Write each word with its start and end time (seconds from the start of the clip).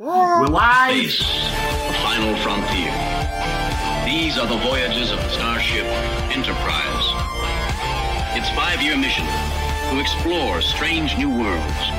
We're 0.00 0.46
live. 0.46 1.10
Space, 1.10 1.18
the 1.18 1.92
final 2.02 2.34
frontier. 2.38 2.90
These 4.06 4.38
are 4.38 4.46
the 4.46 4.56
voyages 4.56 5.12
of 5.12 5.18
the 5.18 5.28
starship 5.28 5.84
Enterprise. 6.32 7.04
Its 8.34 8.48
five-year 8.56 8.96
mission 8.96 9.26
to 9.90 10.00
explore 10.00 10.62
strange 10.62 11.18
new 11.18 11.28
worlds, 11.28 11.90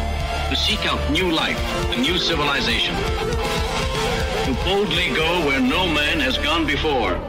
to 0.49 0.55
seek 0.55 0.83
out 0.87 1.11
new 1.11 1.31
life 1.31 1.59
and 1.93 2.01
new 2.01 2.17
civilization, 2.17 2.95
to 2.95 4.63
boldly 4.65 5.13
go 5.13 5.45
where 5.45 5.61
no 5.61 5.85
man 5.85 6.19
has 6.19 6.39
gone 6.39 6.65
before. 6.65 7.21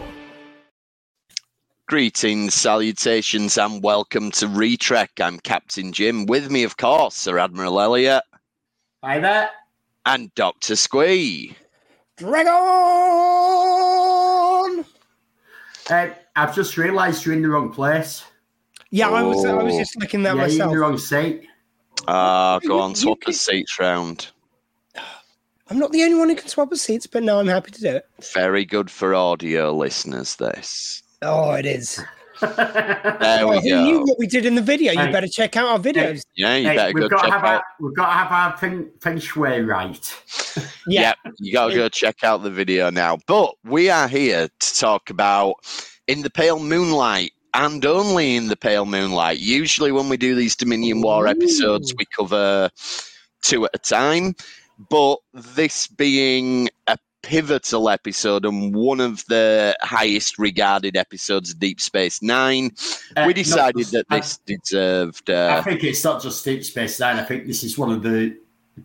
Greetings, 1.86 2.54
salutations, 2.54 3.58
and 3.58 3.82
welcome 3.82 4.30
to 4.30 4.46
Retrek. 4.46 5.20
I'm 5.20 5.38
Captain 5.38 5.92
Jim. 5.92 6.24
With 6.24 6.50
me, 6.50 6.64
of 6.64 6.78
course, 6.78 7.14
Sir 7.14 7.38
Admiral 7.38 7.78
Elliot 7.78 8.22
Hi 9.04 9.18
there. 9.18 9.50
And 10.06 10.34
Doctor 10.34 10.76
Squee. 10.76 11.56
Dragon! 13.92 14.84
Uh, 15.90 16.08
I've 16.36 16.54
just 16.54 16.76
realised 16.76 17.24
you're 17.26 17.34
in 17.34 17.42
the 17.42 17.48
wrong 17.48 17.72
place. 17.72 18.24
Yeah, 18.90 19.08
I 19.10 19.22
was 19.22 19.44
I 19.44 19.54
was 19.54 19.74
Oh. 19.74 19.78
just 19.78 19.98
looking 20.00 20.22
that 20.24 20.36
yeah, 20.36 20.42
you're 20.42 20.50
in 20.50 20.58
myself. 20.58 20.72
the 20.72 20.78
wrong 20.78 20.98
seat. 20.98 21.46
Ah, 22.08 22.58
go 22.60 22.76
You- 22.76 22.80
on, 22.82 22.90
you 22.90 22.96
swap 22.96 23.20
the 23.20 23.26
could- 23.26 23.34
seats 23.34 23.78
round. 23.78 24.28
I'm 25.68 25.78
not 25.78 25.92
the 25.92 26.02
only 26.02 26.16
one 26.16 26.28
who 26.28 26.34
can 26.36 26.48
swap 26.48 26.68
the 26.70 26.76
seats, 26.76 27.06
but 27.06 27.22
no, 27.22 27.38
I'm 27.40 27.46
happy 27.48 27.70
to 27.70 27.80
do 27.80 27.88
it. 27.96 28.06
Very 28.34 28.64
good 28.66 28.90
for 28.90 29.14
audio 29.14 29.72
listeners, 29.72 30.36
this. 30.36 31.02
Oh, 31.22 31.52
it 31.52 31.64
is. 31.64 32.00
There 32.42 33.46
we 33.46 33.60
who 33.60 33.82
knew 33.82 34.00
what 34.00 34.18
we 34.18 34.26
did 34.26 34.44
in 34.46 34.54
the 34.54 34.62
video? 34.62 34.92
You 34.92 34.98
Hey. 34.98 35.12
better 35.12 35.28
check 35.28 35.56
out 35.56 35.66
our 35.68 35.78
videos. 35.78 36.22
Yeah, 36.36 36.56
you 36.56 36.68
Hey, 36.68 36.76
better 36.76 36.92
we've 36.92 37.02
go 37.04 37.08
got 37.08 37.22
to 37.22 37.24
check 37.24 37.32
have 37.34 37.44
out. 37.44 37.54
our 37.54 37.64
we've 37.80 37.94
got 37.94 38.06
to 38.06 38.12
have 38.12 38.32
our 38.32 38.56
feng, 38.56 38.90
feng 39.00 39.18
shui 39.18 39.60
right. 39.60 40.22
Yeah. 40.86 41.14
Yep, 41.24 41.34
you 41.38 41.52
got 41.52 41.68
to 41.68 41.74
go 41.74 41.88
check 41.88 42.24
out 42.24 42.42
the 42.42 42.50
video 42.50 42.90
now. 42.90 43.18
But 43.26 43.54
we 43.64 43.88
are 43.90 44.08
here 44.08 44.48
to 44.48 44.74
talk 44.74 45.10
about 45.10 45.54
In 46.08 46.22
the 46.22 46.30
Pale 46.30 46.58
Moonlight 46.60 47.32
and 47.54 47.84
only 47.86 48.34
In 48.36 48.48
the 48.48 48.56
Pale 48.56 48.86
Moonlight. 48.86 49.38
Usually, 49.38 49.92
when 49.92 50.08
we 50.08 50.16
do 50.16 50.34
these 50.34 50.56
Dominion 50.56 51.00
War 51.02 51.26
episodes, 51.26 51.94
we 51.96 52.04
cover 52.16 52.70
two 53.42 53.64
at 53.64 53.70
a 53.74 53.78
time. 53.78 54.34
But 54.90 55.18
this 55.32 55.86
being 55.86 56.68
a 56.88 56.98
pivotal 57.22 57.88
episode 57.88 58.44
and 58.44 58.74
one 58.74 59.00
of 59.00 59.24
the 59.28 59.76
highest 59.80 60.38
regarded 60.38 60.96
episodes 60.96 61.50
of 61.52 61.58
Deep 61.58 61.80
Space 61.80 62.20
Nine, 62.22 62.70
Uh, 63.16 63.24
we 63.26 63.32
decided 63.34 63.78
just- 63.78 63.92
that 63.92 64.06
I- 64.10 64.18
this 64.20 64.38
deserved. 64.46 65.30
I, 65.30 65.58
Uh, 65.58 65.62
think 65.62 65.84
it's 65.84 66.04
not 66.04 66.22
just 66.22 66.44
Deep 66.44 66.64
Space 66.64 66.98
Nine. 67.00 67.16
I 67.18 67.24
think 67.24 67.46
this 67.46 67.62
is 67.64 67.78
one 67.78 67.90
of 67.92 68.02
the 68.02 68.36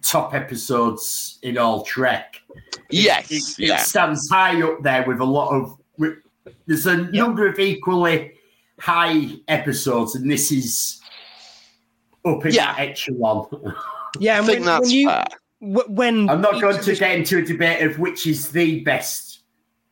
top 0.04 0.34
episodes 0.34 1.40
in 1.42 1.58
all 1.58 1.84
Trek. 1.84 2.42
It- 2.56 2.64
yes, 2.90 3.32
it, 3.32 3.64
it 3.64 3.68
yeah. 3.70 3.78
stands 3.78 4.30
high 4.30 4.62
up 4.62 4.84
there 4.84 5.04
with 5.08 5.20
a 5.20 5.26
lot 5.26 5.50
of. 5.52 5.76
with- 5.98 6.20
There's 6.66 6.86
a 6.86 6.98
number 7.12 7.48
of 7.48 7.60
equally 7.60 8.34
high 8.80 9.32
episodes, 9.48 10.16
and 10.16 10.30
this 10.30 10.52
is 10.52 11.00
up 12.26 12.46
in 12.46 12.54
Yeah. 12.54 12.74
that 12.74 12.80
echelon. 12.80 13.48
Yeah, 14.20 14.36
I 14.36 14.38
and 14.38 14.46
think 14.46 14.60
when, 14.60 14.66
that's 14.66 14.88
when 14.88 14.92
you 14.92 15.10
fair. 15.10 15.26
Wh- 15.60 15.90
when 15.90 16.30
I'm 16.30 16.42
not 16.42 16.62
going 16.62 16.82
to 16.82 16.96
get 16.96 17.16
into 17.18 17.38
a 17.40 17.42
debate 17.42 17.84
of 17.86 18.00
which 18.00 18.26
is 18.28 18.52
the 18.52 18.82
best 18.82 19.40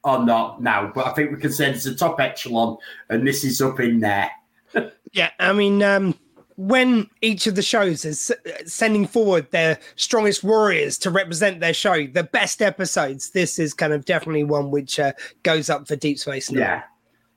or 0.04 0.24
not 0.24 0.62
now, 0.62 0.92
but 0.94 1.08
I 1.08 1.14
think 1.14 1.32
we 1.32 1.38
can 1.38 1.52
say 1.52 1.72
it's 1.72 1.86
a 1.86 1.96
top 1.96 2.20
echelon, 2.20 2.78
and 3.10 3.26
this 3.28 3.44
is 3.44 3.62
up 3.62 3.80
in 3.80 4.00
there. 4.00 4.30
Yeah, 5.14 5.30
I 5.40 5.54
mean, 5.54 5.82
um, 5.82 6.14
when 6.58 7.10
each 7.22 7.48
of 7.48 7.56
the 7.56 7.62
shows 7.62 8.04
is 8.04 8.34
sending 8.66 9.08
forward 9.08 9.50
their 9.52 9.80
strongest 9.96 10.44
warriors 10.44 10.98
to 10.98 11.10
represent 11.10 11.62
their 11.62 11.74
show, 11.74 12.06
the 12.08 12.24
best 12.24 12.62
episodes, 12.62 13.30
this 13.30 13.58
is 13.58 13.74
kind 13.74 13.94
of 13.94 14.04
definitely 14.04 14.44
one 14.44 14.72
which 14.72 15.00
uh, 15.00 15.14
goes 15.44 15.70
up 15.70 15.88
for 15.88 15.96
Deep 15.96 16.20
Space 16.20 16.52
Nine. 16.52 16.62
Yeah. 16.62 16.84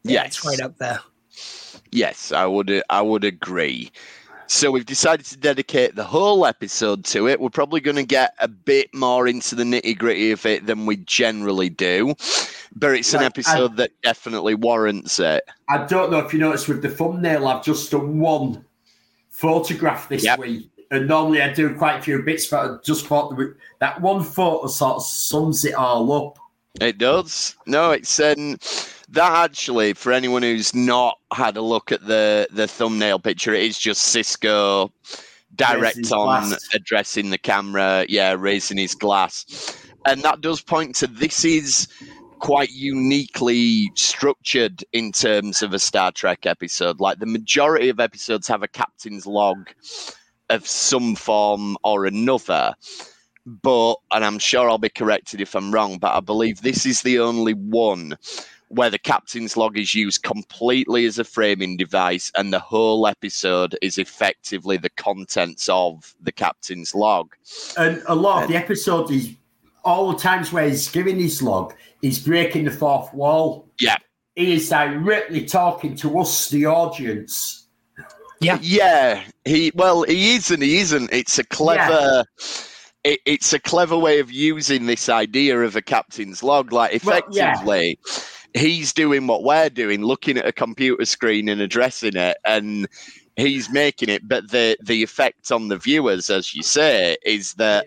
Yeah, 0.03 0.13
Yes. 0.25 0.27
it's 0.39 0.45
right 0.45 0.61
up 0.61 0.77
there. 0.79 0.99
Yes, 1.93 2.33
I 2.33 2.47
would. 2.47 2.83
I 2.91 3.01
would 3.01 3.23
agree. 3.23 3.93
So 4.51 4.71
we've 4.71 4.87
decided 4.87 5.27
to 5.27 5.37
dedicate 5.37 5.95
the 5.95 6.05
whole 6.05 6.47
episode 6.47 7.05
to 7.07 7.29
it. 7.29 7.39
We're 7.39 7.51
probably 7.51 7.81
going 7.81 7.97
to 7.97 8.03
get 8.03 8.35
a 8.41 8.49
bit 8.49 8.93
more 8.95 9.29
into 9.29 9.55
the 9.55 9.63
nitty 9.63 9.99
gritty 9.99 10.31
of 10.33 10.45
it 10.47 10.65
than 10.67 10.87
we 10.87 10.97
generally 10.97 11.69
do, 11.69 12.15
but 12.75 12.95
it's 12.95 13.13
an 13.13 13.19
Like, 13.21 13.27
episode 13.27 13.77
that 13.77 13.91
definitely 14.03 14.55
warrants 14.55 15.19
it. 15.19 15.45
I 15.69 15.85
don't 15.85 16.11
know 16.11 16.19
if 16.19 16.33
you 16.33 16.41
noticed 16.41 16.67
with 16.67 16.81
the 16.81 16.89
thumbnail, 16.89 17.47
I've 17.47 17.63
just 17.63 17.91
done 17.91 18.19
one 18.21 18.65
photograph 19.29 20.09
this 20.09 20.25
Yep. 20.25 20.39
week. 20.39 20.71
And 20.91 21.07
normally 21.07 21.43
I 21.43 21.53
do 21.53 21.75
quite 21.75 21.99
a 21.99 22.03
few 22.03 22.23
bits, 22.23 22.47
but 22.47 22.71
I 22.71 22.77
just 22.83 23.07
thought 23.07 23.37
that, 23.37 23.55
that 23.81 24.01
one 24.01 24.25
photo 24.25 24.67
sort 24.69 24.97
of 24.97 25.03
sums 25.05 25.67
it 25.67 25.75
all 25.75 26.11
up. 26.11 26.39
It 26.81 26.97
does. 26.97 27.55
No, 27.67 27.91
it's 27.91 28.19
um, 28.19 28.57
that 29.11 29.33
actually 29.33 29.95
for 29.95 30.13
anyone 30.13 30.43
who's 30.43 30.75
not 30.75 31.19
had 31.33 31.57
a 31.57 31.63
look 31.63 31.93
at 31.93 32.07
the 32.07 32.49
the 32.51 32.69
thumbnail 32.69 33.19
picture, 33.19 33.55
it 33.55 33.63
is 33.63 33.79
just 33.79 34.15
Sisko 34.15 34.91
direct 35.55 36.13
on 36.13 36.51
glass. 36.51 36.69
addressing 36.75 37.31
the 37.31 37.39
camera, 37.39 38.05
yeah, 38.09 38.35
raising 38.39 38.79
his 38.79 38.95
glass, 38.95 39.77
and 40.07 40.23
that 40.23 40.41
does 40.41 40.61
point 40.61 40.95
to 40.97 41.07
this 41.07 41.45
is 41.45 41.89
quite 42.39 42.71
uniquely 42.71 43.91
structured 43.97 44.85
in 44.93 45.11
terms 45.11 45.61
of 45.61 45.75
a 45.75 45.79
Star 45.79 46.13
Trek 46.13 46.47
episode. 46.47 47.01
Like 47.01 47.19
the 47.19 47.27
majority 47.27 47.89
of 47.89 47.99
episodes 47.99 48.47
have 48.47 48.63
a 48.63 48.69
captain's 48.69 49.27
log 49.27 49.71
of 50.51 50.67
some 50.67 51.17
form 51.17 51.77
or 51.83 52.07
another 52.07 52.75
but 53.63 53.97
and 54.13 54.25
I'm 54.25 54.39
sure 54.39 54.69
I'll 54.69 54.79
be 54.79 54.91
corrected 54.91 55.41
if 55.41 55.55
I'm 55.55 55.73
wrong, 55.73 55.99
but 55.99 56.15
I 56.15 56.21
believe 56.21 56.61
this 56.61 56.85
is 56.85 57.01
the 57.01 57.19
only 57.19 57.55
one 57.55 58.19
where 58.69 58.91
the 58.91 58.99
captain's 58.99 59.57
log 59.57 59.79
is 59.79 59.95
used 59.95 60.23
completely 60.23 61.07
as 61.07 61.19
a 61.19 61.25
framing 61.25 61.77
device 61.77 62.31
and 62.37 62.53
the 62.53 62.59
whole 62.59 63.07
episode 63.07 63.77
is 63.83 63.99
effectively 63.99 64.77
the 64.77 64.91
contents 64.91 65.69
of 65.69 66.15
the 66.21 66.33
captain's 66.33 66.95
log. 66.95 67.35
And 67.77 68.03
a 68.07 68.15
lot 68.15 68.45
of 68.45 68.49
the 68.49 68.57
episode 68.57 69.11
is 69.11 69.35
all 69.85 70.13
the 70.13 70.19
times 70.19 70.53
where 70.53 70.69
he's 70.69 70.89
giving 70.89 71.19
his 71.19 71.43
log, 71.43 71.75
he's 72.03 72.19
breaking 72.19 72.65
the 72.65 72.71
fourth 72.71 73.13
wall. 73.15 73.69
Yeah. 73.81 73.97
He 74.37 74.55
is 74.55 74.69
directly 74.69 75.45
talking 75.47 75.97
to 75.97 76.19
us, 76.19 76.49
the 76.51 76.67
audience. 76.67 77.67
Yeah. 78.41 78.59
Yeah, 78.63 79.25
he 79.45 79.73
well, 79.75 80.05
he 80.05 80.37
is 80.37 80.53
and 80.53 80.63
he 80.63 80.79
isn't. 80.79 81.13
It's 81.13 81.41
a 81.41 81.45
clever 81.45 82.25
it, 83.05 83.21
it's 83.25 83.53
a 83.53 83.59
clever 83.59 83.97
way 83.97 84.21
of 84.21 84.31
using 84.31 84.87
this 84.87 85.09
idea 85.09 85.61
of 85.61 85.77
a 85.77 85.83
captain's 85.83 86.43
log. 86.43 86.73
Like 86.73 87.03
Well, 87.05 87.23
yeah. 87.31 87.63
Effectively, 88.59 88.77
he's 88.77 88.93
doing 88.93 89.27
what 89.27 89.43
we're 89.45 89.71
doing, 89.71 90.03
looking 90.03 90.37
at 90.39 90.47
a 90.47 90.53
computer 90.53 91.05
screen 91.05 91.49
and 91.49 91.61
addressing 91.61 92.17
it, 92.17 92.37
and 92.45 92.89
he's 93.37 93.71
making 93.71 94.09
it. 94.09 94.27
But 94.29 94.51
the 94.51 94.77
the 94.85 95.03
effect 95.03 95.51
on 95.53 95.69
the 95.69 95.79
viewers, 95.79 96.31
as 96.31 96.55
you 96.55 96.63
say, 96.63 97.17
is 97.25 97.55
that 97.55 97.87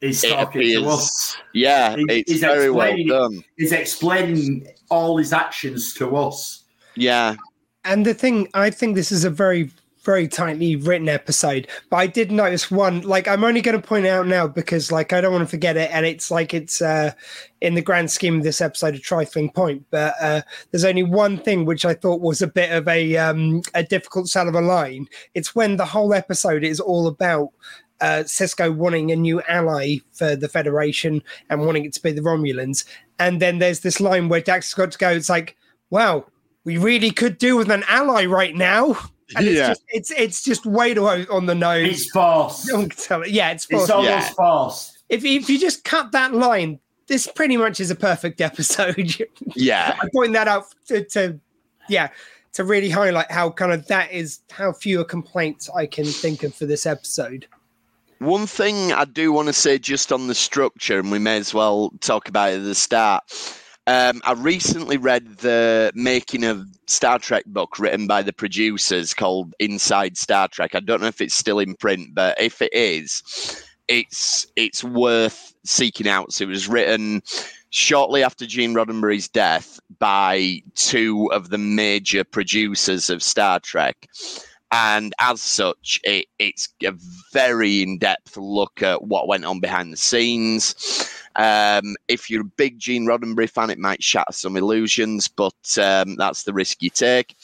He's 0.00 0.24
It 0.24 0.30
talking 0.30 0.60
appears- 0.62 0.82
to 0.82 0.88
us. 0.88 1.36
yeah, 1.54 1.94
He- 1.94 2.04
it's 2.08 2.32
he's 2.32 2.40
very 2.40 2.70
well 2.72 2.96
done. 3.06 3.44
He's 3.56 3.70
explaining 3.70 4.66
all 4.90 5.16
his 5.16 5.32
actions 5.32 5.94
to 5.94 6.16
us. 6.16 6.64
Yeah, 6.96 7.36
And 7.84 8.04
the 8.04 8.12
thing, 8.12 8.48
I 8.52 8.70
think 8.70 8.96
this 8.96 9.12
is 9.12 9.24
a 9.24 9.30
very, 9.30 9.70
very 10.02 10.26
tightly 10.26 10.76
written 10.76 11.08
episode. 11.08 11.68
But 11.90 11.96
I 11.98 12.06
did 12.06 12.32
notice 12.32 12.70
one, 12.70 13.02
like 13.02 13.28
I'm 13.28 13.44
only 13.44 13.60
going 13.60 13.80
to 13.80 13.86
point 13.86 14.06
out 14.06 14.26
now 14.26 14.46
because, 14.46 14.90
like, 14.92 15.12
I 15.12 15.20
don't 15.20 15.32
want 15.32 15.42
to 15.42 15.50
forget 15.50 15.76
it, 15.76 15.90
and 15.92 16.04
it's 16.04 16.30
like 16.30 16.54
it's 16.54 16.82
uh, 16.82 17.12
in 17.60 17.74
the 17.74 17.82
grand 17.82 18.10
scheme 18.10 18.38
of 18.38 18.42
this 18.42 18.60
episode 18.60 18.94
a 18.94 18.98
trifling 18.98 19.50
point. 19.50 19.84
But 19.90 20.14
uh, 20.20 20.42
there's 20.70 20.84
only 20.84 21.04
one 21.04 21.38
thing 21.38 21.64
which 21.64 21.84
I 21.84 21.94
thought 21.94 22.20
was 22.20 22.42
a 22.42 22.46
bit 22.46 22.72
of 22.72 22.88
a 22.88 23.16
um, 23.16 23.62
a 23.74 23.82
difficult 23.82 24.28
sell 24.28 24.48
of 24.48 24.54
a 24.54 24.60
line. 24.60 25.08
It's 25.34 25.54
when 25.54 25.76
the 25.76 25.86
whole 25.86 26.14
episode 26.14 26.64
is 26.64 26.80
all 26.80 27.06
about. 27.06 27.50
Uh, 28.00 28.24
Sisko 28.24 28.74
wanting 28.74 29.12
a 29.12 29.16
new 29.16 29.40
ally 29.42 29.98
for 30.10 30.34
the 30.34 30.48
Federation 30.48 31.22
and 31.48 31.64
wanting 31.64 31.84
it 31.84 31.92
to 31.92 32.02
be 32.02 32.10
the 32.10 32.20
Romulans, 32.20 32.84
and 33.20 33.40
then 33.40 33.60
there's 33.60 33.78
this 33.78 34.00
line 34.00 34.28
where 34.28 34.40
Dax 34.40 34.70
has 34.70 34.74
got 34.74 34.90
to 34.90 34.98
go. 34.98 35.10
It's 35.10 35.28
like, 35.28 35.56
wow, 35.88 36.26
we 36.64 36.78
really 36.78 37.12
could 37.12 37.38
do 37.38 37.56
with 37.56 37.70
an 37.70 37.84
ally 37.86 38.26
right 38.26 38.56
now. 38.56 38.98
And 39.36 39.46
it's 39.46 39.56
Yeah. 39.58 39.68
just 39.68 39.82
it's 39.88 40.10
it's 40.10 40.42
just 40.44 40.66
way 40.66 40.94
too 40.94 41.06
on 41.06 41.46
the 41.46 41.54
nose. 41.54 41.88
It's 42.02 42.10
forced. 42.10 42.66
Don't 42.68 42.96
tell 42.96 43.22
it. 43.22 43.30
Yeah, 43.30 43.50
it's, 43.50 43.66
It's 43.70 43.90
almost 43.90 44.08
Yeah. 44.10 44.28
forced. 44.30 44.98
if 45.08 45.24
if 45.24 45.48
you 45.48 45.58
just 45.58 45.84
cut 45.84 46.12
that 46.12 46.34
line, 46.34 46.78
this 47.08 47.26
pretty 47.26 47.56
much 47.56 47.80
is 47.80 47.90
a 47.90 47.94
perfect 47.96 48.40
episode. 48.40 49.16
yeah, 49.56 49.96
I 50.00 50.08
point 50.14 50.32
that 50.34 50.48
out 50.48 50.64
to, 50.88 51.04
to 51.10 51.38
yeah 51.88 52.08
to 52.54 52.64
really 52.64 52.90
highlight 52.90 53.30
how 53.30 53.50
kind 53.50 53.72
of 53.72 53.86
that 53.88 54.12
is 54.12 54.40
how 54.50 54.72
fewer 54.72 55.04
complaints 55.04 55.70
I 55.74 55.86
can 55.86 56.04
think 56.04 56.42
of 56.42 56.54
for 56.54 56.66
this 56.66 56.84
episode. 56.86 57.46
One 58.18 58.46
thing 58.46 58.92
I 58.92 59.04
do 59.04 59.32
want 59.32 59.48
to 59.48 59.52
say 59.52 59.78
just 59.78 60.12
on 60.12 60.28
the 60.28 60.34
structure, 60.34 61.00
and 61.00 61.10
we 61.10 61.18
may 61.18 61.38
as 61.38 61.52
well 61.52 61.90
talk 62.00 62.28
about 62.28 62.52
it 62.52 62.56
at 62.58 62.64
the 62.64 62.74
start. 62.74 63.24
Um, 63.88 64.20
I 64.24 64.34
recently 64.34 64.96
read 64.96 65.38
the 65.38 65.90
making 65.94 66.44
of 66.44 66.66
Star 66.86 67.18
Trek 67.18 67.44
book 67.46 67.80
written 67.80 68.06
by 68.06 68.22
the 68.22 68.32
producers 68.32 69.12
called 69.12 69.54
Inside 69.58 70.16
Star 70.16 70.46
Trek. 70.46 70.74
I 70.74 70.80
don't 70.80 71.00
know 71.00 71.08
if 71.08 71.20
it's 71.20 71.34
still 71.34 71.58
in 71.58 71.74
print, 71.74 72.14
but 72.14 72.40
if 72.40 72.62
it 72.62 72.72
is, 72.72 73.64
it's 73.88 74.46
it's 74.54 74.84
worth 74.84 75.52
seeking 75.64 76.06
out. 76.06 76.32
So 76.32 76.44
it 76.44 76.48
was 76.48 76.68
written 76.68 77.22
shortly 77.70 78.22
after 78.22 78.46
Gene 78.46 78.74
Roddenberry's 78.74 79.28
death 79.28 79.80
by 79.98 80.62
two 80.76 81.28
of 81.32 81.50
the 81.50 81.58
major 81.58 82.22
producers 82.22 83.10
of 83.10 83.20
Star 83.20 83.58
Trek. 83.58 84.08
And 84.70 85.12
as 85.18 85.42
such, 85.42 86.00
it, 86.04 86.26
it's 86.38 86.68
a 86.84 86.94
very 87.32 87.82
in 87.82 87.98
depth 87.98 88.36
look 88.36 88.80
at 88.82 89.02
what 89.02 89.28
went 89.28 89.44
on 89.44 89.60
behind 89.60 89.92
the 89.92 89.98
scenes. 89.98 91.10
Um, 91.36 91.96
if 92.08 92.28
you're 92.28 92.42
a 92.42 92.56
big 92.56 92.78
Gene 92.78 93.06
Roddenberry 93.06 93.48
fan, 93.48 93.70
it 93.70 93.78
might 93.78 94.02
shatter 94.02 94.32
some 94.32 94.56
illusions, 94.56 95.28
but 95.28 95.78
um, 95.78 96.16
that's 96.16 96.44
the 96.44 96.52
risk 96.52 96.82
you 96.82 96.90
take. 96.90 97.36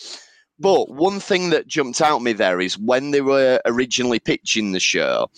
But 0.58 0.90
one 0.90 1.20
thing 1.20 1.50
that 1.50 1.69
jumped 1.69 2.00
out 2.00 2.17
at 2.17 2.23
me 2.23 2.32
there 2.32 2.61
is 2.61 2.79
when 2.79 3.12
they 3.12 3.20
were 3.20 3.61
originally 3.64 4.19
pitching 4.19 4.73
the 4.73 4.81
show, 4.81 5.29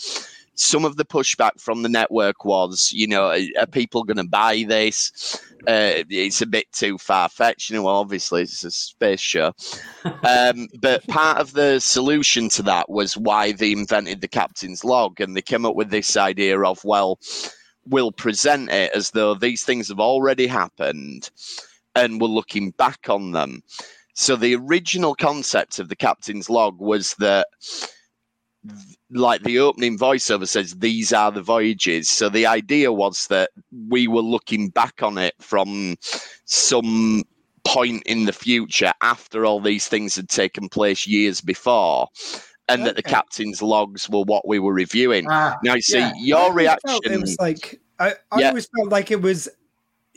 some 0.54 0.84
of 0.84 0.96
the 0.96 1.04
pushback 1.04 1.58
from 1.58 1.82
the 1.82 1.88
network 1.88 2.44
was, 2.44 2.92
you 2.92 3.06
know, 3.06 3.30
are 3.58 3.66
people 3.66 4.04
going 4.04 4.18
to 4.18 4.24
buy 4.24 4.64
this? 4.68 5.40
Uh, 5.66 6.04
it's 6.08 6.42
a 6.42 6.46
bit 6.46 6.70
too 6.72 6.98
far 6.98 7.28
fetched. 7.28 7.70
You 7.70 7.76
know, 7.76 7.82
well, 7.84 7.96
obviously 7.96 8.42
it's 8.42 8.64
a 8.64 8.70
space 8.70 9.20
show. 9.20 9.52
Um, 10.22 10.68
but 10.80 11.06
part 11.08 11.38
of 11.38 11.52
the 11.52 11.78
solution 11.80 12.48
to 12.50 12.62
that 12.62 12.88
was 12.88 13.16
why 13.16 13.52
they 13.52 13.72
invented 13.72 14.20
the 14.20 14.28
captain's 14.28 14.84
log, 14.84 15.20
and 15.20 15.36
they 15.36 15.42
came 15.42 15.66
up 15.66 15.74
with 15.74 15.90
this 15.90 16.16
idea 16.16 16.58
of, 16.60 16.82
well, 16.84 17.18
we'll 17.86 18.12
present 18.12 18.70
it 18.70 18.92
as 18.94 19.10
though 19.10 19.34
these 19.34 19.64
things 19.64 19.88
have 19.88 20.00
already 20.00 20.46
happened, 20.46 21.30
and 21.94 22.20
we're 22.20 22.28
looking 22.28 22.70
back 22.72 23.08
on 23.08 23.32
them. 23.32 23.62
So 24.14 24.36
the 24.36 24.54
original 24.56 25.14
concept 25.14 25.78
of 25.78 25.88
the 25.88 25.96
captain's 25.96 26.50
log 26.50 26.78
was 26.78 27.14
that 27.14 27.46
like 29.10 29.42
the 29.42 29.58
opening 29.58 29.98
voiceover 29.98 30.46
says 30.46 30.74
these 30.74 31.12
are 31.12 31.32
the 31.32 31.42
voyages 31.42 32.10
so 32.10 32.28
the 32.28 32.44
idea 32.46 32.92
was 32.92 33.26
that 33.28 33.50
we 33.88 34.06
were 34.06 34.20
looking 34.20 34.68
back 34.68 35.02
on 35.02 35.16
it 35.16 35.34
from 35.40 35.96
some 36.44 37.22
point 37.64 38.02
in 38.04 38.26
the 38.26 38.32
future 38.32 38.92
after 39.00 39.46
all 39.46 39.60
these 39.60 39.88
things 39.88 40.14
had 40.14 40.28
taken 40.28 40.68
place 40.68 41.06
years 41.06 41.40
before 41.40 42.06
and 42.70 42.82
okay. 42.82 42.88
that 42.88 42.96
the 42.96 43.02
captain's 43.02 43.60
logs 43.62 44.08
were 44.08 44.22
what 44.22 44.46
we 44.46 44.58
were 44.58 44.72
reviewing 44.72 45.28
uh, 45.30 45.54
now 45.62 45.74
see 45.78 45.98
yeah. 45.98 46.12
your 46.16 46.52
reaction 46.52 46.98
it 47.04 47.20
was 47.20 47.38
like 47.38 47.80
i, 47.98 48.14
I 48.30 48.40
yeah. 48.40 48.48
always 48.48 48.66
felt 48.66 48.88
like 48.88 49.10
it 49.10 49.20
was 49.20 49.48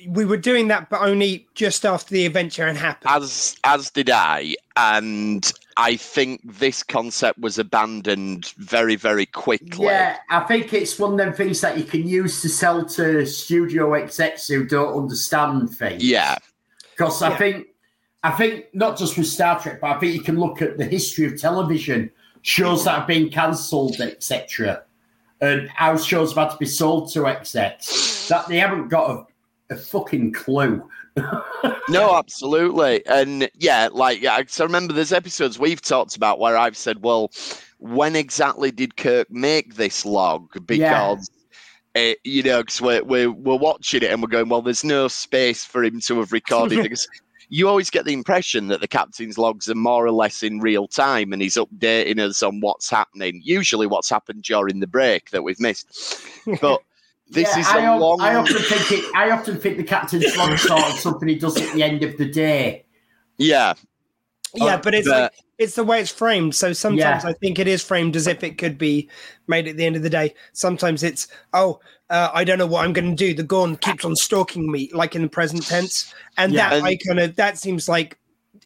we 0.07 0.25
were 0.25 0.37
doing 0.37 0.67
that, 0.69 0.89
but 0.89 1.01
only 1.01 1.47
just 1.55 1.85
after 1.85 2.13
the 2.13 2.25
adventure 2.25 2.65
had 2.67 2.77
happened. 2.77 3.11
As 3.11 3.57
as 3.63 3.89
did 3.91 4.09
I, 4.09 4.55
and 4.75 5.51
I 5.77 5.95
think 5.95 6.41
this 6.43 6.83
concept 6.83 7.39
was 7.39 7.57
abandoned 7.57 8.53
very 8.57 8.95
very 8.95 9.25
quickly. 9.25 9.85
Yeah, 9.85 10.17
I 10.29 10.41
think 10.41 10.73
it's 10.73 10.97
one 10.99 11.13
of 11.13 11.17
them 11.17 11.33
things 11.33 11.61
that 11.61 11.77
you 11.77 11.83
can 11.83 12.07
use 12.07 12.41
to 12.41 12.49
sell 12.49 12.85
to 12.85 13.25
studio 13.25 13.93
execs 13.93 14.47
who 14.47 14.65
don't 14.65 14.97
understand 14.97 15.69
things. 15.69 16.03
Yeah, 16.03 16.37
because 16.91 17.21
I 17.21 17.29
yeah. 17.29 17.37
think 17.37 17.67
I 18.23 18.31
think 18.31 18.65
not 18.73 18.97
just 18.97 19.17
with 19.17 19.27
Star 19.27 19.59
Trek, 19.59 19.79
but 19.81 19.95
I 19.95 19.99
think 19.99 20.13
you 20.15 20.21
can 20.21 20.39
look 20.39 20.61
at 20.61 20.77
the 20.77 20.85
history 20.85 21.25
of 21.25 21.39
television, 21.39 22.09
shows 22.43 22.85
that 22.85 22.99
have 22.99 23.07
been 23.07 23.29
cancelled, 23.29 23.99
etc. 23.99 24.83
And 25.41 25.69
how 25.69 25.97
shows 25.97 26.33
have 26.33 26.43
had 26.43 26.51
to 26.53 26.57
be 26.57 26.65
sold 26.65 27.11
to 27.13 27.27
execs 27.27 28.27
that 28.29 28.47
they 28.47 28.59
haven't 28.59 28.87
got 28.87 29.09
a 29.09 29.25
a 29.73 29.75
fucking 29.75 30.33
clue. 30.33 30.87
no, 31.89 32.15
absolutely. 32.15 33.05
And 33.05 33.49
yeah, 33.59 33.89
like, 33.91 34.21
yeah, 34.21 34.41
so 34.47 34.65
remember 34.65 34.93
there's 34.93 35.13
episodes 35.13 35.59
we've 35.59 35.81
talked 35.81 36.15
about 36.15 36.39
where 36.39 36.57
I've 36.57 36.77
said, 36.77 37.03
well, 37.03 37.31
when 37.79 38.15
exactly 38.15 38.71
did 38.71 38.95
Kirk 38.95 39.29
make 39.29 39.75
this 39.75 40.05
log? 40.05 40.47
Because. 40.65 41.29
Yeah. 41.29 41.39
It, 41.95 42.17
you 42.23 42.41
know, 42.41 42.61
because 42.63 42.81
we're, 42.81 43.03
we're, 43.03 43.29
we're 43.29 43.55
watching 43.55 44.01
it 44.01 44.09
and 44.09 44.19
we're 44.19 44.27
going, 44.27 44.49
well, 44.49 44.63
there's 44.63 44.83
no 44.83 45.07
space 45.07 45.63
for 45.63 45.83
him 45.83 46.01
to 46.01 46.17
have 46.21 46.31
recorded 46.31 46.81
because 46.81 47.07
you 47.53 47.69
always 47.69 47.91
get 47.91 48.03
the 48.05 48.13
impression 48.13 48.65
that 48.69 48.81
the 48.81 48.87
captain's 48.87 49.37
logs 49.37 49.69
are 49.69 49.75
more 49.75 50.07
or 50.07 50.11
less 50.11 50.41
in 50.41 50.57
real 50.59 50.87
time 50.87 51.31
and 51.31 51.39
he's 51.39 51.53
updating 51.53 52.17
us 52.17 52.41
on 52.41 52.59
what's 52.61 52.89
happening, 52.89 53.41
usually 53.43 53.85
what's 53.85 54.09
happened 54.09 54.41
during 54.41 54.79
the 54.79 54.87
break 54.87 55.29
that 55.29 55.43
we've 55.43 55.59
missed. 55.59 56.19
But 56.59 56.81
this 57.29 57.55
yeah, 57.55 57.59
is 57.59 57.67
a 57.67 57.77
I, 57.77 57.95
long. 57.95 58.21
I 58.21 58.33
often 58.33 58.57
think 58.57 58.91
it. 58.91 59.15
I 59.15 59.29
often 59.29 59.59
think 59.59 59.77
the 59.77 59.83
captain's 59.83 60.35
log 60.35 60.57
sort 60.57 60.81
of 60.81 60.93
something 60.99 61.29
he 61.29 61.35
does 61.35 61.55
at 61.61 61.73
the 61.75 61.83
end 61.83 62.03
of 62.03 62.17
the 62.17 62.25
day. 62.25 62.85
Yeah. 63.37 63.75
Yeah, 64.55 64.77
but 64.77 64.93
it's 64.93 65.07
like, 65.07 65.33
it's 65.57 65.75
the 65.75 65.83
way 65.83 65.99
it's 65.99 66.11
framed. 66.11 66.55
So 66.55 66.73
sometimes 66.73 67.23
yeah. 67.23 67.29
I 67.29 67.33
think 67.33 67.57
it 67.57 67.67
is 67.67 67.83
framed 67.83 68.15
as 68.15 68.27
if 68.27 68.43
it 68.43 68.57
could 68.57 68.77
be 68.77 69.09
made 69.47 69.67
at 69.67 69.77
the 69.77 69.85
end 69.85 69.95
of 69.95 70.03
the 70.03 70.09
day. 70.09 70.35
Sometimes 70.53 71.03
it's 71.03 71.27
oh, 71.53 71.79
uh, 72.09 72.29
I 72.33 72.43
don't 72.43 72.59
know 72.59 72.67
what 72.67 72.85
I'm 72.85 72.93
going 72.93 73.09
to 73.09 73.15
do. 73.15 73.33
The 73.33 73.43
Gorn 73.43 73.77
keeps 73.77 74.05
on 74.05 74.15
stalking 74.15 74.71
me, 74.71 74.89
like 74.93 75.15
in 75.15 75.23
the 75.23 75.29
present 75.29 75.65
tense, 75.65 76.13
and 76.37 76.53
yeah. 76.53 76.69
that 76.69 76.77
and, 76.77 76.85
I 76.85 76.97
kind 76.97 77.19
of 77.19 77.35
that 77.35 77.57
seems 77.57 77.89
like 77.89 78.19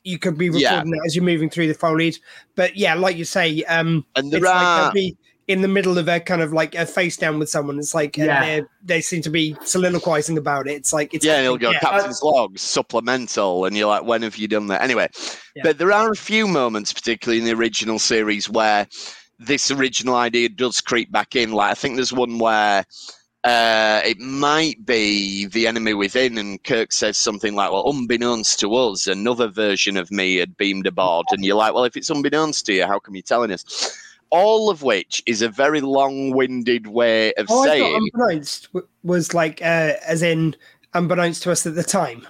you 0.03 0.19
could 0.19 0.37
be 0.37 0.49
recording 0.49 0.69
yeah. 0.69 0.83
that 0.83 1.03
as 1.05 1.15
you're 1.15 1.23
moving 1.23 1.49
through 1.49 1.67
the 1.67 1.73
foliage. 1.73 2.19
But 2.55 2.75
yeah, 2.75 2.93
like 2.93 3.15
you 3.15 3.25
say, 3.25 3.63
um, 3.63 4.05
and 4.15 4.31
there 4.31 4.45
are. 4.45 4.85
Like 4.85 4.93
be, 4.93 5.17
in 5.47 5.61
the 5.61 5.67
middle 5.67 5.97
of 5.97 6.09
a 6.09 6.19
kind 6.19 6.41
of 6.41 6.51
like 6.51 6.75
a 6.75 6.85
face 6.85 7.15
down 7.15 7.39
with 7.39 7.49
someone. 7.49 7.79
It's 7.79 7.95
like 7.95 8.17
yeah. 8.17 8.61
they 8.83 8.99
seem 8.99 9.21
to 9.21 9.29
be 9.29 9.55
soliloquizing 9.63 10.37
about 10.37 10.67
it. 10.67 10.73
It's 10.73 10.91
like 10.91 11.13
it's 11.13 11.25
yeah, 11.25 11.35
and 11.35 11.43
he'll 11.43 11.57
go 11.57 11.71
yeah. 11.71 11.79
Captain's 11.79 12.21
Logs 12.21 12.61
supplemental, 12.61 13.65
and 13.65 13.75
you're 13.75 13.87
like, 13.87 14.03
when 14.03 14.21
have 14.23 14.35
you 14.35 14.47
done 14.47 14.67
that? 14.67 14.81
Anyway, 14.81 15.07
yeah. 15.55 15.63
but 15.63 15.77
there 15.77 15.91
are 15.91 16.11
a 16.11 16.15
few 16.15 16.47
moments, 16.47 16.91
particularly 16.91 17.39
in 17.39 17.45
the 17.45 17.53
original 17.53 17.97
series, 17.97 18.49
where 18.49 18.87
this 19.39 19.71
original 19.71 20.15
idea 20.15 20.49
does 20.49 20.81
creep 20.81 21.11
back 21.11 21.35
in. 21.35 21.53
Like 21.53 21.71
I 21.71 21.75
think 21.75 21.95
there's 21.95 22.13
one 22.13 22.39
where. 22.39 22.85
Uh, 23.43 24.01
it 24.03 24.19
might 24.19 24.83
be 24.85 25.45
the 25.45 25.67
enemy 25.67 25.93
within, 25.93 26.37
and 26.37 26.61
Kirk 26.65 26.91
says 26.91 27.17
something 27.17 27.55
like, 27.55 27.71
"Well, 27.71 27.89
unbeknownst 27.89 28.59
to 28.59 28.73
us, 28.75 29.07
another 29.07 29.47
version 29.47 29.95
of 29.95 30.11
me 30.11 30.35
had 30.35 30.57
beamed 30.57 30.85
aboard." 30.85 31.27
And 31.29 31.45
you're 31.45 31.55
like, 31.55 31.73
"Well, 31.73 31.85
if 31.85 31.95
it's 31.95 32.09
unbeknownst 32.09 32.65
to 32.65 32.73
you, 32.73 32.85
how 32.85 32.99
come 32.99 33.15
you're 33.15 33.21
telling 33.21 33.53
us?" 33.53 33.63
All 34.29 34.69
of 34.69 34.83
which 34.83 35.23
is 35.25 35.41
a 35.41 35.49
very 35.49 35.81
long-winded 35.81 36.87
way 36.87 37.33
of 37.33 37.47
oh, 37.49 37.65
saying 37.65 37.95
unbeknownst 37.95 38.69
was 39.03 39.33
like 39.33 39.61
uh, 39.61 39.93
as 40.05 40.21
in 40.21 40.55
unbeknownst 40.93 41.43
to 41.43 41.51
us 41.51 41.65
at 41.65 41.75
the 41.75 41.83
time. 41.83 42.27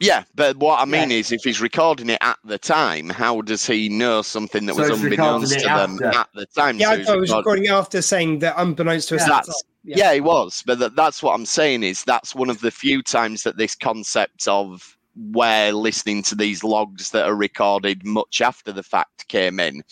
Yeah, 0.00 0.24
but 0.34 0.56
what 0.56 0.80
I 0.80 0.84
mean 0.84 1.10
yeah. 1.10 1.18
is, 1.18 1.30
if 1.30 1.44
he's 1.44 1.60
recording 1.60 2.10
it 2.10 2.18
at 2.22 2.38
the 2.44 2.58
time, 2.58 3.08
how 3.08 3.40
does 3.40 3.64
he 3.64 3.88
know 3.88 4.20
something 4.22 4.66
that 4.66 4.74
so 4.74 4.88
was 4.88 5.00
unbeknownst 5.00 5.60
to 5.60 5.64
them 5.64 6.02
at 6.02 6.28
the 6.34 6.44
time? 6.46 6.78
Yeah, 6.80 6.86
so 6.86 6.92
I 6.92 7.04
thought 7.04 7.14
he 7.14 7.20
was 7.20 7.32
recording 7.32 7.68
after 7.68 8.02
saying 8.02 8.40
that 8.40 8.54
unbeknownst 8.56 9.10
to 9.10 9.14
us. 9.14 9.20
Yeah. 9.20 9.28
That's, 9.28 9.62
yeah. 9.84 9.96
yeah, 9.98 10.14
he 10.14 10.20
was, 10.20 10.64
but 10.66 10.80
that, 10.80 10.96
that's 10.96 11.22
what 11.22 11.34
I'm 11.34 11.46
saying 11.46 11.84
is 11.84 12.02
that's 12.02 12.34
one 12.34 12.50
of 12.50 12.60
the 12.62 12.72
few 12.72 13.00
times 13.00 13.44
that 13.44 13.58
this 13.58 13.76
concept 13.76 14.48
of 14.48 14.96
where 15.14 15.72
listening 15.72 16.22
to 16.24 16.34
these 16.34 16.64
logs 16.64 17.10
that 17.10 17.26
are 17.26 17.34
recorded 17.34 18.04
much 18.04 18.40
after 18.40 18.72
the 18.72 18.82
fact 18.82 19.28
came 19.28 19.60
in. 19.60 19.82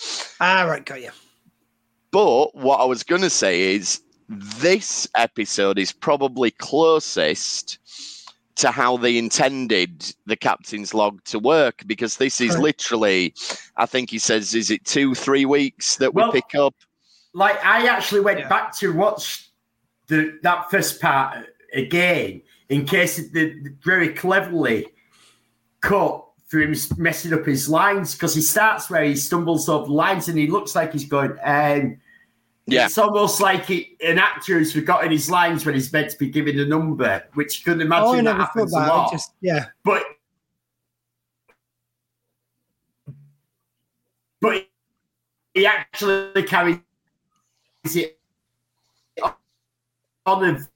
Ah, 0.40 0.64
right, 0.64 0.84
got 0.84 1.02
you. 1.02 1.10
But 2.10 2.54
what 2.54 2.80
I 2.80 2.84
was 2.84 3.02
going 3.02 3.22
to 3.22 3.30
say 3.30 3.74
is 3.74 4.00
this 4.28 5.08
episode 5.16 5.78
is 5.78 5.92
probably 5.92 6.50
closest 6.50 7.78
to 8.56 8.70
how 8.70 8.96
they 8.96 9.16
intended 9.16 10.14
the 10.26 10.36
captain's 10.36 10.92
log 10.92 11.22
to 11.24 11.38
work 11.38 11.82
because 11.86 12.16
this 12.16 12.40
is 12.40 12.58
literally, 12.58 13.34
I 13.76 13.86
think 13.86 14.10
he 14.10 14.18
says, 14.18 14.54
is 14.54 14.70
it 14.70 14.84
two, 14.84 15.14
three 15.14 15.46
weeks 15.46 15.96
that 15.96 16.14
we 16.14 16.22
well, 16.22 16.32
pick 16.32 16.54
up? 16.54 16.74
Like, 17.32 17.64
I 17.64 17.86
actually 17.86 18.20
went 18.20 18.40
yeah. 18.40 18.48
back 18.48 18.76
to 18.78 18.92
watch 18.92 19.50
the 20.08 20.38
that 20.42 20.70
first 20.70 21.00
part 21.00 21.46
again 21.72 22.42
in 22.68 22.84
case 22.84 23.30
the, 23.30 23.74
very 23.84 24.12
cleverly 24.12 24.86
cut 25.80 26.24
for 26.46 26.60
him 26.60 26.74
messing 26.96 27.32
up 27.32 27.46
his 27.46 27.68
lines 27.68 28.14
because 28.14 28.34
he 28.34 28.40
starts 28.40 28.90
where 28.90 29.04
he 29.04 29.14
stumbles 29.14 29.68
over 29.68 29.86
lines 29.86 30.28
and 30.28 30.36
he 30.36 30.48
looks 30.48 30.74
like 30.74 30.92
he's 30.92 31.04
going. 31.04 31.32
Um, 31.44 31.98
yeah. 32.66 32.86
It's 32.86 32.98
almost 32.98 33.40
like 33.40 33.66
he, 33.66 33.96
an 34.04 34.18
actor 34.18 34.58
who's 34.58 34.72
forgotten 34.72 35.10
his 35.10 35.30
lines 35.30 35.64
when 35.64 35.74
he's 35.74 35.92
meant 35.92 36.10
to 36.10 36.18
be 36.18 36.28
giving 36.28 36.58
a 36.60 36.64
number, 36.64 37.24
which 37.34 37.58
you 37.58 37.64
couldn't 37.64 37.82
imagine 37.82 38.26
oh, 38.26 38.30
I 38.30 38.34
that 38.34 38.36
happens 38.36 38.72
that. 38.72 38.88
a 38.88 38.88
lot. 38.88 39.12
Just, 39.12 39.32
yeah. 39.40 39.66
But 39.84 40.02
but 44.40 44.66
he 45.54 45.66
actually 45.66 46.42
carries 46.44 46.78
it 47.84 48.18
on 50.26 50.66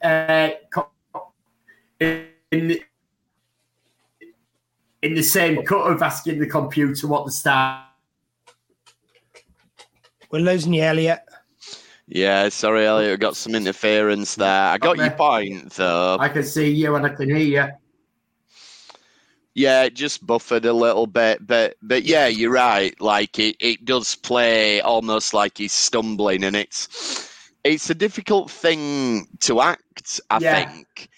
the 0.00 0.02
uh, 0.02 0.50
in 2.50 2.80
in 5.02 5.14
the 5.14 5.22
same 5.22 5.62
cut 5.64 5.90
of 5.90 6.02
asking 6.02 6.38
the 6.38 6.46
computer 6.46 7.06
what 7.06 7.24
the 7.24 7.32
star. 7.32 7.86
We're 10.30 10.40
losing 10.40 10.74
you, 10.74 10.82
Elliot. 10.82 11.20
Yeah, 12.06 12.48
sorry, 12.48 12.86
Elliot. 12.86 13.20
Got 13.20 13.36
some 13.36 13.54
interference 13.54 14.34
there. 14.34 14.48
I 14.68 14.78
got 14.78 14.96
your 14.96 15.10
point, 15.10 15.72
though. 15.72 16.16
I 16.18 16.28
can 16.28 16.42
see 16.42 16.70
you 16.70 16.94
and 16.96 17.06
I 17.06 17.10
can 17.10 17.28
hear 17.28 17.38
you. 17.38 17.68
Yeah, 19.54 19.82
it 19.82 19.94
just 19.94 20.26
buffered 20.26 20.64
a 20.64 20.72
little 20.72 21.06
bit, 21.08 21.44
but 21.46 21.74
but 21.82 22.04
yeah, 22.04 22.28
you're 22.28 22.52
right. 22.52 22.98
Like 23.00 23.38
it, 23.38 23.56
it 23.60 23.84
does 23.84 24.14
play 24.14 24.80
almost 24.80 25.34
like 25.34 25.58
he's 25.58 25.72
stumbling, 25.72 26.44
and 26.44 26.54
it's 26.54 27.28
it's 27.64 27.90
a 27.90 27.94
difficult 27.94 28.50
thing 28.50 29.26
to 29.40 29.60
act, 29.60 30.20
I 30.30 30.38
Yeah. 30.38 30.64
think, 30.64 31.09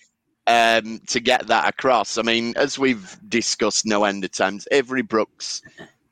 um, 0.46 1.00
to 1.08 1.20
get 1.20 1.46
that 1.46 1.68
across. 1.68 2.18
I 2.18 2.22
mean, 2.22 2.54
as 2.56 2.78
we've 2.78 3.16
discussed 3.28 3.86
no 3.86 4.04
end 4.04 4.24
of 4.24 4.32
times, 4.32 4.66
Avery 4.72 5.02
Brooks 5.02 5.62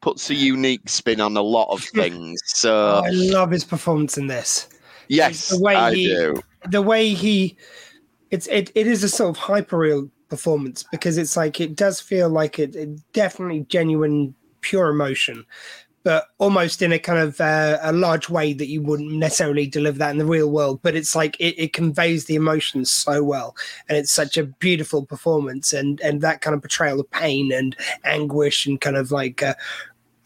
puts 0.01 0.31
a 0.31 0.35
unique 0.35 0.89
spin 0.89 1.21
on 1.21 1.37
a 1.37 1.43
lot 1.43 1.69
of 1.73 1.83
things. 1.95 2.41
So, 2.47 3.03
Oh, 3.05 3.07
I 3.07 3.11
love 3.11 3.51
his 3.51 3.65
performance 3.65 4.17
in 4.17 4.27
this. 4.29 4.69
yes, 5.09 5.49
the 5.49 5.61
way 5.61 5.75
I 5.77 5.95
he- 5.95 6.07
do. 6.07 6.43
the 6.69 6.83
way 6.83 7.13
he 7.15 7.57
it's 8.31 8.47
it, 8.47 8.71
it 8.75 8.87
is 8.87 9.03
a 9.03 9.09
sort 9.09 9.31
of 9.31 9.37
hyper 9.37 9.77
real 9.79 10.09
performance 10.29 10.85
because 10.93 11.19
it's 11.19 11.37
like 11.37 11.61
it 11.61 11.75
does 11.75 12.01
feel 12.01 12.29
like 12.29 12.61
it, 12.61 12.77
it 12.77 12.89
definitely 13.13 13.67
genuine 13.69 14.33
pure 14.61 14.89
emotion 14.91 15.45
but 16.03 16.29
almost 16.39 16.83
in 16.83 16.93
a 16.93 16.99
kind 16.99 17.19
of 17.19 17.41
uh, 17.41 17.79
a 17.83 17.93
large 17.93 18.29
way 18.29 18.53
that 18.53 18.69
you 18.69 18.83
wouldn't 18.83 19.13
necessarily 19.13 19.67
deliver 19.67 19.99
that 19.99 20.11
in 20.11 20.19
the 20.19 20.25
real 20.25 20.51
world. 20.51 20.81
But 20.83 20.97
it's 20.97 21.15
like 21.15 21.37
it, 21.39 21.55
it 21.59 21.73
conveys 21.73 22.25
the 22.25 22.35
emotions 22.35 22.91
so 22.91 23.23
well 23.23 23.57
and 23.89 23.99
it's 23.99 24.11
such 24.11 24.37
a 24.37 24.45
beautiful 24.45 25.05
performance 25.05 25.73
and 25.73 26.01
and 26.01 26.21
that 26.23 26.41
kind 26.41 26.55
of 26.55 26.63
portrayal 26.63 27.01
of 27.01 27.11
pain 27.11 27.53
and 27.53 27.77
anguish 28.05 28.67
and 28.67 28.81
kind 28.81 28.97
of 28.97 29.13
like 29.13 29.43
uh, 29.43 29.55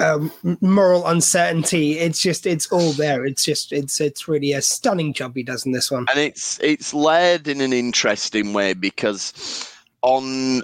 um, 0.00 0.32
moral 0.60 1.06
uncertainty. 1.06 1.98
It's 1.98 2.20
just 2.20 2.46
it's 2.46 2.70
all 2.70 2.92
there. 2.92 3.24
It's 3.24 3.44
just 3.44 3.72
it's 3.72 4.00
it's 4.00 4.28
really 4.28 4.52
a 4.52 4.62
stunning 4.62 5.12
job 5.12 5.34
he 5.34 5.42
does 5.42 5.66
in 5.66 5.72
this 5.72 5.90
one. 5.90 6.06
And 6.10 6.18
it's 6.18 6.58
it's 6.60 6.94
layered 6.94 7.48
in 7.48 7.60
an 7.60 7.72
interesting 7.72 8.52
way 8.52 8.74
because 8.74 9.72
on 10.02 10.62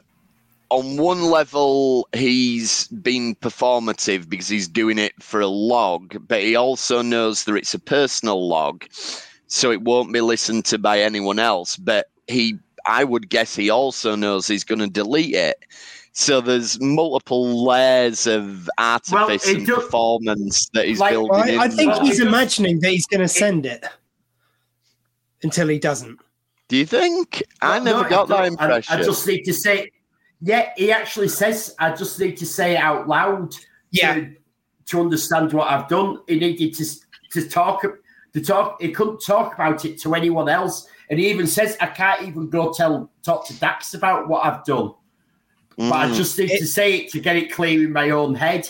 on 0.71 0.97
one 0.97 1.23
level 1.23 2.09
he's 2.15 2.87
been 2.89 3.35
performative 3.37 4.29
because 4.29 4.49
he's 4.49 4.69
doing 4.69 4.99
it 4.99 5.13
for 5.21 5.41
a 5.41 5.47
log 5.47 6.17
but 6.29 6.41
he 6.43 6.55
also 6.57 7.03
knows 7.03 7.45
that 7.45 7.57
it's 7.57 7.75
a 7.75 7.79
personal 7.79 8.47
log 8.49 8.85
so 9.49 9.71
it 9.73 9.83
won't 9.83 10.13
be 10.13 10.21
listened 10.21 10.65
to 10.65 10.79
by 10.79 11.01
anyone 11.01 11.39
else 11.39 11.77
but 11.77 12.07
he 12.29 12.57
i 12.87 13.03
would 13.05 13.29
guess 13.29 13.55
he 13.57 13.69
also 13.69 14.15
knows 14.15 14.47
he's 14.47 14.65
going 14.65 14.79
to 14.79 14.87
delete 14.89 15.35
it 15.35 15.65
so 16.13 16.41
there's 16.41 16.81
multiple 16.81 17.65
layers 17.65 18.27
of 18.27 18.69
artifice 18.79 19.49
it 19.49 19.57
and 19.59 19.67
do- 19.67 19.75
performance 19.75 20.69
that 20.73 20.87
he's 20.87 20.99
Like, 21.01 21.13
building 21.13 21.31
Well, 21.31 21.61
I, 21.61 21.65
I 21.65 21.69
think 21.69 21.95
there. 21.95 22.03
he's 22.05 22.19
Well, 22.19 22.27
it 22.29 22.31
imagining 22.31 22.81
that 22.81 22.91
he's 22.91 23.07
going 23.07 23.21
to 23.21 23.29
send 23.29 23.67
it 23.67 23.85
until 25.43 25.69
he 25.69 25.79
doesn't. 25.79 26.19
do 26.69 26.77
you 26.77 26.87
think 26.87 27.43
i 27.63 27.79
No, 27.79 27.85
never 27.85 28.03
no, 28.03 28.09
got 28.09 28.29
that 28.29 28.45
don't. 28.47 28.61
I- 28.61 28.65
impression 28.67 29.01
I, 29.01 29.03
just 29.03 29.27
need 29.27 29.43
to 29.45 29.53
say, 29.55 29.91
yeah, 30.43 30.71
he 30.77 30.91
actually 30.93 31.29
says, 31.29 31.75
I 31.79 31.93
just 31.95 32.19
need 32.19 32.37
to 32.39 32.47
say 32.47 32.73
it 32.75 32.79
out 32.79 33.09
loud 33.09 33.55
Yeah. 33.91 34.15
to, 34.15 34.35
to 34.87 35.01
understand 35.01 35.53
what 35.53 35.71
I've 35.71 35.89
done. 35.89 36.19
He 36.27 36.39
needed 36.39 36.75
to 36.75 36.85
to 37.33 37.49
talk 37.49 37.83
to 38.33 38.41
talk. 38.41 38.81
He 38.83 38.91
couldn't 38.91 39.21
talk 39.25 39.55
about 39.55 39.85
it 39.85 39.99
to 40.01 40.15
anyone 40.15 40.49
else, 40.49 40.87
and 41.11 41.19
he 41.19 41.29
even 41.31 41.47
says, 41.47 41.77
I 41.81 41.87
can't 41.87 42.23
even 42.23 42.49
go 42.49 42.73
tell 42.73 43.11
talk 43.23 43.47
to 43.49 43.55
Dax 43.61 43.95
about 43.95 44.29
what 44.29 44.45
I've 44.45 44.65
done. 44.65 44.95
But 45.77 45.93
I 45.93 46.09
Mm. 46.09 46.15
just 46.17 46.39
need 46.39 46.51
It- 46.51 46.59
to 46.59 46.67
say 46.67 46.97
it 46.99 47.11
to 47.13 47.21
get 47.21 47.37
it 47.37 47.53
clear 47.53 47.85
in 47.85 47.93
my 47.93 48.11
own 48.11 48.35
head. 48.35 48.69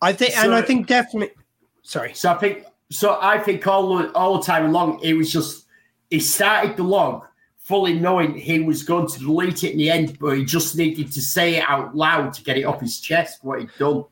I 0.00 0.12
think, 0.12 0.36
and 0.36 0.54
I 0.54 0.62
think 0.62 0.86
definitely. 0.86 1.34
Sorry. 1.82 2.14
So 2.14 2.30
I 2.30 2.34
think 2.38 2.64
so. 2.90 3.18
I 3.20 3.38
think 3.38 3.66
all 3.66 3.96
the, 3.98 4.12
all 4.12 4.38
the 4.38 4.44
time 4.44 4.66
along, 4.66 5.00
it 5.02 5.14
was 5.14 5.32
just 5.32 5.66
he 6.10 6.20
started 6.20 6.76
the 6.76 6.82
log 6.84 7.24
fully 7.62 7.98
knowing 7.98 8.34
he 8.34 8.60
was 8.60 8.82
going 8.82 9.06
to 9.06 9.18
delete 9.18 9.64
it 9.64 9.72
in 9.72 9.78
the 9.78 9.90
end, 9.90 10.18
but 10.18 10.36
he 10.36 10.44
just 10.44 10.76
needed 10.76 11.12
to 11.12 11.20
say 11.20 11.56
it 11.56 11.64
out 11.68 11.94
loud 11.96 12.32
to 12.34 12.42
get 12.42 12.58
it 12.58 12.64
off 12.64 12.80
his 12.80 13.00
chest 13.00 13.44
what 13.44 13.60
he'd 13.60 13.70
done. 13.78 14.04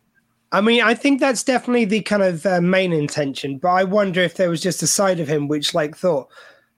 I 0.53 0.61
mean, 0.61 0.83
I 0.83 0.95
think 0.95 1.21
that's 1.21 1.45
definitely 1.45 1.85
the 1.85 2.01
kind 2.01 2.23
of 2.23 2.45
uh, 2.45 2.61
main 2.61 2.93
intention, 2.93 3.59
but 3.59 3.69
I 3.69 3.85
wonder 3.85 4.21
if 4.21 4.35
there 4.35 4.51
was 4.51 4.61
just 4.61 4.83
a 4.83 4.87
side 4.87 5.21
of 5.21 5.29
him 5.29 5.47
which, 5.47 5.75
like, 5.75 5.97
thought, 5.97 6.29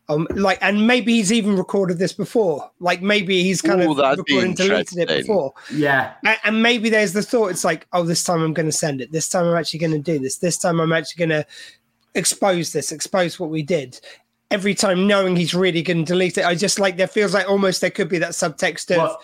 um, 0.09 0.27
like, 0.35 0.59
and 0.61 0.87
maybe 0.87 1.15
he's 1.15 1.33
even 1.33 1.57
recorded 1.57 1.99
this 1.99 2.13
before. 2.13 2.71
Like, 2.81 3.01
maybe 3.01 3.43
he's 3.43 3.63
kind 3.63 3.81
Ooh, 3.81 3.93
of 3.93 4.19
recorded 4.19 4.49
and 4.49 4.57
deleted 4.57 4.99
it 4.99 5.09
before. 5.09 5.55
Yeah, 5.73 6.13
A- 6.27 6.47
And 6.47 6.63
maybe 6.63 6.91
there's 6.91 7.15
the 7.15 7.23
thought, 7.23 7.51
it's 7.51 7.65
like, 7.65 7.87
oh, 7.95 8.03
this 8.03 8.25
time 8.25 8.43
I'm 8.43 8.53
going 8.53 8.67
to 8.67 8.73
send 8.73 9.01
it. 9.01 9.11
This 9.11 9.29
time 9.29 9.47
I'm 9.47 9.57
actually 9.57 9.81
going 9.81 9.93
to 9.93 9.99
do 9.99 10.19
this. 10.19 10.37
This 10.37 10.59
time 10.59 10.81
I'm 10.81 10.93
actually 10.93 11.27
going 11.27 11.43
to 11.43 11.47
expose 12.15 12.73
this, 12.73 12.93
expose 12.93 13.41
what 13.41 13.49
we 13.49 13.63
did. 13.63 13.99
Every 14.53 14.75
time 14.75 15.07
knowing 15.07 15.35
he's 15.37 15.55
really 15.55 15.83
going 15.83 16.05
to 16.05 16.13
delete 16.13 16.39
it, 16.39 16.45
I 16.45 16.55
just 16.55 16.79
like 16.79 16.97
there 16.97 17.07
feels 17.09 17.35
like 17.35 17.49
almost 17.49 17.81
there 17.81 17.91
could 17.91 18.09
be 18.09 18.19
that 18.19 18.31
subtext 18.33 18.91
of 18.91 18.97
Well- 18.99 19.21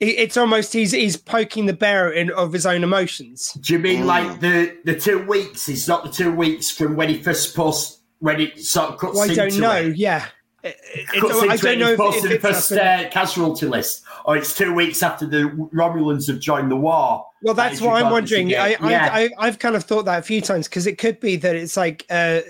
it's 0.00 0.36
almost 0.36 0.72
he's 0.72 0.90
he's 0.90 1.16
poking 1.16 1.66
the 1.66 1.72
bear 1.72 2.10
in 2.10 2.30
of 2.32 2.52
his 2.52 2.66
own 2.66 2.82
emotions. 2.82 3.52
do 3.60 3.72
you 3.74 3.78
mean 3.78 4.02
Mm. 4.02 4.06
like 4.06 4.40
the 4.40 4.76
the 4.84 4.98
two 4.98 5.18
weeks? 5.26 5.68
Is 5.68 5.86
not 5.86 6.02
the 6.02 6.10
two 6.10 6.32
weeks 6.32 6.70
from 6.72 6.96
when 6.96 7.08
he 7.08 7.22
first 7.22 7.54
post 7.54 8.00
when 8.18 8.40
it 8.40 8.58
sort 8.64 8.90
of 8.90 8.98
cuts 8.98 9.14
Well, 9.16 9.30
I 9.30 9.34
don't 9.34 9.58
know. 9.60 9.70
it. 9.76 9.96
Yeah, 9.96 10.24
It- 10.64 10.76
it- 10.94 11.20
Cuts 11.20 11.36
it's- 11.42 11.50
I 11.52 11.56
don't 11.56 11.72
and 11.72 11.80
know 11.80 11.92
if, 12.08 12.16
if 12.16 12.22
the 12.22 12.34
it's 12.34 12.42
first 12.42 12.72
uh, 12.72 13.08
casualty 13.10 13.66
list, 13.66 14.02
or 14.24 14.36
it's 14.36 14.54
two 14.56 14.72
weeks 14.74 15.02
after 15.04 15.24
the 15.26 15.44
Romulans 15.72 16.26
have 16.28 16.40
joined 16.40 16.70
the 16.72 16.76
war. 16.76 17.24
Well, 17.42 17.54
that's 17.54 17.74
is 17.76 17.80
what 17.82 18.02
I'm 18.02 18.10
wondering. 18.10 18.48
I. 18.56 18.70
Yeah. 18.80 19.08
I, 19.12 19.22
I, 19.22 19.30
I've 19.38 19.58
kind 19.60 19.76
of 19.76 19.84
thought 19.84 20.04
that 20.06 20.18
a 20.18 20.22
few 20.22 20.40
times 20.40 20.66
because 20.68 20.86
it 20.88 20.98
could 20.98 21.20
be 21.20 21.36
that 21.36 21.54
it's 21.54 21.76
like 21.76 22.06
uh, 22.10 22.40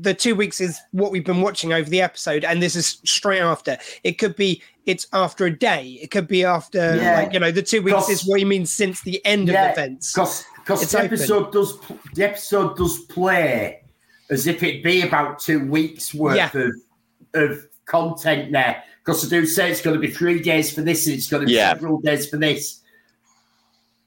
the 0.00 0.14
two 0.14 0.34
weeks 0.34 0.60
is 0.60 0.78
what 0.92 1.12
we've 1.12 1.24
been 1.24 1.42
watching 1.42 1.72
over 1.72 1.88
the 1.88 2.00
episode, 2.00 2.44
and 2.44 2.62
this 2.62 2.74
is 2.76 3.00
straight 3.04 3.40
after. 3.40 3.76
It 4.04 4.12
could 4.18 4.36
be 4.36 4.62
it's 4.86 5.06
after 5.12 5.44
a 5.46 5.56
day. 5.56 5.98
It 6.02 6.10
could 6.10 6.26
be 6.26 6.44
after, 6.44 6.96
Yeah. 6.96 7.20
like, 7.20 7.32
you 7.32 7.38
know, 7.38 7.50
the 7.50 7.62
two 7.62 7.82
weeks 7.82 8.08
is 8.08 8.24
what 8.24 8.40
you 8.40 8.46
mean 8.46 8.66
since 8.66 9.02
the 9.02 9.24
end 9.26 9.48
Yeah, 9.48 9.66
of 9.66 9.72
events. 9.78 10.12
because 10.12 10.44
because 10.56 10.82
It's 10.82 10.92
the 10.92 10.98
open. 10.98 11.12
episode 11.12 11.52
does 11.52 11.78
the 12.14 12.24
episode 12.24 12.76
does 12.76 12.98
play 13.00 13.82
as 14.30 14.46
if 14.46 14.62
it'd 14.62 14.82
be 14.82 15.02
about 15.02 15.38
two 15.38 15.66
weeks 15.66 16.14
worth 16.14 16.36
Yeah. 16.36 16.50
of 16.54 16.72
of 17.34 17.66
content 17.86 18.52
there. 18.52 18.82
Because 19.04 19.22
they 19.28 19.28
do 19.40 19.46
say 19.46 19.70
it's 19.70 19.80
going 19.80 19.94
to 19.94 20.00
be 20.00 20.10
three 20.12 20.40
days 20.40 20.72
for 20.72 20.82
this, 20.82 21.06
and 21.06 21.16
it's 21.16 21.28
going 21.28 21.42
to 21.42 21.46
be 21.46 21.54
Yeah. 21.54 21.72
several 21.72 22.00
days 22.00 22.28
for 22.28 22.36
this. 22.36 22.80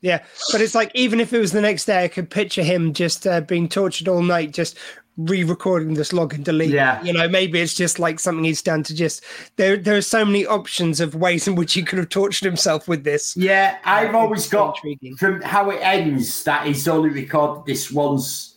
Yeah, 0.01 0.21
but 0.51 0.59
it's 0.59 0.75
like 0.75 0.91
even 0.93 1.21
if 1.21 1.31
it 1.31 1.39
was 1.39 1.53
the 1.53 1.61
next 1.61 1.85
day, 1.85 2.03
I 2.03 2.07
could 2.09 2.29
picture 2.29 2.61
him 2.63 2.93
just 2.93 3.25
uh, 3.25 3.39
being 3.39 3.69
tortured 3.69 4.09
all 4.09 4.21
night, 4.21 4.51
just 4.51 4.77
re-recording 5.17 5.93
this 5.93 6.11
log 6.13 6.33
and 6.33 6.43
delete. 6.43 6.71
Yeah. 6.71 7.01
you 7.03 7.13
know, 7.13 7.27
maybe 7.27 7.59
it's 7.59 7.73
just 7.75 7.99
like 7.99 8.19
something 8.19 8.43
he's 8.43 8.61
done 8.61 8.83
to 8.83 8.95
just. 8.95 9.23
There, 9.57 9.77
there 9.77 9.95
are 9.97 10.01
so 10.01 10.25
many 10.25 10.45
options 10.45 10.99
of 10.99 11.15
ways 11.15 11.47
in 11.47 11.55
which 11.55 11.73
he 11.73 11.83
could 11.83 11.99
have 11.99 12.09
tortured 12.09 12.45
himself 12.45 12.87
with 12.87 13.03
this. 13.03 13.35
Yeah, 13.37 13.77
I've 13.85 14.07
it's 14.07 14.15
always 14.15 14.49
got 14.49 14.75
intriguing. 14.77 15.15
from 15.17 15.41
how 15.41 15.69
it 15.69 15.79
ends 15.81 16.43
that 16.45 16.65
he's 16.65 16.87
only 16.87 17.09
recorded 17.09 17.65
this 17.65 17.91
once. 17.91 18.49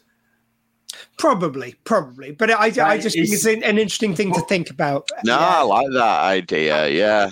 Probably, 1.19 1.75
probably, 1.85 2.33
but 2.33 2.51
I, 2.51 2.55
I 2.55 2.69
Right, 2.71 3.01
just 3.01 3.15
think 3.17 3.27
it's- 3.29 3.45
it's 3.45 3.47
an, 3.47 3.63
an 3.65 3.79
interesting 3.79 4.15
thing 4.15 4.33
to 4.35 4.41
think 4.43 4.71
about. 4.71 5.09
No, 5.25 5.37
I 5.39 5.63
like 5.63 5.89
that 5.93 6.21
idea. 6.25 6.89
Yeah. 6.89 7.31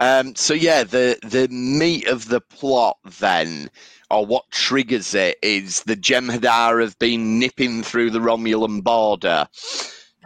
Um, 0.00 0.34
so 0.34 0.54
yeah, 0.54 0.82
the 0.84 1.18
the 1.22 1.46
meat 1.48 2.06
of 2.06 2.28
the 2.28 2.40
plot 2.40 2.96
then, 3.18 3.70
or 4.10 4.26
what 4.26 4.50
triggers 4.50 5.14
it, 5.14 5.38
is 5.42 5.82
the 5.84 5.96
Jem'Hadar 5.96 6.82
have 6.82 6.98
been 6.98 7.38
nipping 7.38 7.82
through 7.82 8.10
the 8.10 8.18
Romulan 8.18 8.82
border 8.82 9.46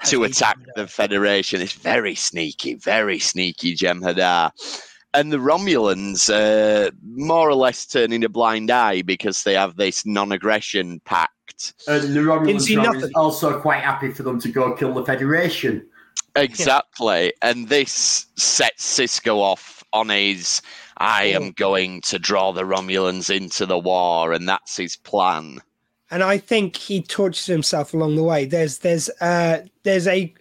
to 0.06 0.24
attack 0.24 0.58
the 0.74 0.86
Federation. 0.86 1.60
It's 1.60 1.72
very 1.72 2.14
sneaky, 2.14 2.74
very 2.74 3.18
sneaky 3.18 3.74
Jem'Hadar. 3.74 4.50
And 5.12 5.32
the 5.32 5.38
Romulans 5.38 6.28
are 6.28 6.90
more 7.04 7.48
or 7.48 7.54
less 7.54 7.86
turning 7.86 8.24
a 8.24 8.28
blind 8.28 8.70
eye 8.70 9.02
because 9.02 9.44
they 9.44 9.54
have 9.54 9.76
this 9.76 10.04
non-aggression 10.04 11.00
pact. 11.04 11.74
And 11.86 12.14
the 12.14 12.20
Romulans 12.20 12.62
see 12.62 12.76
are 12.76 12.94
also 13.14 13.60
quite 13.60 13.82
happy 13.82 14.10
for 14.10 14.24
them 14.24 14.40
to 14.40 14.48
go 14.48 14.74
kill 14.74 14.92
the 14.92 15.04
Federation. 15.04 15.86
Exactly. 16.34 17.32
And 17.42 17.68
this 17.68 18.26
sets 18.36 18.98
Sisko 18.98 19.36
off 19.36 19.84
on 19.92 20.08
his 20.08 20.60
I 21.04 21.25
am 21.25 21.52
going 21.52 22.00
to 22.02 22.18
draw 22.18 22.52
the 22.52 22.62
Romulans 22.64 23.34
into 23.34 23.66
the 23.66 23.78
war, 23.78 24.32
and 24.32 24.49
that's 24.49 24.76
his 24.76 24.96
plan. 24.96 25.61
and 26.11 26.23
I 26.23 26.38
think 26.38 26.76
he 26.76 27.02
tortures 27.02 27.46
himself 27.46 27.92
along 27.94 28.16
the 28.16 28.23
way. 28.25 28.44
There's, 28.46 28.78
there's, 28.78 29.08
uh, 29.20 29.62
there's 29.82 30.06
a 30.06 30.32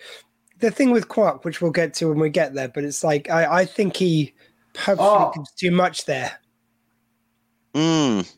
the 0.59 0.71
thing 0.71 0.91
with 0.91 1.09
Quark, 1.09 1.43
which 1.43 1.61
we'll 1.61 1.71
get 1.71 1.93
to 1.95 2.07
when 2.07 2.19
we 2.19 2.29
get 2.29 2.53
there, 2.53 2.69
but 2.69 2.83
it's 2.85 3.03
like 3.03 3.29
I, 3.29 3.61
I 3.61 3.65
think 3.65 3.97
he 3.97 4.33
purposely 4.73 5.05
Oh. 5.05 5.31
gives 5.35 5.51
too 5.53 5.71
much 5.71 6.05
there. 6.05 6.39
Mm. 7.73 8.31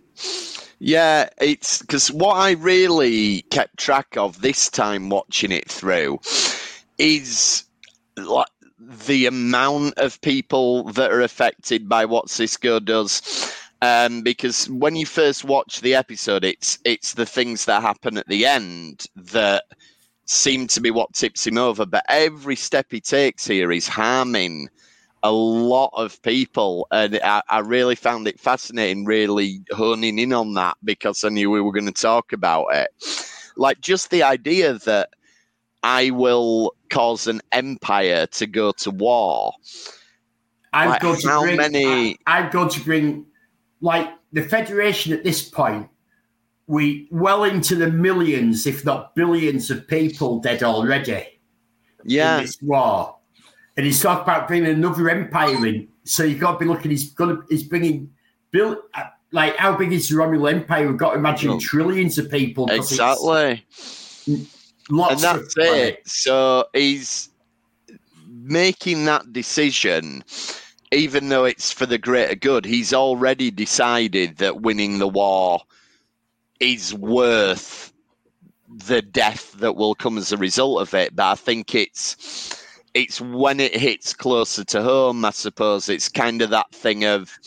Yeah, 0.79 1.29
it's 1.39 1.79
because 1.81 2.11
what 2.11 2.35
I 2.37 2.51
really 2.51 3.43
kept 3.43 3.77
track 3.77 4.17
of 4.17 4.41
this 4.41 4.69
time 4.69 5.09
watching 5.09 5.51
it 5.51 5.69
through 5.69 6.19
is 6.97 7.63
like 8.17 8.47
the 8.85 9.25
amount 9.25 9.97
of 9.97 10.21
people 10.21 10.83
that 10.93 11.11
are 11.11 11.21
affected 11.21 11.89
by 11.89 12.05
what 12.05 12.27
Sisko 12.27 12.83
does. 12.83 13.53
Um, 13.81 14.21
because 14.21 14.69
when 14.69 14.95
you 14.95 15.05
first 15.05 15.43
watch 15.43 15.81
the 15.81 15.95
episode, 15.95 16.43
it's 16.43 16.79
it's 16.85 17.13
the 17.13 17.25
things 17.25 17.65
that 17.65 17.81
happen 17.81 18.17
at 18.17 18.27
the 18.27 18.45
end 18.45 19.05
that 19.15 19.63
seem 20.25 20.67
to 20.67 20.81
be 20.81 20.91
what 20.91 21.13
tips 21.13 21.45
him 21.45 21.57
over. 21.57 21.85
But 21.85 22.05
every 22.07 22.55
step 22.55 22.87
he 22.89 23.01
takes 23.01 23.45
here 23.45 23.71
is 23.71 23.87
harming 23.87 24.69
a 25.23 25.31
lot 25.31 25.89
of 25.93 26.21
people, 26.21 26.87
and 26.91 27.19
I, 27.23 27.41
I 27.49 27.59
really 27.59 27.95
found 27.95 28.27
it 28.27 28.39
fascinating, 28.39 29.05
really 29.05 29.61
honing 29.71 30.19
in 30.19 30.33
on 30.33 30.53
that 30.53 30.77
because 30.83 31.23
I 31.23 31.29
knew 31.29 31.49
we 31.49 31.61
were 31.61 31.71
going 31.71 31.85
to 31.87 31.91
talk 31.91 32.31
about 32.31 32.67
it. 32.73 32.89
Like 33.57 33.81
just 33.81 34.11
the 34.11 34.23
idea 34.23 34.73
that 34.73 35.09
I 35.85 36.09
will 36.09 36.73
cause 36.89 37.27
an 37.27 37.41
empire 37.51 38.25
to 38.25 38.47
go 38.47 38.71
to 38.71 38.89
war. 38.89 39.53
I'm 40.73 40.89
Like, 40.89 41.01
going 41.01 41.19
to 41.21 41.39
bring, 41.41 41.57
many- 41.57 42.17
I, 42.25 42.39
I'm 42.39 42.49
going 42.49 42.69
to 42.69 42.81
bring, 42.81 43.25
like, 43.81 44.09
the 44.33 44.41
Federation 44.41 45.13
at 45.13 45.23
this 45.23 45.47
point, 45.47 45.87
we 46.65 47.07
well 47.11 47.43
into 47.43 47.75
the 47.75 47.91
millions, 47.91 48.65
if 48.65 48.83
not 48.83 49.13
billions, 49.15 49.69
of 49.69 49.87
people 49.87 50.39
dead 50.39 50.63
already 50.63 51.39
Yeah, 52.03 52.37
in 52.37 52.41
this 52.41 52.59
war. 52.63 53.17
And 53.77 53.85
he's 53.85 54.01
talking 54.01 54.23
about 54.23 54.47
bringing 54.47 54.71
another 54.71 55.07
empire 55.09 55.67
in. 55.67 55.87
So 56.03 56.23
you've 56.23 56.39
got 56.39 56.53
to 56.53 56.57
be 56.57 56.65
looking, 56.65 56.89
he's 56.89 57.13
to, 57.13 57.43
he's 57.47 57.61
bringing, 57.63 58.09
bill, 58.49 58.81
like, 59.31 59.55
how 59.57 59.77
big 59.77 59.93
is 59.93 60.09
the 60.09 60.15
Romulan 60.15 60.53
Empire? 60.61 60.87
We've 60.87 60.97
got 60.97 61.11
to 61.11 61.19
imagine 61.19 61.59
trillions 61.59 62.17
of 62.17 62.31
people. 62.31 62.71
exactly. 62.71 63.63
Lots 64.89 65.13
and 65.13 65.41
that's 65.41 65.55
it. 65.57 66.07
So 66.07 66.65
he's 66.73 67.29
making 68.29 69.05
that 69.05 69.33
decision, 69.33 70.23
even 70.91 71.29
though 71.29 71.45
it's 71.45 71.71
for 71.71 71.85
the 71.85 71.97
greater 71.97 72.35
good. 72.35 72.65
He's 72.65 72.93
already 72.93 73.49
decided 73.51 74.37
that 74.37 74.61
winning 74.61 74.99
the 74.99 75.07
war 75.07 75.61
is 76.59 76.93
worth 76.93 77.91
the 78.67 79.01
death 79.01 79.53
that 79.53 79.75
will 79.75 79.95
come 79.95 80.17
as 80.17 80.31
a 80.31 80.37
result 80.37 80.81
of 80.81 80.93
it. 80.93 81.15
But 81.15 81.31
I 81.31 81.35
think 81.35 81.73
it's 81.73 82.63
it's 82.93 83.19
when 83.19 83.59
it 83.59 83.75
hits 83.75 84.13
closer 84.13 84.63
to 84.65 84.81
home. 84.83 85.25
I 85.25 85.31
suppose 85.31 85.89
it's 85.89 86.07
kind 86.09 86.41
of 86.41 86.49
that 86.51 86.71
thing 86.71 87.05
of 87.05 87.37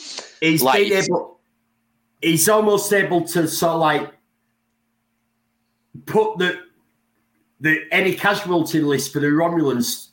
He's 0.40 0.62
like- 0.62 0.90
able. 0.90 1.37
He's 2.21 2.49
almost 2.49 2.92
able 2.92 3.23
to 3.28 3.47
sort 3.47 3.75
of 3.75 3.80
like 3.80 4.12
put 6.07 6.38
the 6.38 6.59
the 7.60 7.80
any 7.90 8.14
casualty 8.14 8.80
list 8.80 9.12
for 9.12 9.20
the 9.20 9.26
Romulans 9.26 10.08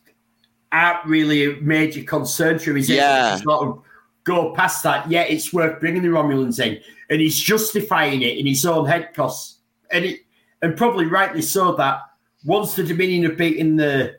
aren't 0.71 1.05
really 1.05 1.45
a 1.45 1.61
major 1.61 2.03
concern 2.03 2.57
to 2.59 2.69
him. 2.71 2.75
He's 2.75 2.89
Yeah. 2.89 3.37
to 3.37 3.43
sort 3.43 3.67
of 3.67 3.81
go 4.23 4.53
past 4.53 4.83
that. 4.83 5.09
Yeah, 5.09 5.21
it's 5.21 5.53
worth 5.53 5.79
bringing 5.79 6.01
the 6.01 6.07
Romulans 6.09 6.59
in, 6.59 6.79
and 7.09 7.21
he's 7.21 7.39
justifying 7.39 8.21
it 8.23 8.37
in 8.37 8.45
his 8.45 8.65
own 8.65 8.85
head, 8.87 9.13
cause 9.15 9.59
and 9.91 10.05
it 10.05 10.21
and 10.61 10.75
probably 10.75 11.05
rightly 11.05 11.41
so 11.41 11.75
that 11.75 11.99
once 12.43 12.75
the 12.75 12.83
Dominion 12.83 13.23
have 13.23 13.37
beaten 13.37 13.75
the, 13.75 14.15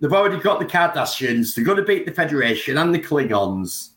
they've 0.00 0.12
already 0.12 0.38
got 0.38 0.60
the 0.60 0.64
Cardassians, 0.66 1.54
they're 1.54 1.64
going 1.64 1.76
to 1.78 1.84
beat 1.84 2.06
the 2.06 2.12
Federation 2.12 2.78
and 2.78 2.94
the 2.94 2.98
Klingons. 3.00 3.90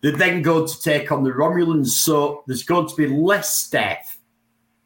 They're 0.00 0.12
then 0.16 0.42
going 0.42 0.66
to 0.66 0.80
take 0.82 1.12
on 1.12 1.22
the 1.24 1.30
Romulans, 1.30 1.88
so 1.88 2.42
there's 2.46 2.62
going 2.64 2.88
to 2.88 2.94
be 2.96 3.06
less 3.06 3.68
death 3.68 4.18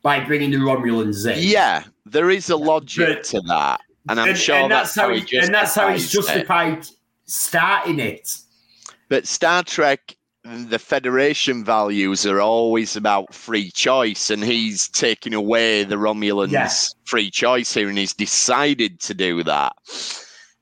by 0.02 0.20
bringing 0.24 0.50
the 0.50 0.56
Romulans 0.58 1.24
in. 1.30 1.38
yeah, 1.42 1.84
there 2.06 2.30
is 2.30 2.50
a 2.50 2.56
logic 2.56 3.18
But- 3.18 3.24
to 3.24 3.40
that, 3.48 3.80
and 4.08 4.20
I'm 4.20 4.30
and, 4.30 4.38
sure 4.38 4.56
and 4.56 4.70
that's, 4.70 4.94
how 4.94 5.10
he 5.12 5.20
he, 5.20 5.38
and 5.38 5.54
that's 5.54 5.74
how 5.74 5.90
he's 5.92 6.10
justifies 6.10 6.36
it. 6.36 6.86
justified 6.86 6.88
starting 7.26 7.98
it. 8.00 8.30
But 9.08 9.26
Star 9.26 9.62
Trek, 9.62 10.16
the 10.44 10.78
Federation 10.78 11.64
values 11.64 12.26
are 12.26 12.40
always 12.40 12.96
about 12.96 13.34
free 13.34 13.70
choice, 13.70 14.28
and 14.30 14.42
he's 14.44 14.88
taking 14.88 15.32
away 15.34 15.84
the 15.84 15.96
Romulans' 15.96 16.52
Yeah. 16.52 16.70
free 17.04 17.30
choice 17.30 17.72
here, 17.72 17.88
and 17.88 17.96
he's 17.98 18.12
decided 18.14 19.00
to 19.00 19.14
do 19.14 19.42
that. 19.44 19.72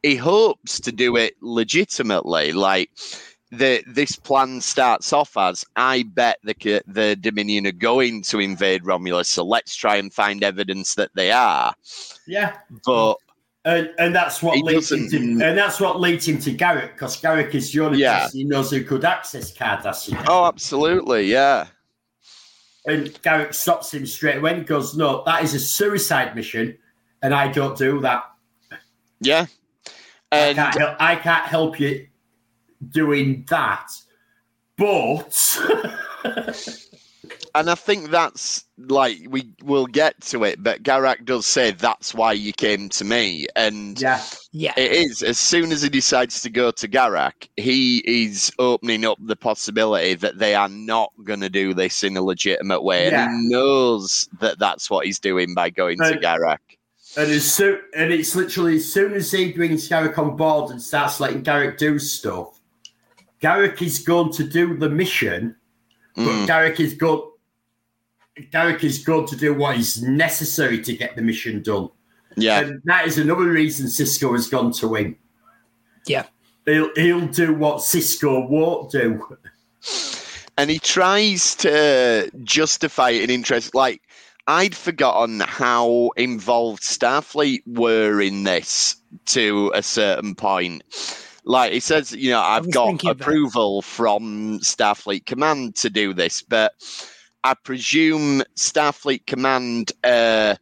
He 0.03 0.17
hopes 0.17 0.81
to 0.81 0.93
do 0.93 1.17
it 1.17 1.35
legitimately, 1.41 2.53
like. 2.53 2.91
The, 3.55 3.85
this 3.87 4.17
plan 4.17 4.63
starts 4.63 5.13
off 5.13 5.37
as 5.37 5.63
I 5.77 6.05
bet 6.15 6.39
the 6.43 6.83
the 6.87 7.17
Dominion 7.17 7.67
are 7.67 7.73
going 7.73 8.23
to 8.23 8.39
invade 8.41 8.87
Romulus, 8.87 9.29
so 9.29 9.45
let's 9.45 9.77
try 9.77 9.97
and 9.97 10.13
find 10.13 10.43
evidence 10.43 10.95
that 10.95 11.11
they 11.15 11.31
are. 11.31 11.75
Yeah, 12.27 12.57
But 12.87 13.17
and 13.67 13.91
and 13.99 14.15
that's 14.15 14.43
what 14.43 14.57
leads 14.65 14.91
him 14.91 15.07
to, 15.11 15.17
and 15.19 15.59
that's 15.59 15.81
what 15.81 16.01
leads 16.01 16.27
him 16.27 16.39
to 16.41 16.55
Garak 16.55 16.95
because 16.95 17.21
Garak 17.21 17.55
is 17.55 17.71
the 17.73 17.81
only 17.81 17.99
Yeah. 17.99 18.25
person 18.25 18.39
he 18.41 18.45
knows 18.45 18.71
who 18.71 18.83
could 18.85 19.05
access 19.05 19.53
Cardassian. 19.53 20.25
oh, 20.29 20.47
absolutely, 20.47 21.25
yeah, 21.31 21.67
And 22.87 23.09
Garak 23.23 23.55
stops 23.55 23.93
him 23.93 24.07
straight 24.07 24.39
away 24.39 24.55
and 24.55 24.67
goes, 24.67 24.97
"No, 24.97 25.23
that 25.27 25.45
is 25.45 25.53
a 25.53 25.61
suicide 25.61 26.35
mission, 26.35 26.79
and 27.23 27.35
I 27.35 27.49
don't 27.53 27.77
do 27.77 28.01
that. 28.01 28.25
yeah. 29.21 29.45
I 30.33 30.55
can't 30.55 30.97
I 31.01 31.17
can't 31.17 31.45
help 31.45 31.79
you 31.79 32.07
doing 32.91 33.45
that." 33.49 33.89
But 34.79 35.59
and 37.55 37.71
I 37.71 37.75
think 37.75 38.11
that's 38.11 38.65
like 38.79 39.19
we 39.29 39.53
will 39.63 39.87
get 39.87 40.21
to 40.23 40.45
it, 40.45 40.63
but 40.63 40.83
Garak 40.83 41.25
does 41.25 41.47
say 41.47 41.71
that's 41.73 42.15
why 42.15 42.33
you 42.33 42.53
came 42.53 42.89
to 42.91 43.05
me, 43.05 43.47
and 43.55 44.01
yeah, 44.01 44.23
Yeah. 44.51 44.73
it 44.77 44.93
is 44.93 45.23
as 45.23 45.39
soon 45.39 45.71
as 45.73 45.83
he 45.83 45.89
decides 45.89 46.41
to 46.43 46.51
go 46.51 46.71
to 46.73 46.89
Garak, 46.89 47.49
he 47.57 47.99
is 48.07 48.51
opening 48.59 49.05
up 49.05 49.19
the 49.21 49.37
possibility 49.37 50.15
that 50.15 50.39
they 50.39 50.55
are 50.55 50.69
not 50.71 51.13
going 51.23 51.41
to 51.41 51.51
do 51.51 51.75
this 51.75 52.03
in 52.03 52.17
a 52.17 52.23
legitimate 52.23 52.83
way, 52.83 53.09
Yeah. 53.11 53.25
and 53.27 53.43
he 53.43 53.49
knows 53.55 54.29
that 54.41 54.59
that's 54.59 54.91
what 54.91 55.07
he's 55.07 55.21
doing 55.21 55.55
by 55.55 55.71
going 55.71 55.99
to 55.99 56.13
But- 56.15 56.23
Garak. 56.23 56.59
and 57.17 57.31
as 57.31 57.45
soon 57.53 57.79
and 57.95 58.11
it's 58.13 58.35
literally 58.35 58.77
as 58.77 58.91
soon 58.91 59.13
as 59.13 59.31
he 59.31 59.53
brings 59.53 59.89
Garak 59.89 60.17
on 60.19 60.35
board 60.37 60.71
and 60.71 60.81
starts 60.83 61.21
letting 61.21 61.43
Garak 61.45 61.77
do 61.79 61.99
stuff, 61.99 62.59
Garak 63.43 63.83
is 63.83 63.99
going 63.99 64.33
to 64.35 64.45
do 64.45 64.77
the 64.77 64.89
mission, 64.89 65.57
but 66.15 66.23
Mm, 66.25 66.47
Garak 66.47 66.81
is 66.81 66.95
going. 66.95 67.31
Garak 68.51 68.83
is 68.85 69.05
going 69.05 69.27
to 69.27 69.37
do 69.37 69.53
what 69.55 69.77
is 69.77 70.03
necessary 70.03 70.81
to 70.83 70.97
get 70.97 71.17
the 71.17 71.23
mission 71.23 71.63
done. 71.63 71.89
yeah, 72.37 72.61
And 72.61 72.81
that 72.85 73.07
is 73.07 73.19
another 73.19 73.45
reason 73.51 73.87
Sisko 73.87 74.33
has 74.33 74.49
gone 74.49 74.73
to 74.73 74.89
win. 74.89 75.17
Yeah. 76.07 76.25
He'll, 76.65 76.91
he'll 76.95 77.27
do 77.27 77.53
what 77.55 77.79
Sisko 77.79 78.49
won't 78.49 78.91
do. 78.91 79.21
and 80.57 80.71
he 80.71 80.79
tries 80.79 81.55
to 81.57 82.31
justify 82.45 83.11
it 83.11 83.25
in 83.25 83.31
interest 83.31 83.75
like 83.75 84.01
i'd 84.47 84.75
forgotten 84.77 85.41
how 85.41 86.11
involved 86.17 86.83
starfleet 86.83 87.63
were 87.67 88.21
in 88.21 88.45
this 88.45 88.97
to 89.25 89.73
a 89.75 89.83
certain 89.83 90.35
point 90.35 90.83
like 91.45 91.73
he 91.73 91.81
says 91.81 92.13
you 92.13 92.31
know 92.31 92.41
i've 92.41 92.71
got 92.71 92.95
of 92.95 93.01
that. 93.01 93.11
approval 93.11 93.83
from 93.83 94.59
starfleet 94.61 95.27
command 95.27 95.75
to 95.75 95.91
do 95.91 96.13
this 96.15 96.43
but 96.43 96.73
i 97.45 97.55
presume 97.55 98.43
starfleet 98.57 99.27
command 99.27 99.93
uh 100.05 100.55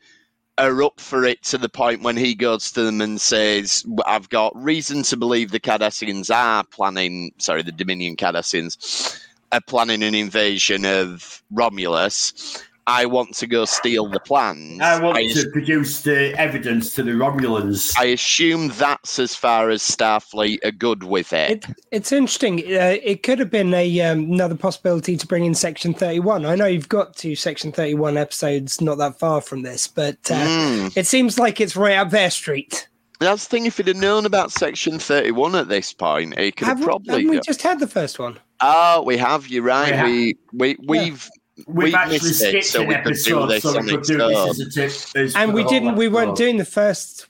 are 0.60 0.82
up 0.82 1.00
for 1.00 1.24
it 1.24 1.42
to 1.42 1.58
the 1.58 1.68
point 1.68 2.02
when 2.02 2.16
he 2.16 2.34
goes 2.34 2.70
to 2.72 2.82
them 2.82 3.00
and 3.00 3.20
says, 3.20 3.84
I've 4.06 4.28
got 4.28 4.52
reason 4.54 5.02
to 5.04 5.16
believe 5.16 5.50
the 5.50 5.60
Cardassians 5.60 6.34
are 6.34 6.64
planning, 6.64 7.32
sorry, 7.38 7.62
the 7.62 7.72
Dominion 7.72 8.16
Cardassians 8.16 9.18
are 9.52 9.62
planning 9.66 10.02
an 10.02 10.14
invasion 10.14 10.84
of 10.84 11.42
Romulus. 11.50 12.62
I 12.86 13.06
want 13.06 13.34
to 13.36 13.46
go 13.46 13.64
steal 13.64 14.08
the 14.08 14.18
plans. 14.20 14.80
I 14.80 15.00
want 15.00 15.16
I, 15.16 15.28
to 15.28 15.48
produce 15.50 16.02
the 16.02 16.34
evidence 16.38 16.94
to 16.94 17.02
the 17.02 17.12
Romulans. 17.12 17.94
I 17.98 18.06
assume 18.06 18.68
that's 18.70 19.18
as 19.18 19.34
far 19.36 19.70
as 19.70 19.82
Starfleet 19.82 20.64
are 20.64 20.72
good 20.72 21.04
with 21.04 21.32
it. 21.32 21.50
It, 21.50 21.66
it's 21.92 22.12
interesting. 22.12 22.58
Uh, 22.60 22.96
it 23.02 23.22
could 23.22 23.38
have 23.38 23.50
been 23.50 23.72
a 23.74 24.00
um, 24.00 24.20
another 24.32 24.56
possibility 24.56 25.16
to 25.16 25.26
bring 25.26 25.44
in 25.44 25.54
Section 25.54 25.94
Thirty 25.94 26.20
One. 26.20 26.44
I 26.46 26.54
know 26.54 26.66
you've 26.66 26.88
got 26.88 27.14
two 27.16 27.36
Section 27.36 27.70
Thirty 27.72 27.94
One 27.94 28.16
episodes 28.16 28.80
not 28.80 28.98
that 28.98 29.18
far 29.18 29.40
from 29.40 29.62
this, 29.62 29.86
but 29.86 30.16
uh, 30.30 30.34
Mm. 30.50 30.96
it 30.96 31.06
seems 31.06 31.38
like 31.38 31.60
it's 31.60 31.76
right 31.76 31.96
up 31.96 32.10
their 32.10 32.30
street. 32.30 32.88
That's 33.20 33.44
the 33.44 33.50
thing. 33.50 33.66
If 33.66 33.76
he'd 33.76 33.86
have 33.88 33.96
known 33.96 34.24
about 34.24 34.50
Section 34.50 34.98
Thirty-One 34.98 35.54
at 35.54 35.68
this 35.68 35.92
point, 35.92 36.38
he 36.38 36.50
could 36.52 36.66
have, 36.66 36.78
Have 36.78 36.80
we, 36.80 36.84
probably. 36.86 37.12
haven't 37.16 37.30
we 37.30 37.40
just 37.40 37.60
had 37.62 37.78
the 37.78 37.86
first 37.86 38.18
one? 38.18 38.38
Oh, 38.62 39.02
we 39.02 39.16
have. 39.18 39.46
You're 39.48 39.62
right. 39.62 39.90
We 39.90 39.96
have. 39.96 40.06
We 40.06 40.36
we 40.52 40.76
we've 40.86 41.30
We've 41.66 41.77
we've 41.87 41.94
actually 41.94 42.14
missed 42.14 42.42
it, 42.42 42.49
skipped 42.49 42.64
so 42.66 42.83
an 42.83 42.88
we 42.88 42.94
episode, 42.94 43.61
so 43.61 43.81
we 43.81 43.88
could 43.90 43.99
its 44.01 44.09
do 44.09 44.18
this 44.18 44.49
as 44.51 44.61
a 44.61 44.70
tip. 44.70 44.92
as 45.16 45.37
And 45.37 45.53
we 45.55 45.64
didn't. 45.64 45.96
We 45.96 46.09
weren't 46.09 46.31
episode. 46.31 46.37
doing 46.44 46.57
the 46.59 46.64
first 46.64 47.27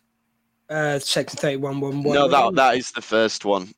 uh, 0.69 0.99
Section 0.99 1.39
Thirty 1.39 1.57
One 1.57 1.81
one. 1.81 2.03
No, 2.03 2.29
that 2.29 2.55
that 2.55 2.77
is 2.77 2.91
the 2.93 3.03
first 3.03 3.45
one. 3.45 3.73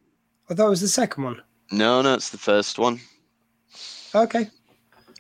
I 0.51 0.55
thought 0.55 0.67
it 0.67 0.71
was 0.71 0.81
the 0.81 0.89
second 0.89 1.25
one. 1.25 1.43
No, 1.71 2.03
no, 2.03 2.15
it's 2.15 2.31
the 2.31 2.39
first 2.39 2.79
one. 2.79 3.01
Okay. 4.15 4.49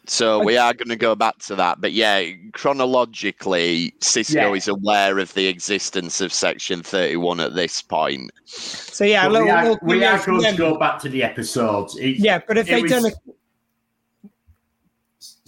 So 0.07 0.42
we 0.42 0.57
are 0.57 0.75
going 0.75 0.88
to 0.88 0.97
go 0.97 1.14
back 1.14 1.38
to 1.47 1.55
that. 1.55 1.81
But 1.81 1.92
yeah, 1.92 2.25
chronologically, 2.55 3.95
Sisko 4.01 4.35
Yeah. 4.35 4.53
is 4.53 4.66
aware 4.68 5.18
of 5.21 5.33
the 5.35 5.47
existence 5.47 6.21
of 6.21 6.33
Section 6.33 6.83
31 6.83 7.38
at 7.40 7.55
this 7.55 7.81
point. 7.83 8.31
So 8.45 9.05
yeah, 9.05 9.23
a 9.27 9.31
But 9.31 9.33
little, 9.33 9.47
we 9.47 9.51
are, 9.53 9.62
little 9.62 9.79
we 9.83 9.92
cameo 10.01 10.09
are 10.09 10.18
from 10.18 10.38
going 10.40 10.53
to 10.53 10.59
go 10.59 10.79
back 10.79 10.99
to 11.03 11.09
the 11.09 11.23
episodes. 11.23 11.97
It- 11.97 12.18
Yeah, 12.18 12.40
but 12.47 12.59
if 12.59 12.66
they 12.66 12.83
was- 12.83 12.90
done 12.90 13.07
a 13.07 13.11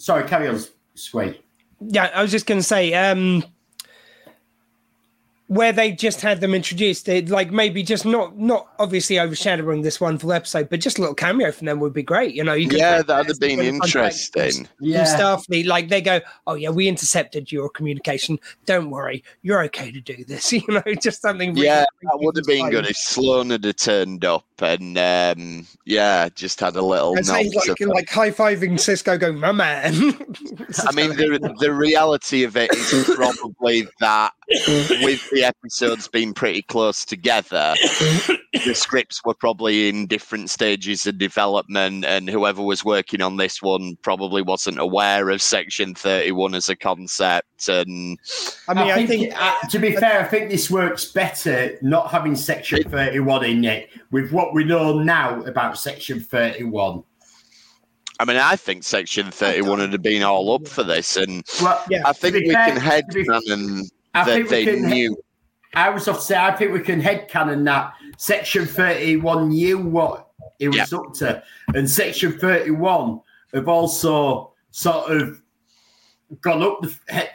Sorry, 0.05 0.29
carry 0.29 0.49
on, 0.49 0.61
Sway. 0.95 1.41
Yeah, 1.81 2.11
I 2.15 2.21
was 2.21 2.31
just 2.31 2.45
going 2.45 2.61
to 2.61 2.63
say, 2.63 2.93
um, 2.93 3.43
where 5.55 5.73
they 5.73 5.93
just 5.93 6.21
had 6.21 6.41
them 6.41 6.53
introduced, 6.53 7.09
it 7.09 7.29
like 7.29 7.53
maybe 7.53 7.83
just 7.85 8.05
not 8.05 8.37
not 8.37 8.69
obviously 8.81 9.21
overshadowing 9.21 9.83
this 9.83 10.01
wonderful 10.01 10.33
episode, 10.33 10.69
but 10.69 10.81
just 10.81 10.99
a 10.99 11.01
little 11.01 11.15
cameo 11.15 11.53
from 11.53 11.67
them 11.67 11.79
would 11.79 11.93
be 11.93 12.03
great. 12.03 12.35
You 12.35 12.43
know, 12.43 12.55
you 12.55 12.69
could 12.69 12.79
yeah, 12.79 13.03
that'd 13.03 13.29
have 13.29 13.39
been 13.39 13.61
interesting. 13.61 14.69
Yeah, 14.81 15.05
Starfleet, 15.05 15.67
like 15.67 15.89
they 15.89 16.01
go, 16.01 16.21
oh 16.49 16.55
yeah, 16.55 16.71
we 16.71 16.89
intercepted 16.89 17.53
your 17.53 17.69
communication. 17.69 18.41
Don't 18.67 18.91
worry, 18.91 19.23
you're 19.43 19.63
okay 19.65 19.93
to 19.93 20.01
do 20.01 20.25
this. 20.25 20.53
You 20.65 20.75
know, 20.75 20.95
just 21.03 21.21
something. 21.21 21.53
Really 21.53 21.67
yeah, 21.67 21.85
that 22.03 22.19
would 22.21 22.37
have 22.37 22.47
been 22.47 22.71
good 22.71 22.87
if 22.87 22.97
Sloan 22.97 23.51
had 23.51 23.77
turned 23.77 24.25
up 24.25 24.47
and 24.63 24.97
um, 24.97 25.67
yeah, 25.85 26.29
just 26.35 26.61
had 26.61 26.77
a 26.77 26.83
little. 26.83 27.17
And 27.17 27.27
like, 27.29 27.49
like 27.81 28.09
high 28.09 28.31
fiving 28.31 28.75
Sisko, 28.75 29.19
going, 29.19 29.39
my 29.39 29.53
man. 29.53 29.95
I 30.87 30.93
mean, 30.93 31.11
the 31.11 31.55
the 31.59 31.73
reality 31.73 32.45
of 32.45 32.57
it 32.57 32.73
is 32.73 33.11
probably 33.15 33.87
that 34.01 34.33
with 34.49 35.29
the 35.31 35.44
episodes 35.45 36.09
being 36.09 36.35
pretty 36.35 36.63
close 36.63 37.05
together, 37.05 37.75
the 38.65 38.75
scripts 38.75 39.25
were 39.25 39.35
probably 39.35 39.89
in 39.89 40.07
different 40.07 40.51
stages 40.51 41.07
of 41.07 41.19
development, 41.19 42.05
and 42.05 42.29
whoever 42.29 42.63
was 42.63 42.85
working 42.85 43.21
on 43.21 43.37
this 43.37 43.63
one 43.63 43.97
probably 44.03 44.43
wasn't 44.43 44.79
aware 44.79 45.31
of 45.31 45.41
Section 45.41 45.95
31 45.95 46.55
as 46.55 46.69
a 46.69 46.77
concept. 46.77 47.69
And 47.69 48.19
I 48.69 48.75
mean, 48.75 48.85
I, 48.85 48.91
I 48.91 49.07
think, 49.07 49.09
think 49.09 49.35
uh, 49.37 49.61
to 49.69 49.79
be 49.79 49.93
fair, 49.93 50.21
I 50.21 50.25
think 50.25 50.51
this 50.51 50.71
works 50.71 51.07
better 51.07 51.79
not 51.83 52.11
having 52.11 52.37
Section 52.37 52.83
31 52.83 53.45
in 53.45 53.65
it 53.65 53.91
with 54.11 54.33
what 54.33 54.55
we 54.55 54.65
know 54.65 54.99
now 54.99 55.43
about 55.43 55.79
Section 55.79 56.21
31. 56.21 57.05
I 58.21 58.25
mean, 58.25 58.37
I 58.37 58.57
think 58.57 58.85
Section 58.85 59.31
31 59.31 59.81
would 59.81 59.93
have 59.93 60.03
been 60.03 60.23
all 60.23 60.55
up 60.55 60.69
for 60.69 60.85
this, 60.85 61.17
and 61.17 61.43
well, 61.61 61.83
yeah, 61.91 62.03
I 62.07 62.13
think 62.13 62.35
we 62.37 62.53
fair, 62.53 62.69
can 62.69 62.77
head 62.77 63.05
canon 63.11 63.89
that 64.15 64.49
they 64.49 64.65
can, 64.65 64.89
knew. 64.89 65.17
I 65.75 65.91
was 65.91 66.09
off 66.09 66.19
to 66.19 66.23
say, 66.23 66.37
I 66.37 66.53
think 66.53 66.73
we 66.73 66.81
can 66.81 67.01
head 67.01 67.29
canon 67.29 67.65
that 67.65 67.95
Section 68.17 68.67
31 68.67 69.49
knew 69.49 69.79
what 69.79 70.29
it 70.59 70.69
was 70.69 70.93
yeah. 70.93 70.99
up 70.99 71.15
to, 71.15 71.43
and 71.75 71.89
Section 71.89 72.39
31 72.39 73.21
have 73.53 73.69
also 73.69 74.53
sort 74.71 75.11
of 75.11 75.43
gone 76.41 76.63
up 76.63 76.81
the 76.81 76.89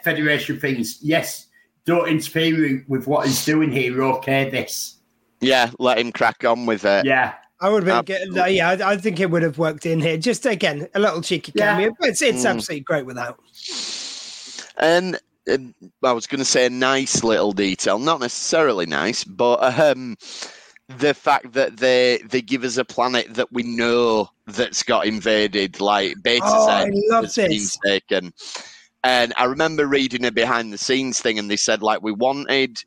Federation 0.04 0.58
things. 0.58 0.98
Yes, 1.02 1.46
don't 1.84 2.08
interfere 2.08 2.84
with 2.88 3.06
what 3.06 3.26
he's 3.26 3.44
doing 3.44 3.70
here. 3.70 4.02
Okay, 4.02 4.50
this. 4.50 4.96
Yeah, 5.40 5.70
let 5.78 5.98
him 5.98 6.12
crack 6.12 6.44
on 6.44 6.66
with 6.66 6.84
it. 6.84 7.04
Yeah. 7.06 7.34
I 7.62 7.68
would 7.68 7.86
have 7.86 8.06
been, 8.06 8.38
uh, 8.38 8.46
yeah, 8.46 8.70
I, 8.70 8.92
I, 8.92 8.96
think 8.96 9.20
it 9.20 9.30
would 9.30 9.42
have 9.42 9.58
worked 9.58 9.84
in 9.84 10.00
here. 10.00 10.16
Just 10.16 10.46
again, 10.46 10.88
a 10.94 10.98
little 10.98 11.20
cheeky 11.20 11.52
cameo, 11.52 11.94
but 12.00 12.08
it's, 12.08 12.22
it's 12.22 12.44
mm. 12.44 12.48
absolutely 12.48 12.80
great 12.80 13.04
without. 13.04 13.38
And 14.78 15.16
um, 15.16 15.20
I 16.02 16.12
was 16.12 16.26
going 16.26 16.38
to 16.38 16.44
say 16.44 16.66
a 16.66 16.70
nice 16.70 17.24
little 17.24 17.52
detail, 17.52 17.98
not 17.98 18.20
necessarily 18.20 18.86
nice, 18.86 19.24
but 19.24 19.78
um, 19.78 20.16
the 20.98 21.14
fact 21.14 21.52
that 21.52 21.76
they 21.76 22.20
they 22.28 22.42
give 22.42 22.64
us 22.64 22.76
a 22.76 22.84
planet 22.84 23.34
that 23.34 23.52
we 23.52 23.62
know 23.62 24.28
that's 24.46 24.82
got 24.82 25.06
invaded, 25.06 25.80
like 25.80 26.16
Beta 26.22 26.44
oh, 26.44 26.68
I 26.68 26.90
love 27.08 27.32
this. 27.32 27.78
taken. 27.84 28.32
And 29.02 29.32
I 29.36 29.44
remember 29.44 29.86
reading 29.86 30.26
a 30.26 30.32
behind 30.32 30.72
the 30.72 30.78
scenes 30.78 31.20
thing, 31.20 31.38
and 31.38 31.50
they 31.50 31.56
said 31.56 31.82
like 31.82 32.02
we 32.02 32.12
wanted 32.12 32.82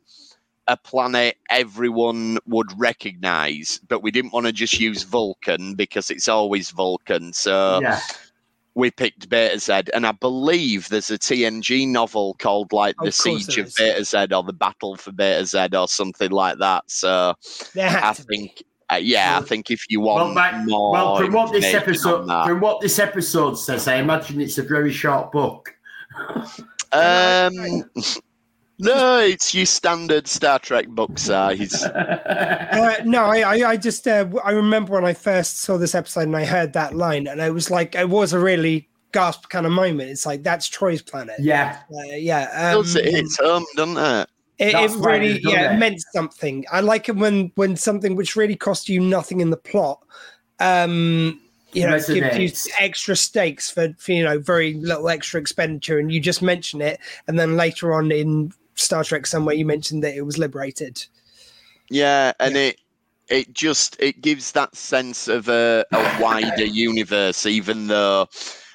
a 0.66 0.76
planet 0.76 1.36
everyone 1.50 2.38
would 2.46 2.68
recognize, 2.78 3.80
but 3.88 4.02
we 4.02 4.10
didn't 4.10 4.32
want 4.32 4.46
to 4.46 4.52
just 4.52 4.80
use 4.80 5.02
Vulcan 5.02 5.74
because 5.74 6.10
it's 6.10 6.28
always 6.28 6.70
Vulcan. 6.70 7.32
So 7.32 7.80
yeah. 7.82 8.00
We 8.74 8.90
picked 8.90 9.28
Betazed, 9.28 9.88
and 9.94 10.06
I 10.06 10.12
believe 10.12 10.88
there's 10.88 11.10
a 11.10 11.18
TNG 11.18 11.88
novel 11.88 12.36
called 12.38 12.72
like 12.72 12.96
The 13.02 13.12
Siege 13.12 13.58
of 13.58 13.68
Betazed 13.68 14.36
or 14.36 14.42
The 14.42 14.52
Battle 14.52 14.96
for 14.96 15.12
Betazed 15.12 15.78
or 15.78 15.88
something 15.88 16.30
like 16.30 16.58
that. 16.58 16.84
So 16.88 17.34
I 17.76 18.12
think. 18.12 18.62
Uh, 18.92 18.96
yeah, 18.96 19.38
I 19.38 19.40
think 19.40 19.70
if 19.70 19.86
you 19.88 20.00
want 20.00 20.34
well, 20.34 20.64
more, 20.66 20.92
well, 20.92 21.16
from 21.16 21.32
what 21.32 21.50
this 21.50 21.72
episode, 21.72 22.26
from 22.26 22.60
what 22.60 22.82
this 22.82 22.98
episode 22.98 23.54
says, 23.54 23.88
I 23.88 23.94
imagine 23.94 24.42
it's 24.42 24.58
a 24.58 24.62
very 24.62 24.92
short 24.92 25.32
book. 25.32 25.74
um, 26.92 27.90
No, 28.78 29.20
it's 29.20 29.54
your 29.54 29.66
standard 29.66 30.26
Star 30.26 30.58
Trek 30.58 30.88
book 30.88 31.18
size. 31.18 31.84
uh, 31.84 32.96
no, 33.04 33.24
I, 33.24 33.38
I, 33.40 33.70
I 33.70 33.76
just, 33.76 34.06
uh, 34.08 34.28
I 34.42 34.50
remember 34.50 34.94
when 34.94 35.04
I 35.04 35.12
first 35.12 35.58
saw 35.58 35.78
this 35.78 35.94
episode 35.94 36.22
and 36.22 36.36
I 36.36 36.44
heard 36.44 36.72
that 36.72 36.94
line, 36.94 37.28
and 37.28 37.40
I 37.40 37.50
was 37.50 37.70
like, 37.70 37.94
it 37.94 38.08
was 38.08 38.32
a 38.32 38.38
really 38.38 38.88
gasp 39.12 39.48
kind 39.48 39.64
of 39.64 39.72
moment. 39.72 40.10
It's 40.10 40.26
like 40.26 40.42
that's 40.42 40.68
Troi's 40.68 41.02
planet. 41.02 41.36
Yeah, 41.38 41.78
uh, 41.96 42.02
yeah. 42.16 42.74
Um, 42.74 42.84
it 42.84 43.12
hits 43.12 43.38
home, 43.38 43.64
doesn't 43.76 43.96
it? 43.96 44.28
It, 44.58 44.74
it 44.74 44.90
really, 44.98 45.40
yeah, 45.40 45.70
it? 45.70 45.74
it 45.74 45.78
meant 45.78 46.02
something. 46.12 46.64
I 46.70 46.80
like 46.80 47.08
it 47.08 47.16
when 47.16 47.52
when 47.54 47.76
something 47.76 48.16
which 48.16 48.36
really 48.36 48.56
cost 48.56 48.88
you 48.88 49.00
nothing 49.00 49.40
in 49.40 49.50
the 49.50 49.56
plot, 49.56 50.00
um, 50.58 51.40
you 51.72 51.86
know, 51.86 51.98
gives 52.00 52.66
you 52.66 52.72
extra 52.78 53.16
stakes 53.16 53.70
for, 53.70 53.94
for 53.98 54.12
you 54.12 54.24
know 54.24 54.38
very 54.38 54.74
little 54.74 55.08
extra 55.08 55.40
expenditure, 55.40 55.98
and 55.98 56.12
you 56.12 56.20
just 56.20 56.42
mention 56.42 56.80
it, 56.80 57.00
and 57.28 57.38
then 57.38 57.56
later 57.56 57.94
on 57.94 58.12
in 58.12 58.52
Star 58.74 59.04
Trek 59.04 59.26
somewhere 59.26 59.54
you 59.54 59.64
mentioned 59.64 60.02
that 60.04 60.16
it 60.16 60.22
was 60.22 60.38
liberated. 60.38 61.04
Yeah, 61.90 62.32
and 62.40 62.54
yeah. 62.54 62.60
it 62.62 62.80
it 63.28 63.52
just 63.52 63.96
it 64.00 64.20
gives 64.20 64.52
that 64.52 64.76
sense 64.76 65.28
of 65.28 65.48
a, 65.48 65.84
a 65.92 66.22
wider 66.22 66.64
universe, 66.64 67.46
even 67.46 67.86
though. 67.86 68.28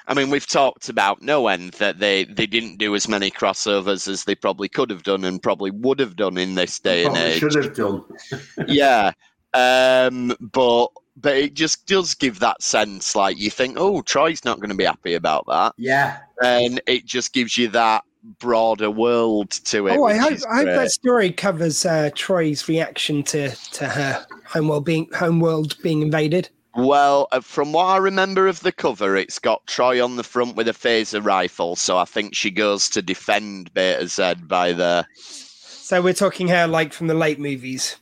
I 0.06 0.14
mean, 0.14 0.28
we've 0.28 0.46
talked 0.46 0.88
about 0.88 1.22
no 1.22 1.46
end 1.46 1.74
that 1.74 2.00
they, 2.00 2.24
they 2.24 2.46
didn't 2.46 2.78
do 2.78 2.96
as 2.96 3.06
many 3.06 3.30
crossovers 3.30 4.08
as 4.08 4.24
they 4.24 4.34
probably 4.34 4.68
could 4.68 4.90
have 4.90 5.04
done 5.04 5.22
and 5.22 5.40
probably 5.40 5.70
would 5.70 6.00
have 6.00 6.16
done 6.16 6.36
in 6.36 6.56
this 6.56 6.80
day 6.80 7.04
and 7.04 7.16
age. 7.16 7.38
Should 7.38 7.54
have 7.54 7.76
done. 7.76 8.02
yeah, 8.66 9.12
um, 9.54 10.34
but 10.40 10.88
but 11.16 11.36
it 11.36 11.54
just 11.54 11.86
does 11.86 12.14
give 12.14 12.40
that 12.40 12.60
sense, 12.60 13.14
like 13.14 13.38
you 13.38 13.50
think, 13.50 13.76
oh, 13.78 14.02
Troi's 14.02 14.44
not 14.44 14.58
going 14.58 14.70
to 14.70 14.76
be 14.76 14.84
happy 14.84 15.14
about 15.14 15.44
that. 15.46 15.74
Yeah, 15.76 16.18
and 16.42 16.80
it 16.88 17.04
just 17.04 17.32
gives 17.32 17.56
you 17.56 17.68
that 17.68 18.02
broader 18.38 18.90
world 18.90 19.50
to 19.50 19.88
it. 19.88 19.96
Oh, 19.96 20.04
I 20.04 20.16
hope, 20.16 20.38
I 20.48 20.56
hope 20.56 20.66
that 20.66 20.90
story 20.90 21.32
covers 21.32 21.84
uh, 21.84 22.10
Troi's 22.14 22.68
reaction 22.68 23.22
to 23.24 23.50
to 23.72 23.86
her 23.86 24.26
homeworld 24.46 24.84
being 24.84 25.08
homeworld 25.14 25.76
being 25.82 26.02
invaded. 26.02 26.48
Well, 26.76 27.28
uh, 27.32 27.40
from 27.40 27.72
what 27.72 27.86
I 27.86 27.96
remember 27.96 28.46
of 28.46 28.60
the 28.60 28.70
cover, 28.70 29.16
it's 29.16 29.38
got 29.38 29.66
Troi 29.66 30.02
on 30.04 30.16
the 30.16 30.22
front 30.22 30.54
with 30.54 30.68
a 30.68 30.72
phaser 30.72 31.24
rifle, 31.24 31.74
so 31.74 31.98
I 31.98 32.04
think 32.04 32.34
she 32.34 32.50
goes 32.50 32.88
to 32.90 33.02
defend 33.02 33.74
Betazed 33.74 34.46
by 34.46 34.72
the. 34.72 35.06
So 35.14 36.00
we're 36.00 36.14
talking 36.14 36.46
her 36.48 36.68
like 36.68 36.92
from 36.92 37.08
the 37.08 37.14
late 37.14 37.40
movies. 37.40 37.96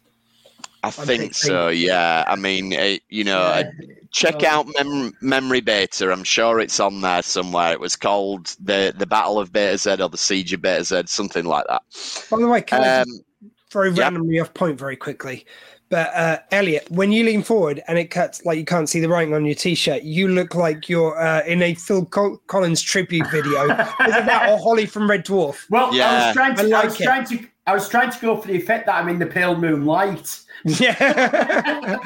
I 0.82 0.90
think 0.90 1.34
so. 1.34 1.68
Yeah. 1.68 2.24
I 2.26 2.36
mean, 2.36 2.72
it, 2.72 3.02
you 3.08 3.24
know, 3.24 3.40
yeah. 3.40 3.70
check 4.10 4.42
out 4.42 4.66
Mem- 4.78 5.12
Memory 5.20 5.60
Beta. 5.60 6.10
I'm 6.10 6.24
sure 6.24 6.60
it's 6.60 6.80
on 6.80 7.00
there 7.00 7.22
somewhere. 7.22 7.72
It 7.72 7.80
was 7.80 7.96
called 7.96 8.56
the 8.60 8.94
the 8.96 9.06
Battle 9.06 9.38
of 9.38 9.52
Beta 9.52 9.76
Betazed 9.76 10.04
or 10.04 10.08
the 10.08 10.16
Siege 10.16 10.52
of 10.52 10.62
Beta 10.62 10.82
Betazed, 10.82 11.08
something 11.08 11.44
like 11.44 11.64
that. 11.68 11.82
By 12.30 12.38
the 12.38 12.48
way, 12.48 12.62
can 12.62 12.80
um, 12.80 13.08
I 13.42 13.48
very 13.72 13.90
randomly 13.90 14.36
yep. 14.36 14.46
off 14.46 14.54
point 14.54 14.78
very 14.78 14.96
quickly? 14.96 15.46
But 15.90 16.14
uh, 16.14 16.38
Elliot, 16.50 16.86
when 16.90 17.12
you 17.12 17.24
lean 17.24 17.42
forward 17.42 17.82
and 17.88 17.98
it 17.98 18.10
cuts 18.10 18.44
like 18.44 18.58
you 18.58 18.64
can't 18.64 18.88
see 18.88 19.00
the 19.00 19.08
writing 19.08 19.32
on 19.32 19.46
your 19.46 19.54
t-shirt, 19.54 20.02
you 20.02 20.28
look 20.28 20.54
like 20.54 20.88
you're 20.88 21.18
uh, 21.18 21.42
in 21.46 21.62
a 21.62 21.72
Phil 21.74 22.04
Col- 22.04 22.36
Collins 22.46 22.82
tribute 22.82 23.30
video. 23.30 23.62
Is 23.62 23.68
that 23.70 24.50
or 24.50 24.58
Holly 24.58 24.84
from 24.84 25.08
Red 25.08 25.24
Dwarf? 25.24 25.64
Well, 25.70 25.94
yeah. 25.94 26.10
I 26.10 26.26
was 26.26 26.34
trying 26.34 26.56
to. 26.56 26.62
I, 26.62 26.66
like 26.66 26.84
I 26.84 26.86
was 26.86 27.00
it. 27.00 27.04
trying 27.04 27.26
to. 27.26 27.46
I 27.66 27.74
was 27.74 27.88
trying 27.88 28.10
to 28.10 28.20
go 28.20 28.36
for 28.36 28.48
the 28.48 28.54
effect 28.54 28.86
that 28.86 28.96
I'm 28.96 29.08
in 29.08 29.18
the 29.18 29.26
pale 29.26 29.56
moonlight. 29.56 30.40
Yeah. 30.80 31.98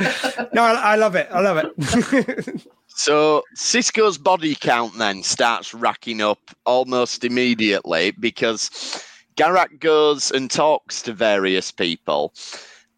no, 0.52 0.62
I, 0.62 0.72
I 0.74 0.96
love 0.96 1.14
it. 1.14 1.28
I 1.32 1.40
love 1.40 1.56
it. 1.58 2.66
so 2.86 3.42
Sisko's 3.56 4.18
body 4.18 4.54
count 4.54 4.98
then 4.98 5.22
starts 5.22 5.74
racking 5.74 6.20
up 6.20 6.38
almost 6.64 7.24
immediately 7.24 8.12
because 8.12 8.70
Garak 9.36 9.80
goes 9.80 10.30
and 10.30 10.50
talks 10.50 11.02
to 11.02 11.12
various 11.12 11.70
people. 11.70 12.34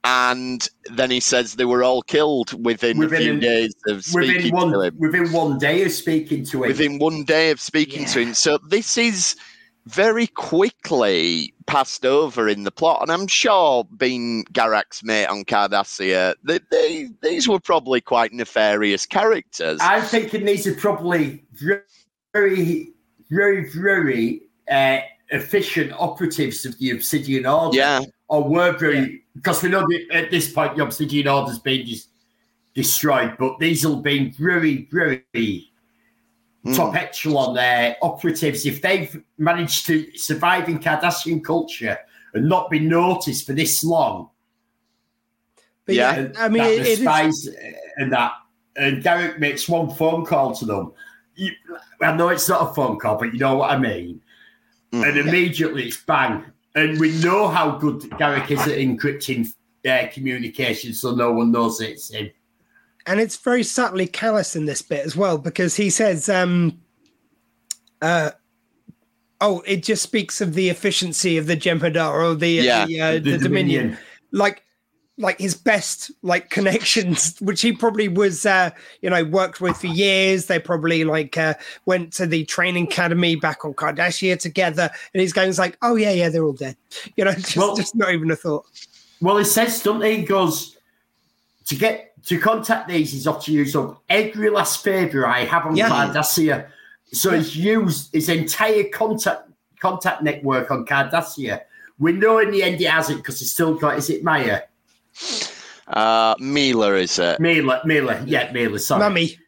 And 0.07 0.69
then 0.93 1.11
he 1.11 1.21
says 1.21 1.55
they 1.55 1.65
were 1.65 1.83
all 1.83 2.03
killed 2.03 2.63
within, 2.63 2.99
within 2.99 3.17
a 3.17 3.23
few 3.23 3.41
days 3.41 3.75
of 3.89 4.05
speaking 4.05 4.35
within 4.37 4.55
one, 4.55 4.73
to 4.73 4.81
him. 4.83 4.97
Within 4.99 5.33
one 5.33 5.59
day 5.59 5.83
of 5.83 5.93
speaking 5.93 6.45
to 6.47 6.65
him. 6.65 6.69
Within 6.69 6.99
one 6.99 7.25
day 7.25 7.51
of 7.51 7.61
speaking 7.61 8.03
yeah. 8.03 8.09
to 8.09 8.21
him. 8.21 8.35
So 8.35 8.59
this 8.69 8.99
is 8.99 9.35
very 9.87 10.27
quickly 10.27 11.53
passed 11.67 12.07
over 12.07 12.49
in 12.49 12.65
the 12.65 12.71
plot. 12.71 13.03
And 13.03 13.11
I'm 13.11 13.27
sure, 13.27 13.85
being 13.97 14.45
Garak's 14.53 15.03
mate 15.03 15.27
on 15.27 15.45
Cardassia, 15.45 16.35
they, 16.43 16.61
they, 16.71 17.09
these 17.23 17.49
were 17.49 17.61
probably 17.61 18.01
quite 18.01 18.33
nefarious 18.33 19.07
characters. 19.07 19.81
I 19.83 20.01
think 20.01 20.31
thinking 20.31 20.47
these 20.47 20.67
are 20.67 20.75
probably 20.75 21.45
very, 22.33 22.93
very, 23.31 23.71
very 23.71 24.43
uh, 24.71 24.99
efficient 25.31 25.93
operatives 25.93 26.65
of 26.65 26.79
the 26.79 26.91
Obsidian 26.91 27.47
Order. 27.47 27.77
Yeah. 27.77 28.01
Or 28.29 28.43
were 28.43 28.73
very, 28.79 28.99
yeah. 28.99 29.17
because 29.35 29.63
we 29.63 29.69
know 29.69 29.87
that 29.87 30.07
at 30.11 30.31
this 30.31 30.51
point 30.51 30.77
the 30.77 30.83
Obsidian 30.83 31.29
Order's 31.29 31.59
been 31.59 31.87
just 31.87 32.09
destroyed, 32.75 33.37
but 33.39 33.59
these 33.59 33.87
will 33.87 34.01
be 34.01 34.31
very, 34.31 34.89
very 34.91 35.71
mm. 36.65 36.77
top 36.77 36.95
echelon 36.95 37.57
uh, 37.59 37.95
operatives, 38.03 38.67
if 38.67 38.81
they've 38.81 39.23
managed 39.39 39.87
to 39.87 40.17
survive 40.17 40.69
in 40.69 40.79
Cardassian 40.79 41.43
culture 41.45 41.99
and 42.33 42.49
not 42.49 42.71
been 42.71 42.89
noticed 42.89 43.47
for 43.47 43.53
this 43.53 43.85
long. 43.85 44.31
But 45.87 45.95
Yeah. 45.95 46.19
yeah, 46.19 46.29
I 46.39 46.49
mean, 46.49 46.63
that 46.63 46.73
it, 46.73 46.77
the 46.77 46.81
it 46.81 46.89
is, 46.89 47.01
spies 47.01 47.49
and 47.97 48.13
that, 48.13 48.33
and 48.77 49.03
Garak 49.03 49.39
makes 49.39 49.69
one 49.69 49.91
phone 49.91 50.25
call 50.25 50.55
to 50.57 50.65
them. 50.65 50.93
You, 51.37 51.53
I 52.01 52.17
know 52.17 52.29
it's 52.29 52.49
not 52.49 52.71
a 52.71 52.75
phone 52.75 52.99
call, 52.99 53.19
but 53.19 53.33
you 53.33 53.39
know 53.39 53.57
what 53.57 53.71
I 53.71 53.79
mean. 53.79 54.21
Mhm. 54.93 55.09
And 55.09 55.29
immediately 55.29 55.87
it's 55.89 56.03
bang, 56.03 56.45
and 56.75 56.99
we 56.99 57.13
know 57.21 57.49
how 57.49 57.73
good 57.79 58.01
Garak 58.19 58.51
is 58.51 58.61
at 58.63 58.79
encrypting 58.79 59.53
uh, 59.89 60.07
communication, 60.13 60.95
so 60.95 61.15
no 61.15 61.33
one 61.33 61.53
knows 61.53 61.81
it's 61.81 62.13
him. 62.13 62.31
And 63.07 63.21
it's 63.21 63.37
very 63.37 63.63
subtly 63.63 64.07
callous 64.07 64.57
in 64.57 64.65
this 64.67 64.83
bit 64.83 65.05
as 65.05 65.15
well 65.17 65.39
because 65.39 65.77
he 65.77 65.91
says, 65.91 66.29
um, 66.29 66.81
uh, 68.03 68.31
"Oh, 69.41 69.63
it 69.67 69.83
just 69.83 70.03
speaks 70.03 70.41
of 70.41 70.55
the 70.55 70.69
efficiency 70.71 71.37
of 71.39 71.47
the 71.47 71.57
Jem'Hadar 71.57 72.13
or 72.13 72.35
the 72.35 72.49
Yeah, 72.51 72.87
the, 72.87 73.01
uh, 73.01 73.13
the, 73.19 73.39
Dominion. 73.39 73.97
like." 74.33 74.63
Like 75.17 75.39
his 75.39 75.55
best 75.55 76.11
like 76.23 76.51
connections, 76.51 77.37
which 77.41 77.61
he 77.61 77.71
probably 77.71 78.09
was, 78.09 78.45
uh, 78.45 78.71
you 79.01 79.09
know, 79.09 79.23
worked 79.23 79.61
with 79.61 79.77
for 79.77 79.87
years. 79.87 80.47
They 80.47 80.59
probably 80.59 81.05
like 81.05 81.39
uh, 81.39 81.55
went 81.87 82.13
to 82.15 82.27
the 82.27 82.45
training 82.47 82.87
academy 82.89 83.37
back 83.37 83.65
on 83.65 83.75
Cardassia 83.75 84.37
together, 84.37 84.91
and 85.13 85.21
he's 85.21 85.33
going 85.33 85.47
he's 85.47 85.59
like, 85.61 85.79
"Oh 85.83 85.95
yeah, 85.95 86.11
yeah, 86.11 86.31
they're 86.31 86.43
all 86.43 86.53
dead." 86.53 86.77
You 87.15 87.27
know, 87.27 87.33
just, 87.35 87.57
Well- 87.57 87.77
just 87.77 87.95
not 87.95 88.13
even 88.13 88.29
a 88.33 88.35
thought. 88.35 88.65
Well, 89.21 89.37
he 89.37 89.45
says, 89.45 89.81
don't 89.85 90.03
he? 90.03 90.17
He 90.17 90.23
goes 90.25 90.77
to 91.67 91.77
get 91.77 92.14
to 92.27 92.39
contact 92.39 92.89
these. 92.89 93.13
He's 93.13 93.25
got 93.25 93.43
to 93.43 93.53
use 93.53 93.77
up 93.77 94.03
every 94.09 94.51
last 94.51 94.83
favour 94.83 95.27
I 95.27 95.45
have 95.45 95.67
on 95.67 95.77
Yeah. 95.77 95.89
Cardassia. 95.89 96.69
So 97.13 97.31
he's 97.31 97.57
used 97.57 98.13
his 98.13 98.29
entire 98.29 98.85
contact 98.85 99.49
contact 99.81 100.23
network 100.23 100.71
on 100.71 100.87
Cardassia. 100.87 101.61
We 101.99 102.13
know 102.13 102.39
in 102.39 102.51
the 102.51 102.63
end 102.63 102.79
he 102.79 102.85
hasn't 102.85 103.19
because 103.19 103.39
he's 103.41 103.53
still 103.53 103.75
got. 103.75 103.99
Is 103.99 104.11
it 104.11 104.25
Maya? 104.25 104.63
Uh, 105.87 106.35
Mila 106.41 106.95
is 106.95 107.19
it? 107.19 107.39
Mila, 107.39 107.83
Mila, 107.85 108.23
yeah, 108.27 108.51
Mila. 108.53 108.79
Sorry, 108.79 109.01
Mummy, 109.01 109.39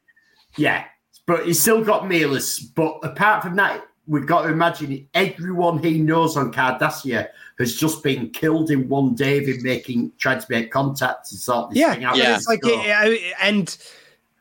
yeah, 0.56 0.84
but 1.26 1.46
he's 1.46 1.60
still 1.60 1.82
got 1.82 2.06
Mila's. 2.06 2.60
But 2.60 2.98
apart 3.02 3.42
from 3.42 3.56
that, 3.56 3.84
we've 4.06 4.26
got 4.26 4.42
to 4.42 4.48
imagine 4.50 5.08
everyone 5.14 5.78
he 5.82 5.98
knows 5.98 6.36
on 6.36 6.52
Cardassia 6.52 7.28
has 7.58 7.74
just 7.76 8.02
been 8.02 8.28
killed 8.30 8.70
in 8.70 8.88
one 8.88 9.14
day 9.14 9.38
of 9.38 9.46
him 9.46 9.62
making 9.62 10.12
trying 10.18 10.40
to 10.40 10.46
make 10.50 10.70
contact 10.70 11.30
and 11.30 11.40
sort 11.40 11.70
this 11.70 11.78
yeah, 11.78 11.94
thing 11.94 12.04
out. 12.04 12.16
Yeah. 12.16 12.36
It's 12.36 12.46
like, 12.48 12.62
So- 12.62 12.70
it, 12.82 13.34
and 13.40 13.76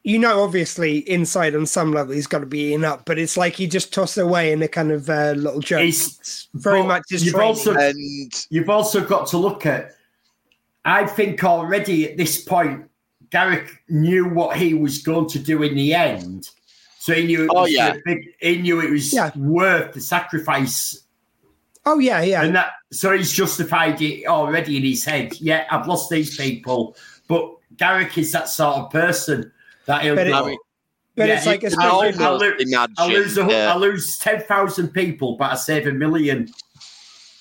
you 0.03 0.19
know, 0.19 0.43
obviously, 0.43 0.97
inside 1.09 1.55
on 1.55 1.65
some 1.65 1.91
level, 1.91 2.13
he's 2.13 2.27
got 2.27 2.39
to 2.39 2.45
be 2.45 2.73
in 2.75 2.85
up, 2.85 3.05
but 3.05 3.17
it's 3.17 3.37
like 3.37 3.55
he 3.55 3.65
just 3.65 3.91
tossed 3.91 4.19
away 4.19 4.51
in 4.51 4.61
a 4.61 4.67
kind 4.67 4.91
of 4.91 5.09
uh, 5.09 5.31
little 5.31 5.59
joke. 5.61 5.79
It's- 5.81 6.19
It's 6.19 6.47
very 6.53 6.83
much 6.83 7.03
his 7.09 7.25
you've 7.25 7.35
also- 7.35 7.73
And 7.73 7.97
You've 8.51 8.69
also 8.69 9.03
got 9.03 9.27
to 9.29 9.37
look 9.37 9.65
at. 9.65 9.93
I 10.83 11.07
think 11.07 11.43
already 11.43 12.07
at 12.11 12.17
this 12.17 12.43
point, 12.43 12.85
Garak 13.31 13.67
knew 13.89 14.29
what 14.29 14.55
he 14.57 14.75
was 14.75 14.99
going 14.99 15.27
to 15.29 15.39
do 15.39 15.63
in 15.63 15.73
the 15.75 15.95
end, 15.95 16.49
so 16.99 17.13
he 17.15 17.25
knew. 17.25 17.45
It 17.45 17.49
Oh, 17.51 17.61
was 17.63 17.71
yeah. 17.71 17.95
big, 18.05 18.19
he 18.39 18.57
knew 18.61 18.81
it 18.81 18.91
was 18.91 19.11
Yeah. 19.11 19.31
worth 19.35 19.93
the 19.93 20.01
sacrifice, 20.01 21.01
oh 21.85 21.99
yeah, 21.99 22.21
yeah, 22.21 22.43
and 22.43 22.55
that. 22.55 22.71
So 22.91 23.15
he's 23.15 23.31
justified 23.31 24.01
it 24.01 24.25
already 24.27 24.77
in 24.77 24.83
his 24.83 25.03
head. 25.03 25.33
Yeah, 25.39 25.65
I've 25.71 25.87
lost 25.87 26.09
these 26.09 26.37
people, 26.37 26.95
but 27.27 27.55
Garak 27.75 28.17
is 28.17 28.31
that 28.31 28.47
sort 28.49 28.77
of 28.77 28.89
person 28.91 29.51
that 29.85 30.03
he'll 30.03 30.15
But 30.15 30.27
it- 30.27 30.31
go, 30.31 30.43
I 30.43 30.47
mean, 30.47 30.57
but 31.15 31.27
yeah, 31.27 31.37
it's 31.37 31.45
like 31.45 31.61
he- 31.61 31.67
I 31.67 31.69
especially 31.69 31.89
I'll 31.89 31.99
almost 32.01 32.19
lo- 32.41 32.53
imagine 32.59 32.95
I 32.97 33.07
lose, 33.07 33.37
a, 33.37 33.43
hun- 33.43 33.53
I 33.53 33.75
lose 33.77 34.17
ten 34.19 34.41
thousand 34.41 34.89
people, 34.89 35.37
but 35.37 35.51
I 35.51 35.55
save 35.55 35.87
a 35.87 35.91
million. 35.91 36.49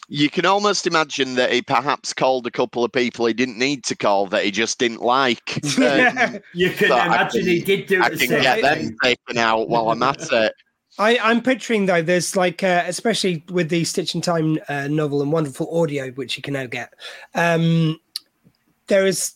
you 0.08 0.28
can 0.28 0.44
almost 0.44 0.86
imagine 0.86 1.34
that 1.36 1.50
he 1.50 1.62
perhaps 1.62 2.12
called 2.12 2.46
a 2.46 2.50
couple 2.50 2.84
of 2.84 2.92
people 2.92 3.24
he 3.26 3.32
didn't 3.32 3.58
need 3.58 3.82
to 3.84 3.96
call 3.96 4.26
that 4.26 4.44
he 4.44 4.50
just 4.50 4.78
didn't 4.78 5.00
like. 5.02 5.60
And 5.78 6.42
You 6.54 6.68
um, 6.68 6.74
can 6.74 6.88
So 6.88 6.96
imagine 7.02 7.40
can- 7.40 7.48
he 7.48 7.60
did 7.60 7.86
do 7.86 8.02
I 8.02 8.10
the 8.10 8.16
can 8.18 8.28
same 8.28 8.42
get 8.42 8.62
them 8.62 8.96
taken 9.02 9.38
out 9.38 9.68
while 9.68 9.88
I'm 9.90 10.02
at 10.02 10.20
it. 10.32 10.52
I, 10.98 11.18
I'm 11.18 11.42
picturing 11.42 11.86
though, 11.86 12.02
there's 12.02 12.36
like, 12.36 12.62
uh, 12.62 12.84
especially 12.86 13.44
with 13.50 13.68
the 13.68 13.84
Stitch 13.84 14.14
in 14.14 14.20
Time 14.20 14.58
uh, 14.68 14.88
novel 14.88 15.22
and 15.22 15.32
wonderful 15.32 15.76
audio, 15.80 16.10
which 16.12 16.36
you 16.36 16.42
can 16.42 16.54
now 16.54 16.66
get. 16.66 16.94
Um, 17.34 17.98
there 18.86 19.06
is 19.06 19.34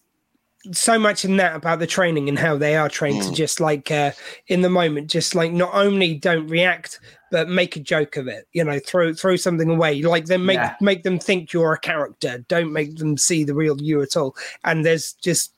so 0.72 0.98
much 0.98 1.24
in 1.24 1.36
that 1.38 1.56
about 1.56 1.78
the 1.78 1.86
training 1.86 2.28
and 2.28 2.38
how 2.38 2.56
they 2.56 2.76
are 2.76 2.88
trained 2.88 3.22
to 3.22 3.30
Mm. 3.30 3.34
just 3.34 3.60
like 3.60 3.90
uh, 3.90 4.12
in 4.48 4.60
the 4.62 4.68
moment, 4.68 5.08
just 5.10 5.34
like 5.34 5.52
not 5.52 5.72
only 5.74 6.14
don't 6.14 6.46
react 6.48 7.00
but 7.30 7.48
make 7.48 7.76
a 7.76 7.80
joke 7.80 8.16
of 8.16 8.26
it. 8.26 8.48
You 8.52 8.64
know, 8.64 8.78
throw 8.78 9.12
throw 9.12 9.36
something 9.36 9.68
away, 9.68 10.00
like 10.02 10.26
then 10.26 10.44
make 10.46 10.56
Yeah. 10.56 10.74
make 10.80 11.02
them 11.02 11.18
think 11.18 11.52
you're 11.52 11.74
a 11.74 11.78
character. 11.78 12.44
Don't 12.48 12.72
make 12.72 12.96
them 12.96 13.16
see 13.18 13.44
the 13.44 13.54
real 13.54 13.80
you 13.80 14.00
at 14.02 14.16
all. 14.16 14.34
And 14.64 14.84
there's 14.84 15.12
just 15.14 15.52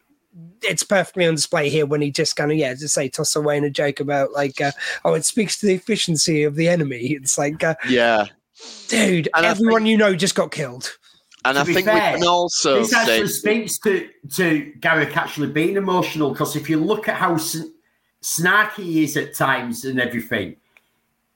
it's 0.62 0.83
perfectly 0.83 1.26
on 1.26 1.35
display 1.35 1.68
here 1.70 1.87
when 1.87 2.00
he 2.03 2.11
just 2.11 2.37
kind 2.37 2.50
of 2.53 2.59
yeah 2.59 2.74
just 2.74 2.94
say 2.94 3.09
toss 3.09 3.35
away 3.37 3.57
in 3.57 3.64
a 3.64 3.70
joke 3.70 4.00
about 4.00 4.33
like 4.33 4.61
uh, 4.61 4.70
oh 5.05 5.14
it 5.14 5.24
speaks 5.24 5.59
to 5.59 5.66
the 5.66 5.74
efficiency 5.74 6.42
of 6.42 6.55
the 6.55 6.68
enemy 6.68 6.98
it's 7.12 7.38
like 7.38 7.62
uh, 7.64 7.74
Yeah. 7.88 8.26
dude 8.88 9.29
And 9.35 9.46
everyone 9.46 9.83
think- 9.83 9.90
you 9.90 9.96
know 9.96 10.14
just 10.14 10.35
got 10.35 10.50
killed 10.50 10.96
And 11.44 11.55
To 11.57 11.62
I 11.62 11.64
think 11.64 11.87
fair, 11.87 12.12
we 12.14 12.18
can 12.20 12.29
also 12.29 12.81
this 12.81 12.90
say 12.90 12.98
actually 12.98 13.29
speaks 13.29 13.79
to 13.79 14.09
to 14.37 14.72
Garak 14.81 15.16
actually 15.16 15.48
being 15.48 15.76
emotional 15.76 16.31
because 16.33 16.57
if 16.57 16.68
you 16.68 16.79
look 16.79 17.09
at 17.09 17.16
how 17.16 17.37
sn- 17.38 17.72
snarky 18.22 18.83
he 18.85 19.05
is 19.05 19.16
at 19.16 19.33
times 19.35 19.87
and 19.87 19.98
everything, 19.98 20.57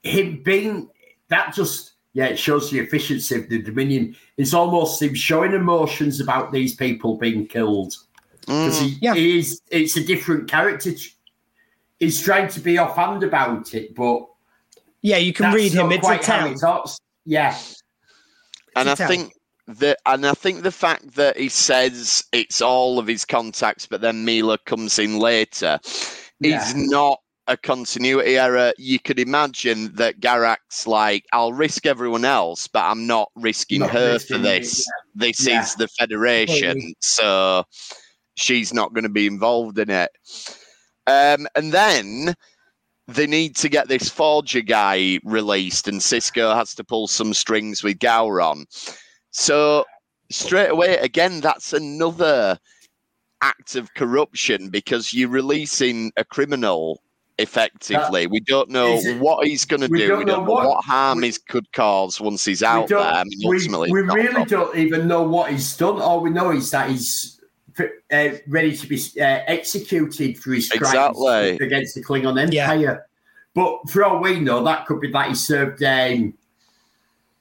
him 0.02 0.42
being 0.44 0.90
that 1.28 1.54
just 1.54 1.92
yeah, 2.12 2.26
it 2.26 2.38
shows 2.38 2.70
the 2.70 2.78
efficiency 2.78 3.34
of 3.34 3.48
the 3.48 3.60
Dominion. 3.62 4.14
It's 4.36 4.52
almost 4.54 5.00
him 5.02 5.14
showing 5.14 5.52
emotions 5.52 6.20
about 6.20 6.52
these 6.52 6.74
people 6.76 7.16
being 7.16 7.46
killed 7.46 7.94
because 8.46 8.80
Mm, 8.80 8.82
he, 8.88 8.98
Yeah. 9.00 9.14
he 9.14 9.38
is. 9.38 9.60
It's 9.70 9.96
a 9.96 10.04
different 10.04 10.48
character. 10.50 10.92
He's 12.00 12.20
trying 12.20 12.48
to 12.48 12.60
be 12.60 12.78
offhand 12.78 13.22
about 13.22 13.74
it, 13.74 13.94
but 13.94 14.26
yeah 15.02 15.16
you 15.18 15.32
can 15.32 15.52
read 15.52 15.72
him 15.72 15.92
it's 15.92 15.98
a 15.98 16.00
quite 16.00 16.24
how 16.24 16.38
town 16.40 16.54
he. 16.54 16.90
Yeah, 17.26 17.56
and 18.76 18.88
I 18.90 18.94
town. 18.94 19.08
think 19.08 19.32
that 19.66 19.98
and 20.06 20.26
I 20.26 20.34
think 20.34 20.62
the 20.62 20.72
fact 20.72 21.14
that 21.14 21.38
he 21.38 21.48
says 21.48 22.22
it's 22.32 22.60
all 22.60 22.98
of 22.98 23.06
his 23.06 23.24
contacts, 23.24 23.86
but 23.86 24.00
then 24.00 24.24
Mila 24.24 24.58
comes 24.66 24.98
in 24.98 25.18
later 25.18 25.78
Yeah. 26.40 26.60
is 26.60 26.74
not 26.74 27.20
a 27.46 27.56
continuity 27.56 28.36
error. 28.38 28.72
You 28.78 28.98
could 28.98 29.18
imagine 29.18 29.94
that 29.96 30.18
Garak's 30.20 30.86
like, 30.86 31.24
I'll 31.32 31.52
risk 31.52 31.84
everyone 31.86 32.24
else, 32.24 32.66
but 32.68 32.82
I'm 32.84 33.06
not 33.06 33.30
risking 33.36 33.80
Not 33.80 33.90
her 33.90 34.12
risking 34.14 34.36
for 34.38 34.42
me, 34.42 34.48
this. 34.60 34.86
This 35.14 35.46
Yeah. 35.46 35.62
is 35.62 35.74
the 35.74 35.88
Federation, 35.88 36.74
Totally. 36.74 36.96
so 37.00 37.64
she's 38.34 38.72
not 38.74 38.92
going 38.94 39.04
to 39.04 39.08
be 39.08 39.26
involved 39.26 39.78
in 39.78 39.90
it. 39.90 40.10
Um, 41.06 41.46
and 41.54 41.72
then 41.72 42.34
they 43.06 43.26
need 43.26 43.56
to 43.56 43.68
get 43.68 43.88
this 43.88 44.08
Forger 44.08 44.62
guy 44.62 45.18
released, 45.24 45.88
and 45.88 46.00
Sisko 46.00 46.54
has 46.54 46.74
to 46.76 46.84
pull 46.84 47.06
some 47.06 47.34
strings 47.34 47.82
with 47.82 47.98
Gowron. 47.98 48.64
So 49.30 49.84
straight 50.30 50.70
away, 50.70 50.96
again, 50.96 51.40
that's 51.40 51.72
another 51.72 52.58
act 53.42 53.76
of 53.76 53.92
corruption 53.94 54.70
because 54.70 55.12
you're 55.12 55.28
releasing 55.28 56.12
a 56.16 56.24
criminal 56.24 57.02
effectively. 57.38 58.26
we 58.28 58.38
don't 58.40 58.70
know 58.70 58.94
it- 58.94 59.20
what 59.20 59.46
he's 59.46 59.64
going 59.64 59.80
to 59.80 59.88
do. 59.88 59.94
we 59.94 60.24
don't 60.24 60.26
know 60.26 60.40
what- 60.40 60.66
what, 60.68 60.84
harm 60.84 61.20
he 61.22 61.32
could 61.48 61.70
cause 61.72 62.20
once 62.20 62.44
he's 62.44 62.62
out 62.62 62.88
there. 62.88 62.98
I 63.00 63.24
mean, 63.24 63.48
we, 63.48 63.56
ultimately, 63.56 63.92
we 63.92 64.00
a 64.00 64.04
really 64.04 64.28
problem. 64.28 64.48
don't 64.48 64.78
even 64.78 65.08
know 65.08 65.22
what 65.24 65.50
he's 65.50 65.76
done. 65.76 66.00
All 66.00 66.20
we 66.20 66.30
know 66.30 66.52
is 66.52 66.70
that 66.70 66.88
he's 66.88 67.33
uh, 67.78 68.28
ready 68.48 68.76
to 68.76 68.86
be 68.86 68.96
uh, 69.20 69.40
executed 69.46 70.38
for 70.38 70.52
his 70.52 70.68
crimes 70.68 70.88
Exactly. 70.94 71.66
against 71.66 71.94
the 71.94 72.02
Klingon 72.04 72.52
Yeah. 72.52 72.70
Empire. 72.72 73.06
But 73.54 73.88
for 73.90 74.04
all 74.04 74.20
we 74.20 74.40
know, 74.40 74.64
that 74.64 74.86
could 74.86 75.00
be 75.00 75.10
that 75.12 75.28
he 75.28 75.34
served 75.34 75.82
um, 75.82 76.34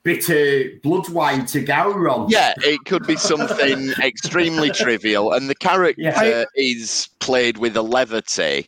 bitter 0.04 0.72
blood 0.84 1.10
wine 1.10 1.46
to 1.48 1.63
Gowron. 1.63 2.30
Yeah, 2.30 2.54
it 2.58 2.80
could 2.86 3.08
be 3.08 3.15
something 3.15 3.91
extremely 4.04 4.69
trivial, 4.69 5.34
and 5.34 5.50
the 5.50 5.56
character 5.56 6.02
Yeah. 6.02 6.43
is 6.56 7.10
played 7.19 7.58
with 7.58 7.76
a 7.78 7.82
levity. 7.82 8.67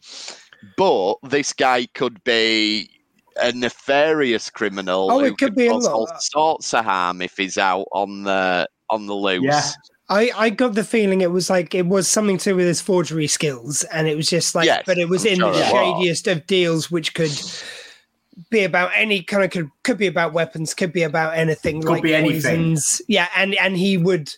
But 0.78 1.16
this 1.24 1.54
guy 1.54 1.86
could 1.94 2.24
be 2.24 2.90
a 3.42 3.52
nefarious 3.52 4.50
criminal. 4.50 5.12
Oh, 5.12 5.20
who 5.20 5.26
it 5.26 5.38
could 5.38 5.56
be 5.56 5.68
cause 5.70 5.86
all 5.86 6.10
sorts 6.20 6.74
of 6.74 6.86
harm 6.86 7.22
if 7.22 7.38
he's 7.38 7.58
out 7.58 7.86
on 7.92 8.24
the 8.24 8.68
on 8.90 9.06
the 9.06 9.14
loose. 9.14 9.44
Yeah. 9.44 9.72
I, 10.08 10.30
I 10.36 10.50
got 10.52 10.76
the 10.76 10.84
feeling 10.84 11.22
it 11.22 11.32
was 11.32 11.50
like 11.50 11.74
it 11.74 11.88
was 11.88 12.08
something 12.08 12.38
to 12.40 12.52
do 12.52 12.56
with 12.56 12.68
his 12.68 12.82
forgery 12.82 13.28
skills, 13.28 13.84
and 13.86 14.08
it 14.08 14.16
was 14.16 14.30
just 14.30 14.54
like, 14.54 14.66
Yes, 14.68 14.84
but 14.86 14.98
it 14.98 15.10
was 15.10 15.26
I'm 15.26 15.34
in 15.34 15.40
sure 15.40 15.52
the 15.54 15.64
shadiest 15.66 16.28
of 16.28 16.46
deals, 16.46 16.92
which 16.92 17.14
could 17.16 17.32
be 18.52 18.64
about 18.64 18.92
any 18.94 19.24
kind 19.24 19.44
of 19.44 19.50
could 19.50 19.70
could 19.84 19.98
be 19.98 20.08
about 20.08 20.34
weapons, 20.34 20.74
could 20.76 20.94
be 20.94 21.04
about 21.04 21.36
anything, 21.36 21.82
Could 21.82 21.90
like 21.90 22.04
be 22.04 22.14
anything. 22.14 22.78
Yeah, 23.08 23.30
and 23.36 23.56
and 23.56 23.76
he 23.76 23.98
would. 23.98 24.32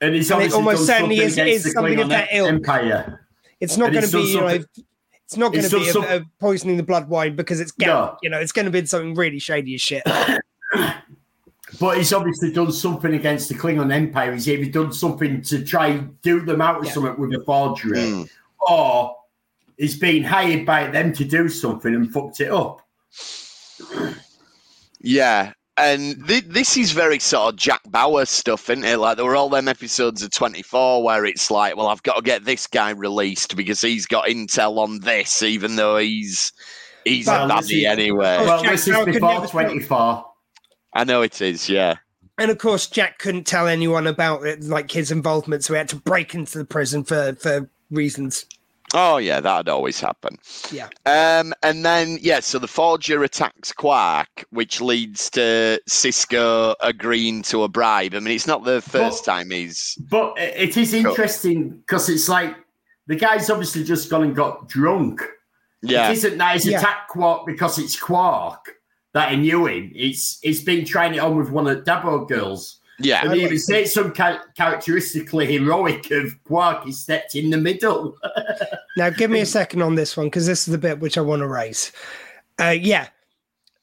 And 0.00 0.14
he's 0.14 0.30
And 0.30 0.42
it 0.42 0.52
almost 0.54 0.86
certainly 0.86 1.18
is- 1.18 1.36
is 1.36 1.72
something 1.72 2.00
of 2.00 2.08
that 2.08 2.28
ilk. 2.32 2.48
Empire. 2.48 3.26
It's 3.60 3.76
not 3.76 3.92
going 3.92 4.04
to 4.04 4.10
be, 4.12 4.22
you 4.22 4.40
know, 4.40 4.48
it's 4.48 5.36
not 5.36 5.52
going 5.52 5.64
to 5.64 5.70
be 5.78 5.88
a, 5.88 5.92
some- 5.92 6.04
a 6.04 6.20
poisoning 6.38 6.76
the 6.76 6.82
blood 6.82 7.08
wine 7.08 7.34
because 7.36 7.60
it's 7.60 7.72
gout. 7.72 8.12
No. 8.14 8.18
You 8.22 8.30
know, 8.30 8.38
it's 8.38 8.52
going 8.52 8.66
to 8.66 8.70
be 8.70 8.84
something 8.86 9.14
really 9.14 9.38
shady 9.38 9.74
as 9.74 9.80
shit. 9.80 10.02
but 11.80 11.98
he's 11.98 12.12
obviously 12.12 12.52
done 12.52 12.72
something 12.72 13.14
against 13.14 13.48
the 13.48 13.54
Klingon 13.54 13.92
Empire. 13.92 14.32
He's 14.32 14.48
either 14.48 14.70
done 14.70 14.92
something 14.92 15.42
to 15.42 15.64
try 15.64 15.88
and 15.88 16.20
do 16.22 16.40
them 16.40 16.60
out 16.60 16.78
of 16.80 16.84
Yeah. 16.86 16.92
something 16.92 17.18
with 17.18 17.32
a 17.40 17.44
forgery, 17.44 17.98
Mm. 17.98 18.28
or 18.68 19.16
he's 19.76 19.98
been 19.98 20.24
hired 20.24 20.64
by 20.66 20.88
them 20.88 21.12
to 21.14 21.24
do 21.24 21.48
something 21.48 21.94
and 21.94 22.12
fucked 22.12 22.40
it 22.40 22.50
up. 22.50 22.80
Yeah. 25.00 25.52
And 25.78 26.26
th- 26.26 26.44
this 26.46 26.76
is 26.78 26.92
very 26.92 27.18
sort 27.18 27.52
of 27.52 27.60
Jack 27.60 27.82
Bauer 27.90 28.24
stuff, 28.24 28.70
isn't 28.70 28.82
it? 28.84 28.96
Like 28.96 29.16
there 29.16 29.26
were 29.26 29.36
all 29.36 29.50
them 29.50 29.68
episodes 29.68 30.22
of 30.22 30.30
24 30.30 31.02
where 31.04 31.26
it's 31.26 31.50
like, 31.50 31.76
well, 31.76 31.88
I've 31.88 32.02
got 32.02 32.16
to 32.16 32.22
get 32.22 32.44
this 32.46 32.66
guy 32.66 32.90
released 32.90 33.54
because 33.56 33.82
he's 33.82 34.06
got 34.06 34.24
intel 34.26 34.78
on 34.78 35.00
this, 35.00 35.42
even 35.42 35.76
though 35.76 35.98
he's 35.98 36.50
he's 37.04 37.26
Well, 37.26 37.44
a 37.44 37.60
this 37.60 37.70
baddie 37.70 37.86
anyway. 37.86 38.38
Well, 38.40 38.62
Jack 38.62 38.72
this 38.72 38.88
is 38.88 38.94
Bauer 38.94 39.04
before 39.04 39.28
never 39.32 39.40
tell- 39.46 39.48
24. 39.50 40.24
I 40.96 41.04
know 41.04 41.22
it 41.22 41.40
is, 41.40 41.68
yeah. 41.68 41.96
And 42.38 42.50
of 42.50 42.58
course, 42.58 42.86
Jack 42.86 43.18
couldn't 43.18 43.46
tell 43.46 43.66
anyone 43.66 44.06
about 44.06 44.44
it, 44.46 44.62
like 44.62 44.90
his 44.90 45.10
involvement, 45.10 45.64
so 45.64 45.74
he 45.74 45.78
had 45.78 45.88
to 45.90 45.96
break 45.96 46.34
into 46.34 46.58
the 46.58 46.64
prison 46.64 47.04
for 47.04 47.34
for 47.34 47.68
reasons. 47.90 48.44
Oh 48.94 49.16
yeah, 49.16 49.40
that'd 49.40 49.68
always 49.68 50.00
happen. 50.00 50.36
Yeah. 50.70 50.88
Um, 51.06 51.52
and 51.62 51.84
then 51.84 52.18
yeah, 52.20 52.40
so 52.40 52.58
the 52.58 52.68
forger 52.68 53.22
attacks 53.24 53.72
Quark, 53.72 54.44
which 54.50 54.80
leads 54.80 55.28
to 55.30 55.80
Sisko 55.88 56.74
agreeing 56.80 57.42
to 57.44 57.62
a 57.64 57.68
bribe. 57.68 58.14
I 58.14 58.20
mean, 58.20 58.34
it's 58.34 58.46
not 58.46 58.64
the 58.64 58.80
first 58.80 59.26
Well- 59.26 59.36
time 59.38 59.50
he's 59.50 59.96
But 60.08 60.34
it 60.38 60.76
is 60.76 60.94
interesting 60.94 61.70
because 61.70 62.08
it's 62.08 62.28
like 62.28 62.54
the 63.06 63.16
guy's 63.16 63.50
obviously 63.50 63.82
just 63.82 64.08
gone 64.10 64.22
and 64.22 64.36
got 64.36 64.68
drunk. 64.68 65.20
yeah. 65.82 66.10
It 66.10 66.18
isn't 66.18 66.38
that 66.38 66.54
he's 66.54 66.66
Yeah. 66.66 66.78
attacked 66.78 67.08
Quark 67.10 67.44
because 67.46 67.78
it's 67.78 67.98
Quark 67.98 68.75
that 69.16 69.30
he 69.32 69.38
knew 69.38 69.66
him. 69.66 69.90
It's 69.94 70.38
it's 70.42 70.60
been 70.60 70.84
trying 70.84 71.14
it 71.14 71.20
on 71.20 71.38
with 71.38 71.48
one 71.50 71.66
of 71.66 71.82
the 71.82 71.90
Dabo 71.90 72.28
girls. 72.28 72.80
Yeah, 72.98 73.22
And 73.22 73.30
I 73.30 73.34
he 73.34 73.40
like 73.40 73.46
even 73.46 73.58
said 73.58 73.88
some 73.88 74.12
cha- 74.12 74.42
characteristically 74.54 75.46
heroic 75.46 76.10
of 76.10 76.32
Quark. 76.44 76.84
He 76.84 76.92
stepped 76.92 77.34
in 77.34 77.48
the 77.50 77.56
middle. 77.56 78.16
Now, 78.98 79.10
give 79.10 79.30
me 79.30 79.40
a 79.40 79.46
second 79.46 79.82
on 79.82 79.94
this 79.94 80.16
one 80.16 80.28
because 80.28 80.46
this 80.46 80.66
is 80.66 80.72
the 80.72 80.78
bit 80.78 81.00
which 81.00 81.18
I 81.18 81.20
want 81.20 81.40
to 81.40 81.46
raise. 81.46 81.92
Uh, 82.58 82.70
yeah, 82.70 83.08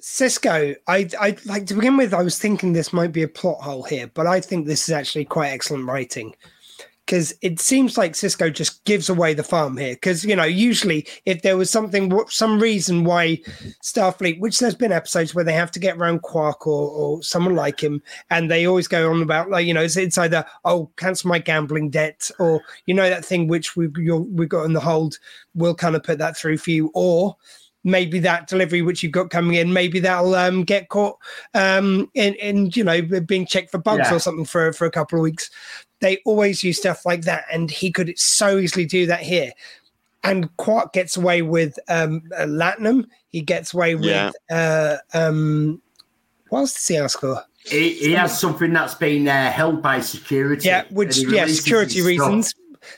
Sisko. 0.02 0.76
I, 0.88 1.08
I 1.19 1.38
like 1.46 1.67
to 1.67 1.76
begin 1.76 1.98
with. 1.98 2.15
I 2.15 2.24
was 2.24 2.39
thinking 2.39 2.74
this 2.74 2.91
might 2.91 3.12
be 3.12 3.22
a 3.22 3.28
plot 3.28 3.62
hole 3.62 3.84
here, 3.84 4.10
but 4.15 4.26
I 4.26 4.41
think 4.41 4.65
this 4.65 4.89
is 4.89 4.91
actually 4.91 5.26
quite 5.26 5.50
excellent 5.50 5.86
writing 5.86 6.36
because 7.13 7.32
it 7.43 7.60
seems 7.60 7.95
like 7.95 8.13
Sisko 8.13 8.52
just 8.52 8.84
gives 8.86 9.08
away 9.08 9.36
the 9.36 9.43
farm 9.43 9.78
here. 9.78 9.93
Because 9.93 10.26
you 10.26 10.36
know, 10.36 10.45
usually 10.45 11.06
if 11.26 11.43
there 11.43 11.56
was 11.56 11.69
something, 11.69 12.12
some 12.28 12.60
reason 12.60 13.04
why 13.04 13.39
Starfleet, 13.84 14.39
which 14.39 14.58
there's 14.58 14.73
been 14.73 14.91
episodes 14.91 15.36
where 15.36 15.43
they 15.43 15.54
have 15.54 15.69
to 15.73 15.80
get 15.80 15.97
around 15.97 16.23
Quark 16.23 16.65
or, 16.65 16.89
or 16.89 17.21
someone 17.21 17.54
like 17.56 17.80
him, 17.84 18.02
and 18.32 18.49
they 18.49 18.65
always 18.65 18.88
go 18.88 19.12
on 19.12 19.21
about 19.21 19.52
like 19.52 19.67
you 19.67 19.76
know, 19.76 19.84
it's, 19.84 19.95
it's 19.95 20.17
either 20.17 20.43
oh 20.65 20.89
cancel 20.97 21.30
my 21.30 21.38
gambling 21.38 21.91
debt 21.91 22.32
or 22.39 22.63
you 22.88 22.95
know 22.95 23.08
that 23.08 23.23
thing 23.23 23.47
which 23.47 23.76
we 23.76 23.89
we 23.89 24.47
got 24.47 24.63
in 24.63 24.73
the 24.73 24.80
hold, 24.80 25.19
we'll 25.54 25.76
kind 25.76 25.95
of 25.95 26.02
put 26.02 26.17
that 26.17 26.36
through 26.36 26.58
for 26.58 26.71
you, 26.71 26.89
or 26.95 27.38
maybe 27.84 28.19
that 28.19 28.47
delivery 28.47 28.82
which 28.82 29.04
you've 29.04 29.12
got 29.12 29.30
coming 29.30 29.56
in, 29.56 29.73
maybe 29.73 29.99
that'll 29.99 30.36
um, 30.36 30.63
get 30.63 30.89
caught 30.89 31.17
um, 31.54 32.10
in, 32.13 32.34
in 32.36 32.71
you 32.73 32.84
know 32.84 33.02
being 33.21 33.45
checked 33.45 33.71
for 33.71 33.78
bugs 33.78 34.08
Yeah. 34.10 34.15
or 34.15 34.19
something 34.19 34.45
for 34.45 34.73
for 34.73 34.86
a 34.86 34.91
couple 34.91 35.19
of 35.19 35.23
weeks. 35.23 35.49
They 36.04 36.20
always 36.26 36.63
use 36.63 36.78
stuff 36.78 37.06
like 37.06 37.22
that, 37.22 37.46
and 37.52 37.72
he 37.72 37.89
could 37.92 38.13
so 38.20 38.58
easily 38.58 38.86
do 38.86 39.06
that 39.08 39.22
here. 39.22 39.52
And 40.26 40.56
Quark 40.58 40.92
gets 40.94 41.16
away 41.18 41.42
with 41.42 41.80
um, 41.88 42.22
uh, 42.38 42.44
Latinum. 42.44 43.08
He 43.30 43.39
gets 43.42 43.74
away 43.74 43.96
with 43.96 44.06
Yeah. 44.06 44.32
uh, 44.52 44.98
um, 45.13 45.82
what 46.50 46.60
else 46.60 46.74
does 46.74 46.88
he 46.88 46.98
ask 46.98 47.20
for? 47.20 47.42
he, 47.66 47.94
he 47.94 48.12
has 48.12 48.38
something 48.38 48.74
that's 48.74 48.94
been 48.96 49.28
uh, 49.28 49.50
held 49.50 49.82
by 49.82 50.02
security. 50.02 50.68
Yeah, 50.68 50.84
which 50.92 51.18
yeah, 51.20 51.46
security 51.48 51.96
his 51.96 52.04
stuff. 52.04 52.08
reasons. 52.28 52.54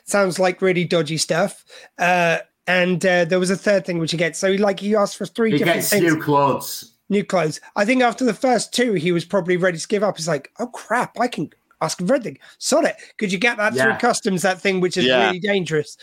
Sounds 0.06 0.40
like 0.40 0.62
really 0.64 0.84
dodgy 0.84 1.18
stuff. 1.18 1.64
Uh, 2.00 2.40
and 2.68 3.06
uh, 3.06 3.26
there 3.26 3.40
was 3.40 3.52
a 3.52 3.56
third 3.56 3.86
thing 3.86 4.00
which 4.00 4.10
he 4.12 4.18
gets. 4.18 4.40
So 4.40 4.52
he 4.52 4.58
like 4.58 4.80
he 4.80 4.96
asked 4.96 5.18
for 5.18 5.28
three 5.28 5.52
He 5.52 5.60
different 5.60 5.78
gets 5.82 5.90
things. 5.92 6.04
new 6.04 6.20
clothes. 6.20 6.94
new 7.10 7.24
clothes. 7.24 7.62
I 7.76 7.86
think 7.86 8.02
after 8.02 8.26
the 8.26 8.34
first 8.34 8.74
two, 8.74 8.94
he 8.94 9.12
was 9.12 9.24
probably 9.24 9.58
ready 9.58 9.78
to 9.78 9.88
give 9.88 10.02
up. 10.02 10.18
He's 10.18 10.28
like, 10.28 10.52
oh 10.60 10.68
crap, 10.68 11.20
I 11.20 11.28
can 11.28 11.52
ask 11.86 11.98
for 12.00 12.04
everything. 12.06 12.38
Sod 12.58 12.86
it. 12.86 12.96
Could 13.18 13.32
you 13.32 13.38
get 13.38 13.58
that 13.58 13.74
through 13.76 13.96
customs, 13.98 14.42
that 14.42 14.60
thing 14.60 14.82
which 14.82 14.98
is 14.98 15.06
Yeah. 15.06 15.26
really 15.28 15.40
dangerous? 15.40 15.98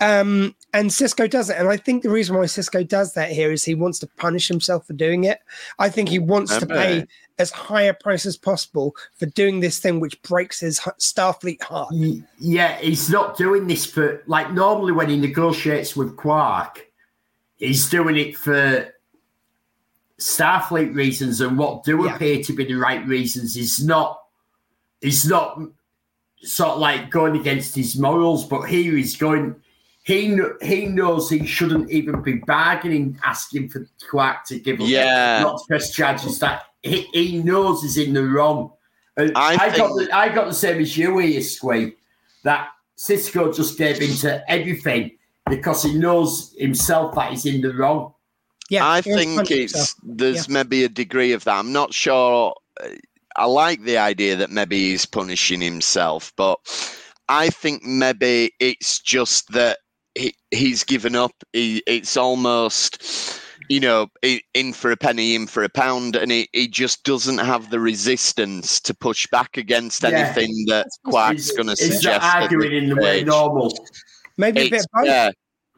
Um, 0.00 0.54
and 0.72 0.90
Sisko 0.90 1.28
does 1.28 1.50
it. 1.50 1.56
And 1.58 1.68
I 1.68 1.76
think 1.76 2.02
the 2.02 2.10
reason 2.10 2.36
why 2.36 2.44
Sisko 2.44 2.86
does 2.86 3.14
that 3.14 3.30
here 3.30 3.50
is 3.50 3.64
he 3.64 3.74
wants 3.74 3.98
to 4.00 4.06
punish 4.16 4.48
himself 4.48 4.86
for 4.86 4.92
doing 4.92 5.24
it. 5.24 5.40
I 5.78 5.88
think 5.88 6.08
he 6.08 6.18
wants 6.18 6.56
to 6.58 6.66
pay 6.66 7.06
as 7.38 7.50
high 7.50 7.82
a 7.82 7.94
price 7.94 8.24
as 8.26 8.36
possible 8.36 8.94
for 9.18 9.26
doing 9.26 9.60
this 9.60 9.78
thing 9.78 9.98
which 10.00 10.20
breaks 10.22 10.60
his 10.60 10.80
h- 10.86 10.92
Starfleet 11.00 11.62
heart. 11.62 11.92
Yeah, 12.38 12.76
he's 12.78 13.10
not 13.10 13.36
doing 13.36 13.66
this 13.66 13.84
for 13.86 14.22
like 14.26 14.52
normally 14.52 14.92
when 14.92 15.08
he 15.08 15.16
negotiates 15.16 15.96
with 15.96 16.16
Quark, 16.16 16.86
he's 17.56 17.88
doing 17.88 18.16
it 18.16 18.36
for 18.36 18.88
Starfleet 20.20 20.94
reasons 20.94 21.40
and 21.40 21.58
what 21.58 21.84
do 21.84 22.04
Yeah. 22.04 22.14
appear 22.14 22.42
to 22.44 22.52
be 22.52 22.64
the 22.64 22.74
right 22.74 23.04
reasons. 23.06 23.54
He's 23.54 23.82
not 23.84 24.21
he's 25.02 25.26
not 25.26 25.60
sort 26.42 26.70
of 26.70 26.78
like 26.78 27.10
going 27.10 27.36
against 27.36 27.74
his 27.74 27.98
morals, 27.98 28.46
but 28.46 28.62
here 28.62 28.94
he's 28.96 29.16
going 29.16 29.56
he 30.04 30.36
he 30.60 30.86
knows 30.86 31.30
he 31.30 31.46
shouldn't 31.46 31.90
even 31.90 32.22
be 32.22 32.34
bargaining, 32.34 33.18
asking 33.24 33.68
for 33.68 33.86
Quark 34.08 34.44
to 34.46 34.58
give 34.58 34.80
up 34.80 34.88
Yeah. 34.88 35.42
not 35.42 35.58
to 35.58 35.64
press 35.68 35.92
charges 35.92 36.38
that 36.40 36.64
he, 36.82 37.02
he 37.12 37.38
knows 37.42 37.82
he's 37.82 37.98
in 37.98 38.12
the 38.12 38.24
wrong. 38.24 38.72
And 39.16 39.32
I 39.36 39.56
I, 39.66 39.76
got 39.76 39.94
the, 39.94 40.08
I 40.12 40.28
got 40.30 40.46
the 40.46 40.54
same 40.54 40.80
as 40.80 40.96
you 40.96 41.18
here, 41.18 41.40
Squee, 41.40 41.94
that 42.42 42.70
Sisko 42.98 43.54
just 43.54 43.78
gave 43.78 44.00
into 44.00 44.42
everything 44.50 45.12
because 45.48 45.82
he 45.84 45.94
knows 45.94 46.54
himself 46.58 47.14
that 47.14 47.30
he's 47.30 47.46
in 47.46 47.60
the 47.60 47.72
wrong. 47.74 48.14
Yeah, 48.70 48.86
I 48.86 49.02
he 49.02 49.10
wants 49.10 49.24
to 49.24 49.36
think 49.36 49.50
it's 49.50 49.72
himself. 49.72 49.94
there's 50.02 50.48
maybe 50.48 50.82
a 50.84 50.88
degree 50.88 51.32
of 51.32 51.44
that. 51.44 51.58
I'm 51.58 51.72
not 51.72 51.92
sure. 51.94 52.54
Uh, 52.82 52.88
I 53.36 53.46
like 53.46 53.82
the 53.82 53.98
idea 53.98 54.36
that 54.36 54.50
maybe 54.50 54.90
he's 54.90 55.06
punishing 55.06 55.60
himself, 55.60 56.32
but 56.36 56.58
I 57.28 57.48
think 57.50 57.82
maybe 57.84 58.52
it's 58.60 59.00
just 59.00 59.50
that 59.52 59.78
he, 60.14 60.34
he's 60.50 60.84
given 60.84 61.16
up. 61.16 61.32
He, 61.52 61.82
it's 61.86 62.16
almost, 62.16 63.40
you 63.68 63.80
know, 63.80 64.08
in 64.54 64.72
for 64.74 64.90
a 64.92 64.96
penny, 64.96 65.34
in 65.34 65.46
for 65.46 65.62
a 65.62 65.68
pound, 65.70 66.16
and 66.16 66.30
he, 66.30 66.48
he 66.52 66.68
just 66.68 67.04
doesn't 67.04 67.38
have 67.38 67.70
the 67.70 67.80
resistance 67.80 68.80
to 68.80 68.92
push 68.94 69.26
back 69.28 69.56
against 69.56 70.02
Yeah. 70.02 70.10
anything 70.10 70.64
that 70.68 70.88
Quark's 71.06 71.50
going 71.52 71.68
to 71.68 71.76
suggest. 71.76 72.06
at 72.06 72.42
arguing 72.42 72.70
this 72.72 72.82
in 72.82 72.88
the 72.90 72.96
way 72.96 73.16
stage. 73.18 73.26
normal. 73.26 73.86
maybe 74.36 74.60
a 74.62 74.70
bit 74.70 74.80
of 74.80 74.86
both. 74.92 75.06
yeah, 75.06 75.30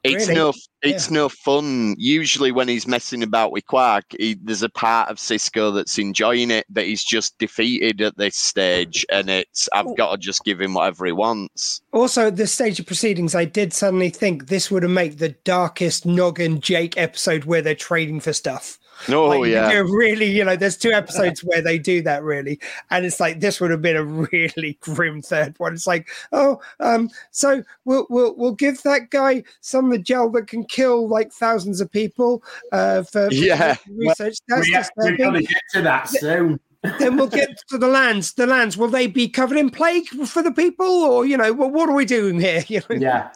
it's 0.05 0.29
really. 0.29 0.38
no, 0.38 0.53
it's 0.83 1.11
no 1.11 1.29
fun. 1.31 1.95
Usually, 1.99 2.53
when 2.53 2.69
he's 2.69 2.87
messing 2.87 3.23
about 3.23 3.53
with 3.53 3.67
Quark, 3.67 4.05
he, 4.19 4.37
there's 4.43 4.62
a 4.62 4.69
part 4.69 5.09
of 5.09 5.17
Sisko 5.17 5.75
that's 5.75 5.99
enjoying 5.99 6.51
it, 6.51 6.67
but 6.69 6.85
he's 6.85 7.03
just 7.03 7.38
defeated 7.38 8.03
at 8.03 8.17
this 8.19 8.37
stage, 8.37 9.07
and 9.11 9.31
it's 9.31 9.69
I've 9.73 9.87
oh. 9.87 9.95
got 9.95 10.12
to 10.12 10.19
just 10.19 10.45
give 10.45 10.61
him 10.61 10.75
whatever 10.75 11.07
he 11.07 11.12
wants. 11.12 11.81
Also, 11.93 12.27
at 12.27 12.37
this 12.37 12.53
stage 12.53 12.79
of 12.79 12.87
proceedings, 12.87 13.35
I 13.35 13.47
did 13.47 13.73
suddenly 13.73 14.11
think 14.11 14.47
this 14.47 14.71
would 14.71 14.83
have 14.83 14.93
made 14.93 15.19
the 15.19 15.31
darkest 15.45 16.05
Noggin 16.05 16.61
Jake 16.61 16.99
episode 16.99 17.45
where 17.45 17.62
they're 17.62 17.75
trading 17.75 18.21
for 18.21 18.35
stuff. 18.35 18.79
Oh 19.09 19.29
Like, 19.41 19.51
yeah, 19.51 19.69
they're 19.69 19.85
really, 19.85 20.27
you 20.31 20.45
know, 20.45 20.57
there's 20.57 20.77
two 20.77 20.93
episodes 20.93 21.41
where 21.41 21.61
they 21.61 21.79
do 21.79 22.03
that 22.03 22.23
really, 22.23 22.59
and 22.91 23.05
it's 23.05 23.21
like 23.21 23.41
this 23.41 23.61
would 23.61 23.71
have 23.71 23.83
been 23.83 23.97
a 23.97 24.05
really 24.05 24.79
grim 24.81 25.21
third 25.23 25.55
one. 25.59 25.75
It's 25.75 25.87
like, 25.87 26.09
oh, 26.33 26.61
um, 26.81 27.11
so 27.31 27.63
we'll 27.85 28.07
we'll 28.11 28.35
we'll 28.37 28.53
give 28.55 28.83
that 28.83 29.11
guy 29.11 29.43
some 29.61 29.87
of 29.87 29.91
the 29.93 29.99
gel 29.99 30.31
that 30.31 30.47
can 30.47 30.65
kill 30.65 31.09
like 31.09 31.33
thousands 31.33 31.81
of 31.81 31.91
people 31.91 32.43
uh, 32.73 33.03
for, 33.03 33.29
for 33.29 33.35
Yeah. 33.35 33.77
research. 33.89 34.39
That's 34.49 34.67
We, 34.97 35.11
we're 35.11 35.17
going 35.17 35.35
to 35.35 35.43
get 35.43 35.63
to 35.75 35.83
that 35.83 36.09
soon. 36.09 36.61
then 36.99 37.17
we'll 37.17 37.29
get 37.29 37.49
to 37.71 37.79
the 37.79 37.89
lands. 37.89 38.35
The 38.35 38.47
lands 38.47 38.77
will 38.77 38.89
they 38.89 39.07
be 39.07 39.29
covered 39.29 39.57
in 39.59 39.71
plague 39.71 40.07
for 40.09 40.43
the 40.43 40.53
people, 40.53 40.87
or 40.87 41.25
you 41.27 41.37
know, 41.37 41.53
well, 41.53 41.71
what 41.71 41.89
are 41.89 41.95
we 41.95 42.05
doing 42.05 42.39
here? 42.41 42.63
You 42.69 42.81
know? 42.91 42.97
Yeah. 42.97 43.31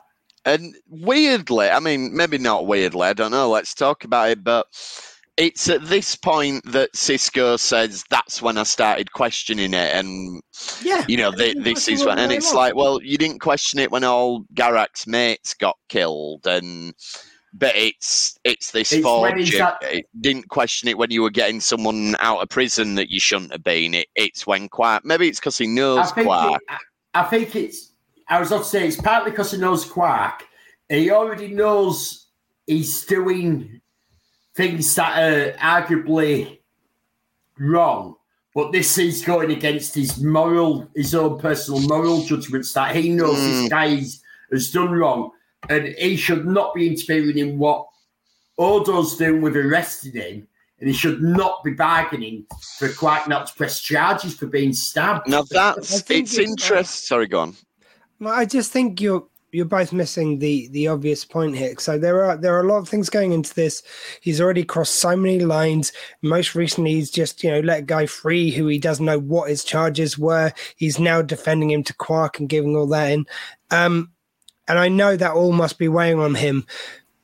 and 0.44 0.74
weirdly, 0.88 1.68
I 1.70 1.80
mean, 1.80 2.14
maybe 2.14 2.38
not 2.38 2.66
weirdly. 2.66 3.06
I 3.08 3.12
don't 3.14 3.30
know. 3.30 3.48
Let's 3.50 3.74
talk 3.74 4.04
about 4.04 4.30
it, 4.30 4.44
but. 4.44 4.66
It's 5.38 5.68
at 5.70 5.84
this 5.86 6.16
point 6.16 6.64
that 6.72 6.92
Sisko 6.94 7.58
says 7.60 8.02
that's 8.10 8.42
when 8.42 8.58
I 8.58 8.64
started 8.64 9.12
questioning 9.12 9.72
it, 9.72 9.94
and 9.94 10.42
Yeah. 10.82 11.04
you 11.08 11.16
know, 11.16 11.30
thi- 11.32 11.54
this 11.60 11.86
is 11.88 12.00
what 12.00 12.08
when, 12.16 12.18
and 12.18 12.32
it's 12.32 12.46
want. 12.46 12.56
like, 12.56 12.74
well, 12.74 13.00
you 13.02 13.16
didn't 13.16 13.38
question 13.38 13.78
it 13.78 13.90
when 13.92 14.02
all 14.04 14.42
Garak's 14.54 15.06
mates 15.06 15.54
got 15.54 15.76
killed, 15.88 16.44
and 16.46 16.92
but 17.54 17.74
it's 17.76 18.36
it's 18.44 18.72
this 18.72 18.92
It's 18.92 19.04
when 19.06 19.38
he's 19.38 19.56
forge. 19.56 19.74
It 19.82 20.06
didn't 20.20 20.48
question 20.48 20.88
it 20.88 20.98
when 20.98 21.10
you 21.12 21.22
were 21.22 21.30
getting 21.30 21.60
someone 21.60 22.16
out 22.18 22.40
of 22.42 22.48
prison 22.48 22.96
that 22.96 23.08
you 23.10 23.20
shouldn't 23.20 23.52
have 23.52 23.62
been. 23.64 23.94
It 23.94 24.08
it's 24.16 24.44
when 24.46 24.68
Quark. 24.68 25.04
Maybe 25.04 25.28
it's 25.28 25.38
because 25.40 25.56
he 25.56 25.66
knows 25.68 26.10
think, 26.12 26.26
Quark. 26.26 26.60
it, 26.68 26.78
I 27.14 27.22
think 27.22 27.54
it's, 27.56 27.92
I 28.28 28.40
was 28.40 28.50
about 28.50 28.64
to 28.64 28.68
say, 28.68 28.88
it's 28.88 29.00
partly 29.00 29.30
because 29.30 29.52
he 29.52 29.58
knows 29.58 29.84
Quark. 29.84 30.44
He 30.88 31.10
already 31.10 31.48
knows 31.48 32.26
he's 32.66 33.04
doing 33.06 33.80
things 34.58 34.92
that 34.96 35.12
are 35.22 35.52
arguably 35.58 36.58
wrong. 37.58 38.16
But 38.56 38.72
this 38.72 38.98
is 38.98 39.24
going 39.24 39.52
against 39.52 39.94
his 39.94 40.20
moral, 40.20 40.88
his 40.96 41.14
own 41.14 41.38
personal 41.38 41.80
moral 41.82 42.24
judgments 42.24 42.72
that 42.72 42.94
he 42.96 43.08
knows 43.10 43.36
Mm. 43.38 43.60
this 43.60 43.68
guy 43.70 43.88
has 44.50 44.70
done 44.72 44.90
wrong, 44.90 45.30
and 45.68 45.86
he 45.96 46.16
should 46.16 46.44
not 46.44 46.74
be 46.74 46.88
interfering 46.88 47.38
in 47.38 47.56
what 47.56 47.86
Odo's 48.58 49.16
doing 49.16 49.42
with 49.42 49.56
arresting 49.56 50.12
him, 50.14 50.48
and 50.80 50.88
he 50.88 50.92
should 50.94 51.22
not 51.22 51.62
be 51.62 51.70
bargaining 51.70 52.44
for 52.78 52.88
quite 52.88 53.28
not 53.28 53.46
to 53.46 53.54
press 53.54 53.80
charges 53.80 54.34
for 54.34 54.46
being 54.46 54.72
stabbed. 54.72 55.28
Now 55.28 55.42
that's 55.48 56.00
it's 56.10 56.10
it's- 56.10 56.38
interest. 56.38 57.06
Sorry, 57.06 57.28
go 57.28 57.40
on. 57.40 57.56
I 58.26 58.44
just 58.44 58.72
think 58.72 59.00
you're 59.00 59.24
you're 59.52 59.64
both 59.64 59.92
missing 59.92 60.38
the 60.38 60.68
the 60.68 60.88
obvious 60.88 61.24
point 61.24 61.56
here. 61.56 61.74
So 61.78 61.98
there 61.98 62.24
are 62.24 62.36
there 62.36 62.54
are 62.56 62.60
a 62.64 62.68
lot 62.68 62.78
of 62.78 62.88
things 62.88 63.08
going 63.10 63.32
into 63.32 63.54
this. 63.54 63.82
He's 64.20 64.40
already 64.40 64.64
crossed 64.64 64.96
so 64.96 65.16
many 65.16 65.40
lines. 65.40 65.92
Most 66.22 66.54
recently, 66.54 66.92
he's 66.94 67.10
just 67.10 67.42
you 67.42 67.50
know 67.50 67.60
let 67.60 67.80
a 67.80 67.82
guy 67.82 68.06
free 68.06 68.50
who 68.50 68.66
he 68.66 68.78
doesn't 68.78 69.04
know 69.06 69.18
what 69.18 69.48
his 69.50 69.64
charges 69.64 70.18
were. 70.18 70.52
He's 70.76 70.98
now 70.98 71.22
defending 71.22 71.70
him 71.70 71.82
to 71.84 71.94
Quark 71.94 72.38
and 72.38 72.48
giving 72.48 72.76
all 72.76 72.86
that 72.88 73.10
in. 73.10 73.26
Um, 73.70 74.10
and 74.68 74.78
I 74.78 74.88
know 74.88 75.16
that 75.16 75.32
all 75.32 75.52
must 75.52 75.78
be 75.78 75.88
weighing 75.88 76.20
on 76.20 76.34
him, 76.34 76.66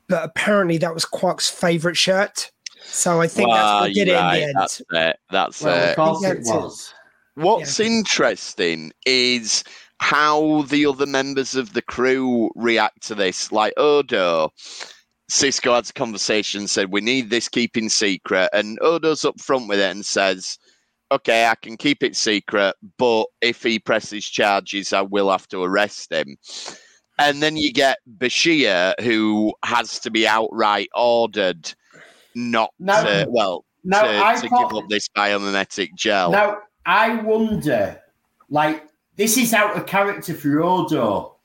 but 0.07 0.23
apparently 0.23 0.77
that 0.79 0.93
was 0.93 1.05
Quark's 1.05 1.49
favorite 1.49 1.97
shirt. 1.97 2.51
So 2.83 3.21
I 3.21 3.27
think 3.27 3.49
that's 3.49 3.63
Well, 3.63 3.79
what 3.81 3.93
did 3.93 4.07
you're 4.07 4.15
it 4.15 4.19
in 4.19 4.31
the 4.31 4.43
end. 4.43 4.53
That's 4.55 4.81
it. 4.91 5.19
That's 5.31 5.61
Well, 5.61 5.83
it. 5.83 5.89
of 5.89 5.95
course 5.95 6.23
it 6.23 6.39
was. 6.41 6.93
What's 7.35 7.79
interesting 7.79 8.93
is 9.05 9.63
how 9.99 10.63
the 10.63 10.85
other 10.85 11.05
members 11.05 11.55
of 11.55 11.73
the 11.73 11.81
crew 11.81 12.51
react 12.55 13.01
to 13.07 13.15
this. 13.15 13.51
Like 13.51 13.73
oh, 13.77 13.99
Odo, 13.99 14.51
Sisko 15.29 15.75
had 15.75 15.89
a 15.89 15.93
conversation, 15.93 16.67
said, 16.67 16.91
We 16.91 17.01
need 17.01 17.29
this 17.29 17.49
keeping 17.49 17.89
secret. 17.89 18.49
And 18.53 18.77
Odo's 18.81 19.25
up 19.25 19.39
front 19.39 19.67
with 19.67 19.79
it 19.79 19.91
and 19.91 20.05
says, 20.05 20.57
Okay, 21.11 21.45
I 21.47 21.55
can 21.55 21.77
keep 21.77 22.03
it 22.03 22.15
secret, 22.15 22.75
but 22.97 23.25
if 23.41 23.61
he 23.63 23.79
presses 23.79 24.25
charges, 24.25 24.91
I 24.91 25.01
will 25.01 25.31
have 25.31 25.47
to 25.49 25.63
arrest 25.63 26.11
him. 26.11 26.37
And 27.17 27.41
then 27.41 27.55
you 27.55 27.71
get 27.71 27.99
Bashir, 28.17 28.99
who 29.01 29.53
has 29.63 29.99
to 29.99 30.11
be 30.11 30.27
outright 30.27 30.89
ordered 30.95 31.73
not 32.35 32.71
Now- 32.79 33.03
to, 33.03 33.25
well, 33.29 33.65
Now, 33.83 34.01
to, 34.01 34.25
I 34.25 34.35
to 34.35 34.49
thought- 34.49 34.71
give 34.71 34.83
up 34.83 34.89
this 34.89 35.07
biomimetic 35.15 35.95
gel. 35.95 36.31
Now, 36.31 36.57
I 36.85 37.15
wonder, 37.17 38.01
like, 38.49 38.83
this 39.15 39.37
is 39.37 39.53
out 39.53 39.77
of 39.77 39.85
character 39.85 40.33
for 40.33 40.61
Odo 40.61 41.35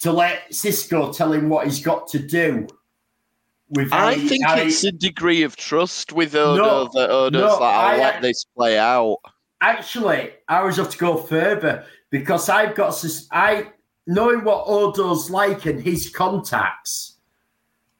to 0.00 0.12
let 0.12 0.50
Sisko 0.50 1.14
tell 1.14 1.32
him 1.32 1.48
what 1.48 1.66
he's 1.66 1.80
got 1.80 2.08
to 2.08 2.18
do. 2.18 2.66
With 3.70 3.92
I 3.92 4.14
think 4.14 4.44
it's 4.48 4.84
a 4.84 4.92
degree 4.92 5.42
of 5.42 5.56
trust 5.56 6.12
with 6.12 6.34
Odo 6.34 6.62
No, 6.62 6.90
that 6.94 7.10
Odo's 7.10 7.40
no, 7.40 7.52
like, 7.58 7.74
I'll 7.74 7.96
I- 7.96 7.98
let 7.98 8.22
this 8.22 8.44
play 8.56 8.78
out. 8.78 9.18
actually, 9.60 10.30
I 10.48 10.62
was 10.62 10.76
have 10.76 10.90
to 10.90 10.98
go 10.98 11.16
further 11.16 11.84
because 12.10 12.48
I've 12.48 12.74
got 12.74 12.94
sus- 12.94 13.28
I 13.30 13.72
knowing 14.06 14.42
what 14.42 14.64
Odo's 14.66 15.30
like 15.30 15.66
and 15.66 15.82
his 15.82 16.08
contacts, 16.08 17.16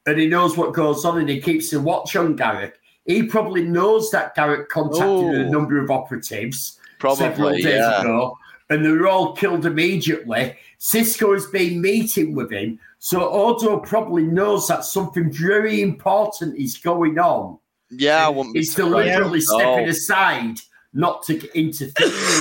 and 0.06 0.18
he 0.18 0.26
knows 0.26 0.56
what 0.56 0.72
goes 0.72 1.04
on 1.04 1.18
and 1.18 1.28
he 1.28 1.38
keeps 1.38 1.72
a 1.74 1.80
watch 1.80 2.16
on 2.16 2.36
Garak. 2.36 2.72
He 3.04 3.24
probably 3.24 3.62
knows 3.62 4.10
that 4.10 4.34
Garak 4.34 4.68
contacted 4.68 5.06
a 5.06 5.46
oh. 5.46 5.50
number 5.50 5.82
of 5.82 5.90
operatives 5.90 6.78
several 7.14 7.50
days 7.50 7.64
yeah. 7.64 8.00
ago, 8.00 8.36
and 8.70 8.84
they 8.84 8.90
were 8.90 9.06
all 9.08 9.34
killed 9.34 9.66
immediately. 9.66 10.56
Sisko 10.78 11.34
has 11.34 11.46
been 11.46 11.80
meeting 11.80 12.34
with 12.34 12.50
him, 12.52 12.78
so 12.98 13.28
Odo 13.30 13.78
probably 13.80 14.22
knows 14.24 14.68
that 14.68 14.84
something 14.84 15.32
very 15.32 15.80
important 15.82 16.56
is 16.56 16.76
going 16.78 17.18
on. 17.18 17.58
Yeah, 17.90 18.26
I 18.26 18.28
wouldn't 18.28 18.56
He's 18.56 18.74
surprised 18.74 19.08
deliberately 19.08 19.38
at 19.38 19.52
all. 19.52 19.60
stepping 19.60 19.88
aside 19.88 20.60
not 20.92 21.22
to 21.24 21.58
interfere 21.58 21.92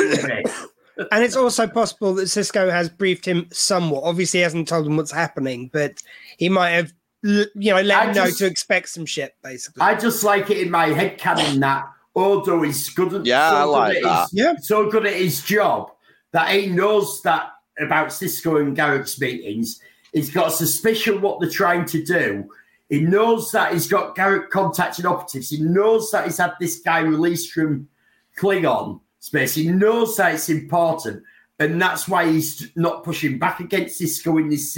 with 0.10 0.26
it. 0.30 0.50
And 1.12 1.24
it's 1.24 1.36
also 1.36 1.68
possible 1.68 2.16
that 2.16 2.24
Sisko 2.24 2.72
has 2.72 2.90
briefed 2.90 3.24
him 3.24 3.48
somewhat. 3.52 4.02
Obviously, 4.04 4.40
he 4.40 4.44
hasn't 4.44 4.68
told 4.68 4.88
him 4.88 4.98
what's 4.98 5.12
happening, 5.12 5.70
but 5.72 6.02
he 6.40 6.50
might 6.50 6.72
have, 6.72 6.92
you 7.22 7.46
know, 7.56 7.80
let 7.82 8.00
I 8.00 8.06
him 8.08 8.16
know 8.16 8.32
to 8.32 8.46
expect 8.48 8.90
some 8.90 9.06
shit, 9.06 9.36
basically. 9.44 9.80
I 9.84 9.94
just 9.94 10.24
like 10.24 10.50
it 10.50 10.58
in 10.58 10.72
my 10.72 10.88
head 10.88 11.20
canon 11.20 11.60
that 11.60 11.88
Odo 12.16 12.64
is 12.64 12.90
good 12.90 13.14
at 13.14 13.28
Yeah, 13.28 13.48
I 13.58 13.64
like 13.66 13.94
good 13.94 14.06
at 14.06 14.10
that. 14.10 14.22
his, 14.24 14.34
Yeah. 14.34 14.54
so 14.60 14.90
good 14.90 15.06
at 15.06 15.14
his 15.14 15.44
job 15.44 15.92
that 16.38 16.52
he 16.52 16.68
knows 16.68 17.20
that 17.24 17.50
about 17.80 18.10
Sisko 18.10 18.62
and 18.62 18.78
Garak's 18.78 19.20
meetings. 19.20 19.82
He's 20.14 20.30
got 20.30 20.50
a 20.50 20.52
suspicion 20.52 21.20
what 21.20 21.40
they're 21.40 21.50
trying 21.50 21.86
to 21.86 22.04
do. 22.04 22.48
He 22.90 23.00
knows 23.00 23.52
that 23.54 23.74
he's 23.74 23.88
got 23.88 24.16
Garak 24.16 24.52
contacting 24.52 25.08
operatives. 25.08 25.50
He 25.50 25.64
knows 25.64 26.12
that 26.12 26.26
he's 26.26 26.38
had 26.38 26.54
this 26.60 26.80
guy 26.82 27.00
released 27.00 27.52
from 27.52 27.90
Klingon 28.38 29.02
space. 29.18 29.56
He 29.56 29.70
knows 29.70 30.16
that 30.18 30.36
it's 30.36 30.50
important, 30.50 31.24
and 31.58 31.82
that's 31.82 32.08
why 32.08 32.32
he's 32.32 32.70
not 32.76 33.04
pushing 33.04 33.40
back 33.40 33.60
against 33.60 34.00
Sisko 34.00 34.40
in 34.40 34.48
this 34.48 34.78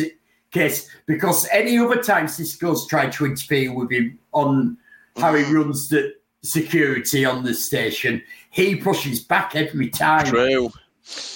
case. 0.51 0.89
Because 1.07 1.45
any 1.51 1.77
other 1.77 2.01
time 2.01 2.27
Sisko's 2.27 2.87
tried 2.87 3.11
to 3.11 3.25
interfere 3.25 3.75
with 3.75 3.91
him 3.91 4.17
on 4.31 4.77
how 5.17 5.35
he 5.35 5.43
mm-hmm. 5.43 5.55
runs 5.55 5.89
the 5.89 6.13
security 6.41 7.25
on 7.25 7.43
the 7.43 7.53
station, 7.53 8.23
he 8.49 8.77
pushes 8.77 9.19
back 9.19 9.57
every 9.57 9.89
time. 9.89 10.25
True. 10.25 10.71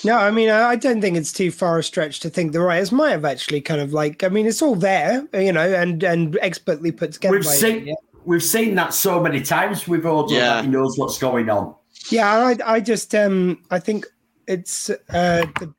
No, 0.04 0.18
I 0.18 0.32
mean, 0.32 0.50
I 0.50 0.70
I 0.72 0.76
don't 0.76 1.02
think 1.02 1.18
it's 1.18 1.32
too 1.34 1.52
far 1.52 1.80
a 1.80 1.84
stretch 1.84 2.20
to 2.22 2.30
think 2.30 2.52
the 2.52 2.62
writers 2.62 2.92
might 2.92 3.12
have 3.12 3.26
actually 3.26 3.62
kind 3.62 3.82
of 3.82 3.94
like, 3.94 4.24
I 4.24 4.30
mean, 4.30 4.46
it's 4.46 4.62
all 4.62 4.76
there, 4.76 5.28
you 5.34 5.52
know, 5.52 5.74
and 5.74 6.04
and 6.04 6.38
expertly 6.42 6.92
put 6.92 7.14
together. 7.14 7.36
We've 7.36 7.46
seen 7.46 7.88
him, 7.88 7.96
we've 8.26 8.44
seen 8.44 8.76
that 8.76 8.94
so 8.94 9.22
many 9.22 9.42
times 9.42 9.88
with 9.88 10.06
Odo 10.06 10.34
Yeah. 10.34 10.56
that 10.56 10.66
he 10.66 10.70
knows 10.70 10.98
what's 10.98 11.18
going 11.18 11.50
on. 11.50 11.76
Yeah, 12.10 12.30
I, 12.30 12.58
I 12.66 12.80
just, 12.82 13.16
um, 13.16 13.64
I 13.72 13.80
think 13.80 14.06
it's 14.48 14.90
uh, 14.90 15.46
the 15.60 15.74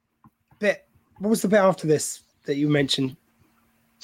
bit. 0.59 0.87
What 1.19 1.31
was 1.31 1.43
the 1.43 1.49
bit 1.49 1.59
after 1.59 1.87
this 1.87 2.21
that 2.47 2.57
you 2.57 2.69
mentioned? 2.69 3.17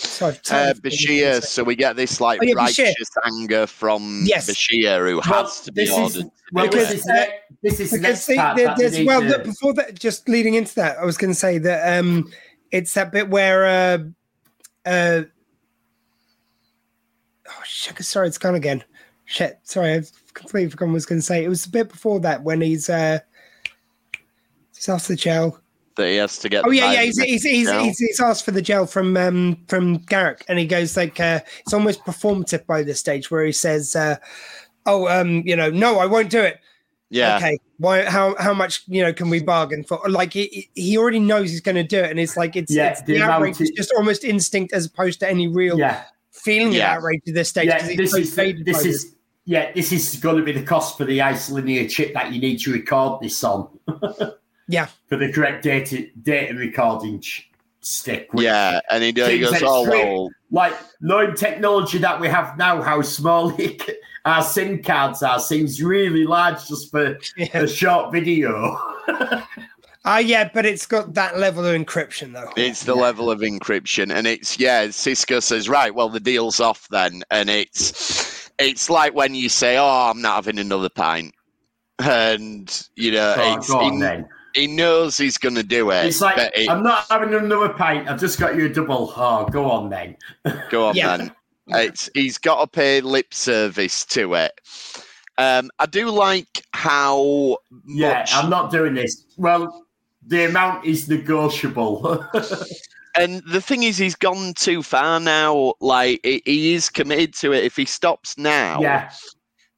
Sorry, 0.03 0.35
Uh. 0.51 0.73
Bashir, 0.75 1.43
so 1.43 1.63
we 1.63 1.77
get 1.77 1.95
this 1.97 2.21
like 2.21 2.41
Oh, 2.43 2.45
yeah, 2.47 2.55
Bashir. 2.55 2.85
righteous 2.87 3.09
anger 3.27 3.67
from 3.67 4.23
Yes. 4.25 4.49
Bashir, 4.49 4.99
who 5.09 5.17
Well, 5.17 5.45
has 5.45 5.61
to 5.63 5.73
be 5.73 5.83
this 5.85 5.91
is 5.91 5.97
ordered. 6.17 6.31
well, 6.53 6.69
Because, 6.69 6.89
this 6.89 7.01
is, 7.01 7.07
uh, 7.09 7.27
this 7.63 7.81
is 7.81 7.93
Because 7.93 8.25
see, 8.25 8.37
there- 8.37 8.75
there's 8.77 9.01
well, 9.07 9.21
look, 9.23 9.45
before 9.45 9.75
that, 9.75 9.95
just 9.99 10.29
leading 10.29 10.55
into 10.55 10.75
that, 10.77 10.99
I 10.99 11.05
was 11.05 11.17
going 11.19 11.33
to 11.33 11.39
say 11.39 11.59
that 11.59 11.99
um, 11.99 12.31
it's 12.71 12.95
that 12.95 13.13
bit 13.13 13.29
where 13.29 13.67
uh, 13.67 13.99
uh, 14.89 15.23
oh 17.49 17.63
shit, 17.65 18.03
sorry, 18.05 18.29
it's 18.29 18.39
gone 18.39 18.55
again. 18.55 18.83
Shit, 19.27 19.59
sorry, 19.65 19.93
I've 19.93 20.11
completely 20.35 20.71
forgotten 20.71 20.93
what 20.93 20.97
I 20.97 20.99
was 20.99 21.07
going 21.07 21.21
to 21.21 21.27
say. 21.27 21.45
It 21.45 21.49
was 21.49 21.67
a 21.67 21.71
bit 21.71 21.89
before 21.89 22.21
that 22.21 22.43
when 22.43 22.61
he's 22.61 22.89
uh, 22.89 23.19
he's 24.75 24.89
asked 24.89 25.09
the 25.09 25.17
gel. 25.17 25.61
That 25.97 26.09
he 26.09 26.17
has 26.17 26.39
to 26.39 26.49
get. 26.49 26.65
Oh 26.67 26.71
yeah, 26.71 26.93
yeah. 26.93 27.03
He's 27.03 27.19
he's, 27.19 27.43
he's, 27.43 27.71
he's, 27.71 27.99
he's 27.99 28.21
asked 28.21 28.45
for 28.45 28.53
the 28.53 28.63
gel 28.63 28.87
from 28.87 29.17
um 29.17 29.59
from 29.69 29.99
Garak, 30.01 30.43
and 30.49 30.59
he 30.59 30.67
goes 30.67 30.97
like 30.97 31.19
uh, 31.21 31.41
it's 31.61 31.75
almost 31.75 32.05
performative 32.05 32.65
by 32.67 32.83
this 32.83 33.01
stage 33.01 33.31
where 33.31 33.45
he 33.45 33.53
says, 33.53 33.97
uh, 33.97 34.17
"Oh, 34.87 35.09
um, 35.09 35.43
you 35.45 35.57
know, 35.57 35.69
no, 35.71 35.99
I 35.99 36.07
won't 36.07 36.31
do 36.31 36.41
it." 36.41 36.59
yeah, 37.11 37.37
Okay, 37.39 37.59
why? 37.79 38.05
How 38.05 38.37
how 38.39 38.55
much 38.55 38.85
you 38.87 39.03
know 39.03 39.13
can 39.13 39.29
we 39.31 39.43
bargain 39.43 39.83
for? 39.83 40.01
Like 40.09 40.33
he, 40.33 40.71
he 40.77 40.97
already 40.97 41.19
knows 41.19 41.51
he's 41.51 41.61
going 41.61 41.75
to 41.75 41.83
do 41.83 41.99
it, 41.99 42.09
and 42.11 42.21
it's 42.21 42.37
like 42.37 42.55
it's, 42.55 42.73
Yeah, 42.73 42.91
it's 42.91 43.01
the 43.03 43.15
the 43.15 43.17
amount 43.17 43.33
outrage 43.33 43.61
is 43.61 43.71
just 43.71 43.93
almost 43.97 44.23
instinct 44.23 44.73
as 44.73 44.87
opposed 44.87 45.19
to 45.21 45.29
any 45.29 45.49
real 45.49 45.77
yeah, 45.77 46.05
feeling 46.31 46.73
Yeah. 46.73 46.93
of 46.93 46.99
outrage 46.99 47.23
at 47.27 47.35
this 47.35 47.49
stage. 47.49 47.67
yeah. 47.67 47.81
'cause 47.81 47.89
he's 47.89 47.97
This 47.99 48.15
is 48.15 48.65
this 48.65 48.85
is 48.85 49.15
yeah. 49.45 49.73
This 49.73 49.91
is 49.91 50.15
going 50.21 50.37
to 50.37 50.45
be 50.45 50.53
the 50.53 50.63
cost 50.63 50.97
for 50.97 51.05
the 51.05 51.19
isolinear 51.19 51.91
chip 51.91 52.15
that 52.15 52.33
you 52.33 52.41
need 52.41 52.59
to 52.61 52.73
record 52.73 53.21
this 53.21 53.43
on 53.43 53.69
yeah, 54.71 54.89
for 55.09 55.17
the 55.17 55.33
correct 55.33 55.63
data 55.65 56.07
data 56.23 56.55
recording 56.55 57.21
ch- 57.21 57.51
stick. 57.81 58.29
yeah, 58.35 58.81
and 58.91 59.03
he, 59.03 59.13
he 59.13 59.23
seems 59.23 59.51
goes, 59.51 59.63
"Oh 59.63 59.85
extreme. 59.85 60.07
well, 60.09 60.31
like 60.51 60.75
knowing 61.01 61.35
technology 61.35 61.99
that 61.99 62.21
we 62.21 62.29
have 62.29 62.57
now, 62.57 62.81
how 62.83 63.03
small 63.03 63.55
it, 63.59 63.83
our 64.25 64.43
SIM 64.43 64.83
cards 64.83 65.23
are 65.23 65.41
seems 65.41 65.83
really 65.83 66.25
large 66.25 66.67
just 66.67 66.91
for 66.91 67.19
yeah. 67.37 67.49
a 67.55 67.69
short 67.69 68.13
video. 68.13 68.79
Ah, 70.05 70.19
yeah, 70.19 70.49
but 70.53 70.65
it's 70.65 70.87
got 70.87 71.13
that 71.15 71.39
level 71.39 71.65
of 71.65 71.75
encryption 71.75 72.33
though. 72.33 72.51
It's 72.57 72.85
the 72.85 72.95
level 72.95 73.31
of 73.31 73.41
encryption, 73.41 74.11
and 74.15 74.27
it's 74.27 74.59
yeah. 74.59 74.87
Sisko 74.87 75.43
says, 75.43 75.69
"Right, 75.69 75.95
well, 75.95 76.09
the 76.09 76.21
deal's 76.21 76.61
off 76.61 76.89
then," 76.91 77.23
and 77.31 77.51
it's 77.51 78.51
it's 78.59 78.89
like 78.89 79.15
when 79.15 79.35
you 79.35 79.49
say, 79.49 79.77
"Oh, 79.77 80.11
I'm 80.11 80.23
not 80.23 80.37
having 80.37 80.59
another 80.59 80.89
pint," 80.89 81.35
and 81.99 82.89
you 82.97 83.13
know, 83.13 83.35
Oh, 83.37 83.57
it's, 83.57 83.69
go 83.69 83.81
on 83.81 84.27
he, 84.55 84.67
knows 84.67 85.17
he's 85.17 85.39
going 85.39 85.55
to 85.55 85.63
do 85.63 85.91
it. 85.91 86.07
It's 86.07 86.21
like 86.21 86.37
it, 86.57 86.69
I'm 86.69 86.83
not 86.83 87.07
having 87.11 87.35
another 87.35 87.71
pint. 87.71 88.09
I've 88.09 88.21
just 88.21 88.39
got 88.39 88.57
you 88.57 88.67
a 88.67 88.69
double. 88.69 89.13
Oh, 89.17 89.47
go 89.47 89.71
on 89.71 89.91
then. 89.91 90.17
go 90.71 90.87
on 90.89 90.97
Yeah. 90.97 91.17
then. 91.17 91.33
It's 91.69 92.11
he's 92.15 92.37
got 92.39 92.61
to 92.61 92.67
pay 92.67 93.01
lip 93.01 93.33
service 93.33 94.05
to 94.07 94.35
it. 94.35 94.53
Um, 95.39 95.71
I 95.79 95.87
do 95.87 96.11
like 96.11 96.65
how 96.73 97.59
Yeah, 97.87 98.19
much 98.19 98.35
I'm 98.35 98.51
not 98.51 98.71
doing 98.71 98.95
this. 98.95 99.27
Well, 99.37 99.87
the 100.27 100.49
amount 100.49 100.85
is 100.85 101.09
negotiable. 101.09 102.25
And 103.17 103.43
the 103.51 103.61
thing 103.61 103.83
is, 103.83 103.99
he's 103.99 104.15
gone 104.15 104.55
too 104.55 104.85
far 104.85 105.19
now. 105.19 105.75
Like 105.81 106.21
he, 106.23 106.43
he 106.45 106.75
is 106.75 106.89
committed 106.89 107.35
to 107.35 107.53
it. 107.53 107.65
If 107.65 107.75
he 107.75 107.85
stops 107.85 108.39
now, 108.39 108.81
yeah, 108.81 109.11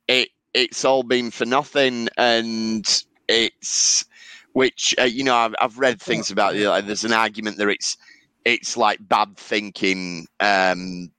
it 0.07 0.29
it's 0.53 0.85
all 0.85 1.03
been 1.03 1.31
for 1.31 1.47
nothing. 1.47 2.11
And 2.19 2.87
It's 3.29 4.05
which 4.53 4.95
uh, 4.99 5.05
you 5.05 5.25
know 5.25 5.35
I've, 5.35 5.55
I've 5.61 5.79
read 5.79 6.01
things 6.01 6.31
about 6.31 6.57
it. 6.57 6.69
Like, 6.69 6.87
there's 6.87 7.05
an 7.05 7.13
argument 7.13 7.59
that 7.59 7.69
it's 7.69 7.97
it's 8.45 8.77
like 8.77 8.99
bad 9.09 9.37
thinking, 9.37 10.27
um, 10.41 11.11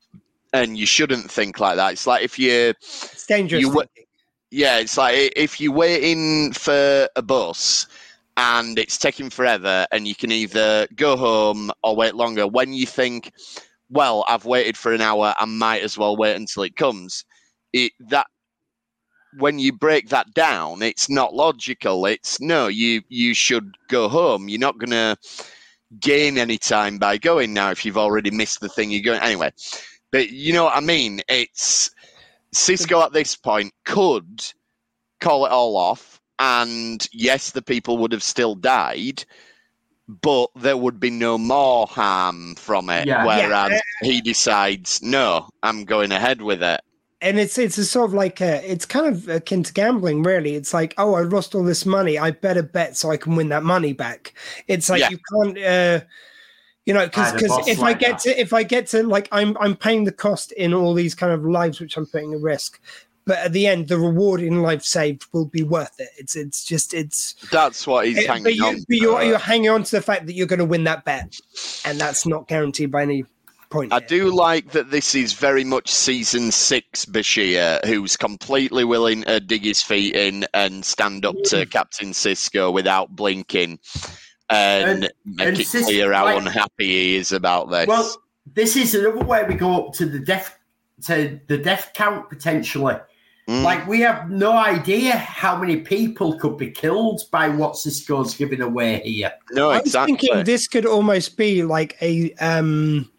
and 0.53 0.77
you 0.77 0.85
shouldn't 0.85 1.29
think 1.29 1.59
like 1.59 1.77
that. 1.77 1.93
It's 1.93 2.07
like 2.07 2.23
if 2.23 2.37
you 2.37 2.73
It's 2.79 3.25
dangerous. 3.25 3.61
You 3.61 3.71
thinking. 3.71 4.05
yeah, 4.51 4.79
it's 4.79 4.97
like 4.97 5.33
if 5.35 5.59
you're 5.59 5.73
waiting 5.73 6.53
for 6.53 7.07
a 7.15 7.21
bus 7.21 7.87
and 8.37 8.79
it's 8.79 8.97
taking 8.97 9.29
forever, 9.29 9.85
and 9.91 10.07
you 10.07 10.15
can 10.15 10.31
either 10.31 10.87
go 10.95 11.15
home 11.15 11.71
or 11.83 11.95
wait 11.95 12.15
longer. 12.15 12.47
When 12.47 12.73
you 12.73 12.85
think, 12.87 13.31
well, 13.89 14.25
I've 14.27 14.45
waited 14.45 14.75
for 14.75 14.91
an 14.93 15.01
hour, 15.01 15.35
I 15.37 15.45
might 15.45 15.83
as 15.83 15.97
well 15.97 16.17
wait 16.17 16.35
until 16.35 16.63
it 16.63 16.75
comes. 16.75 17.25
It 17.73 17.91
that 18.09 18.27
when 19.37 19.59
you 19.59 19.73
break 19.73 20.09
that 20.09 20.33
down, 20.33 20.81
it's 20.81 21.09
not 21.09 21.33
logical. 21.33 22.05
It's 22.05 22.39
no, 22.39 22.67
you 22.67 23.01
you 23.09 23.33
should 23.33 23.75
go 23.89 24.07
home. 24.09 24.49
You're 24.49 24.59
not 24.59 24.77
gonna 24.77 25.17
gain 25.99 26.37
any 26.37 26.57
time 26.57 26.97
by 26.97 27.17
going 27.17 27.53
now 27.53 27.71
if 27.71 27.85
you've 27.85 27.97
already 27.97 28.31
missed 28.31 28.59
the 28.61 28.69
thing 28.69 28.91
you're 28.91 29.01
going 29.01 29.21
anyway. 29.21 29.51
But 30.11 30.29
you 30.29 30.53
know 30.53 30.65
what 30.65 30.75
I 30.77 30.79
mean? 30.79 31.21
It's 31.27 31.91
Sisko 32.53 33.03
at 33.03 33.13
this 33.13 33.35
point 33.35 33.73
could 33.85 34.43
call 35.19 35.45
it 35.45 35.51
all 35.51 35.75
off, 35.77 36.19
and 36.39 37.07
yes, 37.11 37.51
the 37.51 37.61
people 37.61 37.97
would 37.97 38.11
have 38.11 38.23
still 38.23 38.55
died, 38.55 39.23
but 40.07 40.49
there 40.55 40.77
would 40.77 40.99
be 40.99 41.09
no 41.09 41.37
more 41.37 41.87
harm 41.87 42.55
from 42.55 42.89
it. 42.89 43.07
Yeah. 43.07 43.25
Whereas 43.25 43.71
Yeah. 43.71 43.81
he 44.01 44.21
decides, 44.21 45.01
no, 45.01 45.47
I'm 45.63 45.85
going 45.85 46.11
ahead 46.11 46.41
with 46.41 46.61
it. 46.61 46.81
And 47.23 47.39
it's 47.39 47.57
it's 47.57 47.77
a 47.79 47.85
sort 47.85 48.09
of 48.09 48.13
like 48.13 48.41
a, 48.41 48.69
it's 48.71 48.85
kind 48.85 49.07
of 49.07 49.27
akin 49.29 49.63
to 49.63 49.73
gambling 49.73 50.21
really 50.21 50.53
it's 50.55 50.73
like 50.73 50.93
oh 50.99 51.15
i 51.15 51.21
lost 51.21 51.55
all 51.55 51.63
this 51.63 51.85
money 51.85 52.19
i 52.19 52.29
better 52.29 52.61
bet 52.61 52.95
so 52.95 53.09
i 53.09 53.17
can 53.17 53.35
win 53.35 53.49
that 53.49 53.63
money 53.63 53.93
back 53.93 54.33
it's 54.67 54.89
like 54.89 54.99
Yeah. 54.99 55.09
you 55.09 55.17
can't 55.33 55.57
uh 55.57 56.05
you 56.85 56.93
know 56.93 57.05
because 57.07 57.31
Kind 57.31 57.43
of 57.43 57.47
boss 57.49 57.67
if 57.67 57.81
i 57.81 57.93
get 57.93 58.11
that. 58.11 58.19
to 58.19 58.39
if 58.39 58.53
i 58.53 58.61
get 58.61 58.87
to 58.87 59.03
like 59.03 59.27
i'm 59.31 59.57
i'm 59.59 59.75
paying 59.75 60.03
the 60.03 60.11
cost 60.11 60.51
in 60.51 60.73
all 60.73 60.93
these 60.93 61.15
kind 61.15 61.31
of 61.33 61.45
lives 61.45 61.79
which 61.79 61.97
i'm 61.97 62.05
putting 62.05 62.33
at 62.33 62.41
risk 62.41 62.79
but 63.25 63.37
at 63.37 63.53
the 63.53 63.67
end 63.67 63.87
the 63.87 63.97
reward 63.97 64.41
in 64.41 64.61
life 64.61 64.83
saved 64.83 65.25
will 65.31 65.45
be 65.45 65.63
worth 65.63 65.97
it 65.99 66.09
it's 66.17 66.35
it's 66.35 66.65
just 66.65 66.93
it's 66.93 67.35
That's 67.51 67.87
what 67.87 68.05
he's 68.05 68.17
it- 68.17 68.27
hanging 68.27 68.43
but, 68.43 68.55
you, 68.55 68.65
on. 68.65 68.75
but 68.89 68.97
you're, 68.97 69.23
you're 69.23 69.37
hanging 69.37 69.69
on 69.69 69.83
to 69.83 69.91
the 69.91 70.01
fact 70.01 70.25
that 70.27 70.33
you're 70.33 70.45
going 70.47 70.59
to 70.59 70.65
win 70.65 70.83
that 70.83 71.05
bet 71.05 71.39
and 71.85 71.97
that's 71.97 72.25
not 72.25 72.49
guaranteed 72.49 72.91
by 72.91 73.03
any 73.03 73.23
point 73.73 73.91
I 73.93 73.99
here. 73.99 74.07
do 74.07 74.35
like 74.35 74.71
that 74.71 74.91
this 74.91 75.15
is 75.15 75.33
very 75.33 75.63
much 75.63 75.89
season 75.91 76.51
six 76.51 77.05
Bashir, 77.05 77.83
who's 77.85 78.15
completely 78.15 78.83
willing 78.85 79.23
to 79.23 79.39
dig 79.39 79.63
his 79.63 79.81
feet 79.81 80.15
in 80.15 80.45
and 80.53 80.85
stand 80.85 81.25
up 81.25 81.35
Mm. 81.35 81.49
to 81.49 81.65
Captain 81.65 82.11
Sisko 82.11 82.71
without 82.71 83.15
blinking 83.15 83.79
and, 84.49 84.89
And- 84.89 85.11
make 85.25 85.47
and 85.47 85.59
it 85.59 85.67
Cis- 85.67 85.85
clear 85.85 86.13
how 86.13 86.25
like- 86.25 86.37
unhappy 86.37 86.87
he 86.87 87.15
is 87.15 87.31
about 87.31 87.69
this. 87.71 87.87
Well, 87.87 88.15
this 88.53 88.75
is 88.75 88.93
another 88.95 89.25
way 89.25 89.43
we 89.47 89.55
go 89.55 89.87
up 89.87 89.93
to 89.95 90.05
the 90.05 90.19
death 90.19 90.57
to 91.07 91.39
the 91.47 91.57
death 91.57 91.91
count 91.95 92.29
potentially. 92.29 92.95
Mm. 93.49 93.63
Like 93.63 93.85
we 93.87 93.99
have 94.01 94.29
no 94.29 94.53
idea 94.53 95.17
how 95.17 95.57
many 95.57 95.77
people 95.77 96.37
could 96.39 96.55
be 96.57 96.69
killed 96.71 97.21
by 97.31 97.49
what 97.49 97.73
Sisko's 97.73 98.33
giving 98.35 98.61
away 98.61 99.01
here. 99.03 99.33
no, 99.51 99.71
exactly. 99.71 99.99
I 99.99 100.13
was 100.13 100.21
thinking 100.21 100.43
this 100.45 100.67
could 100.67 100.85
almost 100.85 101.35
be 101.35 101.63
like 101.63 101.97
a 102.01 102.31
um 102.35 103.09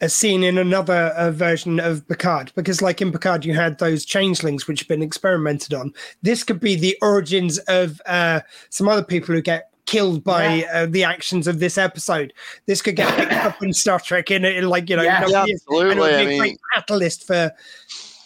a 0.00 0.08
scene 0.08 0.42
in 0.42 0.58
another 0.58 1.12
uh, 1.16 1.30
version 1.30 1.80
of 1.80 2.06
Picard 2.08 2.52
because 2.54 2.82
like 2.82 3.00
in 3.00 3.12
Picard 3.12 3.44
you 3.44 3.54
had 3.54 3.78
those 3.78 4.04
changelings 4.04 4.66
which 4.66 4.80
have 4.80 4.88
been 4.88 5.02
experimented 5.02 5.72
on. 5.72 5.92
This 6.22 6.44
could 6.44 6.60
be 6.60 6.76
the 6.76 6.96
origins 7.00 7.58
of 7.60 8.00
uh 8.06 8.40
some 8.70 8.88
other 8.88 9.04
people 9.04 9.34
who 9.34 9.40
get 9.40 9.70
killed 9.86 10.22
by 10.24 10.64
uh, 10.74 10.86
the 10.86 11.04
actions 11.04 11.46
of 11.46 11.60
this 11.60 11.78
episode. 11.78 12.32
This 12.66 12.82
could 12.82 12.96
get 12.96 13.16
picked 13.16 13.32
up 13.32 13.62
in 13.62 13.72
Star 13.72 14.00
Trek 14.00 14.30
in, 14.30 14.44
in 14.44 14.68
like 14.68 14.90
you 14.90 14.96
know 14.96 15.02
Yeah. 15.02 15.26
Yeah, 15.28 15.44
years, 15.46 15.64
and 15.68 15.76
it 15.76 15.84
would 15.84 15.96
absolutely. 15.96 16.10
be 16.10 16.14
I 16.14 16.20
a 16.20 16.26
mean, 16.26 16.38
great 16.38 16.58
catalyst 16.74 17.26
for 17.26 17.52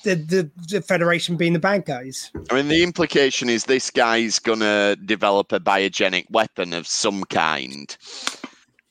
the, 0.03 0.15
the, 0.15 0.51
the 0.69 0.83
Federation 0.83 1.37
being 1.37 1.53
the 1.53 1.59
bad 1.59 1.85
guys. 1.85 2.31
I 2.51 2.55
mean, 2.55 2.69
the 2.69 2.83
implication 2.83 3.49
is 3.49 3.65
this 3.65 3.91
guy's 3.91 4.39
gonna 4.39 4.97
develop 4.97 5.53
a 5.53 5.61
biogenic 5.61 6.31
weapon 6.31 6.73
of 6.73 6.87
some 6.87 7.25
kind, 7.25 7.97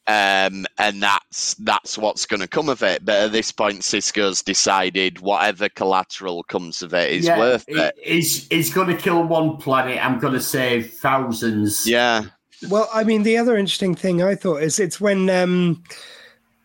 um, 0.09 0.65
and 0.79 1.03
that's 1.03 1.53
that's 1.53 1.95
what's 1.95 2.25
gonna 2.25 2.47
come 2.47 2.67
of 2.67 2.81
it. 2.81 3.05
But 3.05 3.25
at 3.25 3.31
this 3.31 3.51
point, 3.51 3.81
Sisko's 3.81 4.41
decided 4.41 5.19
whatever 5.19 5.69
collateral 5.69 6.41
comes 6.41 6.81
of 6.81 6.95
it 6.95 7.11
is 7.11 7.27
worth 7.27 7.65
it. 7.67 7.93
He's, 8.03 8.47
he's 8.47 8.73
going 8.73 8.87
to 8.87 8.97
kill 8.97 9.23
one 9.23 9.57
planet. 9.57 10.03
I'm 10.03 10.17
going 10.17 10.33
to 10.33 10.41
save 10.41 10.93
thousands. 10.93 11.85
Yeah, 11.85 12.23
Well, 12.69 12.89
I 12.91 13.03
mean, 13.03 13.21
the 13.21 13.37
other 13.37 13.55
interesting 13.55 13.93
thing 13.93 14.23
I 14.23 14.33
thought 14.33 14.63
is 14.63 14.79
it's 14.79 14.99
when 14.99 15.29
um, 15.29 15.83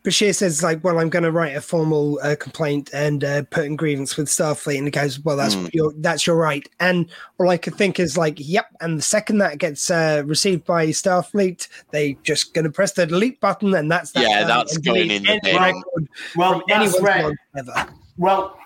Bashir 0.05 0.35
says, 0.35 0.63
like, 0.63 0.85
well, 0.85 0.99
I'm 1.01 1.09
going 1.09 1.23
to 1.23 1.33
write 1.33 1.57
a 1.57 1.63
formal 1.63 2.21
uh, 2.23 2.37
complaint 2.39 2.91
and 2.93 3.25
uh, 3.25 3.43
put 3.51 3.65
in 3.65 3.75
grievance 3.75 4.19
with 4.19 4.27
Starfleet. 4.29 4.77
And 4.77 4.87
he 4.87 4.91
goes, 4.91 5.19
well, 5.21 5.37
that's 5.37 5.55
Mm. 5.55 5.73
your 5.73 5.93
that's 5.97 6.27
your 6.27 6.37
right. 6.37 6.69
And 6.79 7.07
all 7.39 7.49
I 7.49 7.57
could 7.57 7.75
think 7.77 7.99
is 7.99 8.19
like, 8.19 8.35
yep. 8.39 8.67
And 8.83 8.99
the 8.99 9.03
second 9.03 9.39
that 9.39 9.57
gets 9.59 9.91
uh, 9.91 10.23
received 10.27 10.67
by 10.67 10.89
Starfleet, 10.89 11.69
they 11.91 12.19
just 12.23 12.53
going 12.53 12.67
to 12.67 12.71
press 12.71 12.93
the 12.93 13.07
delete 13.07 13.41
button 13.41 13.73
and 13.75 13.91
that's 13.91 14.13
that. 14.13 14.29
Yeah, 14.29 14.45
that's 14.45 14.77
going 14.77 15.09
delete 15.09 15.27
in 15.27 15.41
the 15.43 15.51
any 15.59 15.73
bin. 15.97 16.09
Well, 16.37 16.53
from 16.61 16.63
that's 16.69 17.01
right. 17.01 17.35
ever. 17.57 17.87
Well, 18.19 18.59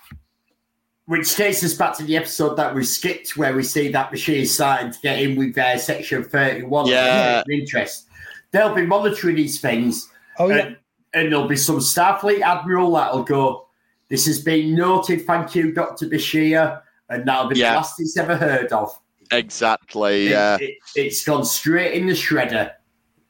which 1.06 1.34
takes 1.36 1.62
us 1.64 1.72
back 1.74 1.96
to 1.98 2.02
the 2.04 2.16
episode 2.16 2.56
that 2.56 2.74
we 2.74 2.84
skipped, 2.84 3.36
where 3.36 3.54
we 3.54 3.62
see 3.62 3.88
that 3.92 4.10
machine 4.10 4.44
starting 4.44 4.90
to 4.92 4.98
get 5.00 5.20
in 5.22 5.36
with 5.36 5.54
their 5.54 5.78
section 5.78 6.22
31 6.24 6.86
Yeah. 6.86 7.42
interest. 7.50 8.06
They'll 8.50 8.74
be 8.74 8.84
monitoring 8.84 9.36
these 9.36 9.60
things, 9.60 10.08
Oh, 10.38 10.48
yeah. 10.50 10.56
and, 10.66 10.76
and 11.14 11.32
there'll 11.32 11.48
be 11.48 11.56
some 11.56 11.78
Starfleet 11.78 12.40
admiral 12.42 12.92
that'll 12.92 13.22
go, 13.24 13.66
This 14.08 14.24
has 14.26 14.40
been 14.42 14.74
noted, 14.74 15.26
thank 15.26 15.54
you, 15.54 15.72
Dr. 15.72 16.06
Bashir, 16.06 16.80
and 17.10 17.26
that'll 17.28 17.48
be 17.50 17.58
Yeah. 17.58 17.70
the 17.72 17.76
last 17.76 17.94
he's 17.98 18.16
ever 18.16 18.36
heard 18.36 18.72
of. 18.72 18.98
exactly. 19.30 20.26
It- 20.26 20.30
Yeah, 20.30 20.56
it, 20.60 20.74
it's 20.96 21.24
gone 21.24 21.44
straight 21.44 21.94
in 21.94 22.06
the 22.06 22.14
shredder. 22.14 22.72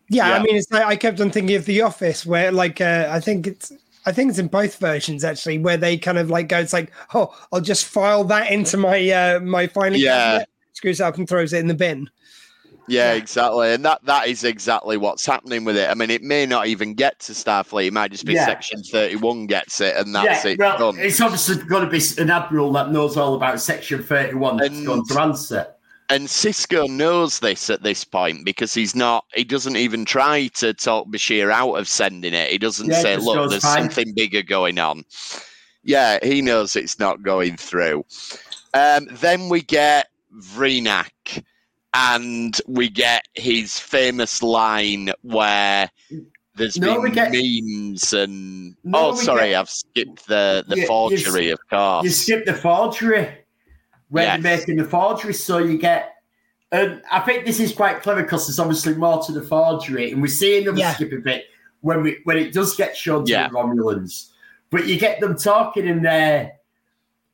Yeah, 0.09 0.29
Yeah. 0.29 0.35
I 0.35 0.43
mean, 0.43 0.57
it's 0.57 0.71
like 0.71 0.85
I 0.85 0.97
kept 0.97 1.21
on 1.21 1.31
thinking 1.31 1.57
of 1.57 1.65
The 1.67 1.83
Office, 1.83 2.25
where 2.25 2.51
like 2.53 2.81
uh, 2.81 3.09
I 3.11 3.21
think 3.21 3.47
it's 3.47 3.73
I 4.07 4.13
think 4.13 4.31
it's 4.31 4.39
in 4.39 4.47
both 4.49 4.77
versions 4.79 5.23
actually, 5.25 5.59
where 5.59 5.77
they 5.77 5.99
kind 5.99 6.17
of 6.17 6.31
like 6.31 6.49
go, 6.49 6.59
it's 6.61 6.73
like, 6.73 6.93
oh, 7.15 7.37
I'll 7.53 7.61
just 7.61 7.85
file 7.87 8.25
that 8.25 8.51
into 8.51 8.77
my 8.77 9.11
uh, 9.11 9.41
my 9.41 9.67
filing 9.67 10.01
Yeah. 10.01 10.15
cabinet, 10.31 10.49
screws 10.73 11.01
it 11.01 11.05
up 11.05 11.19
and 11.19 11.29
throws 11.29 11.53
it 11.53 11.59
in 11.59 11.67
the 11.67 11.75
bin. 11.75 12.09
Yeah, 12.89 13.13
Yeah. 13.13 13.19
exactly. 13.19 13.73
And 13.73 13.85
that 13.85 14.05
that 14.05 14.29
is 14.29 14.45
exactly 14.45 14.97
what's 14.97 15.25
happening 15.27 15.65
with 15.65 15.77
it. 15.77 15.89
I 15.91 15.95
mean, 15.95 16.11
it 16.11 16.23
may 16.23 16.47
not 16.47 16.67
even 16.67 16.95
get 16.95 17.19
to 17.21 17.33
Starfleet. 17.33 17.87
It 17.89 17.93
might 17.93 18.11
just 18.11 18.25
be 18.25 18.35
Yeah. 18.35 18.47
Section 18.47 18.83
Thirty-One 18.83 19.47
gets 19.47 19.81
it, 19.81 19.97
and 19.97 20.15
that's 20.15 20.45
yeah, 20.45 20.53
it. 20.53 20.59
well, 20.59 20.79
done. 20.93 20.99
it's 20.99 21.21
obviously 21.21 21.57
going 21.65 21.85
to 21.85 21.91
be 21.91 22.01
an 22.21 22.31
admiral 22.31 22.73
that 22.73 22.91
knows 22.91 23.17
all 23.17 23.35
about 23.35 23.61
Section 23.61 24.03
31 24.03 24.57
that's 24.57 24.71
And- 24.77 24.87
going 24.87 25.05
to 25.07 25.21
answer. 25.21 25.67
And 26.11 26.27
Sisko 26.27 26.89
knows 26.89 27.39
this 27.41 27.69
at 27.69 27.83
this 27.83 28.03
point 28.03 28.47
because 28.47 28.73
he's 28.73 28.95
not. 28.95 29.27
He 29.35 29.45
doesn't 29.45 29.77
even 29.77 30.07
try 30.07 30.47
to 30.55 30.73
talk 30.73 31.07
Bashir 31.09 31.51
out 31.53 31.75
of 31.75 31.87
sending 31.87 32.33
it. 32.33 32.51
He 32.51 32.57
doesn't 32.57 32.91
say, 32.95 33.19
"Look, 33.19 33.51
there's 33.51 33.63
"Fine." 33.63 33.91
something 33.91 34.15
bigger 34.15 34.43
going 34.43 34.79
on." 34.79 35.05
Yeah, 35.85 36.19
he 36.23 36.41
knows 36.41 36.77
it's 36.77 36.99
not 36.99 37.23
going 37.23 37.59
through. 37.59 38.07
Um, 38.73 39.07
then 39.13 39.51
we 39.51 39.61
get 39.61 40.09
Vreenak, 40.35 41.45
and 41.95 42.61
we 42.67 42.89
get 42.89 43.25
his 43.35 43.79
famous 43.79 44.43
line 44.43 45.11
where 45.23 45.91
there's 46.57 46.77
No, 46.79 47.03
been 47.03 47.13
get- 47.13 47.33
memes 47.33 48.13
and. 48.13 48.75
No, 48.85 49.11
oh, 49.11 49.15
sorry, 49.15 49.51
get- 49.51 49.61
I've 49.61 49.71
skipped 49.71 50.27
the 50.27 50.65
the 50.69 50.77
You- 50.77 50.83
you 50.83 50.87
forgery, 50.89 51.51
of 51.51 51.61
course. 51.71 52.05
You 52.05 52.11
skip 52.11 52.45
the 52.47 52.55
forgery 52.55 53.29
where 54.11 54.25
Yes. 54.25 54.43
they're 54.43 54.57
making 54.59 54.77
the 54.77 54.85
forgery, 54.85 55.35
so 55.35 55.59
you 55.59 55.79
get. 55.79 56.15
And 56.71 57.03
I 57.11 57.21
think 57.21 57.47
this 57.47 57.61
is 57.61 57.73
quite 57.73 58.03
clever 58.03 58.23
because 58.23 58.47
there's 58.47 58.59
obviously 58.59 58.95
more 58.95 59.23
to 59.25 59.33
the 59.33 59.43
forgery, 59.43 60.13
and 60.13 60.21
we 60.21 60.29
see 60.29 60.59
another 60.63 60.79
Yeah. 60.79 60.95
skip 60.95 61.13
a 61.13 61.17
bit 61.17 61.45
when 61.81 62.03
we 62.03 62.19
when 62.25 62.37
it 62.37 62.53
does 62.53 62.75
get 62.77 62.97
shown 62.97 63.25
to 63.25 63.31
Yeah. 63.33 63.49
the 63.49 63.55
Romulans. 63.55 64.31
But 64.71 64.87
you 64.87 64.99
get 64.99 65.21
them 65.21 65.37
talking, 65.37 65.87
in 65.87 66.03
there 66.03 66.53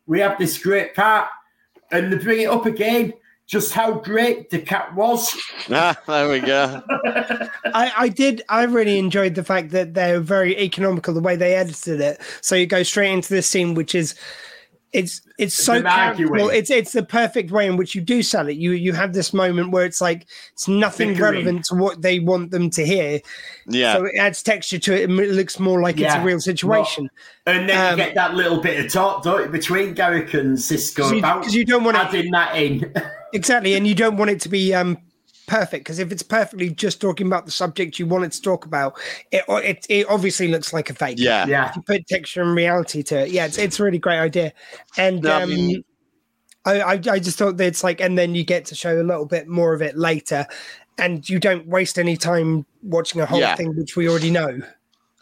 we 0.07 0.21
have 0.21 0.39
this 0.39 0.59
great 0.59 0.95
part, 0.95 1.29
and 1.91 2.13
they 2.13 2.17
bring 2.19 2.43
it 2.43 2.49
up 2.51 2.67
again. 2.67 3.15
Just 3.47 3.73
how 3.73 3.93
great 3.93 4.49
the 4.49 4.59
cat 4.59 4.95
was. 4.95 5.35
ah, 5.71 5.97
there 6.07 6.31
we 6.31 6.41
go. 6.41 6.83
I, 7.67 7.93
I 7.97 8.09
did. 8.09 8.43
I 8.49 8.65
really 8.65 8.99
enjoyed 8.99 9.35
the 9.35 9.45
fact 9.45 9.71
that 9.71 9.93
they're 9.93 10.21
very 10.21 10.57
economical 10.59 11.13
the 11.13 11.21
way 11.21 11.37
they 11.37 11.55
edited 11.55 12.01
it. 12.01 12.21
So 12.41 12.55
you 12.57 12.67
go 12.67 12.83
straight 12.83 13.13
into 13.13 13.29
this 13.29 13.47
scene, 13.47 13.75
which 13.75 13.95
is 13.95 14.15
it's 14.95 15.21
it's 15.39 15.55
so 15.57 15.83
well. 15.83 16.49
It's 16.49 16.71
it's 16.71 16.93
the 16.93 17.03
perfect 17.03 17.51
way 17.51 17.67
in 17.67 17.77
which 17.77 17.95
you 17.97 18.01
do 18.01 18.23
sell 18.23 18.49
it. 18.49 18.57
You 18.57 18.71
you 18.71 18.93
have 18.93 19.13
this 19.13 19.35
moment 19.35 19.73
where 19.73 19.85
it's 19.85 20.01
like 20.01 20.27
it's 20.53 20.69
nothing 20.69 21.15
Bickering. 21.15 21.33
relevant 21.35 21.65
to 21.67 21.75
what 21.75 22.01
they 22.01 22.21
want 22.21 22.53
them 22.53 22.71
to 22.71 22.87
hear. 22.87 23.21
Yeah, 23.67 23.95
So 23.95 24.05
it 24.05 24.15
adds 24.17 24.43
texture 24.43 24.79
to 24.79 24.95
it. 24.95 25.11
and 25.11 25.19
It 25.19 25.33
looks 25.33 25.59
more 25.59 25.83
like 25.83 25.99
it's 25.99 26.15
a 26.15 26.23
real 26.23 26.39
situation. 26.41 27.11
And 27.45 27.69
then 27.69 27.93
Um, 27.93 27.99
you 27.99 28.05
get 28.07 28.15
that 28.15 28.35
little 28.35 28.61
bit 28.61 28.85
of 28.85 28.93
talk, 28.93 29.25
don't 29.25 29.43
you, 29.43 29.49
between 29.49 29.97
Garak 29.97 30.33
and 30.33 30.57
Sisko 30.57 31.19
about 31.19 31.41
Because 31.41 31.55
you, 31.57 31.65
don't 31.65 31.83
want 31.83 31.97
to 31.97 32.03
adding 32.05 32.31
that 32.31 32.57
in. 32.57 32.93
exactly, 33.35 33.75
and 33.75 33.87
you 33.87 33.95
don't 33.95 34.17
want 34.17 34.31
it 34.31 34.41
to 34.43 34.49
be 34.49 34.73
um, 34.75 34.97
perfect 35.47 35.85
because 35.85 35.99
if 35.99 36.11
it's 36.11 36.23
perfectly 36.23 36.71
just 36.71 37.01
talking 37.01 37.27
about 37.27 37.45
the 37.45 37.53
subject 37.53 37.99
you 37.99 38.07
wanted 38.07 38.33
to 38.33 38.41
talk 38.41 38.65
about, 38.65 38.99
it 39.31 39.45
it, 39.49 39.87
it 39.91 40.07
obviously 40.09 40.49
looks 40.49 40.73
like 40.73 40.89
a 40.89 40.95
fake. 40.95 41.19
Yeah. 41.19 41.47
Yeah. 41.47 41.69
If 41.69 41.77
you 41.77 41.83
put 41.83 42.07
texture 42.07 42.41
and 42.43 42.55
reality 42.57 43.03
to 43.05 43.21
it. 43.27 43.31
Yeah, 43.31 43.45
it's 43.47 43.59
it's 43.59 43.79
a 43.79 43.85
really 43.85 43.99
great 43.99 44.19
idea, 44.21 44.53
and 44.97 45.23
No, 45.23 45.33
I 45.33 45.43
um, 45.43 45.51
mean- 45.51 45.85
I, 46.67 46.81
I 46.81 46.93
I 46.93 47.19
just 47.19 47.37
thought 47.37 47.59
that 47.59 47.67
it's 47.67 47.85
like, 47.85 48.01
and 48.01 48.17
then 48.17 48.35
you 48.35 48.43
get 48.43 48.65
to 48.67 48.75
show 48.75 48.99
a 48.99 49.05
little 49.05 49.27
bit 49.27 49.47
more 49.49 49.75
of 49.75 49.83
it 49.83 49.99
later, 49.99 50.47
and 50.97 51.29
you 51.29 51.39
don't 51.39 51.67
waste 51.67 51.99
any 51.99 52.17
time 52.17 52.65
watching 52.83 53.21
a 53.21 53.27
whole 53.27 53.41
Yeah. 53.41 53.55
thing 53.55 53.77
which 53.77 53.97
we 53.97 54.09
already 54.09 54.31
know. 54.31 54.61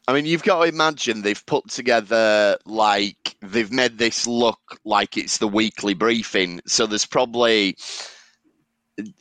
I 0.08 0.12
mean, 0.12 0.26
you've 0.26 0.42
got 0.42 0.62
to 0.62 0.68
imagine 0.68 1.22
they've 1.22 1.46
put 1.46 1.68
together 1.68 2.58
like 2.66 3.36
they've 3.40 3.70
made 3.70 3.98
this 3.98 4.26
look 4.26 4.60
like 4.84 5.16
it's 5.16 5.38
the 5.38 5.46
weekly 5.46 5.94
briefing. 5.94 6.60
So 6.66 6.86
there's 6.86 7.06
probably, 7.06 7.76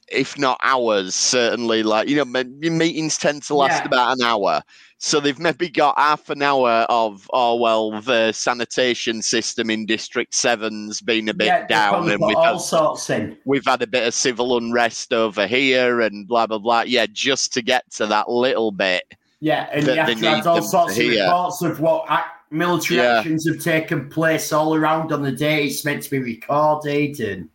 if 0.08 0.40
not 0.40 0.60
hours, 0.64 1.14
certainly 1.14 1.84
like 1.84 2.10
you 2.10 2.16
know, 2.16 2.26
meetings 2.26 3.18
tend 3.18 3.44
to 3.44 3.56
last 3.56 3.82
Yeah. 3.82 3.86
about 3.86 4.18
an 4.18 4.24
hour. 4.26 4.64
So 4.98 5.20
they've 5.20 5.40
maybe 5.40 5.70
got 5.70 5.98
half 5.98 6.30
an 6.30 6.42
hour 6.42 6.86
of 6.90 7.30
oh 7.32 7.56
well, 7.56 8.02
the 8.02 8.32
sanitation 8.32 9.22
system 9.22 9.70
in 9.70 9.86
District 9.86 10.34
Seven's 10.34 11.00
been 11.02 11.30
a 11.30 11.34
bit 11.34 11.48
yeah, 11.48 11.66
down, 11.68 12.10
and 12.10 12.22
we've 12.22 12.36
all 12.38 12.54
had 12.54 12.62
sorts 12.62 13.10
in. 13.12 13.38
we've 13.46 13.66
had 13.66 13.82
a 13.84 13.88
bit 13.88 14.08
of 14.08 14.14
civil 14.16 14.58
unrest 14.58 15.14
over 15.14 15.46
here, 15.46 16.02
and 16.02 16.28
blah 16.28 16.48
blah 16.48 16.60
blah. 16.60 16.82
Yeah, 16.82 17.06
just 17.12 17.54
to 17.54 17.62
get 17.62 17.90
to 17.94 18.08
that 18.08 18.30
little 18.30 18.72
bit. 18.72 19.04
Yeah, 19.42 19.68
and 19.74 19.86
that 19.88 19.96
you 19.96 20.02
have 20.02 20.20
to 20.20 20.28
add 20.28 20.48
all 20.48 20.62
sorts 20.62 20.96
to 20.96 21.04
of 21.06 21.12
reports 21.12 21.62
of 21.64 21.80
what 21.80 22.06
ac- 22.10 22.22
military 22.52 23.00
Yeah. 23.00 23.18
actions 23.20 23.48
have 23.48 23.60
taken 23.60 24.08
place 24.08 24.54
all 24.54 24.76
around 24.76 25.12
on 25.12 25.24
the 25.24 25.32
day. 25.32 25.66
It's 25.66 25.84
meant 25.84 26.04
to 26.04 26.12
be 26.12 26.20
recorded, 26.20 27.20
and 27.20 27.50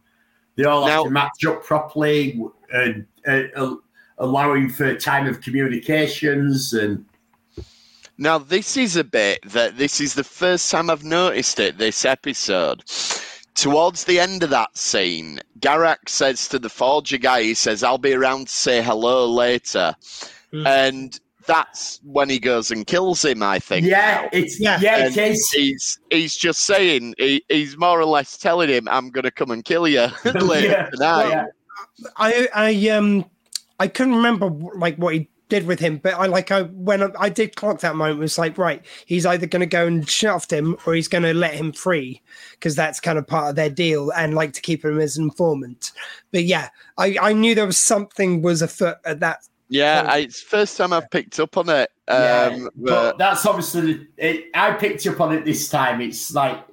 they 0.57 0.65
all 0.65 0.85
have 0.85 1.05
to 1.05 1.11
match 1.11 1.45
up 1.47 1.65
properly, 1.65 2.43
and 2.73 3.07
uh, 3.27 3.43
uh, 3.55 3.75
allowing 4.19 4.69
for 4.69 4.97
time 4.97 5.29
of 5.29 5.41
communications. 5.41 6.73
And 6.73 7.05
Now, 8.19 8.39
this 8.39 8.77
is 8.77 8.97
a 8.97 9.05
bit 9.05 9.39
that 9.45 9.79
this 9.79 10.01
is 10.01 10.15
the 10.15 10.25
first 10.25 10.71
time 10.71 10.91
I've 10.91 11.05
noticed 11.05 11.61
it 11.61 11.79
this 11.79 12.05
episode. 12.05 12.83
Towards 13.55 14.05
the 14.05 14.19
end 14.19 14.43
of 14.43 14.51
that 14.51 14.77
scene, 14.77 15.41
Garak 15.61 16.09
says 16.09 16.49
to 16.49 16.59
the 16.59 16.69
Forger 16.69 17.17
guy, 17.19 17.43
he 17.43 17.55
says, 17.55 17.83
I'll 17.83 17.97
be 17.97 18.13
around 18.13 18.49
to 18.49 18.53
say 18.55 18.83
hello 18.83 19.27
later. 19.31 19.95
Mm. 20.53 20.67
And 20.67 21.21
that's 21.47 22.01
when 22.05 22.29
he 22.29 22.39
goes 22.39 22.71
and 22.71 22.87
kills 22.87 23.25
him, 23.25 23.43
I 23.43 23.59
think. 23.59 23.87
yeah, 23.87 24.29
it's 24.33 24.61
Yeah. 24.61 24.79
yeah, 24.81 25.07
it 25.07 25.17
is. 25.17 25.49
He's 25.51 25.99
he's 26.11 26.37
just 26.37 26.63
saying 26.63 27.15
he, 27.19 27.45
he's 27.49 27.77
more 27.77 27.99
or 28.01 28.05
less 28.05 28.37
telling 28.37 28.69
him, 28.69 28.89
"I'm 28.89 29.11
going 29.11 29.25
to 29.25 29.31
come 29.31 29.51
and 29.51 29.65
kill 29.65 29.87
you 29.89 30.07
later 30.25 30.69
Yeah, 30.69 30.89
tonight." 30.91 31.29
yeah. 31.29 31.45
I 32.17 32.49
I 32.55 32.89
um 32.91 33.25
I 33.81 33.89
couldn't 33.89 34.15
remember 34.17 34.51
like 34.79 34.97
what 34.97 35.15
he 35.15 35.29
did 35.49 35.65
with 35.67 35.79
him, 35.79 35.99
but 35.99 36.15
I 36.15 36.27
like 36.27 36.51
I 36.51 36.63
when 36.65 37.03
I, 37.03 37.09
I 37.19 37.29
did 37.29 37.55
clock 37.57 37.81
that 37.81 37.95
moment 37.95 38.19
it 38.19 38.21
was 38.21 38.37
like 38.39 38.59
right, 38.59 38.85
he's 39.07 39.25
either 39.25 39.47
going 39.47 39.61
to 39.61 39.67
go 39.67 39.87
and 39.87 40.09
shaft 40.09 40.53
him 40.53 40.77
or 40.85 40.95
he's 40.95 41.09
going 41.09 41.23
to 41.23 41.33
let 41.33 41.55
him 41.55 41.73
free 41.73 42.21
because 42.53 42.75
that's 42.75 42.99
kind 43.01 43.17
of 43.19 43.27
part 43.27 43.51
of 43.51 43.57
their 43.57 43.71
deal 43.71 44.11
and 44.11 44.35
like 44.35 44.53
to 44.55 44.61
keep 44.61 44.85
him 44.85 44.99
as 44.99 45.17
an 45.17 45.25
informant. 45.25 45.93
But 46.33 46.45
yeah, 46.45 46.69
I 46.99 47.17
I 47.21 47.33
knew 47.33 47.55
there 47.55 47.67
was 47.67 47.79
something 47.79 48.43
was 48.43 48.61
afoot 48.61 48.99
at 49.05 49.21
that. 49.21 49.39
Yeah. 49.69 50.07
I, 50.09 50.19
it's 50.19 50.41
first 50.41 50.77
time 50.77 50.93
I've 50.93 51.11
picked 51.11 51.41
up 51.41 51.57
on 51.57 51.69
it. 51.69 51.91
Yeah, 52.09 52.51
Um, 52.53 52.71
but 52.77 52.87
but 52.87 53.19
that's 53.19 53.45
obviously 53.47 54.07
it, 54.17 54.47
I 54.55 54.73
picked 54.73 55.07
up 55.07 55.21
on 55.21 55.35
it 55.35 55.45
this 55.45 55.69
time. 55.69 56.01
It's 56.01 56.33
like 56.33 56.65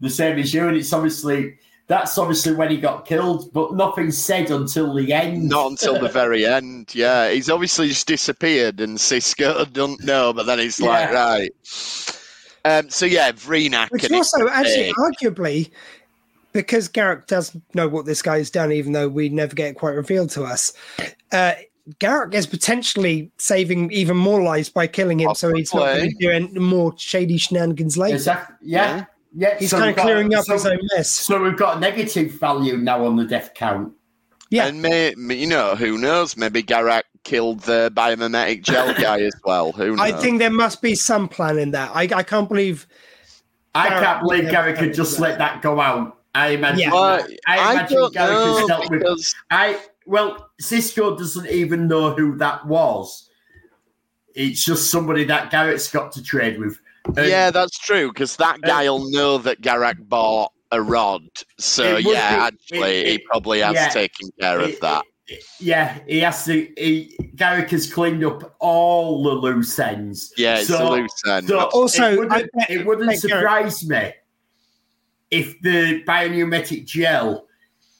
the 0.00 0.08
same 0.08 0.38
as 0.38 0.54
you, 0.54 0.66
and 0.68 0.76
it's 0.76 0.92
obviously 0.92 1.58
that's 1.88 2.16
obviously 2.18 2.54
when 2.54 2.70
he 2.70 2.76
got 2.78 3.06
killed, 3.06 3.52
but 3.52 3.74
nothing 3.74 4.10
said 4.10 4.50
until 4.50 4.94
the 4.94 5.12
end. 5.12 5.48
Not 5.48 5.72
until 5.72 5.98
the 5.98 6.08
very 6.12 6.46
end. 6.46 6.94
Yeah, 6.94 7.30
he's 7.30 7.50
obviously 7.50 7.88
just 7.88 8.06
disappeared, 8.06 8.80
and 8.80 8.96
Sisko 8.96 9.70
don't 9.72 10.02
know. 10.02 10.32
But 10.32 10.46
then 10.46 10.60
it's 10.60 10.80
like, 10.80 11.10
Yeah. 11.10 11.14
right. 11.14 11.50
Um. 12.64 12.88
So 12.88 13.04
yeah, 13.04 13.32
Vreenak. 13.32 13.90
Which 13.90 14.10
also 14.10 14.48
actually 14.48 14.92
arguably 14.94 15.70
because 16.52 16.88
Garak 16.88 17.26
does 17.26 17.56
know 17.74 17.88
what 17.88 18.06
this 18.06 18.22
guy 18.22 18.38
has 18.38 18.50
done, 18.50 18.72
even 18.72 18.92
though 18.92 19.08
we 19.08 19.28
never 19.28 19.54
get 19.54 19.68
it 19.68 19.74
quite 19.74 19.90
revealed 19.94 20.30
to 20.30 20.44
us. 20.44 20.72
Uh, 21.30 21.52
Garak 22.00 22.34
is 22.34 22.46
potentially 22.46 23.30
saving 23.38 23.90
even 23.92 24.16
more 24.16 24.42
lives 24.42 24.68
by 24.68 24.86
killing 24.86 25.20
him, 25.20 25.34
so 25.34 25.52
he's 25.54 25.72
not 25.72 25.80
going 25.80 25.94
to 25.94 26.00
Possibly. 26.02 26.14
be 26.18 26.26
doing 26.48 26.62
more 26.62 26.94
shady 26.98 27.38
shenanigans 27.38 27.96
later. 27.96 28.16
Exactly. 28.16 28.56
Yeah, 28.62 29.04
yeah. 29.34 29.56
He's 29.58 29.70
so 29.70 29.78
kind 29.78 29.86
we've 29.88 29.90
of 29.92 29.96
got- 29.96 30.02
clearing 30.02 30.34
up 30.34 30.44
so, 30.44 30.52
his 30.54 30.66
own 30.66 30.78
mess. 30.94 31.10
So 31.10 31.42
we've 31.42 31.56
got 31.56 31.80
negative 31.80 32.32
value 32.32 32.76
now 32.76 33.04
on 33.04 33.16
the 33.16 33.24
death 33.24 33.52
count. 33.54 33.92
Yeah. 34.50 34.66
And 34.66 34.80
may, 34.80 35.14
you 35.16 35.46
know, 35.46 35.76
who 35.76 35.98
knows? 35.98 36.36
Maybe 36.36 36.62
Garak 36.62 37.02
killed 37.24 37.60
the 37.60 37.92
biomimetic 37.94 38.62
gel 38.62 38.94
guy 39.00 39.20
as 39.20 39.34
well. 39.44 39.72
Who 39.72 39.90
knows? 39.96 40.00
I 40.00 40.12
think 40.12 40.38
there 40.38 40.50
must 40.50 40.80
be 40.80 40.94
some 40.94 41.28
plan 41.28 41.58
in 41.58 41.70
that. 41.72 41.90
I, 41.94 42.02
I 42.14 42.22
can't 42.22 42.48
believe. 42.48 42.86
I 43.74 43.88
Garak- 43.90 44.02
can't 44.02 44.20
believe 44.22 44.44
yeah, 44.44 44.52
Garak 44.52 44.78
could 44.78 44.88
yeah. 44.88 44.92
just 44.94 45.20
let 45.20 45.38
that 45.38 45.60
go 45.62 45.80
out. 45.80 46.16
I 46.34 46.48
imagine. 46.50 46.78
Yeah. 46.80 46.92
Well, 46.92 47.26
I 47.46 47.58
I 47.58 47.72
imagine 47.72 47.96
don't 47.98 48.14
Garak 48.14 48.46
has 48.46 48.60
know 48.60 48.68
dealt 48.68 48.90
with. 48.90 49.34
I 49.50 49.78
well, 50.08 50.50
Sisko 50.62 51.16
doesn't 51.16 51.46
even 51.48 51.86
know 51.86 52.14
who 52.14 52.36
that 52.38 52.66
was. 52.66 53.28
It's 54.34 54.64
just 54.64 54.90
somebody 54.90 55.24
that 55.24 55.50
Garak's 55.52 55.90
got 55.90 56.12
to 56.12 56.22
trade 56.22 56.58
with. 56.58 56.78
And 57.16 57.28
yeah, 57.28 57.50
that's 57.50 57.78
true. 57.78 58.08
Because 58.08 58.36
that 58.36 58.56
uh, 58.64 58.66
guy'll 58.66 59.10
know 59.10 59.38
that 59.38 59.60
Garak 59.60 60.08
bought 60.08 60.52
a 60.72 60.80
rod. 60.80 61.22
So 61.58 61.96
yeah, 61.98 62.50
be- 62.50 62.56
actually, 62.56 62.96
it- 62.98 63.06
he 63.06 63.18
probably 63.18 63.60
has 63.60 63.74
yeah. 63.74 63.88
taken 63.88 64.30
care 64.40 64.60
of 64.60 64.78
that. 64.80 65.04
it- 65.26 65.44
yeah, 65.60 65.98
he 66.06 66.20
has 66.20 66.44
to. 66.46 66.68
He, 66.78 67.14
Garak 67.36 67.68
has 67.70 67.92
cleaned 67.92 68.24
up 68.24 68.54
all 68.60 69.22
the 69.22 69.30
loose 69.30 69.78
ends. 69.78 70.32
Yeah, 70.38 70.58
it's 70.60 70.70
a 70.70 70.88
loose 70.88 71.22
end. 71.28 71.48
So 71.48 71.68
Also, 71.72 72.12
it 72.12 72.18
wouldn't, 72.18 72.32
I 72.32 72.42
bet- 72.54 72.70
it 72.70 72.86
wouldn't 72.86 73.08
like 73.08 73.18
Garak- 73.18 73.20
surprise 73.40 73.86
me 73.86 74.12
if 75.30 75.60
the 75.60 76.02
biomimetic 76.04 76.86
gel 76.86 77.47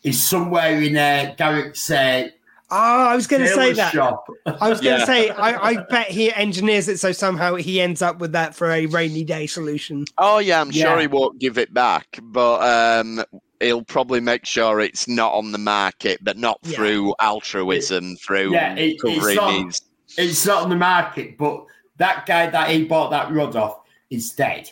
is 0.03 0.27
somewhere 0.27 0.81
in 0.81 0.97
uh, 0.97 1.35
Garak's 1.39 1.91
uh, 1.91 2.29
Oh, 2.71 2.77
I 3.07 3.17
was 3.17 3.27
going 3.27 3.41
to 3.43 3.49
say 3.49 3.73
that. 3.73 3.95
shop. 3.95 4.27
I 4.47 4.69
was 4.69 4.83
going 4.83 4.97
to 4.97 5.01
Yeah. 5.01 5.05
say, 5.07 5.31
I, 5.31 5.69
I 5.71 5.83
bet 5.85 6.09
he 6.09 6.31
engineers 6.35 6.87
it 6.89 6.99
so 6.99 7.13
somehow 7.13 7.55
he 7.55 7.81
ends 7.81 8.03
up 8.03 8.19
with 8.19 8.33
that 8.33 8.55
for 8.55 8.71
a 8.71 8.85
rainy 8.87 9.25
day 9.25 9.47
solution. 9.47 10.05
Oh 10.19 10.39
yeah, 10.39 10.61
I'm 10.61 10.71
sure 10.71 10.99
he 11.01 11.07
won't 11.07 11.39
give 11.39 11.57
it 11.57 11.73
back, 11.73 12.19
but 12.23 12.61
um, 13.01 13.25
he'll 13.61 13.85
probably 13.85 14.21
make 14.21 14.45
sure 14.45 14.81
it's 14.81 15.09
not 15.09 15.33
on 15.33 15.53
the 15.53 15.59
market, 15.59 16.19
but 16.23 16.37
not 16.37 16.59
Yeah. 16.63 16.77
through 16.77 17.15
altruism, 17.21 18.17
through 18.17 18.53
Yeah, 18.53 18.75
it- 18.75 18.99
it's 19.03 19.35
not- 19.35 19.81
It's 20.19 20.47
not 20.47 20.63
on 20.65 20.69
the 20.69 20.77
market, 20.77 21.39
but 21.39 21.65
that 21.97 22.27
guy 22.27 22.51
that 22.51 22.69
he 22.71 22.85
bought 22.85 23.11
that 23.13 23.33
rod 23.33 23.57
off 23.57 23.81
is 24.11 24.31
dead. 24.33 24.71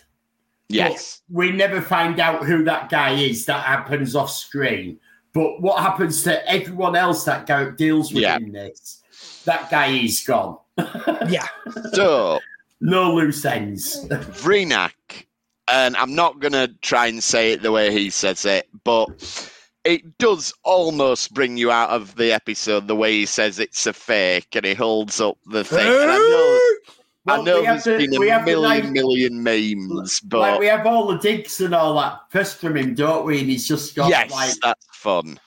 Yes, 0.68 1.22
we 1.30 1.50
never 1.50 1.80
find 1.80 2.20
out 2.20 2.44
who 2.44 2.62
that 2.64 2.90
guy 2.90 3.12
is. 3.12 3.46
That 3.46 3.64
happens 3.64 4.14
off 4.16 4.30
screen. 4.30 4.98
But 5.36 5.60
what 5.60 5.82
happens 5.82 6.22
to 6.22 6.50
everyone 6.50 6.96
else 6.96 7.24
that 7.24 7.46
Garak 7.46 7.76
deals 7.76 8.10
with 8.10 8.22
Yeah. 8.22 8.38
in 8.38 8.52
this? 8.52 9.02
That 9.44 9.70
guy 9.70 9.88
is 9.88 10.24
gone. 10.26 10.56
Yeah. 11.28 11.46
so 11.92 12.40
No 12.80 13.12
loose 13.14 13.44
ends. 13.44 14.06
Vreenak, 14.08 15.26
and 15.70 15.94
I'm 15.98 16.14
not 16.14 16.38
gonna 16.40 16.68
try 16.80 17.08
and 17.08 17.22
say 17.22 17.52
it 17.52 17.60
the 17.62 17.70
way 17.70 17.92
he 17.92 18.08
says 18.08 18.46
it, 18.46 18.66
but 18.82 19.50
it 19.84 20.16
does 20.16 20.54
almost 20.64 21.34
bring 21.34 21.58
you 21.58 21.70
out 21.70 21.90
of 21.90 22.16
the 22.16 22.32
episode 22.32 22.88
the 22.88 22.96
way 22.96 23.12
he 23.12 23.26
says 23.26 23.58
it's 23.58 23.86
a 23.86 23.92
fake 23.92 24.48
and 24.56 24.64
he 24.64 24.72
holds 24.72 25.20
up 25.20 25.36
the 25.46 25.64
thing. 25.64 25.84
And 27.28 27.40
I 27.40 27.42
know, 27.42 27.42
I 27.42 27.44
Well, 27.54 27.60
we 27.60 27.66
have 27.66 27.84
there's 27.84 27.84
the- 28.00 28.06
been 28.06 28.14
a 28.16 28.42
million, 28.44 28.62
nice- 28.62 28.90
million 28.92 29.42
memes, 29.42 30.20
but 30.20 30.38
like 30.40 30.60
we 30.60 30.66
have 30.66 30.86
all 30.86 31.08
the 31.08 31.18
digs 31.18 31.60
and 31.60 31.74
all 31.74 31.94
that 32.00 32.20
first 32.30 32.58
from 32.58 32.76
him, 32.76 32.94
don't 32.94 33.24
we? 33.26 33.40
And 33.40 33.48
he's 33.50 33.66
just 33.66 33.94
got 33.96 34.08
yes, 34.10 34.30
like, 34.30 34.54
that's 34.62 34.86
fun. 34.92 35.38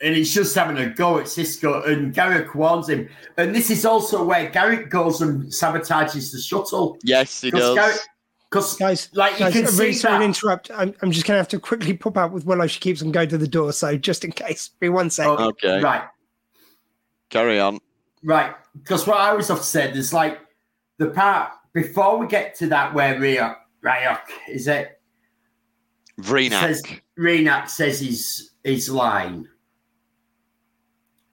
and 0.00 0.14
he's 0.14 0.32
just 0.34 0.54
having 0.54 0.76
a 0.78 0.90
go 0.90 1.18
at 1.18 1.24
Sisko. 1.26 1.86
And 1.88 2.14
Garak 2.14 2.54
warns 2.54 2.88
him. 2.88 3.08
And 3.36 3.54
this 3.54 3.70
is 3.70 3.84
also 3.84 4.22
where 4.24 4.50
Garak 4.50 4.88
goes 4.90 5.20
and 5.22 5.44
sabotages 5.44 6.30
the 6.32 6.38
shuttle. 6.40 6.98
Yes, 7.02 7.40
he 7.40 7.50
does. 7.50 8.00
Because 8.50 8.76
Guys, 8.76 9.08
like 9.14 9.32
you 9.32 9.38
guys, 9.40 9.52
can 9.52 9.66
I'm 9.66 9.76
really 9.76 9.92
see 9.94 9.98
sorry 9.98 10.18
to 10.20 10.24
interrupt. 10.24 10.70
I'm, 10.72 10.94
I'm 11.02 11.10
just 11.10 11.26
going 11.26 11.34
to 11.34 11.38
have 11.38 11.48
to 11.48 11.58
quickly 11.58 11.94
pop 11.96 12.16
out 12.16 12.30
with 12.30 12.44
Willow. 12.46 12.68
She 12.68 12.78
keeps 12.78 13.02
on 13.02 13.10
going 13.10 13.28
to 13.30 13.38
the 13.38 13.48
door. 13.48 13.72
So 13.72 13.96
just 13.96 14.24
in 14.24 14.30
case, 14.30 14.70
be 14.78 14.88
one 14.88 15.10
sec. 15.10 15.26
Oh, 15.26 15.48
Okay, 15.48 15.80
Right. 15.82 16.04
carry 17.30 17.58
on. 17.58 17.80
Right, 18.22 18.54
because 18.80 19.06
what 19.06 19.18
I 19.18 19.30
always 19.30 19.48
have 19.48 19.62
said 19.62 19.96
is 19.96 20.12
like 20.14 20.38
the 20.98 21.08
part 21.10 21.52
before 21.72 22.18
we 22.18 22.26
get 22.26 22.54
to 22.56 22.66
that 22.68 22.94
where 22.94 23.16
Ryok, 23.16 23.56
Ryok 23.84 24.20
is 24.48 24.68
it 24.68 25.00
Vreenak. 26.20 26.60
says 26.60 26.82
Vreenak 27.18 27.68
says 27.68 28.00
his 28.00 28.50
his 28.62 28.88
line. 28.88 29.48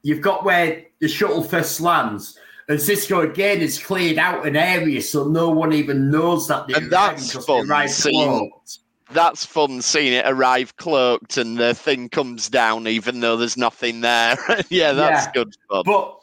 You've 0.03 0.21
got 0.21 0.43
where 0.43 0.83
the 0.99 1.07
shuttle 1.07 1.43
first 1.43 1.79
lands, 1.79 2.37
and 2.67 2.79
Sisko 2.79 3.29
again 3.29 3.59
has 3.61 3.77
cleared 3.77 4.17
out 4.17 4.47
an 4.47 4.55
area 4.55 5.01
so 5.01 5.27
no 5.27 5.49
one 5.51 5.73
even 5.73 6.09
knows 6.09 6.47
that 6.47 6.67
they 6.67 6.73
And 6.73 6.91
that's 6.91 7.33
fun, 7.45 7.87
seeing- 7.87 8.49
close. 8.49 8.79
that's 9.11 9.45
fun 9.45 9.81
seeing 9.81 10.13
it 10.13 10.25
arrive 10.27 10.75
cloaked 10.77 11.37
and 11.37 11.57
the 11.57 11.75
thing 11.75 12.09
comes 12.09 12.49
down 12.49 12.87
even 12.87 13.19
though 13.19 13.37
there's 13.37 13.57
nothing 13.57 14.01
there. 14.01 14.37
yeah, 14.69 14.93
that's 14.93 15.27
Yeah. 15.27 15.31
good 15.33 15.55
fun. 15.69 15.83
But 15.85 16.17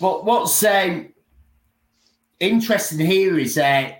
but 0.00 0.24
what's 0.24 0.62
um, 0.64 1.08
interesting 2.40 2.98
here 3.04 3.38
is 3.38 3.58
uh, 3.58 3.92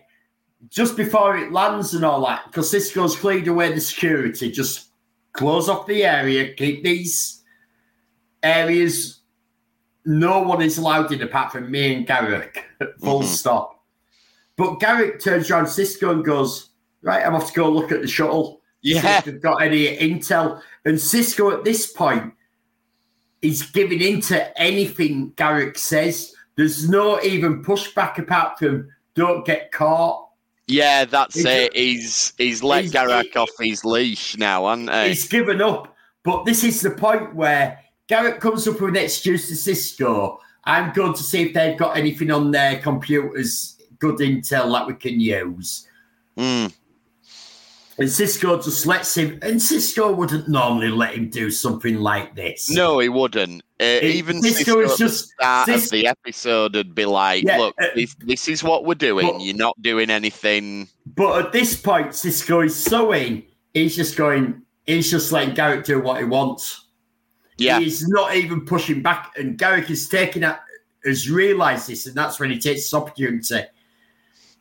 just 0.68 0.96
before 0.96 1.36
it 1.36 1.52
lands 1.52 1.94
and 1.94 2.04
all 2.04 2.24
that, 2.26 2.42
because 2.46 2.72
Sisko's 2.72 3.16
cleared 3.16 3.48
away 3.48 3.72
the 3.72 3.80
security, 3.80 4.50
just 4.50 4.88
close 5.32 5.68
off 5.68 5.86
the 5.86 6.04
area, 6.04 6.54
keep 6.54 6.82
these 6.82 7.42
areas. 8.42 9.20
No 10.04 10.40
one 10.42 10.62
is 10.62 10.78
allowed 10.78 11.12
in 11.12 11.22
apart 11.22 11.52
from 11.52 11.70
me 11.70 11.94
and 11.94 12.06
Garak. 12.06 12.56
Full 13.00 13.20
Mhm. 13.22 13.24
stop. 13.24 13.84
But 14.56 14.80
Garak 14.80 15.22
turns 15.22 15.50
around 15.50 15.66
Sisko 15.66 16.10
and 16.12 16.24
goes, 16.24 16.70
Right, 17.00 17.24
I'm 17.24 17.36
off 17.36 17.46
to 17.48 17.52
go 17.52 17.70
look 17.70 17.92
at 17.92 18.00
the 18.00 18.08
shuttle. 18.08 18.60
see 18.82 18.94
yeah, 18.94 19.18
if 19.18 19.24
they've 19.26 19.40
got 19.40 19.62
any 19.62 19.96
intel. 19.98 20.60
And 20.84 20.96
Sisko 20.96 21.52
at 21.56 21.62
this 21.62 21.92
point 21.92 22.32
is 23.40 23.62
giving 23.62 24.00
into 24.00 24.60
anything 24.60 25.30
Garak 25.36 25.76
says. 25.78 26.34
There's 26.58 26.90
no 26.90 27.22
even 27.22 27.62
pushback 27.62 28.18
apart 28.18 28.58
from 28.58 28.88
don't 29.14 29.46
get 29.46 29.70
caught. 29.70 30.28
yeah, 30.66 31.04
that's 31.04 31.36
He's- 31.36 31.46
it. 31.46 31.74
He's 31.76 32.32
he's 32.36 32.62
let 32.64 32.82
he's- 32.82 32.92
Garak 32.92 33.36
off 33.36 33.48
his 33.60 33.84
leash 33.84 34.36
now, 34.36 34.66
hasn't 34.68 34.90
he? 34.92 35.08
He's 35.10 35.28
given 35.28 35.62
up. 35.62 35.94
But 36.24 36.44
this 36.44 36.64
is 36.64 36.80
the 36.80 36.90
point 36.90 37.32
where 37.34 37.78
Garak 38.10 38.40
comes 38.40 38.66
up 38.66 38.80
with 38.80 38.90
an 38.90 39.04
excuse 39.04 39.46
to 39.48 39.54
Sisko. 39.54 40.38
I'm 40.64 40.92
going 40.92 41.14
to 41.14 41.22
see 41.22 41.42
if 41.42 41.54
they've 41.54 41.78
got 41.78 41.96
anything 41.96 42.32
on 42.32 42.50
their 42.50 42.80
computers, 42.80 43.80
good 44.00 44.16
intel 44.18 44.72
that 44.72 44.86
we 44.88 44.94
can 44.94 45.20
use. 45.20 45.86
Mm. 46.36 46.72
And 47.98 48.06
Sisko 48.08 48.62
just 48.62 48.86
lets 48.86 49.16
him, 49.16 49.40
and 49.42 49.56
Sisko 49.56 50.16
wouldn't 50.16 50.48
normally 50.48 50.88
let 50.90 51.14
him 51.14 51.30
do 51.30 51.50
something 51.50 51.96
like 51.96 52.36
this. 52.36 52.70
No, 52.70 53.00
he 53.00 53.08
wouldn't. 53.08 53.62
Uh, 53.80 53.98
even 54.02 54.40
Sisko 54.40 54.76
Sisko 54.76 54.84
is 54.84 54.96
just- 54.98 55.28
start 55.30 55.66
Cis- 55.66 55.84
of 55.86 55.90
the 55.90 56.06
episode 56.06 56.76
would 56.76 56.94
be 56.94 57.06
like, 57.06 57.42
Yeah, 57.42 57.58
"Look, 57.58 57.74
uh, 57.82 57.86
this, 57.96 58.14
this 58.20 58.46
is 58.48 58.62
what 58.62 58.84
we're 58.84 58.94
doing. 58.94 59.26
but- 59.26 59.40
You're 59.40 59.56
not 59.56 59.80
doing 59.82 60.10
anything." 60.10 60.88
But 61.16 61.46
at 61.46 61.52
this 61.52 61.74
point, 61.76 62.08
Sisko 62.10 62.66
is 62.66 62.76
sewing. 62.76 63.42
He's 63.74 63.96
just 63.96 64.16
going, 64.16 64.62
he's 64.86 65.10
just 65.10 65.32
letting 65.32 65.54
Garak 65.56 65.84
do 65.84 66.00
what 66.00 66.18
he 66.18 66.24
wants. 66.24 66.84
Yeah, 67.56 67.80
He's 67.80 68.06
not 68.06 68.36
even 68.36 68.64
pushing 68.64 69.02
back. 69.02 69.32
And 69.36 69.58
Garak 69.58 69.90
is 69.90 70.08
taking 70.08 70.42
that, 70.42 70.60
has 71.04 71.28
realised 71.28 71.88
this, 71.88 72.06
and 72.06 72.14
that's 72.14 72.38
when 72.38 72.50
he 72.50 72.58
takes 72.60 72.82
this 72.82 72.94
opportunity. 72.94 73.62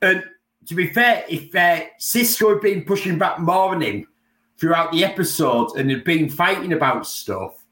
And 0.02 0.24
to 0.68 0.76
be 0.76 0.88
fair, 0.88 1.24
if 1.30 1.56
uh, 1.56 1.86
Sisko 2.00 2.54
had 2.54 2.62
been 2.62 2.84
pushing 2.84 3.18
back 3.18 3.40
more 3.40 3.74
on 3.74 3.82
him 3.82 4.06
throughout 4.60 4.92
the 4.92 5.04
episode 5.04 5.76
and 5.78 5.90
had 5.90 6.04
been 6.04 6.30
fighting 6.30 6.74
about 6.74 7.08
stuff, 7.08 7.64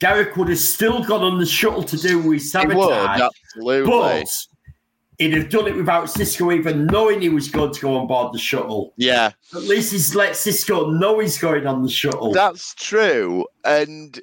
Garak 0.00 0.36
would 0.36 0.48
have 0.48 0.58
still 0.58 1.02
gone 1.02 1.22
on 1.22 1.38
the 1.38 1.46
shuttle 1.46 1.82
to 1.84 1.96
do 1.96 2.18
his 2.30 2.52
he 2.52 2.66
would 2.66 2.76
sabotage. 2.76 3.20
absolutely. 3.20 3.90
But 3.90 4.46
he'd 5.18 5.34
have 5.34 5.50
done 5.50 5.68
it 5.68 5.76
without 5.76 6.06
Sisko 6.06 6.54
even 6.54 6.86
knowing 6.86 7.20
he 7.20 7.28
was 7.28 7.48
going 7.48 7.72
to 7.72 7.80
go 7.80 7.96
on 7.96 8.06
board 8.06 8.32
the 8.34 8.38
shuttle. 8.38 8.92
yeah, 8.96 9.30
At 9.54 9.62
least 9.62 9.92
he's 9.92 10.14
let 10.14 10.32
Sisko 10.32 10.98
know 10.98 11.20
he's 11.20 11.38
going 11.38 11.66
on 11.66 11.82
the 11.82 11.88
shuttle. 11.88 12.32
That's 12.32 12.74
true, 12.74 13.46
and 13.64 14.20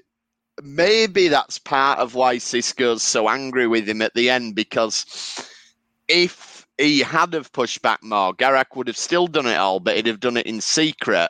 maybe 0.62 1.30
that's 1.30 1.58
part 1.58 2.00
of 2.00 2.16
why 2.16 2.36
Sisko's 2.36 3.02
so 3.02 3.30
angry 3.30 3.68
with 3.68 3.88
him 3.88 4.02
at 4.02 4.14
the 4.14 4.30
end 4.30 4.56
because 4.56 5.48
if 6.08 6.51
he 6.78 7.00
had 7.00 7.34
have 7.34 7.52
pushed 7.52 7.82
back 7.82 8.02
more, 8.04 8.34
Garak 8.34 8.76
would 8.76 8.88
have 8.88 8.98
still 8.98 9.28
done 9.28 9.46
it 9.48 9.58
all, 9.58 9.80
but 9.80 9.96
he'd 9.96 10.08
have 10.08 10.20
done 10.20 10.38
it 10.38 10.46
in 10.48 10.62
secret. 10.62 11.30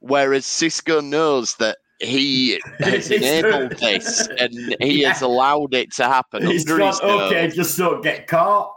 Whereas 0.00 0.44
Sisko 0.44 1.02
knows 1.04 1.54
that 1.56 1.78
he 2.00 2.60
has 2.80 3.10
enabled 3.10 3.72
this 3.80 4.26
and 4.38 4.76
he 4.80 5.02
Yeah. 5.02 5.12
has 5.12 5.22
allowed 5.22 5.74
it 5.74 5.92
to 5.94 6.04
happen 6.04 6.44
he's 6.46 6.68
under 6.70 6.90
gone, 6.90 7.22
okay, 7.26 7.48
just 7.48 7.78
don't 7.78 8.02
get 8.02 8.26
caught. 8.26 8.74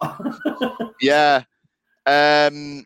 Yeah. 1.01 1.43
Um. 2.05 2.85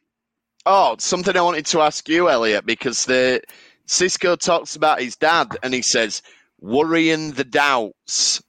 Oh, 0.66 0.96
something 1.00 1.36
I 1.36 1.42
wanted 1.42 1.66
to 1.68 1.82
ask 1.82 2.08
you, 2.08 2.30
Elliot, 2.30 2.66
because 2.66 3.06
the 3.06 3.42
Sisko 3.88 4.38
talks 4.38 4.76
about 4.76 5.02
his 5.02 5.16
dad, 5.16 5.58
and 5.64 5.74
he 5.74 5.82
says, 5.82 6.22
"Worrying 6.62 7.32
the 7.32 7.44
doubts 7.44 8.42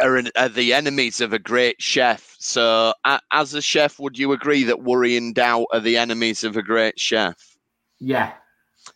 are, 0.00 0.16
an, 0.16 0.28
are 0.36 0.48
the 0.48 0.72
enemies 0.72 1.20
of 1.20 1.32
a 1.32 1.38
great 1.38 1.80
chef." 1.80 2.36
So, 2.38 2.94
a, 3.04 3.20
as 3.32 3.54
a 3.54 3.62
chef, 3.62 3.98
would 3.98 4.18
you 4.18 4.32
agree 4.32 4.64
that 4.64 4.82
worry 4.82 5.16
and 5.16 5.34
doubt 5.34 5.66
are 5.72 5.80
the 5.80 5.96
enemies 5.96 6.44
of 6.44 6.56
a 6.56 6.62
great 6.62 6.98
chef? 6.98 7.36
yeah. 8.02 8.32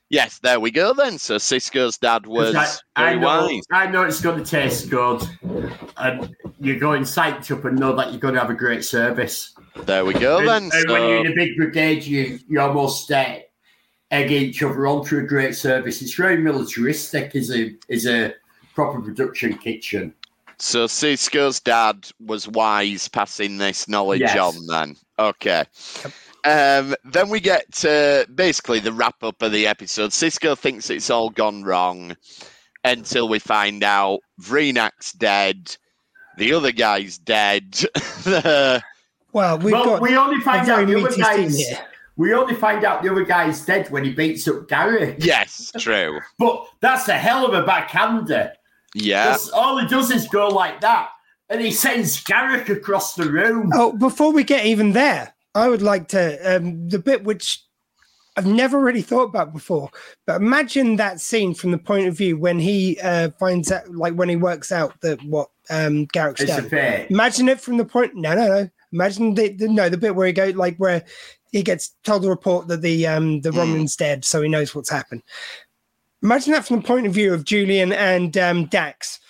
Yes, 0.08 0.38
there 0.38 0.60
we 0.60 0.70
go. 0.70 0.92
Then, 0.92 1.18
so 1.18 1.36
Sisko's 1.36 1.98
dad 1.98 2.26
was 2.26 2.54
I, 2.54 2.66
I 2.94 3.10
very 3.10 3.20
know, 3.20 3.26
wise. 3.26 3.62
I 3.72 3.86
know 3.88 4.02
it's 4.02 4.20
going 4.20 4.42
to 4.42 4.48
taste 4.48 4.88
good. 4.88 5.22
And 5.96 6.34
you're 6.60 6.78
going 6.78 7.02
psyched 7.02 7.50
up 7.50 7.64
and 7.64 7.78
know 7.78 7.94
that 7.96 8.10
you're 8.10 8.20
going 8.20 8.34
to 8.34 8.40
have 8.40 8.50
a 8.50 8.54
great 8.54 8.84
service. 8.84 9.54
There 9.84 10.04
we 10.04 10.14
go. 10.14 10.38
and, 10.38 10.48
Then, 10.48 10.70
and 10.72 10.90
when 10.90 11.02
you're 11.02 11.26
in 11.26 11.32
a 11.32 11.34
big 11.34 11.56
brigade, 11.56 12.04
you, 12.04 12.38
you 12.48 12.60
almost 12.60 13.10
uh, 13.10 13.38
egg 14.12 14.30
each 14.30 14.62
other 14.62 14.86
on 14.86 15.04
through 15.04 15.24
a 15.24 15.26
great 15.26 15.56
service. 15.56 16.00
It's 16.02 16.14
very 16.14 16.36
militaristic 16.36 17.34
as 17.34 17.50
a, 17.50 17.74
as 17.90 18.06
a 18.06 18.34
proper 18.74 19.00
production 19.00 19.58
kitchen. 19.58 20.14
So 20.58 20.86
Sisko's 20.86 21.60
dad 21.60 22.08
was 22.20 22.48
wise 22.48 23.08
passing 23.08 23.58
this 23.58 23.88
knowledge 23.88 24.20
Yes. 24.20 24.38
on 24.38 24.66
then. 24.66 24.96
Okay. 25.18 25.64
Um, 26.44 26.94
then 27.04 27.28
we 27.28 27.40
get 27.40 27.70
to 27.76 28.26
basically 28.34 28.78
the 28.78 28.92
wrap 28.92 29.22
up 29.22 29.42
of 29.42 29.52
the 29.52 29.66
episode. 29.66 30.10
Sisko 30.12 30.56
thinks 30.56 30.88
it's 30.90 31.10
all 31.10 31.30
gone 31.30 31.64
wrong 31.64 32.16
until 32.84 33.28
we 33.28 33.38
find 33.38 33.82
out 33.82 34.20
Vreenak's 34.40 35.12
dead, 35.12 35.76
the 36.38 36.52
other 36.52 36.72
guy's 36.72 37.18
dead. 37.18 37.76
Well, 39.32 39.58
we've 39.58 39.72
well, 39.74 39.84
got 39.84 40.00
we 40.00 40.16
only 40.16 40.40
find 40.40 40.66
out 40.70 40.86
the 40.86 40.98
other 40.98 41.14
guy's. 41.14 41.60
We 42.16 42.32
only 42.32 42.54
find 42.54 42.82
out 42.86 43.02
the 43.02 43.10
other 43.12 43.24
guy's 43.24 43.62
dead 43.66 43.90
when 43.90 44.02
he 44.02 44.12
beats 44.14 44.48
up 44.48 44.66
Gary. 44.66 45.14
yes, 45.18 45.70
true. 45.78 46.20
But 46.38 46.66
that's 46.80 47.08
a 47.08 47.18
hell 47.18 47.44
of 47.44 47.52
a 47.52 47.66
backhander. 47.66 48.54
Yeah. 48.96 49.32
'Cause 49.32 49.50
All 49.50 49.78
he 49.78 49.86
does 49.86 50.10
is 50.10 50.26
go 50.28 50.48
like 50.48 50.80
that, 50.80 51.10
and 51.48 51.60
he 51.60 51.70
sends 51.70 52.22
Garak 52.24 52.68
across 52.68 53.14
the 53.14 53.30
room. 53.30 53.70
Oh, 53.74 53.92
before 53.92 54.32
we 54.32 54.42
get 54.44 54.66
even 54.66 54.92
there, 54.92 55.34
I 55.54 55.68
would 55.68 55.82
like 55.82 56.08
to 56.08 56.56
um, 56.56 56.88
the 56.88 56.98
bit 56.98 57.24
which 57.24 57.62
I've 58.38 58.46
never 58.46 58.80
really 58.80 59.02
thought 59.02 59.24
about 59.30 59.52
before. 59.52 59.90
But 60.26 60.36
imagine 60.42 60.96
that 60.96 61.20
scene 61.20 61.54
from 61.54 61.70
the 61.70 61.78
point 61.78 62.06
of 62.08 62.16
view 62.16 62.36
when 62.36 62.58
he 62.58 62.98
uh, 63.02 63.30
finds 63.38 63.72
out, 63.72 63.90
like 63.90 64.14
when 64.14 64.28
he 64.28 64.36
works 64.36 64.70
out 64.72 65.00
that 65.00 65.22
what 65.24 65.48
um, 65.70 66.06
Garak's 66.08 66.42
it's 66.42 66.52
a 66.52 66.60
done. 66.60 66.68
fair. 66.70 67.06
Imagine 67.10 67.48
it 67.48 67.60
from 67.60 67.76
the 67.78 67.84
point. 67.84 68.14
No, 68.14 68.34
no, 68.34 68.46
no. 68.46 68.70
Imagine 68.92 69.34
the, 69.34 69.48
the 69.50 69.68
no 69.68 69.88
the 69.88 69.96
bit 69.96 70.14
where 70.14 70.26
he 70.26 70.32
goes 70.32 70.54
like 70.54 70.76
where 70.78 71.04
he 71.52 71.62
gets 71.62 71.94
told 72.04 72.22
the 72.22 72.28
report 72.28 72.68
that 72.68 72.82
the 72.82 73.06
um 73.06 73.40
the. 73.40 73.50
Romulan's 73.50 73.96
dead, 73.96 74.24
so 74.24 74.42
he 74.42 74.48
knows 74.48 74.74
what's 74.74 74.90
happened. 74.90 75.22
Imagine 76.26 76.54
that 76.54 76.66
from 76.66 76.80
the 76.80 76.82
point 76.82 77.06
of 77.06 77.14
view 77.14 77.32
of 77.32 77.44
Julian 77.44 77.92
and 77.92 78.36
um, 78.36 78.64
Dax. 78.66 79.20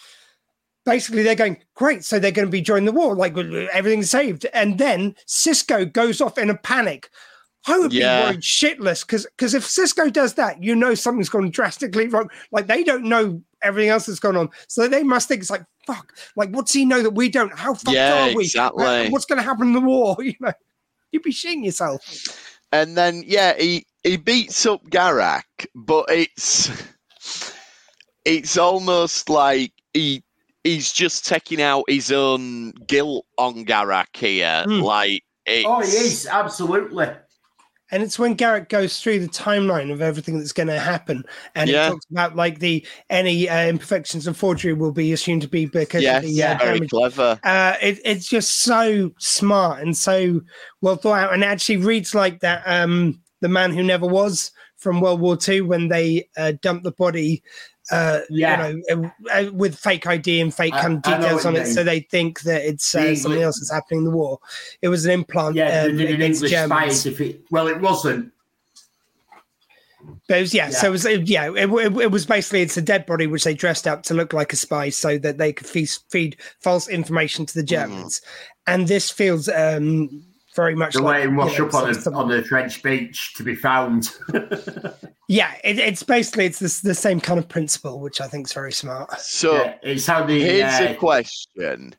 Basically, 0.86 1.22
they're 1.22 1.34
going 1.34 1.58
great, 1.74 2.04
so 2.06 2.18
they're 2.18 2.30
going 2.30 2.46
to 2.46 2.50
be 2.50 2.62
joining 2.62 2.86
the 2.86 2.92
war, 2.92 3.14
like 3.14 3.36
everything's 3.36 4.08
saved, 4.08 4.46
and 4.54 4.78
then 4.78 5.14
Sisko 5.26 5.92
goes 5.92 6.22
off 6.22 6.38
in 6.38 6.48
a 6.48 6.56
panic. 6.56 7.10
I 7.66 7.78
would 7.78 7.92
Yeah. 7.92 8.20
be 8.20 8.24
worried 8.24 8.40
shitless 8.40 9.04
because 9.04 9.26
because 9.36 9.52
if 9.52 9.64
Sisko 9.64 10.10
does 10.10 10.34
that, 10.34 10.62
you 10.62 10.74
know 10.74 10.94
something's 10.94 11.28
gone 11.28 11.50
drastically 11.50 12.06
wrong. 12.08 12.30
Like 12.50 12.66
they 12.66 12.82
don't 12.82 13.04
know 13.04 13.42
everything 13.62 13.90
else 13.90 14.06
that's 14.06 14.20
gone 14.20 14.36
on, 14.36 14.48
so 14.68 14.88
they 14.88 15.02
must 15.02 15.28
think 15.28 15.42
it's 15.42 15.50
like 15.50 15.64
fuck. 15.86 16.16
Like 16.34 16.48
what's 16.50 16.72
he 16.72 16.86
know 16.86 17.02
that 17.02 17.10
we 17.10 17.28
don't? 17.28 17.52
How 17.58 17.74
fucked 17.74 17.88
Yeah, 17.96 18.30
are 18.30 18.34
we? 18.34 18.44
exactly. 18.44 19.10
What's 19.10 19.26
going 19.26 19.38
to 19.38 19.42
happen 19.44 19.66
in 19.66 19.72
the 19.74 19.80
war? 19.80 20.16
You 20.22 20.32
know, 20.40 20.52
you'd 21.12 21.24
be 21.24 21.32
shitting 21.32 21.62
yourself. 21.64 22.00
And 22.72 22.96
then 22.96 23.22
yeah, 23.26 23.54
he 23.58 23.84
he 24.06 24.16
beats 24.16 24.64
up 24.66 24.84
Garak, 24.88 25.42
but 25.74 26.06
it's 26.08 26.70
it's 28.24 28.56
almost 28.56 29.28
like 29.28 29.72
he 29.92 30.22
he's 30.64 30.92
just 30.92 31.26
taking 31.26 31.60
out 31.60 31.84
his 31.88 32.12
own 32.12 32.70
guilt 32.86 33.26
on 33.36 33.64
Garak 33.64 34.16
here. 34.16 34.62
Hmm. 34.64 34.80
Like 34.80 35.22
it's, 35.44 35.66
Oh, 35.66 35.80
he 35.80 35.86
is 35.88 36.26
absolutely. 36.26 37.08
And 37.92 38.02
it's 38.02 38.18
when 38.18 38.36
Garak 38.36 38.68
goes 38.68 39.00
through 39.00 39.20
the 39.20 39.28
timeline 39.28 39.92
of 39.92 40.02
everything 40.02 40.38
that's 40.38 40.52
going 40.52 40.66
to 40.66 40.78
happen, 40.78 41.24
and 41.54 41.70
Yeah. 41.70 41.86
it 41.86 41.90
talks 41.90 42.06
about 42.10 42.34
like 42.34 42.58
the 42.58 42.84
any 43.10 43.48
uh, 43.48 43.66
imperfections 43.68 44.26
of 44.26 44.36
forgery 44.36 44.72
will 44.72 44.90
be 44.92 45.12
assumed 45.12 45.42
to 45.42 45.48
be 45.48 45.66
because 45.66 46.02
Yes, 46.02 46.24
of 46.24 46.30
the 46.30 46.42
uh, 46.42 46.58
very 46.58 46.74
damage 46.78 46.90
clever. 46.90 47.40
uh, 47.44 47.74
it, 47.80 48.00
it's 48.04 48.28
just 48.28 48.62
so 48.62 49.12
smart 49.18 49.82
and 49.82 49.96
so 49.96 50.40
well 50.80 50.96
thought 50.96 51.18
out, 51.18 51.32
and 51.32 51.44
actually 51.44 51.76
reads 51.76 52.12
like 52.14 52.40
that. 52.40 52.62
Um, 52.66 53.20
the 53.40 53.48
man 53.48 53.72
who 53.72 53.82
never 53.82 54.06
was 54.06 54.50
from 54.76 55.00
World 55.00 55.20
War 55.20 55.38
II 55.46 55.62
when 55.62 55.88
they 55.88 56.28
uh, 56.36 56.52
dumped 56.62 56.84
the 56.84 56.92
body, 56.92 57.42
uh, 57.90 58.20
Yeah. 58.30 58.68
you 58.68 58.82
know, 58.96 59.10
uh, 59.30 59.32
uh, 59.32 59.50
with 59.52 59.76
fake 59.78 60.06
ID 60.06 60.40
and 60.40 60.54
fake 60.54 60.74
I- 60.74 60.80
kind 60.82 60.94
of 60.96 61.02
details 61.02 61.44
on 61.46 61.56
it, 61.56 61.64
mean. 61.64 61.72
so 61.72 61.84
they 61.84 62.00
think 62.00 62.40
that 62.42 62.62
it's 62.62 62.94
uh, 62.94 62.98
English- 63.00 63.20
something 63.22 63.42
else 63.42 63.58
that's 63.60 63.72
happening 63.72 63.98
in 64.00 64.04
the 64.04 64.10
war. 64.10 64.38
It 64.82 64.88
was 64.88 65.04
an 65.04 65.12
implant 65.12 65.56
Yeah, 65.56 65.82
um, 65.84 65.90
an 65.98 66.00
English 66.22 66.50
Germans. 66.50 67.06
If 67.06 67.20
it, 67.20 67.42
well, 67.50 67.68
it 67.68 67.80
wasn't. 67.80 68.32
But 70.28 70.38
it 70.38 70.40
was, 70.40 70.54
yeah, 70.54 70.66
Yeah. 70.66 70.70
so 70.70 70.88
it 70.88 70.90
was, 70.90 71.04
yeah, 71.04 71.50
it, 71.50 71.68
it, 71.70 71.96
it 72.02 72.10
was 72.10 72.26
basically 72.26 72.62
it's 72.62 72.76
a 72.76 72.82
dead 72.82 73.06
body 73.06 73.26
which 73.26 73.44
they 73.44 73.54
dressed 73.54 73.86
up 73.86 74.02
to 74.04 74.14
look 74.14 74.32
like 74.32 74.52
a 74.52 74.56
spy 74.56 74.88
so 74.88 75.18
that 75.18 75.38
they 75.38 75.52
could 75.52 75.66
feed, 75.66 75.90
feed 76.10 76.36
false 76.60 76.88
information 76.88 77.44
to 77.46 77.54
the 77.54 77.62
Germans. 77.62 78.20
And 78.66 78.86
this 78.88 79.10
feels 79.10 79.48
um, 79.48 80.24
very 80.56 80.74
much 80.74 80.94
The 80.94 81.02
like 81.02 81.18
way 81.18 81.22
and 81.24 81.36
wash 81.36 81.52
you 81.52 81.64
know, 81.64 81.68
up 81.68 81.74
on 81.74 81.94
some- 81.94 82.14
a, 82.14 82.18
on 82.18 82.28
the 82.28 82.42
French 82.42 82.82
beach 82.82 83.34
to 83.34 83.42
be 83.44 83.54
found. 83.54 84.10
yeah, 85.28 85.52
it, 85.62 85.78
it's 85.78 86.02
basically 86.02 86.46
it's 86.46 86.58
this, 86.58 86.80
the 86.80 86.94
same 86.94 87.20
kind 87.20 87.38
of 87.38 87.46
principle, 87.48 88.00
which 88.00 88.20
I 88.20 88.26
think 88.26 88.46
is 88.46 88.52
very 88.52 88.72
smart. 88.72 89.20
So 89.20 89.54
Yeah, 89.62 89.74
it's 89.82 90.06
how 90.06 90.24
the 90.24 90.40
here's 90.40 90.80
uh, 90.80 90.92
a 90.92 90.94
question. 90.96 91.94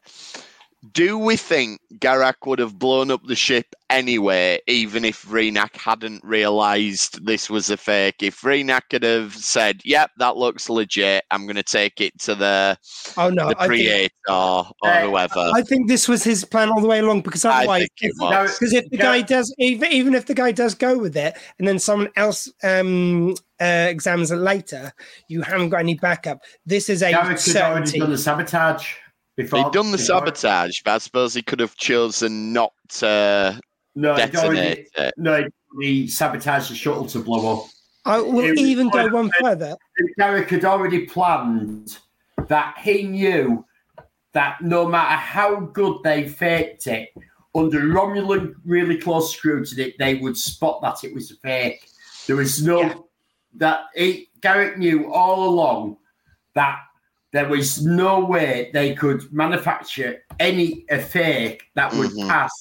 Do 0.92 1.18
we 1.18 1.36
think 1.38 1.80
Garak 1.96 2.36
would 2.46 2.60
have 2.60 2.78
blown 2.78 3.10
up 3.12 3.22
the 3.26 3.36
ship 3.36 3.66
anyway, 3.90 4.60
even 4.68 5.04
if 5.06 5.24
Vreenak 5.26 5.76
hadn't 5.76 6.24
realised 6.24 7.26
this 7.26 7.50
was 7.50 7.70
a 7.70 7.78
fake? 7.78 8.22
If 8.22 8.42
Vreenak 8.42 8.82
could 8.92 9.04
have 9.04 9.34
said, 9.36 9.82
"Yep, 9.86 10.12
that 10.18 10.38
looks 10.38 10.70
legit. 10.70 11.24
I'm 11.32 11.46
going 11.46 11.56
to 11.56 11.64
take 11.64 12.00
it 12.00 12.18
to 12.20 12.36
the 12.36 12.78
Oh 13.18 13.30
no, 13.30 13.50
the 13.50 13.56
I 13.60 13.68
think, 13.68 13.82
creator 13.82 14.12
or 14.30 14.68
Uh, 14.84 15.02
whoever," 15.02 15.52
I 15.56 15.62
think 15.64 15.88
this 15.88 16.08
was 16.08 16.24
his 16.24 16.46
plan 16.46 16.70
all 16.70 16.82
the 16.82 16.88
way 16.88 17.00
along 17.00 17.22
because 17.22 17.44
I 17.44 17.60
otherwise, 17.60 17.80
think 18.00 18.14
if- 18.14 18.18
Because 18.60 18.74
if 18.74 18.90
the 18.90 18.98
Yeah. 18.98 19.04
guy 19.04 19.22
does, 19.22 19.54
even 19.58 19.92
even 19.92 20.14
if 20.16 20.26
the 20.28 20.34
guy 20.36 20.52
does 20.52 20.76
go 20.76 20.98
with 20.98 21.18
it, 21.18 21.36
and 21.60 21.68
then 21.68 21.80
someone 21.80 22.10
else 22.16 22.48
um, 22.64 23.36
uh, 23.60 23.88
examines 23.90 24.32
it 24.32 24.36
later, 24.38 24.94
you 25.28 25.42
haven't 25.42 25.70
got 25.70 25.80
any 25.80 25.96
backup. 25.96 26.40
This 26.66 26.90
is 26.90 27.02
a 27.02 27.12
Garak 27.12 27.14
had 27.14 27.24
already 27.24 27.38
certainty. 27.40 28.00
done 28.00 28.12
the 28.12 28.18
sabotage. 28.18 28.94
Before, 29.38 29.60
He'd 29.64 29.72
done 29.72 29.92
the 29.92 29.98
before- 29.98 30.06
sabotage, 30.20 30.82
but 30.84 30.96
I 30.96 30.98
suppose 30.98 31.34
he 31.34 31.42
could 31.44 31.60
have 31.60 31.76
chosen 31.76 32.52
not 32.52 32.74
to 32.90 33.60
No, 33.96 34.16
he'd 34.16 34.36
already, 34.36 34.56
detonate 34.56 34.88
it. 34.98 35.14
no, 35.18 35.48
he 35.80 36.08
sabotaged 36.08 36.72
the 36.72 36.76
shuttle 36.76 37.06
to 37.08 37.20
blow 37.20 37.60
up. 37.62 37.70
I 38.06 38.20
will 38.20 38.40
It 38.46 38.52
was- 38.52 38.60
even 38.60 38.90
go 38.90 39.08
one 39.10 39.30
further. 39.40 39.76
Garak 40.20 40.50
had 40.50 40.66
already 40.66 41.06
planned 41.06 42.00
that 42.48 42.78
he 42.80 43.04
knew 43.04 43.64
that 44.34 44.62
no 44.62 44.88
matter 44.88 45.16
how 45.16 45.60
good 45.60 45.98
they 46.04 46.28
faked 46.28 46.88
it, 46.88 47.10
under 47.54 47.82
Romulan 47.82 48.54
really 48.66 48.98
close 48.98 49.36
scrutiny, 49.36 49.94
they 50.00 50.16
would 50.16 50.38
spot 50.38 50.82
that 50.82 51.04
it 51.04 51.14
was 51.14 51.32
a 51.32 51.36
fake. 51.36 51.88
There 52.28 52.36
was 52.36 52.62
no 52.64 52.82
Yeah. 52.82 52.94
that 53.56 53.86
he 53.96 54.30
Garak 54.42 54.78
knew 54.78 55.12
all 55.12 55.48
along 55.50 55.98
that 56.56 56.80
there 57.34 57.48
was 57.48 57.84
no 57.86 58.20
way 58.24 58.70
they 58.74 58.94
could 58.96 59.32
manufacture 59.34 60.24
any 60.40 60.86
a 60.90 60.98
fake 61.00 61.64
that 61.76 61.94
would 61.94 62.12
Mhm. 62.12 62.28
pass 62.28 62.52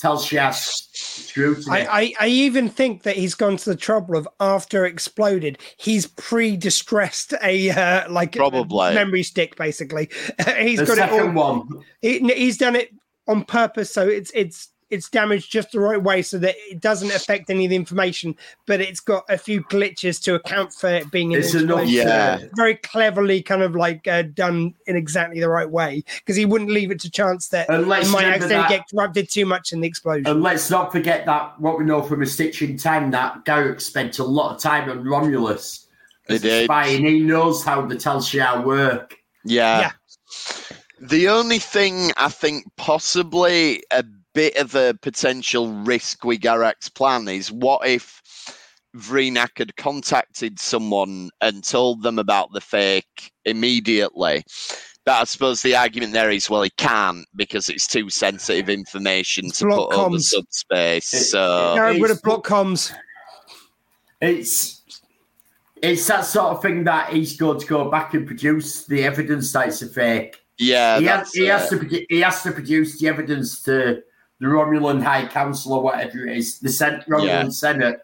Tal 0.00 0.18
Shiar's 0.18 0.88
scrutiny. 0.92 1.66
I, 1.70 2.00
I, 2.00 2.14
I 2.20 2.26
even 2.26 2.68
think 2.68 3.04
that 3.04 3.16
he's 3.16 3.34
gone 3.34 3.56
to 3.58 3.70
the 3.70 3.76
trouble 3.76 4.16
of 4.16 4.28
after 4.40 4.84
exploded, 4.86 5.58
he's 5.76 6.06
pre-distressed 6.06 7.32
a 7.42 7.70
uh, 7.70 8.10
like 8.10 8.34
a 8.34 8.38
Probably. 8.38 8.94
memory 8.94 9.22
stick. 9.22 9.56
Basically, 9.56 10.10
he's 10.58 10.80
the 10.80 10.86
got 10.86 10.98
it 10.98 11.10
all 11.10 11.30
one, 11.30 11.84
he, 12.02 12.18
he's 12.34 12.58
done 12.58 12.76
it 12.76 12.90
on 13.26 13.42
purpose 13.42 13.90
so 13.90 14.06
it's 14.06 14.30
it's 14.34 14.68
it's 14.90 15.08
damaged 15.08 15.50
just 15.50 15.72
the 15.72 15.80
right 15.80 16.02
way 16.02 16.22
so 16.22 16.38
that 16.38 16.54
it 16.70 16.80
doesn't 16.80 17.10
affect 17.12 17.48
any 17.50 17.64
of 17.66 17.70
the 17.70 17.76
information 17.76 18.34
but 18.66 18.80
it's 18.80 19.00
got 19.00 19.24
a 19.28 19.36
few 19.38 19.62
glitches 19.64 20.22
to 20.22 20.34
account 20.34 20.72
for 20.72 20.88
it 20.88 21.10
being 21.10 21.34
an 21.34 21.40
it's 21.40 21.54
enough. 21.54 21.86
Yeah. 21.88 22.38
very 22.54 22.76
cleverly 22.76 23.42
kind 23.42 23.62
of 23.62 23.74
like 23.74 24.06
uh, 24.08 24.22
done 24.22 24.74
in 24.86 24.96
exactly 24.96 25.40
the 25.40 25.48
right 25.48 25.68
way 25.70 26.02
because 26.18 26.36
he 26.36 26.44
wouldn't 26.44 26.70
leave 26.70 26.90
it 26.90 27.00
to 27.00 27.10
chance 27.10 27.48
that 27.48 27.68
And 27.70 27.88
let's 27.88 28.08
it 28.08 28.12
might 28.12 28.24
accidentally 28.24 28.62
that- 28.62 28.68
get 28.68 28.84
corrupted 28.90 29.30
too 29.30 29.46
much 29.46 29.72
in 29.72 29.80
the 29.80 29.88
explosion 29.88 30.26
And 30.26 30.42
let's 30.42 30.70
not 30.70 30.92
forget 30.92 31.26
that 31.26 31.60
what 31.60 31.78
we 31.78 31.84
know 31.84 32.02
from 32.02 32.22
a 32.22 32.26
stitch 32.26 32.62
in 32.62 32.76
time 32.76 33.10
that 33.12 33.44
Garak 33.44 33.80
spent 33.80 34.18
a 34.18 34.24
lot 34.24 34.54
of 34.54 34.60
time 34.60 34.90
on 34.90 35.04
Romulus 35.04 35.86
He 36.28 36.34
as 36.34 36.40
a 36.44 36.48
did. 36.48 36.64
spy, 36.64 36.86
and 36.88 37.06
he 37.06 37.20
knows 37.20 37.62
how 37.64 37.84
the 37.86 37.96
Tal 37.96 38.18
Shiar 38.20 38.64
work. 38.64 39.16
Yeah. 39.44 39.80
Yeah. 39.80 39.90
The 41.00 41.28
only 41.28 41.58
thing 41.58 42.12
I 42.16 42.28
think 42.30 42.64
possibly 42.76 43.82
a 43.90 44.04
bit 44.34 44.56
of 44.56 44.74
a 44.74 44.94
potential 45.00 45.72
risk 45.84 46.24
with 46.24 46.40
Garak's 46.40 46.88
plan 46.88 47.28
is 47.28 47.50
what 47.50 47.86
if 47.86 48.20
Vreenak 48.96 49.58
had 49.58 49.76
contacted 49.76 50.58
someone 50.60 51.30
and 51.40 51.64
told 51.64 52.02
them 52.02 52.18
about 52.18 52.52
the 52.52 52.60
fake 52.60 53.32
immediately? 53.44 54.44
But 55.06 55.20
I 55.20 55.24
suppose 55.24 55.60
the 55.62 55.76
argument 55.76 56.12
there 56.14 56.30
is, 56.30 56.48
well, 56.48 56.62
he 56.62 56.70
can't 56.78 57.26
because 57.36 57.68
it's 57.68 57.86
too 57.86 58.08
sensitive 58.10 58.68
information 58.70 59.46
It's 59.46 59.58
to 59.58 59.66
block 59.66 59.90
put 59.90 59.98
over 59.98 60.16
comms. 60.16 60.22
subspace. 60.22 61.12
It- 61.14 61.24
So 61.24 61.74
no, 61.76 61.86
would 61.88 61.96
it's- 61.96 62.10
have 62.10 62.22
block 62.22 62.46
comms 62.46 62.92
It's 64.20 64.82
it's 65.82 66.06
that 66.06 66.22
sort 66.24 66.56
of 66.56 66.62
thing 66.62 66.84
that 66.84 67.12
he's 67.12 67.36
going 67.36 67.60
to 67.60 67.66
go 67.66 67.90
back 67.90 68.14
and 68.14 68.26
produce 68.26 68.86
the 68.86 69.04
evidence 69.04 69.52
that 69.52 69.68
it's 69.68 69.82
a 69.82 69.88
fake. 69.88 70.36
yeah, 70.56 70.98
he, 70.98 71.04
has, 71.04 71.32
he 71.32 71.44
has 71.46 71.68
to 71.68 71.78
he 72.08 72.20
has 72.20 72.42
to 72.42 72.52
produce 72.52 72.98
the 72.98 73.08
evidence 73.08 73.62
to 73.64 74.02
the 74.44 74.50
Romulan 74.50 75.02
High 75.02 75.26
Council 75.26 75.72
or 75.72 75.82
whatever 75.82 76.26
it 76.26 76.36
is, 76.36 76.58
the 76.60 76.68
Sen- 76.68 77.02
Romulan 77.08 77.26
Yeah. 77.26 77.48
Senate, 77.48 78.00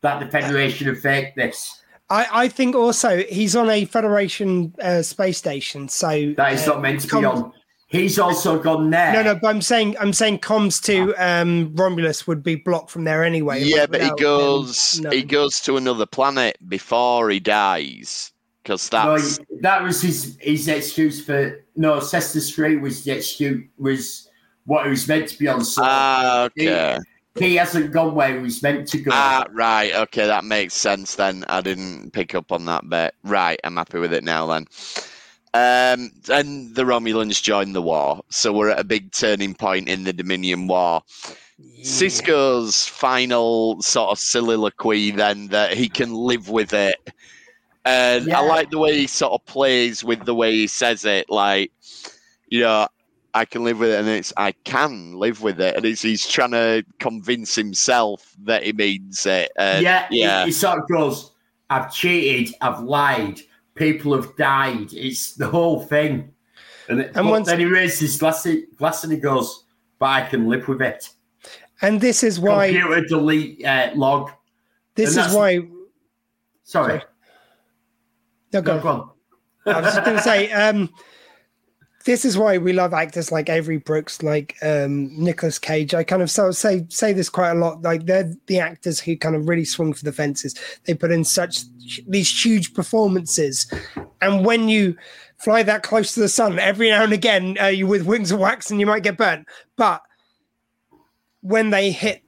that 0.00 0.20
the 0.20 0.26
Federation 0.30 0.86
have 0.88 1.00
faked 1.00 1.36
this. 1.36 1.80
I, 2.10 2.26
I 2.32 2.48
think 2.48 2.74
also 2.74 3.18
he's 3.24 3.54
on 3.54 3.68
a 3.70 3.84
Federation 3.84 4.74
uh, 4.82 5.02
space 5.02 5.38
station, 5.38 5.88
so 5.88 6.32
That 6.36 6.54
is 6.54 6.62
uh, 6.66 6.72
not 6.72 6.82
meant 6.82 7.00
to 7.02 7.18
be 7.20 7.24
on. 7.24 7.52
He's 7.88 8.18
also 8.18 8.58
gone 8.58 8.88
there. 8.88 9.12
No, 9.12 9.22
no, 9.22 9.34
but 9.34 9.48
I'm 9.48 9.60
saying 9.60 9.96
I'm 10.00 10.14
saying 10.14 10.38
comms 10.38 10.82
to 10.84 11.14
um, 11.22 11.72
Romulus 11.76 12.26
would 12.26 12.42
be 12.42 12.54
blocked 12.54 12.90
from 12.90 13.04
there 13.04 13.22
anyway. 13.22 13.62
Yeah, 13.62 13.84
but 13.84 14.00
he 14.00 14.06
without 14.06 14.16
them 14.16 14.24
goes 14.24 15.00
he 15.12 15.22
goes 15.22 15.60
to 15.60 15.76
another 15.76 16.06
planet 16.06 16.56
before 16.70 17.28
he 17.28 17.38
dies 17.38 18.32
because 18.62 18.90
No, 18.92 19.16
that's 19.18 19.36
he- 19.36 19.44
that 19.60 19.82
was 19.82 20.00
his 20.00 20.38
his 20.40 20.68
excuse 20.68 21.22
for 21.24 21.62
no. 21.76 21.98
Cester 21.98 22.40
Strait 22.40 22.80
was 22.80 23.04
the 23.04 23.12
excuse 23.12 23.62
was 23.78 24.21
what 24.64 24.84
he 24.84 24.90
was 24.90 25.06
meant 25.08 25.28
to 25.28 25.38
be 25.38 25.48
on. 25.48 25.64
So 25.64 25.82
ah 25.84 26.44
okay. 26.44 26.98
he 27.38 27.56
hasn't 27.56 27.92
gone 27.92 28.14
where 28.14 28.34
he 28.34 28.38
was 28.40 28.62
meant 28.62 28.86
to 28.88 28.98
go. 28.98 29.10
Ah, 29.12 29.46
right. 29.52 29.94
Okay, 29.94 30.26
that 30.26 30.44
makes 30.44 30.74
sense 30.74 31.14
then. 31.14 31.44
I 31.48 31.60
didn't 31.60 32.12
pick 32.12 32.34
up 32.34 32.52
on 32.52 32.66
that 32.66 32.88
bit. 32.88 33.14
Right, 33.24 33.58
I'm 33.64 33.76
happy 33.76 33.98
with 33.98 34.12
it 34.12 34.24
now 34.24 34.46
then. 34.46 34.66
Um, 35.54 36.10
and 36.30 36.74
the 36.74 36.84
Romulans 36.84 37.42
joined 37.42 37.74
the 37.74 37.82
war, 37.82 38.22
so 38.30 38.52
we're 38.52 38.70
at 38.70 38.80
a 38.80 38.84
big 38.84 39.12
turning 39.12 39.54
point 39.54 39.88
in 39.88 40.04
the 40.04 40.12
Dominion 40.12 40.66
War. 40.66 41.02
Sisko's 41.82 42.86
final 42.86 43.80
sort 43.82 44.12
of 44.12 44.18
soliloquy 44.18 45.10
then 45.10 45.48
that 45.48 45.74
he 45.74 45.88
can 45.88 46.14
live 46.14 46.48
with 46.48 46.72
it. 46.72 46.96
And 47.84 48.26
Yeah. 48.26 48.38
I 48.38 48.42
like 48.42 48.70
the 48.70 48.78
way 48.78 48.96
he 48.96 49.06
sort 49.06 49.32
of 49.32 49.44
plays 49.44 50.04
with 50.04 50.24
the 50.24 50.34
way 50.34 50.52
he 50.52 50.66
says 50.66 51.04
it, 51.04 51.28
like, 51.28 51.72
you 52.48 52.60
know, 52.60 52.88
I 53.34 53.44
can 53.44 53.64
live 53.64 53.78
with 53.78 53.90
it, 53.90 53.98
and 53.98 54.08
it's 54.08 54.32
I 54.36 54.52
can 54.52 55.14
live 55.14 55.42
with 55.42 55.60
it, 55.60 55.74
and 55.76 55.84
it's 55.84 56.02
he's 56.02 56.26
trying 56.26 56.50
to 56.50 56.84
convince 56.98 57.54
himself 57.54 58.34
that 58.44 58.62
he 58.62 58.72
means 58.72 59.24
it. 59.26 59.50
And 59.56 59.82
yeah, 59.82 60.06
yeah, 60.10 60.40
He, 60.40 60.46
he 60.46 60.52
sort 60.52 60.78
of 60.80 60.88
goes, 60.88 61.32
"I've 61.70 61.92
cheated, 61.92 62.54
I've 62.60 62.80
lied, 62.80 63.40
people 63.74 64.14
have 64.14 64.36
died. 64.36 64.92
It's 64.92 65.34
the 65.34 65.46
whole 65.46 65.80
thing." 65.80 66.32
And, 66.88 67.00
it, 67.00 67.12
And 67.14 67.28
once- 67.30 67.46
then 67.48 67.60
he 67.60 67.64
raises 67.64 68.00
his 68.00 68.18
glass, 68.18 68.46
glass 68.76 69.04
and 69.04 69.12
he 69.12 69.18
goes, 69.18 69.64
"But 69.98 70.06
I 70.06 70.20
can 70.28 70.48
live 70.48 70.68
with 70.68 70.82
it." 70.82 71.08
And 71.80 72.00
this 72.00 72.22
is 72.22 72.38
why 72.38 72.72
Computer 72.72 73.04
delete 73.06 73.64
uh, 73.64 73.90
log. 73.94 74.30
this 74.94 75.16
and 75.16 75.26
is 75.26 75.34
why 75.34 75.66
Sorry, 76.64 77.02
no, 78.52 78.62
go 78.62 78.76
no, 78.76 78.82
go 78.82 78.88
on. 78.88 79.10
I 79.74 79.80
was 79.80 79.94
just 79.94 80.04
going 80.04 80.16
to 80.16 80.22
say, 80.22 80.50
um, 80.52 80.90
this 82.04 82.24
is 82.24 82.36
why 82.38 82.58
we 82.58 82.72
love 82.72 82.92
actors 82.92 83.30
like 83.30 83.48
Avery 83.48 83.76
Brooks, 83.78 84.22
like 84.22 84.56
um, 84.62 85.10
Nicolas 85.16 85.58
Cage. 85.58 85.94
I 85.94 86.04
kind 86.04 86.22
of 86.22 86.30
so 86.30 86.50
say 86.50 86.86
say 86.88 87.12
this 87.12 87.28
quite 87.28 87.50
a 87.50 87.54
lot. 87.54 87.82
Like 87.82 88.06
they're 88.06 88.32
the 88.46 88.58
actors 88.58 89.00
who 89.00 89.16
kind 89.16 89.36
of 89.36 89.48
really 89.48 89.64
swing 89.64 89.92
for 89.92 90.04
the 90.04 90.12
fences. 90.12 90.54
They 90.84 90.94
put 90.94 91.12
in 91.12 91.24
such 91.24 91.62
these 92.06 92.44
huge 92.44 92.74
performances, 92.74 93.72
and 94.20 94.44
when 94.44 94.68
you 94.68 94.96
fly 95.38 95.62
that 95.64 95.82
close 95.82 96.14
to 96.14 96.20
the 96.20 96.28
sun, 96.28 96.58
every 96.58 96.90
now 96.90 97.04
and 97.04 97.12
again, 97.12 97.56
uh, 97.60 97.66
you 97.66 97.86
with 97.86 98.06
wings 98.06 98.32
of 98.32 98.40
wax, 98.40 98.70
and 98.70 98.80
you 98.80 98.86
might 98.86 99.02
get 99.02 99.18
burnt. 99.18 99.46
But 99.76 100.02
when 101.40 101.70
they 101.70 101.90
hit 101.90 102.22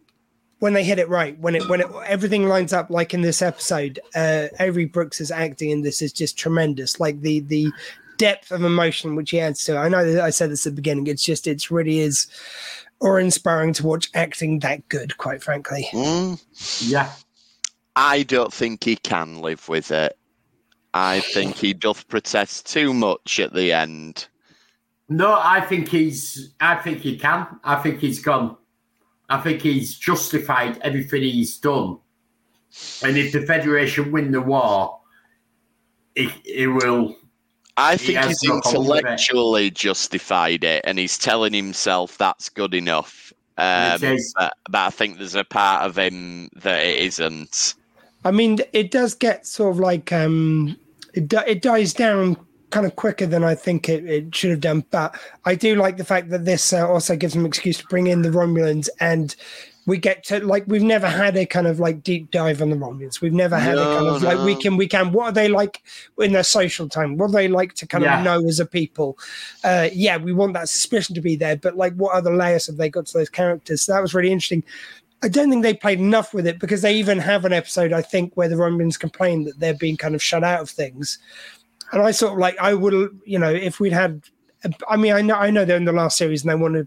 when 0.59 0.73
they 0.73 0.85
hit 0.85 0.99
it 0.99 1.09
right, 1.09 1.39
when 1.39 1.55
it 1.55 1.69
when 1.69 1.81
it 1.81 1.89
everything 2.07 2.49
lines 2.49 2.73
up 2.73 2.91
like 2.91 3.13
in 3.13 3.23
this 3.23 3.43
episode, 3.43 3.99
uh 4.15 4.49
Avery 4.61 4.87
Brooks's 4.87 5.31
acting 5.31 5.71
in 5.71 5.83
this 5.83 6.01
is 6.01 6.13
just 6.13 6.39
tremendous. 6.39 7.01
Like 7.01 7.21
the 7.21 7.41
the 7.41 7.73
depth 8.25 8.51
of 8.51 8.65
emotion 8.65 9.17
which 9.17 9.33
he 9.33 9.39
adds 9.41 9.63
to 9.65 9.75
it. 9.75 9.79
I 9.79 9.89
know 9.89 10.11
that 10.11 10.23
I 10.25 10.31
said 10.31 10.51
this 10.51 10.67
at 10.67 10.73
the 10.73 10.81
beginning. 10.81 11.07
It's 11.09 11.23
just 11.23 11.47
it's 11.47 11.71
really 11.71 11.99
is 11.99 12.27
or 13.01 13.21
inspiring 13.21 13.75
to 13.75 13.87
watch 13.87 14.09
acting 14.15 14.61
that 14.61 14.89
good, 14.89 15.19
quite 15.19 15.43
frankly. 15.43 15.89
Mm, 15.93 16.43
Yeah, 16.89 17.13
I 17.97 18.23
don't 18.23 18.51
think 18.53 18.83
he 18.83 18.97
can 18.97 19.43
live 19.43 19.69
with 19.69 19.91
it. 19.91 20.17
I 20.95 21.21
think 21.21 21.57
he 21.57 21.75
doth 21.75 22.09
protest 22.09 22.73
too 22.73 22.95
much 22.95 23.41
at 23.41 23.53
the 23.53 23.73
end. 23.73 24.27
no, 25.11 25.39
I 25.39 25.61
think 25.61 25.89
he's. 25.89 26.55
I 26.61 26.77
think 26.77 27.01
he 27.01 27.19
can. 27.19 27.47
I 27.63 27.77
think 27.83 28.01
he's 28.01 28.23
gone. 28.23 28.57
I 29.29 29.39
think 29.43 29.61
he's 29.61 29.99
justified 29.99 30.79
everything 30.81 31.23
he's 31.23 31.59
done. 31.59 31.99
And 33.03 33.17
if 33.19 33.33
the 33.33 33.43
Federation 33.43 34.13
win 34.13 34.31
the 34.33 34.41
war, 34.41 35.01
it, 36.15 36.31
it 36.45 36.69
will. 36.69 37.17
I 37.77 37.97
think 37.97 38.19
has 38.19 38.41
he's 38.41 38.49
no 38.49 38.59
it. 38.59 38.67
intellectually 38.67 39.71
justified 39.71 40.65
it, 40.65 40.83
and 40.85 40.99
he's 40.99 41.19
telling 41.19 41.53
himself 41.53 42.17
that's 42.19 42.49
good 42.49 42.75
enough. 42.75 43.33
Um, 43.57 44.01
but, 44.01 44.53
but 44.69 44.79
I 44.79 44.91
think 44.91 45.19
there's 45.19 45.35
a 45.35 45.45
part 45.45 45.85
of 45.85 45.99
him 45.99 46.49
that 46.57 46.85
it 46.85 46.99
isn't. 47.01 47.75
I 48.25 48.31
mean, 48.31 48.59
it 48.73 48.91
does 48.91 49.15
get 49.15 49.47
sort 49.47 49.75
of 49.75 49.81
like 49.81 50.13
um, 50.13 50.77
it 51.15 51.33
it 51.47 51.63
dies 51.63 51.93
down 51.93 52.37
kind 52.71 52.87
of 52.87 52.97
quicker 52.97 53.27
than 53.27 53.45
I 53.45 53.55
think 53.55 53.89
it, 53.89 54.05
it 54.05 54.35
should 54.35 54.51
have 54.51 54.61
done. 54.61 54.85
But 54.91 55.19
I 55.45 55.55
do 55.55 55.77
like 55.77 55.97
the 55.97 56.05
fact 56.05 56.31
that 56.31 56.45
this 56.45 56.73
uh, 56.73 56.89
also 56.89 57.17
gives 57.17 57.35
them 57.35 57.43
an 57.43 57.49
excuse 57.49 57.79
to 57.79 57.87
bring 57.87 58.07
in 58.07 58.23
the 58.23 58.31
Romulans 58.31 58.89
and. 59.01 59.35
We 59.87 59.99
get 59.99 60.25
to 60.25 60.41
like 60.45 60.65
we've 60.67 60.83
never 60.83 61.07
had 61.07 61.37
a 61.37 61.45
kind 61.45 61.67
of 61.67 61.79
like 61.79 62.03
deep 62.03 62.31
dive 62.31 62.63
on 62.63 62.71
the 62.71 62.77
Romulans. 62.77 63.21
We've 63.21 63.33
never 63.35 63.59
had 63.59 63.77
a 63.77 63.85
kind 63.85 64.07
No, 64.07 64.15
of 64.15 64.23
like 64.23 64.39
we 64.39 64.55
no. 64.55 64.61
can 64.61 64.77
we 64.77 64.87
can 64.87 65.13
what 65.13 65.27
are 65.27 65.33
they 65.33 65.49
like 65.49 65.83
in 66.19 66.33
their 66.33 66.43
social 66.43 66.89
time? 66.89 67.19
What 67.19 67.29
do 67.29 67.33
they 67.35 67.49
like 67.49 67.75
to 67.75 67.87
kind 67.87 68.03
Yeah. 68.05 68.19
of 68.19 68.25
know 68.25 68.49
as 68.49 68.61
a 68.61 68.67
people? 68.67 69.19
Uh, 69.63 69.89
yeah, 69.93 70.17
we 70.17 70.33
want 70.33 70.55
that 70.55 70.69
suspicion 70.71 71.15
to 71.17 71.21
be 71.21 71.37
there, 71.37 71.57
but 71.57 71.77
like 71.77 71.93
what 71.95 72.15
other 72.15 72.35
layers 72.35 72.67
have 72.67 72.77
they 72.79 72.89
got 72.89 73.07
to 73.07 73.19
those 73.19 73.29
characters? 73.29 73.83
So 73.83 73.93
that 73.93 74.01
was 74.03 74.15
really 74.15 74.33
interesting. 74.33 74.65
I 75.23 75.29
don't 75.29 75.49
think 75.51 75.63
they 75.63 75.75
played 75.75 76.01
enough 76.01 76.35
with 76.35 76.47
it 76.47 76.59
because 76.59 76.83
they 76.83 76.95
even 76.97 77.19
have 77.19 77.45
an 77.45 77.53
episode, 77.53 77.93
I 77.93 78.03
think, 78.03 78.37
where 78.37 78.49
the 78.49 78.57
Romans 78.59 78.97
complain 78.99 79.45
that 79.45 79.59
they're 79.59 79.73
being 79.75 79.97
kind 79.97 80.15
of 80.15 80.23
shut 80.23 80.45
out 80.45 80.61
of 80.61 80.69
things. 80.69 81.19
And 81.93 82.03
I 82.03 82.11
sort 82.11 82.33
of 82.33 82.39
like, 82.39 82.59
I 82.59 82.75
would, 82.75 83.21
you 83.25 83.39
know, 83.39 83.51
if 83.51 83.81
we'd 83.81 83.93
had, 83.93 84.23
I 84.89 84.97
mean, 84.97 85.13
I 85.13 85.23
know, 85.23 85.37
I 85.37 85.51
know 85.51 85.65
they're 85.65 85.77
in 85.77 85.85
the 85.85 85.93
last 85.93 86.17
series 86.19 86.43
and 86.43 86.51
they 86.51 86.55
want 86.55 86.75
to 86.75 86.87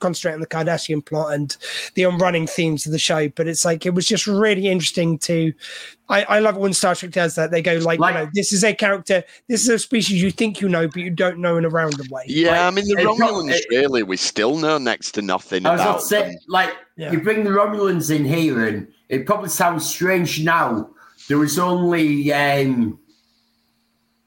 concentrate 0.00 0.34
on 0.34 0.40
the 0.40 0.46
Cardassian 0.46 1.04
plot 1.04 1.32
and 1.34 1.56
the 1.94 2.04
on-running 2.04 2.46
themes 2.46 2.86
of 2.86 2.92
the 2.92 2.98
show, 2.98 3.28
but 3.30 3.46
it's 3.46 3.64
like 3.64 3.86
it 3.86 3.94
was 3.94 4.06
just 4.06 4.26
really 4.26 4.68
interesting 4.68 5.18
to. 5.18 5.52
I, 6.08 6.22
I 6.24 6.38
love 6.38 6.54
it 6.56 6.60
when 6.60 6.72
Star 6.72 6.94
Trek 6.94 7.10
does 7.10 7.34
that. 7.34 7.50
They 7.50 7.60
go 7.62 7.74
like, 7.78 7.98
Like- 7.98 8.14
you 8.14 8.20
know, 8.24 8.30
this 8.32 8.52
is 8.52 8.62
a 8.62 8.72
character, 8.74 9.24
this 9.48 9.62
is 9.62 9.68
a 9.68 9.78
species 9.78 10.22
you 10.22 10.30
think 10.30 10.60
you 10.60 10.68
know, 10.68 10.86
but 10.86 10.98
you 10.98 11.10
don't 11.10 11.38
know 11.38 11.56
in 11.56 11.64
a 11.64 11.68
roundabout 11.68 12.08
way. 12.10 12.24
Yeah, 12.28 12.50
Like, 12.52 12.60
I 12.60 12.70
mean 12.70 12.84
the 12.86 12.94
it's 13.00 13.18
not- 13.18 13.30
Romulans 13.30 13.50
it- 13.54 13.66
really 13.70 14.02
we 14.04 14.16
still 14.16 14.56
know 14.56 14.78
next 14.78 15.12
to 15.12 15.22
nothing 15.22 15.66
I 15.66 15.72
was 15.72 15.80
about 15.80 15.90
about 15.90 16.02
say, 16.02 16.22
them. 16.22 16.36
like, 16.48 16.74
Yeah. 16.96 17.10
you 17.10 17.20
bring 17.20 17.42
the 17.42 17.50
Romulans 17.50 18.14
in 18.14 18.24
here, 18.24 18.66
and 18.68 18.86
it 19.08 19.26
probably 19.26 19.48
sounds 19.48 19.84
strange 19.88 20.44
now. 20.44 20.90
There 21.28 21.38
was 21.38 21.58
only, 21.58 22.32
um, 22.32 23.00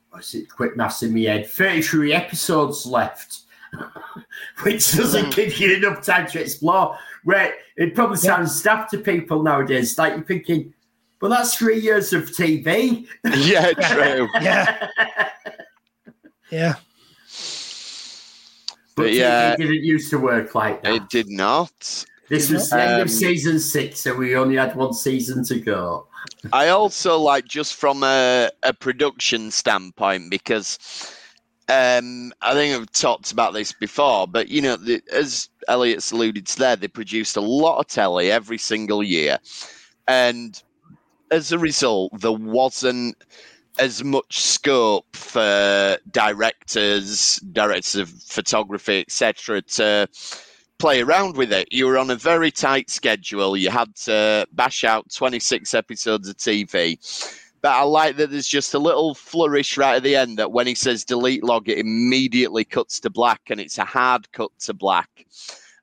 what's 0.09 0.33
it, 0.33 0.49
quick 0.53 0.75
maths 0.75 1.01
in 1.03 1.13
my 1.13 1.21
head, 1.21 1.47
33 1.49 2.13
episodes 2.13 2.85
left, 2.85 3.41
which 4.63 4.91
doesn't 4.93 5.35
give 5.35 5.57
you 5.57 5.75
enough 5.75 6.03
time 6.03 6.27
to 6.27 6.41
explore. 6.41 6.97
Right, 7.25 7.53
it 7.77 7.95
probably 7.95 8.17
Yeah. 8.23 8.37
sounds 8.37 8.61
daft 8.61 8.91
to 8.91 8.97
people 8.99 9.43
nowadays. 9.43 9.97
Like, 9.97 10.13
you're 10.15 10.23
thinking, 10.25 10.73
well, 11.21 11.31
that's 11.31 11.55
three 11.55 11.79
years 11.79 12.13
of 12.13 12.23
TV. 12.31 13.07
Yeah, 13.37 13.73
true. 13.93 14.27
Yeah, 14.41 14.87
yeah. 16.51 16.75
But 18.95 19.03
But 19.05 19.13
yeah. 19.13 19.55
TV 19.55 19.57
didn't 19.57 19.83
used 19.83 20.09
to 20.11 20.17
work 20.17 20.55
like 20.55 20.83
that. 20.83 20.93
It 20.93 21.09
did 21.09 21.29
not. 21.29 21.71
this 22.29 22.49
was 22.49 22.69
the 22.69 22.81
end 22.81 22.93
Um, 22.95 23.01
of 23.01 23.09
season 23.11 23.59
six, 23.59 24.01
so 24.01 24.13
we 24.13 24.35
only 24.35 24.55
had 24.57 24.75
one 24.75 24.93
season 24.93 25.43
to 25.45 25.59
go. 25.59 26.07
I 26.53 26.69
also 26.69 27.17
like 27.17 27.45
just 27.45 27.75
from 27.75 28.03
a, 28.03 28.49
a 28.63 28.73
production 28.73 29.51
standpoint 29.51 30.29
because 30.29 30.77
um, 31.69 32.33
I 32.41 32.53
think 32.53 32.75
I've 32.75 32.91
talked 32.91 33.31
about 33.31 33.53
this 33.53 33.71
before, 33.71 34.27
but 34.27 34.49
you 34.49 34.61
know, 34.61 34.75
the, 34.75 35.01
as 35.11 35.49
Elliot's 35.67 36.11
alluded 36.11 36.47
to 36.47 36.57
there, 36.59 36.75
they 36.75 36.87
produced 36.87 37.37
a 37.37 37.41
lot 37.41 37.79
of 37.79 37.87
telly 37.87 38.31
every 38.31 38.57
single 38.57 39.03
year, 39.03 39.37
and 40.07 40.61
as 41.31 41.51
a 41.51 41.59
result, 41.59 42.19
there 42.19 42.31
wasn't 42.31 43.15
as 43.77 44.03
much 44.03 44.39
scope 44.39 45.05
for 45.15 45.97
directors, 46.11 47.37
directors 47.53 47.95
of 47.95 48.09
photography, 48.09 49.01
etc., 49.01 49.61
to 49.61 50.07
play 50.79 51.01
around 51.01 51.37
with 51.37 51.53
it. 51.53 51.67
You 51.71 51.85
were 51.85 51.97
on 51.97 52.09
a 52.09 52.15
very 52.15 52.51
tight 52.51 52.89
schedule. 52.89 53.55
You 53.55 53.69
had 53.69 53.95
to 54.05 54.47
bash 54.53 54.83
out 54.83 55.11
26 55.13 55.73
episodes 55.73 56.27
of 56.27 56.37
TV. 56.37 56.97
But 57.61 57.71
I 57.71 57.83
like 57.83 58.15
that 58.17 58.31
there's 58.31 58.47
just 58.47 58.73
a 58.73 58.79
little 58.79 59.13
flourish 59.13 59.77
right 59.77 59.97
at 59.97 60.03
the 60.03 60.15
end 60.15 60.37
that 60.37 60.51
when 60.51 60.67
he 60.67 60.75
says 60.75 61.03
delete 61.03 61.43
log, 61.43 61.67
it 61.67 61.77
immediately 61.77 62.63
cuts 62.63 62.99
to 63.01 63.09
black 63.09 63.41
and 63.49 63.59
it's 63.59 63.77
a 63.77 63.85
hard 63.85 64.31
cut 64.31 64.51
to 64.59 64.73
black. 64.73 65.25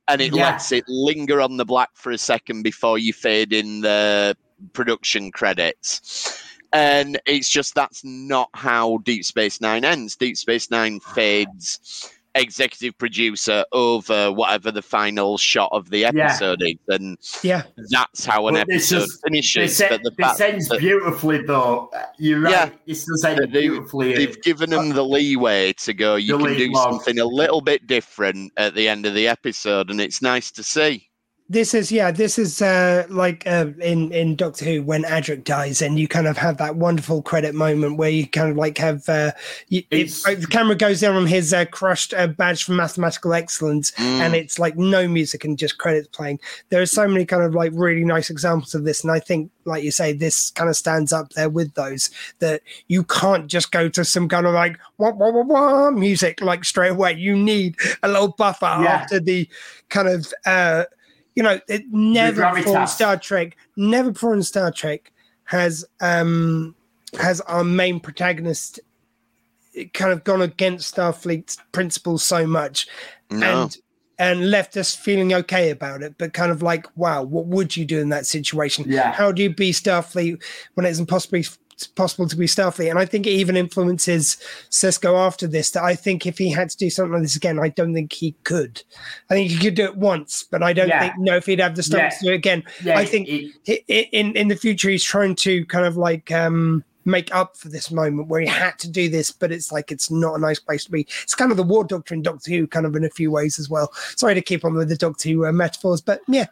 And 0.09 0.23
it 0.23 0.33
Yeah. 0.33 0.53
lets 0.53 0.73
it 0.73 0.85
linger 0.89 1.41
on 1.41 1.57
the 1.57 1.65
black 1.65 1.91
for 1.95 2.13
a 2.13 2.19
second 2.19 2.63
before 2.63 2.99
you 2.99 3.13
fade 3.13 3.53
in 3.53 3.81
the 3.81 4.37
production 4.73 5.33
credits. 5.33 6.43
And 6.73 7.19
it's 7.27 7.49
just 7.49 7.75
that's 7.75 8.03
not 8.05 8.49
how 8.55 8.99
Deep 8.99 9.25
Space 9.25 9.61
Nine 9.61 9.85
ends. 9.85 10.17
Deep 10.17 10.37
Space 10.37 10.71
Nine 10.71 11.01
fades 11.01 12.11
executive 12.41 12.97
producer 12.99 13.65
over 13.73 14.13
uh, 14.13 14.31
whatever 14.31 14.71
the 14.71 14.83
final 14.83 15.37
shot 15.39 15.69
of 15.73 15.91
the 15.91 16.05
episode 16.05 16.63
is. 16.63 16.75
And 16.89 17.19
Yeah, 17.43 17.63
that's 17.91 18.25
how 18.25 18.49
an 18.49 18.55
But 18.55 18.69
episode 18.71 19.03
is- 19.03 19.21
finishes. 19.25 19.79
This, 19.79 19.89
but 19.89 20.03
the 20.03 20.11
this 20.11 20.27
fact 20.27 20.41
ends 20.41 20.69
that 20.69 20.79
beautifully, 20.79 21.43
though. 21.43 21.91
You're 22.19 22.41
right. 22.41 22.51
Yeah. 22.53 22.71
This 22.87 23.05
does 23.05 23.25
end 23.25 23.41
They- 23.53 23.61
beautifully. 23.69 24.15
they've 24.15 24.41
given 24.43 24.71
them 24.71 24.91
the 24.91 25.05
leeway 25.05 25.73
to 25.75 25.93
go, 25.95 26.17
you 26.17 26.39
can 26.39 26.57
do 26.57 26.71
log. 26.73 26.93
something 26.93 27.19
a 27.19 27.25
little 27.25 27.61
bit 27.61 27.87
different 27.87 28.53
at 28.57 28.75
the 28.75 28.89
end 28.89 29.07
of 29.07 29.15
the 29.15 29.29
episode, 29.29 29.91
and 29.91 30.01
it's 30.01 30.23
nice 30.23 30.51
to 30.53 30.63
see. 30.63 31.09
This 31.49 31.75
is 31.75 31.93
yeah 31.93 32.11
this 32.11 32.39
is 32.41 32.61
uh 32.61 33.07
like 33.09 33.47
uh 33.47 33.67
in 33.81 34.11
in 34.13 34.35
doctor 34.35 34.65
who 34.65 34.83
when 34.83 35.05
adric 35.05 35.45
dies 35.45 35.81
and 35.81 35.99
you 35.99 36.09
kind 36.09 36.27
of 36.27 36.37
have 36.37 36.57
that 36.57 36.75
wonderful 36.75 37.23
credit 37.23 37.55
moment 37.55 37.97
where 37.97 38.11
you 38.11 38.27
kind 38.27 38.51
of 38.51 38.57
like 38.57 38.79
have 38.79 39.09
uh 39.09 39.31
you, 39.69 39.83
it, 39.93 40.09
the 40.41 40.47
camera 40.51 40.75
goes 40.75 41.01
down 41.01 41.15
on 41.15 41.27
his 41.27 41.53
uh, 41.55 41.65
crushed 41.67 42.13
uh, 42.15 42.27
badge 42.27 42.65
for 42.65 42.73
mathematical 42.73 43.33
excellence 43.33 43.93
Mm. 43.93 44.21
and 44.21 44.35
it's 44.35 44.59
like 44.59 44.77
no 44.77 45.07
music 45.07 45.45
and 45.45 45.57
just 45.59 45.79
credits 45.79 46.09
playing 46.09 46.41
there 46.71 46.83
are 46.83 46.87
so 46.87 47.07
many 47.07 47.25
kind 47.25 47.43
of 47.45 47.55
like 47.55 47.71
really 47.75 48.05
nice 48.05 48.29
examples 48.31 48.75
of 48.75 48.85
this 48.85 49.03
and 49.05 49.13
i 49.13 49.21
think 49.21 49.51
like 49.65 49.85
you 49.85 49.91
say 49.91 50.13
this 50.13 50.51
kind 50.51 50.69
of 50.69 50.77
stands 50.77 51.13
up 51.13 51.31
there 51.35 51.49
with 51.49 51.73
those 51.75 52.11
that 52.41 52.63
you 52.89 53.05
can't 53.05 53.47
just 53.47 53.71
go 53.71 53.89
to 53.89 54.05
some 54.05 54.29
kind 54.29 54.47
of 54.47 54.55
like 54.55 54.79
wah, 54.99 55.11
wah, 55.11 55.31
wah, 55.31 55.43
wah, 55.43 55.91
music 55.91 56.41
like 56.41 56.65
straight 56.65 56.91
away 56.91 57.13
you 57.13 57.37
need 57.37 57.77
a 58.03 58.09
little 58.09 58.29
buffer 58.37 58.65
Yeah. 58.83 58.87
after 58.89 59.21
the 59.21 59.49
kind 59.89 60.09
of 60.09 60.33
uh 60.45 60.85
you 61.37 61.43
know, 61.45 61.61
it 61.69 61.85
never 61.93 62.53
before 62.55 62.81
in. 62.81 62.87
Star 62.89 63.17
Trek, 63.17 63.57
never 63.77 64.11
before 64.11 64.35
in 64.35 64.43
Star 64.43 64.73
Trek 64.73 65.13
has 65.45 65.85
um 66.01 66.75
has 67.21 67.41
our 67.43 67.63
main 67.63 68.01
protagonist 68.01 68.81
kind 69.93 70.11
of 70.13 70.25
gone 70.25 70.43
against 70.43 70.95
Starfleet's 70.97 71.59
principles 71.73 72.25
so 72.25 72.47
much 72.47 72.89
No. 73.31 73.63
and 73.65 73.77
and 74.19 74.51
left 74.51 74.79
us 74.79 74.95
feeling 74.95 75.35
okay 75.35 75.69
about 75.69 76.03
it, 76.03 76.15
but 76.17 76.33
kind 76.33 76.51
of 76.51 76.63
like, 76.63 76.87
wow, 76.97 77.23
what 77.23 77.45
would 77.49 77.77
you 77.77 77.85
do 77.85 78.01
in 78.01 78.09
that 78.09 78.25
situation? 78.25 78.87
Yeah. 78.89 79.13
How 79.13 79.31
do 79.31 79.43
you 79.43 79.51
be 79.55 79.73
Starfleet 79.73 80.43
when 80.73 80.87
it's 80.87 80.99
impossible 80.99 81.43
possible 81.95 82.27
to 82.29 82.37
be 82.37 82.47
stealthy. 82.47 82.89
And 82.89 82.99
I 82.99 83.05
think 83.05 83.27
it 83.27 83.31
even 83.31 83.57
influences 83.57 84.37
Sisko 84.71 85.19
after 85.19 85.47
this. 85.47 85.71
That 85.73 85.83
I 85.85 85.95
think 85.95 86.27
if 86.27 86.39
he 86.39 86.51
had 86.51 86.71
to 86.71 86.77
do 86.77 86.89
something 86.91 87.13
like 87.13 87.23
this 87.23 87.37
again, 87.37 87.59
I 87.59 87.69
don't 87.69 87.93
think 87.95 88.13
he 88.13 88.33
could. 88.45 88.83
I 89.31 89.35
think 89.35 89.51
he 89.51 89.59
could 89.59 89.75
do 89.75 89.85
it 89.85 89.97
once, 89.97 90.43
but 90.51 90.63
I 90.63 90.73
don't 90.73 90.89
Yeah. 90.89 91.01
think 91.01 91.15
no 91.19 91.37
if 91.37 91.47
he'd 91.47 91.61
have 91.61 91.77
the 91.77 91.83
stomach 91.83 92.13
Yeah. 92.13 92.19
to 92.19 92.25
do 92.25 92.33
it 92.33 92.37
again. 92.37 92.63
yeah, 92.83 92.99
I 92.99 93.05
think 93.05 93.29
it- 93.29 93.53
i- 93.69 93.85
i- 93.93 94.09
in 94.13 94.37
in 94.37 94.49
the 94.49 94.57
future 94.57 94.89
he's 94.89 95.05
trying 95.05 95.35
to 95.37 95.65
kind 95.67 95.85
of 95.87 95.97
like 95.97 96.31
um 96.33 96.85
make 97.05 97.33
up 97.33 97.57
for 97.57 97.69
this 97.69 97.91
moment 97.93 98.27
where 98.29 98.41
he 98.41 98.49
had 98.49 98.77
to 98.81 98.89
do 98.91 99.09
this 99.09 99.31
but 99.31 99.53
it's 99.53 99.71
like 99.71 99.93
it's 99.93 100.11
not 100.11 100.35
a 100.35 100.41
nice 100.41 100.59
place 100.59 100.85
to 100.85 100.91
be 100.91 101.07
it's 101.23 101.37
kind 101.37 101.53
of 101.53 101.57
the 101.57 101.63
war 101.63 101.85
doctor 101.85 102.15
in 102.15 102.21
doctor 102.21 102.51
who 102.51 102.67
kind 102.67 102.85
of 102.85 102.97
in 102.97 103.05
a 103.05 103.11
few 103.11 103.31
ways 103.31 103.61
as 103.61 103.71
well 103.71 103.93
sorry 104.17 104.35
to 104.35 104.43
keep 104.43 104.65
on 104.65 104.75
with 104.75 104.89
the 104.89 104.97
doctor 104.97 105.29
who 105.29 105.47
uh, 105.47 105.53
metaphors 105.53 106.01
but 106.01 106.21
yeah 106.27 106.47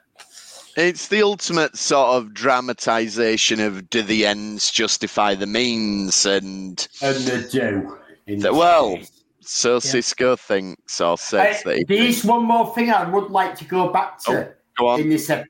It's 0.76 1.08
the 1.08 1.22
ultimate 1.22 1.76
sort 1.76 2.16
of 2.16 2.34
dramatization 2.34 3.60
of 3.60 3.88
do 3.90 4.02
the 4.02 4.26
ends 4.26 4.70
justify 4.70 5.34
the 5.34 5.46
means, 5.46 6.26
and 6.26 6.86
and 7.00 7.16
the 7.16 7.48
do. 7.50 7.98
in 8.26 8.40
That- 8.40 8.50
this 8.52 8.58
well, 8.58 8.96
case. 8.96 9.22
so 9.40 9.78
Sisko 9.78 10.38
thinks 10.38 11.00
or 11.00 11.12
Uh, 11.12 11.16
says 11.16 11.62
that. 11.62 11.84
there 11.88 12.02
is 12.02 12.24
one 12.24 12.44
more 12.44 12.74
thing 12.74 12.90
I 12.90 13.08
would 13.08 13.30
like 13.30 13.56
to 13.58 13.64
go 13.64 13.92
back 13.92 14.18
to 14.24 14.52
Go 14.78 14.88
on. 14.88 15.00
in 15.00 15.10
this 15.10 15.30
ep- 15.30 15.46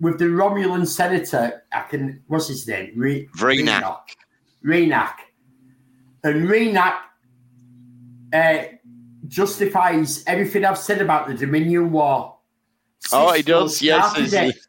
with 0.00 0.18
the 0.18 0.24
Romulan 0.24 0.86
senator. 0.88 1.62
I 1.72 1.82
can 1.82 2.22
what's 2.26 2.48
his 2.48 2.66
name? 2.66 2.92
Re- 2.96 3.28
Vreenak. 3.38 4.00
Vreenak. 4.64 5.14
And 6.24 6.48
Vreenak 6.48 6.94
uh, 8.32 8.58
justifies 9.28 10.24
everything 10.26 10.64
I've 10.64 10.78
said 10.78 11.00
about 11.00 11.28
the 11.28 11.34
Dominion 11.34 11.92
War. 11.92 12.38
Oh, 13.12 13.32
he 13.32 13.42
does. 13.42 13.80
Yes, 13.82 14.04
started 14.10 14.30
he's- 14.30 14.54
it. 14.56 14.62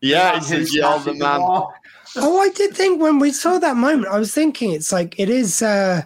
yeah, 0.00 0.32
man 0.32 0.34
he 0.34 0.38
who 0.40 0.44
says 0.44 0.70
the 0.70 0.78
started 0.78 1.18
man. 1.18 1.40
oh 2.16 2.38
i 2.40 2.48
did 2.50 2.76
think 2.76 3.00
when 3.02 3.18
we 3.18 3.32
saw 3.32 3.58
that 3.58 3.76
moment 3.76 4.06
i 4.12 4.18
was 4.18 4.32
thinking 4.32 4.70
it's 4.72 4.92
like 4.92 5.18
it 5.18 5.28
is 5.30 5.62
uh 5.62 6.02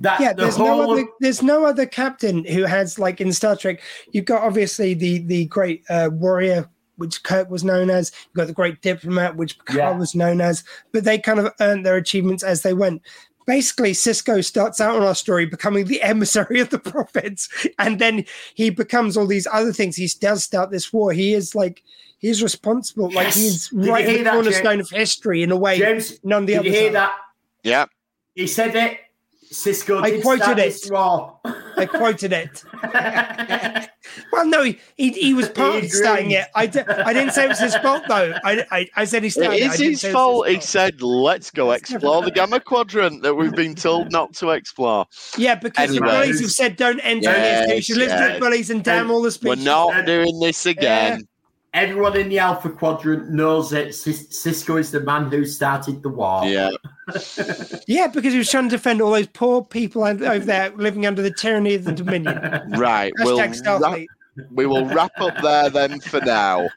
That, 0.00 0.20
yeah 0.20 0.32
the 0.32 0.42
there's 0.42 0.56
whole 0.56 0.76
no 0.86 0.92
other 0.92 1.04
there's 1.20 1.42
no 1.42 1.64
other 1.64 1.86
captain 1.86 2.44
who 2.44 2.62
has 2.64 2.98
like 2.98 3.20
in 3.20 3.32
star 3.32 3.56
trek 3.56 3.80
you've 4.12 4.26
got 4.26 4.42
obviously 4.42 4.94
the 4.94 5.18
the 5.26 5.46
great 5.46 5.82
uh 5.88 6.10
warrior 6.12 6.68
which 6.96 7.22
Kirk 7.24 7.50
was 7.50 7.64
known 7.64 7.88
as. 7.90 8.12
You've 8.26 8.34
got 8.34 8.46
the 8.46 8.52
Great 8.52 8.80
Diplomat, 8.82 9.34
which 9.34 9.58
Picard 9.60 9.76
Yeah. 9.78 9.98
was 9.98 10.14
known 10.14 10.40
as. 10.42 10.62
But 10.92 11.02
they 11.04 11.18
kind 11.18 11.40
of 11.40 11.50
earned 11.58 11.84
their 11.84 11.96
achievements 11.96 12.44
as 12.44 12.62
they 12.62 12.74
went. 12.74 13.02
Basically, 13.46 13.92
Sisko 13.92 14.44
starts 14.44 14.80
out 14.80 14.96
on 14.96 15.02
our 15.02 15.14
story 15.14 15.46
becoming 15.46 15.86
the 15.86 16.02
emissary 16.02 16.60
of 16.60 16.70
the 16.70 16.78
prophets, 16.78 17.48
and 17.78 17.98
then 17.98 18.24
he 18.54 18.70
becomes 18.70 19.16
all 19.16 19.26
these 19.26 19.46
other 19.52 19.72
things. 19.72 19.96
He 19.96 20.08
does 20.20 20.44
start 20.44 20.70
this 20.70 20.92
war. 20.92 21.12
He 21.12 21.34
is 21.34 21.54
like 21.54 21.82
he's 22.18 22.42
responsible, 22.42 23.10
like 23.10 23.34
he's 23.34 23.68
Did 23.68 23.84
you 23.84 23.92
right 23.92 24.06
in 24.06 24.18
the 24.18 24.22
that, 24.24 24.34
cornerstone 24.34 24.80
of 24.80 24.88
history 24.88 25.42
in 25.42 25.50
a 25.50 25.56
way 25.56 25.78
James, 25.78 26.18
none 26.24 26.42
of 26.42 26.46
the 26.46 26.54
did 26.54 26.60
others. 26.60 26.72
you 26.72 26.78
hear 26.78 26.88
are. 26.90 26.92
that? 26.92 27.14
Yeah. 27.62 27.86
He 28.34 28.46
said 28.46 28.74
it. 28.74 28.98
Sisko 29.52 30.02
I 30.02 30.20
quoted 30.22 30.42
start 30.42 30.58
it. 30.58 30.72
This 31.76 31.92
war. 31.92 31.94
I 31.94 31.98
quoted 31.98 32.32
it. 32.32 33.88
Well, 34.32 34.46
no, 34.46 34.62
he 34.64 34.78
he, 34.96 35.10
he 35.12 35.32
was 35.34 35.48
part 35.48 35.80
He 35.80 35.86
of 35.86 35.92
starting 35.92 36.26
agreed. 36.26 36.38
it. 36.40 36.46
I, 36.54 36.66
d- 36.66 36.80
I 36.80 37.12
didn't 37.12 37.32
say 37.32 37.44
it 37.44 37.48
was 37.48 37.60
his 37.60 37.76
fault 37.76 38.02
though. 38.08 38.34
I, 38.44 38.66
I, 38.70 38.88
I 38.96 39.04
said 39.04 39.22
he 39.22 39.30
started 39.30 39.54
It 39.56 39.62
it. 39.62 39.70
I 39.70 39.74
is 39.74 39.80
his 39.80 40.00
say 40.00 40.08
it 40.08 40.10
was 40.10 40.14
fault. 40.14 40.48
He 40.48 40.54
fault. 40.54 40.64
said, 40.64 41.02
"Let's 41.02 41.50
go 41.50 41.70
explore 41.70 42.22
the. 42.22 42.30
Gamma 42.30 42.58
Quadrant 42.60 43.22
that 43.22 43.34
we've 43.34 43.54
been 43.54 43.74
told 43.74 44.10
not 44.10 44.34
to 44.34 44.50
explore." 44.50 45.06
Yeah, 45.38 45.54
because 45.54 45.90
Anyway. 45.90 46.06
the 46.08 46.12
bullies 46.12 46.40
have 46.40 46.50
said 46.50 46.76
don't 46.76 46.98
enter 47.00 47.30
Yes, 47.30 47.68
this. 47.68 47.76
You 47.76 47.82
should 47.94 47.98
listen 48.02 48.18
to 48.18 48.24
yes. 48.24 48.34
the 48.34 48.40
bullies 48.40 48.70
and 48.70 48.82
damn 48.84 49.10
all 49.10 49.22
the 49.22 49.38
We're 49.42 49.54
not 49.54 50.04
doing 50.04 50.40
this 50.40 50.66
again. 50.66 51.26
Everyone 51.74 52.16
in 52.18 52.28
the 52.28 52.38
Alpha 52.38 52.68
Quadrant 52.68 53.30
knows 53.30 53.70
that 53.70 53.94
Cis- 53.94 54.28
Sisko 54.28 54.78
is 54.78 54.90
the 54.90 55.00
man 55.00 55.30
who 55.30 55.44
started 55.46 56.02
the 56.02 56.08
war. 56.10 56.44
Yeah. 56.44 56.70
Yeah, 57.88 58.06
because 58.06 58.32
he 58.32 58.38
was 58.38 58.50
trying 58.50 58.68
to 58.68 58.76
defend 58.76 59.00
all 59.02 59.10
those 59.10 59.26
poor 59.26 59.62
people 59.64 60.04
over 60.04 60.38
there 60.38 60.70
living 60.76 61.04
under 61.04 61.20
the 61.20 61.32
tyranny 61.32 61.74
of 61.74 61.84
the 61.84 61.92
Dominion. 61.92 62.38
Right. 62.78 63.12
We'll 63.18 63.38
Hashtag 63.38 63.80
wrap, 63.80 63.98
we 64.50 64.66
will 64.66 64.86
wrap 64.86 65.12
up 65.18 65.36
there 65.42 65.68
then 65.68 66.00
for 66.00 66.20
now. 66.20 66.68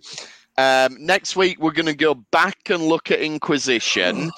Um, 0.57 0.97
next 0.99 1.35
week 1.35 1.59
we're 1.59 1.71
going 1.73 1.85
to 1.85 1.93
go 1.95 2.15
back 2.15 2.69
and 2.69 2.83
look 2.83 3.11
at 3.11 3.19
Inquisition, 3.19 4.31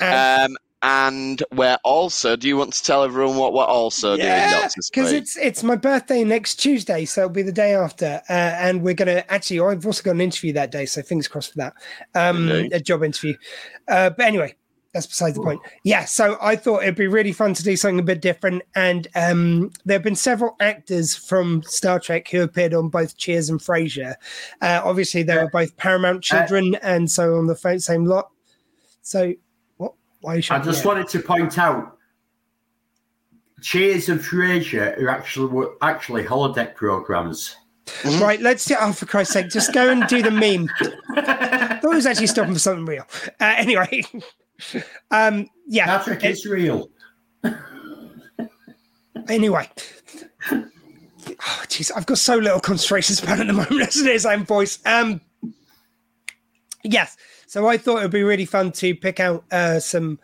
And- 0.00 0.52
um, 0.52 0.56
and 0.84 1.42
we're 1.54 1.78
also. 1.82 2.36
Do 2.36 2.46
you 2.46 2.58
want 2.58 2.74
to 2.74 2.82
tell 2.82 3.02
everyone 3.04 3.36
what 3.36 3.54
we're 3.54 3.64
also 3.64 4.16
doing, 4.16 4.28
yeah, 4.28 4.60
Doctor 4.60 4.80
because 4.92 5.12
it's 5.12 5.36
it's 5.38 5.62
my 5.62 5.76
birthday 5.76 6.22
next 6.24 6.56
Tuesday, 6.56 7.06
so 7.06 7.22
it'll 7.22 7.30
be 7.30 7.42
the 7.42 7.50
day 7.52 7.74
after, 7.74 8.20
uh, 8.28 8.32
and 8.32 8.82
we're 8.82 8.94
gonna 8.94 9.24
actually. 9.30 9.60
I've 9.60 9.86
also 9.86 10.02
got 10.02 10.10
an 10.10 10.20
interview 10.20 10.52
that 10.52 10.70
day, 10.70 10.84
so 10.84 11.02
fingers 11.02 11.26
crossed 11.26 11.52
for 11.52 11.58
that. 11.58 11.72
Um, 12.14 12.50
a 12.50 12.78
job 12.78 13.02
interview. 13.02 13.34
Uh, 13.88 14.10
but 14.10 14.26
anyway, 14.26 14.54
that's 14.92 15.06
besides 15.06 15.36
the 15.36 15.42
point. 15.42 15.60
Yeah, 15.84 16.04
so 16.04 16.36
I 16.42 16.54
thought 16.54 16.82
it'd 16.82 16.96
be 16.96 17.06
really 17.06 17.32
fun 17.32 17.54
to 17.54 17.62
do 17.62 17.78
something 17.78 18.00
a 18.00 18.02
bit 18.02 18.20
different, 18.20 18.62
and 18.74 19.08
um, 19.14 19.70
there 19.86 19.94
have 19.94 20.04
been 20.04 20.14
several 20.14 20.54
actors 20.60 21.16
from 21.16 21.62
Star 21.62 21.98
Trek 21.98 22.28
who 22.28 22.42
appeared 22.42 22.74
on 22.74 22.90
both 22.90 23.16
Cheers 23.16 23.48
and 23.48 23.58
Frasier. 23.58 24.16
Uh, 24.60 24.82
obviously, 24.84 25.22
they 25.22 25.36
were 25.36 25.50
both 25.50 25.74
Paramount 25.78 26.22
children, 26.22 26.74
and 26.82 27.10
so 27.10 27.38
on 27.38 27.46
the 27.46 27.78
same 27.78 28.04
lot. 28.04 28.28
So? 29.00 29.32
Why 30.24 30.36
are 30.36 30.42
I 30.50 30.58
just 30.58 30.82
your 30.82 30.94
wanted 30.94 31.08
to 31.08 31.20
point 31.20 31.58
out 31.58 31.98
Cheers 33.60 34.08
and 34.08 34.20
Frasier 34.20 34.98
are 34.98 35.10
actually 35.10 35.46
were 35.46 35.74
actually 35.82 36.24
holodeck 36.24 36.74
programs. 36.74 37.56
Right, 38.18 38.40
let's 38.40 38.64
do. 38.64 38.74
Oh, 38.80 38.92
for 38.92 39.04
Christ's 39.04 39.34
sake, 39.34 39.50
just 39.50 39.74
go 39.74 39.90
and 39.90 40.06
do 40.06 40.22
the 40.22 40.30
meme. 40.30 40.70
I 41.16 41.78
thought 41.82 41.92
it 41.92 41.96
was 41.96 42.06
actually 42.06 42.28
stopping 42.28 42.54
for 42.54 42.58
something 42.58 42.86
real. 42.86 43.06
Uh, 43.40 43.54
anyway, 43.56 44.02
um, 45.10 45.48
yeah. 45.66 46.00
Star 46.00 46.16
Trek 46.16 46.24
is 46.24 46.46
real. 46.46 46.90
Anyway, 49.28 49.68
oh 50.50 51.62
jeez, 51.68 51.90
I've 51.94 52.06
got 52.06 52.18
so 52.18 52.36
little 52.36 52.60
concentration 52.60 53.14
span 53.14 53.40
at 53.42 53.46
the 53.46 53.52
moment 53.52 53.80
as 53.80 53.96
it 53.96 54.06
is. 54.06 54.24
I'm 54.24 54.46
voice. 54.46 54.78
Um, 54.86 55.20
yes. 56.82 57.16
So 57.54 57.68
I 57.68 57.76
thought 57.76 57.98
it 57.98 58.02
would 58.02 58.10
be 58.10 58.24
really 58.24 58.46
fun 58.46 58.72
to 58.72 58.96
pick 58.96 59.20
out 59.20 59.44
uh, 59.52 59.78
some 59.78 60.18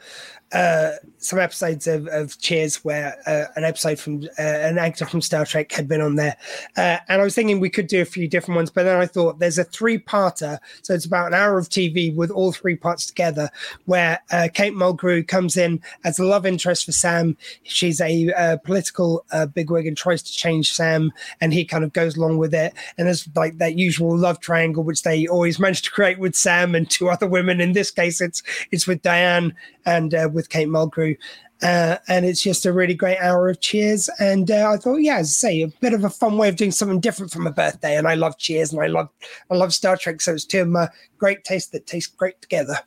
uh, 0.52 0.92
some 1.18 1.38
episodes 1.38 1.86
of, 1.86 2.08
of 2.08 2.38
Cheers 2.40 2.84
where 2.84 3.16
uh, 3.26 3.52
an 3.56 3.64
episode 3.64 4.00
from 4.00 4.22
uh, 4.38 4.42
an 4.42 4.78
actor 4.78 5.06
from 5.06 5.20
Star 5.20 5.44
Trek 5.44 5.70
had 5.70 5.86
been 5.86 6.00
on 6.00 6.16
there. 6.16 6.36
Uh, 6.76 6.98
and 7.08 7.20
I 7.20 7.24
was 7.24 7.34
thinking 7.34 7.60
we 7.60 7.70
could 7.70 7.86
do 7.86 8.00
a 8.00 8.06
few 8.06 8.26
different 8.26 8.56
ones, 8.56 8.70
but 8.70 8.84
then 8.84 8.96
I 8.96 9.06
thought 9.06 9.38
there's 9.38 9.58
a 9.58 9.64
three 9.64 9.98
parter. 9.98 10.58
So 10.82 10.94
it's 10.94 11.04
about 11.04 11.28
an 11.28 11.34
hour 11.34 11.58
of 11.58 11.68
TV 11.68 12.14
with 12.14 12.30
all 12.30 12.52
three 12.52 12.74
parts 12.74 13.06
together 13.06 13.48
where 13.84 14.20
uh, 14.32 14.48
Kate 14.52 14.72
Mulgrew 14.72 15.26
comes 15.26 15.56
in 15.56 15.80
as 16.04 16.18
a 16.18 16.24
love 16.24 16.46
interest 16.46 16.86
for 16.86 16.92
Sam. 16.92 17.36
She's 17.62 18.00
a 18.00 18.58
political 18.64 19.24
bigwig 19.54 19.86
and 19.86 19.96
tries 19.96 20.22
to 20.22 20.32
change 20.32 20.72
Sam, 20.72 21.12
and 21.40 21.52
he 21.52 21.64
kind 21.64 21.84
of 21.84 21.92
goes 21.92 22.16
along 22.16 22.38
with 22.38 22.54
it. 22.54 22.74
And 22.98 23.06
there's 23.06 23.28
like 23.36 23.58
that 23.58 23.76
usual 23.76 24.16
love 24.16 24.40
triangle, 24.40 24.82
which 24.82 25.02
they 25.02 25.26
always 25.26 25.58
manage 25.60 25.82
to 25.82 25.90
create 25.90 26.18
with 26.18 26.34
Sam 26.34 26.74
and 26.74 26.90
two 26.90 27.08
other 27.08 27.26
women. 27.26 27.60
In 27.60 27.72
this 27.72 27.90
case, 27.90 28.20
it's 28.20 28.42
it's 28.70 28.86
with 28.86 29.02
Diane 29.02 29.54
and 29.86 30.14
uh, 30.14 30.28
with 30.40 30.48
Kate 30.48 30.68
Mulgrew. 30.68 31.16
Uh, 31.62 31.96
and 32.08 32.24
it's 32.24 32.42
just 32.42 32.64
a 32.64 32.72
really 32.72 32.94
great 32.94 33.18
hour 33.18 33.50
of 33.50 33.60
cheers. 33.60 34.08
And 34.18 34.50
uh, 34.50 34.70
I 34.72 34.78
thought, 34.78 34.96
yeah, 34.96 35.18
as 35.18 35.28
I 35.28 35.48
say, 35.48 35.62
a 35.62 35.68
bit 35.68 35.92
of 35.92 36.04
a 36.04 36.10
fun 36.10 36.38
way 36.38 36.48
of 36.48 36.56
doing 36.56 36.70
something 36.70 37.00
different 37.00 37.30
for 37.30 37.40
my 37.40 37.50
birthday. 37.50 37.98
And 37.98 38.08
I 38.08 38.14
love 38.14 38.38
cheers 38.38 38.72
and 38.72 38.82
I 38.82 38.86
love 38.86 39.10
I 39.50 39.56
love 39.56 39.74
Star 39.74 39.98
Trek. 39.98 40.22
So 40.22 40.32
it's 40.32 40.46
two 40.46 40.62
of 40.62 40.68
my 40.68 40.88
great 41.18 41.44
tastes 41.44 41.70
that 41.72 41.86
taste 41.86 42.16
great 42.16 42.40
together. 42.40 42.78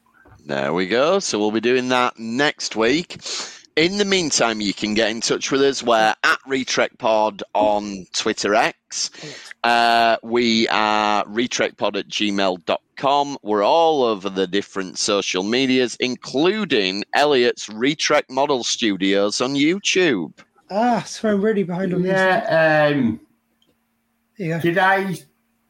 There 0.46 0.74
we 0.74 0.88
go. 0.88 1.20
So 1.20 1.38
we'll 1.38 1.52
be 1.52 1.62
doing 1.62 1.90
that 1.90 2.18
next 2.18 2.76
week. 2.76 3.22
In 3.76 3.98
the 3.98 4.06
meantime, 4.06 4.62
you 4.62 4.74
can 4.74 4.94
get 4.94 5.10
in 5.10 5.20
touch 5.20 5.50
with 5.52 5.62
us. 5.64 5.82
We're 5.82 6.14
at 6.24 6.40
RetrekPod 6.48 7.42
on 7.56 8.06
Twitter 8.14 8.54
X. 8.54 9.10
Uh, 9.64 10.18
we 10.22 10.68
are 10.68 11.26
retrekpod 11.26 11.96
at 11.98 12.08
gmail.com. 12.08 13.38
We're 13.42 13.64
all 13.64 14.04
over 14.04 14.30
the 14.30 14.46
different 14.46 15.00
social 15.00 15.42
medias, 15.42 15.98
including 16.00 17.04
Elliot's 17.16 17.68
Retrek 17.70 18.30
Model 18.30 18.64
Studios 18.64 19.42
on 19.42 19.56
YouTube. 19.56 20.34
Ah, 20.70 21.02
so 21.08 21.30
I'm 21.30 21.42
really 21.42 21.64
behind 21.64 21.96
on 21.96 22.04
these. 22.04 22.12
Yeah. 22.12 22.92
Um, 22.94 23.20
There 24.38 24.48
you 24.48 24.54
go. 24.54 24.60
did 24.60 24.78
I 24.78 25.16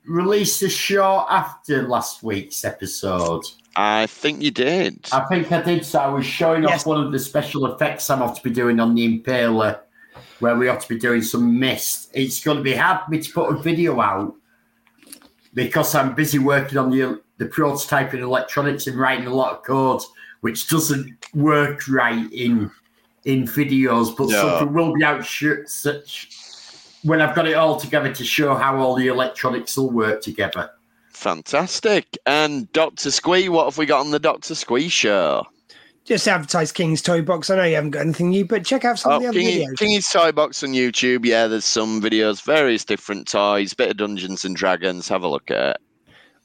release 0.05 0.59
the 0.59 0.69
show 0.69 1.25
after 1.29 1.87
last 1.87 2.21
week's 2.21 2.65
episode? 2.65 3.43
I 3.75 4.05
think 4.07 4.41
you 4.41 4.51
did. 4.51 5.07
I 5.11 5.21
think 5.21 5.51
I 5.51 5.61
did. 5.61 5.85
So 5.85 5.99
I 5.99 6.07
was 6.07 6.25
showing 6.25 6.63
Yes. 6.63 6.81
off 6.81 6.87
one 6.87 7.03
of 7.03 7.11
the 7.11 7.19
special 7.19 7.65
effects 7.73 8.09
I'm 8.09 8.21
off 8.21 8.35
to 8.37 8.43
be 8.43 8.49
doing 8.51 8.79
on 8.79 8.93
the 8.95 9.19
Impaler, 9.19 9.79
where 10.39 10.55
we 10.55 10.67
ought 10.69 10.81
to 10.81 10.87
be 10.89 10.99
doing 10.99 11.21
some 11.23 11.59
mist. 11.59 12.11
It's 12.13 12.43
going 12.43 12.57
to 12.57 12.63
be 12.63 12.75
hard 12.75 13.01
for 13.05 13.11
me 13.11 13.19
to 13.21 13.31
put 13.33 13.49
a 13.53 13.57
video 13.57 13.99
out 13.99 14.35
because 15.53 15.95
I'm 15.95 16.13
busy 16.15 16.39
working 16.39 16.77
on 16.77 16.89
the 16.91 17.21
the 17.39 17.45
prototyping 17.45 18.19
electronics 18.21 18.85
and 18.87 18.97
writing 18.97 19.25
a 19.25 19.33
lot 19.33 19.53
of 19.53 19.63
code, 19.63 20.01
which 20.41 20.67
doesn't 20.69 21.11
work 21.33 21.81
right 21.89 22.31
in 22.31 22.69
in 23.25 23.45
videos. 23.47 24.15
But 24.15 24.29
Yeah. 24.29 24.41
something 24.59 24.73
will 24.73 24.93
be 24.93 25.03
out 25.03 25.25
sh- 25.25 25.65
such 25.65 26.29
when 27.01 27.21
I've 27.21 27.35
got 27.35 27.47
it 27.47 27.55
all 27.55 27.79
together 27.79 28.13
to 28.13 28.23
show 28.23 28.53
how 28.55 28.77
all 28.77 28.95
the 28.95 29.07
electronics 29.07 29.75
will 29.75 29.89
work 29.89 30.21
together. 30.21 30.69
Fantastic. 31.23 32.17
And 32.25 32.69
Dr. 32.73 33.09
Squee, 33.09 33.47
what 33.47 33.63
have 33.63 33.77
we 33.77 33.85
got 33.85 34.01
on 34.01 34.11
the 34.11 34.19
Dr. 34.19 34.55
Squee 34.55 34.89
show? 34.89 35.45
Just 36.03 36.27
advertise 36.27 36.73
King's 36.73 37.01
Toy 37.01 37.21
Box. 37.21 37.49
I 37.49 37.55
know 37.55 37.63
you 37.63 37.75
haven't 37.75 37.91
got 37.91 38.01
anything 38.01 38.31
new, 38.31 38.43
but 38.43 38.65
check 38.65 38.83
out 38.83 38.99
some 38.99 39.13
Oh, 39.13 39.15
of 39.15 39.21
the 39.21 39.27
other 39.29 39.39
King, 39.39 39.69
videos. 39.69 39.75
Kingy's 39.77 40.09
Toy 40.09 40.33
Box 40.33 40.61
on 40.63 40.71
YouTube. 40.73 41.23
Yeah, 41.23 41.47
there's 41.47 41.63
some 41.63 42.01
videos, 42.01 42.43
various 42.43 42.83
different 42.83 43.25
toys, 43.29 43.73
bit 43.73 43.89
of 43.91 43.95
Dungeons 43.95 44.43
and 44.43 44.53
Dragons. 44.53 45.07
Have 45.07 45.23
a 45.23 45.29
look 45.29 45.49
at 45.49 45.75
it. 45.75 45.77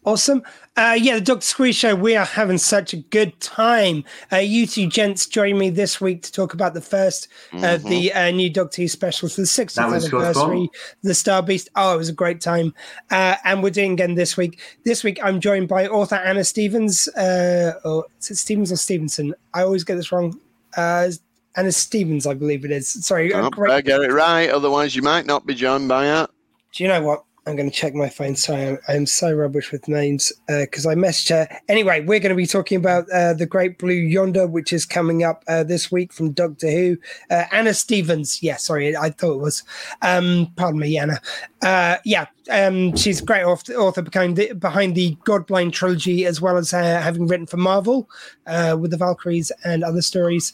Awesome. 0.09 0.43
Uh, 0.75 0.97
yeah, 0.99 1.17
the 1.17 1.21
Dr. 1.21 1.43
Squeeze 1.43 1.77
Show, 1.77 1.95
we 1.95 2.17
are 2.17 2.25
having 2.25 2.57
such 2.57 2.95
a 2.95 2.97
good 2.97 3.39
time. 3.41 4.05
Uh, 4.33 4.37
you 4.37 4.67
two 4.67 4.87
gents 4.87 5.27
joined 5.27 5.59
me 5.59 5.69
this 5.69 6.01
week 6.01 6.23
to 6.23 6.33
talk 6.33 6.55
about 6.55 6.73
the 6.73 6.81
1st 6.81 7.29
of 7.53 7.83
Mhm. 7.83 7.91
the 7.91 8.13
uh, 8.15 8.31
new 8.31 8.49
Doctor 8.49 8.81
Who 8.81 8.89
specials 8.89 9.35
for 9.35 9.43
the 9.43 9.47
60th 9.47 9.75
That 9.75 9.91
was 9.91 10.09
good 10.09 10.23
anniversary, 10.25 10.71
The 11.03 11.13
Star 11.13 11.43
Beast. 11.43 11.69
Oh, 11.77 11.93
it 11.93 11.99
was 11.99 12.09
a 12.09 12.15
great 12.15 12.41
time. 12.41 12.73
Uh, 13.11 13.35
and 13.45 13.63
we're 13.63 13.69
doing 13.69 13.93
again 13.93 14.15
this 14.15 14.35
week. 14.39 14.59
This 14.87 15.05
week, 15.05 15.21
I'm 15.23 15.41
joined 15.41 15.69
by 15.69 15.87
author 15.89 16.15
Anna 16.17 16.43
Stephens. 16.43 17.07
Uh, 17.09 17.75
or 17.85 18.07
is 18.19 18.31
it 18.31 18.37
Stephens 18.37 18.73
or 18.73 18.77
Stevenson? 18.77 19.35
I 19.53 19.65
always 19.65 19.85
get 19.85 19.97
this 19.97 20.11
wrong. 20.11 20.41
Uh, 20.75 21.11
Anna 21.55 21.71
Stephens, 21.73 22.27
I 22.27 22.33
believe 22.33 22.65
it 22.65 22.71
is. 22.71 22.89
Sorry. 23.05 23.31
uh, 23.35 23.43
Oh, 23.49 23.51
great- 23.51 23.69
better 23.69 23.83
get 23.83 24.01
it 24.01 24.13
right, 24.15 24.49
otherwise 24.49 24.97
you 24.97 25.03
might 25.03 25.27
not 25.27 25.45
be 25.45 25.55
joined 25.55 25.87
by 25.87 26.23
it. 26.23 26.31
do 26.75 26.85
you 26.85 26.89
know 26.89 27.03
what? 27.03 27.25
I'm 27.49 27.57
going 27.57 27.71
to 27.71 27.75
check 27.75 27.95
my 27.95 28.11
phone. 28.11 28.37
Sorry, 28.37 28.69
I'm, 28.69 28.79
I'm 28.89 29.07
so 29.07 29.33
rubbish 29.33 29.73
with 29.73 29.89
names 29.89 30.33
because 30.47 30.85
I 30.85 30.95
messaged 30.95 31.31
her. 31.31 31.49
Anyway, 31.69 32.01
we're 32.01 32.21
going 32.21 32.29
to 32.31 32.37
be 32.37 32.47
talking 32.47 32.77
about 32.77 33.11
uh, 33.11 33.33
The 33.33 33.47
Great 33.47 33.79
Blue 33.79 33.95
Yonder, 33.95 34.47
which 34.47 34.71
is 34.71 34.85
coming 34.85 35.25
up 35.25 35.45
uh, 35.49 35.65
this 35.65 35.91
week 35.91 36.13
from 36.13 36.33
Doctor 36.33 36.71
Who. 36.71 36.99
Uh, 37.31 37.45
Anna 37.51 37.73
Stephens. 37.73 38.43
Yeah, 38.43 38.57
sorry, 38.57 38.95
I 38.95 39.11
thought 39.11 39.37
it 39.37 39.41
was. 39.41 39.65
Um, 40.03 40.53
pardon 40.57 40.81
me, 40.81 40.99
Anna. 40.99 41.21
Uh, 41.63 41.97
yeah, 42.05 42.27
um, 42.51 42.95
she's 42.97 43.23
a 43.23 43.25
great 43.25 43.45
author, 43.45 44.03
behind 44.03 44.37
the, 44.37 44.53
behind 44.53 44.95
the 44.95 45.17
Godblind 45.25 45.73
trilogy, 45.73 46.27
as 46.27 46.43
well 46.43 46.59
as 46.59 46.75
uh, 46.75 47.01
having 47.01 47.27
written 47.27 47.47
for 47.47 47.57
Marvel 47.57 48.11
uh, 48.47 48.77
with 48.79 48.91
the 48.91 48.99
Valkyries 48.99 49.51
and 49.65 49.83
other 49.83 50.03
stories. 50.03 50.53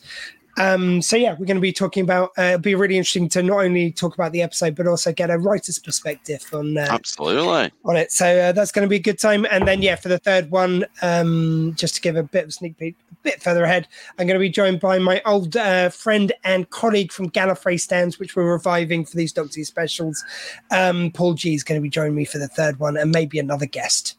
Um, 0.56 1.02
so 1.02 1.16
yeah, 1.16 1.32
we're 1.32 1.46
going 1.46 1.56
to 1.56 1.60
be 1.60 1.72
talking 1.72 2.02
about. 2.02 2.30
Uh, 2.38 2.42
it'll 2.42 2.60
be 2.60 2.74
really 2.74 2.96
interesting 2.96 3.28
to 3.30 3.42
not 3.42 3.64
only 3.64 3.90
talk 3.90 4.14
about 4.14 4.32
the 4.32 4.42
episode, 4.42 4.76
but 4.76 4.86
also 4.86 5.12
get 5.12 5.30
a 5.30 5.38
writer's 5.38 5.78
perspective 5.78 6.44
on 6.52 6.76
uh, 6.76 6.86
Absolutely. 6.90 7.72
on 7.84 7.96
it. 7.96 8.12
So 8.12 8.26
uh, 8.26 8.52
that's 8.52 8.72
going 8.72 8.84
to 8.84 8.88
be 8.88 8.96
a 8.96 9.00
good 9.00 9.18
time. 9.18 9.46
And 9.50 9.66
then 9.66 9.82
yeah, 9.82 9.96
for 9.96 10.08
the 10.08 10.18
third 10.18 10.50
one, 10.50 10.84
um, 11.02 11.74
just 11.76 11.96
to 11.96 12.00
give 12.00 12.16
a 12.16 12.22
bit 12.22 12.44
of 12.44 12.48
a 12.50 12.52
sneak 12.52 12.78
peek, 12.78 12.96
a 13.10 13.14
bit 13.22 13.42
further 13.42 13.64
ahead, 13.64 13.88
I'm 14.18 14.26
going 14.26 14.38
to 14.38 14.40
be 14.40 14.50
joined 14.50 14.80
by 14.80 14.98
my 14.98 15.20
old 15.26 15.56
uh, 15.56 15.88
friend 15.90 16.32
and 16.44 16.68
colleague 16.70 17.12
from 17.12 17.30
Gallifrey 17.30 17.80
stands, 17.80 18.18
which 18.18 18.36
we're 18.36 18.52
reviving 18.52 19.04
for 19.04 19.16
these 19.16 19.32
Doctor 19.32 19.60
Who 19.60 19.64
specials. 19.64 20.24
Um, 20.70 21.10
Paul 21.10 21.34
G 21.34 21.54
is 21.54 21.64
going 21.64 21.80
to 21.80 21.82
be 21.82 21.90
joining 21.90 22.14
me 22.14 22.24
for 22.24 22.38
the 22.38 22.48
third 22.48 22.78
one, 22.78 22.96
and 22.96 23.10
maybe 23.10 23.38
another 23.38 23.66
guest. 23.66 24.16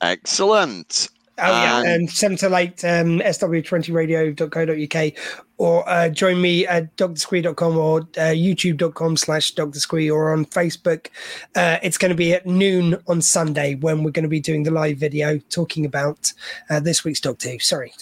Excellent. 0.00 1.08
Oh 1.40 1.50
yeah, 1.50 1.78
Um, 1.78 1.86
and 1.86 2.10
seven 2.10 2.36
to 2.38 2.54
eight 2.56 2.84
um, 2.84 3.20
sw20radio.co.uk 3.20 5.12
or 5.58 5.88
uh, 5.88 6.08
join 6.08 6.40
me 6.40 6.66
at 6.66 6.96
drsquee.com 6.96 7.76
or 7.76 8.00
uh, 8.00 8.32
youtube.com 8.32 9.16
slash 9.16 9.54
drsquee 9.54 10.12
or 10.12 10.32
on 10.32 10.44
Facebook. 10.46 11.08
Uh, 11.54 11.78
it's 11.82 11.98
going 11.98 12.10
to 12.10 12.16
be 12.16 12.32
at 12.32 12.46
noon 12.46 12.96
on 13.08 13.20
Sunday 13.22 13.74
when 13.76 14.02
we're 14.02 14.10
going 14.10 14.22
to 14.22 14.28
be 14.28 14.40
doing 14.40 14.62
the 14.62 14.70
live 14.70 14.98
video 14.98 15.38
talking 15.50 15.84
about 15.84 16.32
uh, 16.68 16.80
this 16.80 17.04
week's 17.04 17.20
Doctor 17.20 17.50
Who. 17.50 17.58
Sorry, 17.58 17.92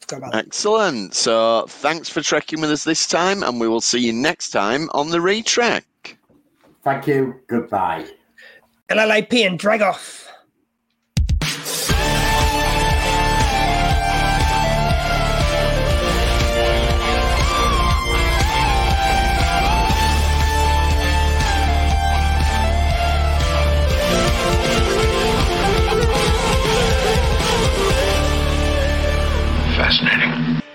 forgot 0.00 0.32
that. 0.32 0.46
Excellent. 0.46 1.14
So 1.14 1.66
thanks 1.68 2.08
for 2.08 2.20
trekking 2.20 2.60
with 2.60 2.70
us 2.70 2.84
this 2.84 3.06
time, 3.06 3.42
and 3.42 3.60
we 3.60 3.68
will 3.68 3.80
see 3.80 4.00
you 4.00 4.12
next 4.12 4.50
time 4.50 4.88
on 4.92 5.10
the 5.10 5.18
Retrek. 5.18 5.82
Thank 6.82 7.06
you. 7.06 7.34
Goodbye. 7.46 8.06
LLAP 8.90 9.46
and 9.46 9.58
drag 9.58 9.82
off. 9.82 10.28
fascinating. 29.84 30.33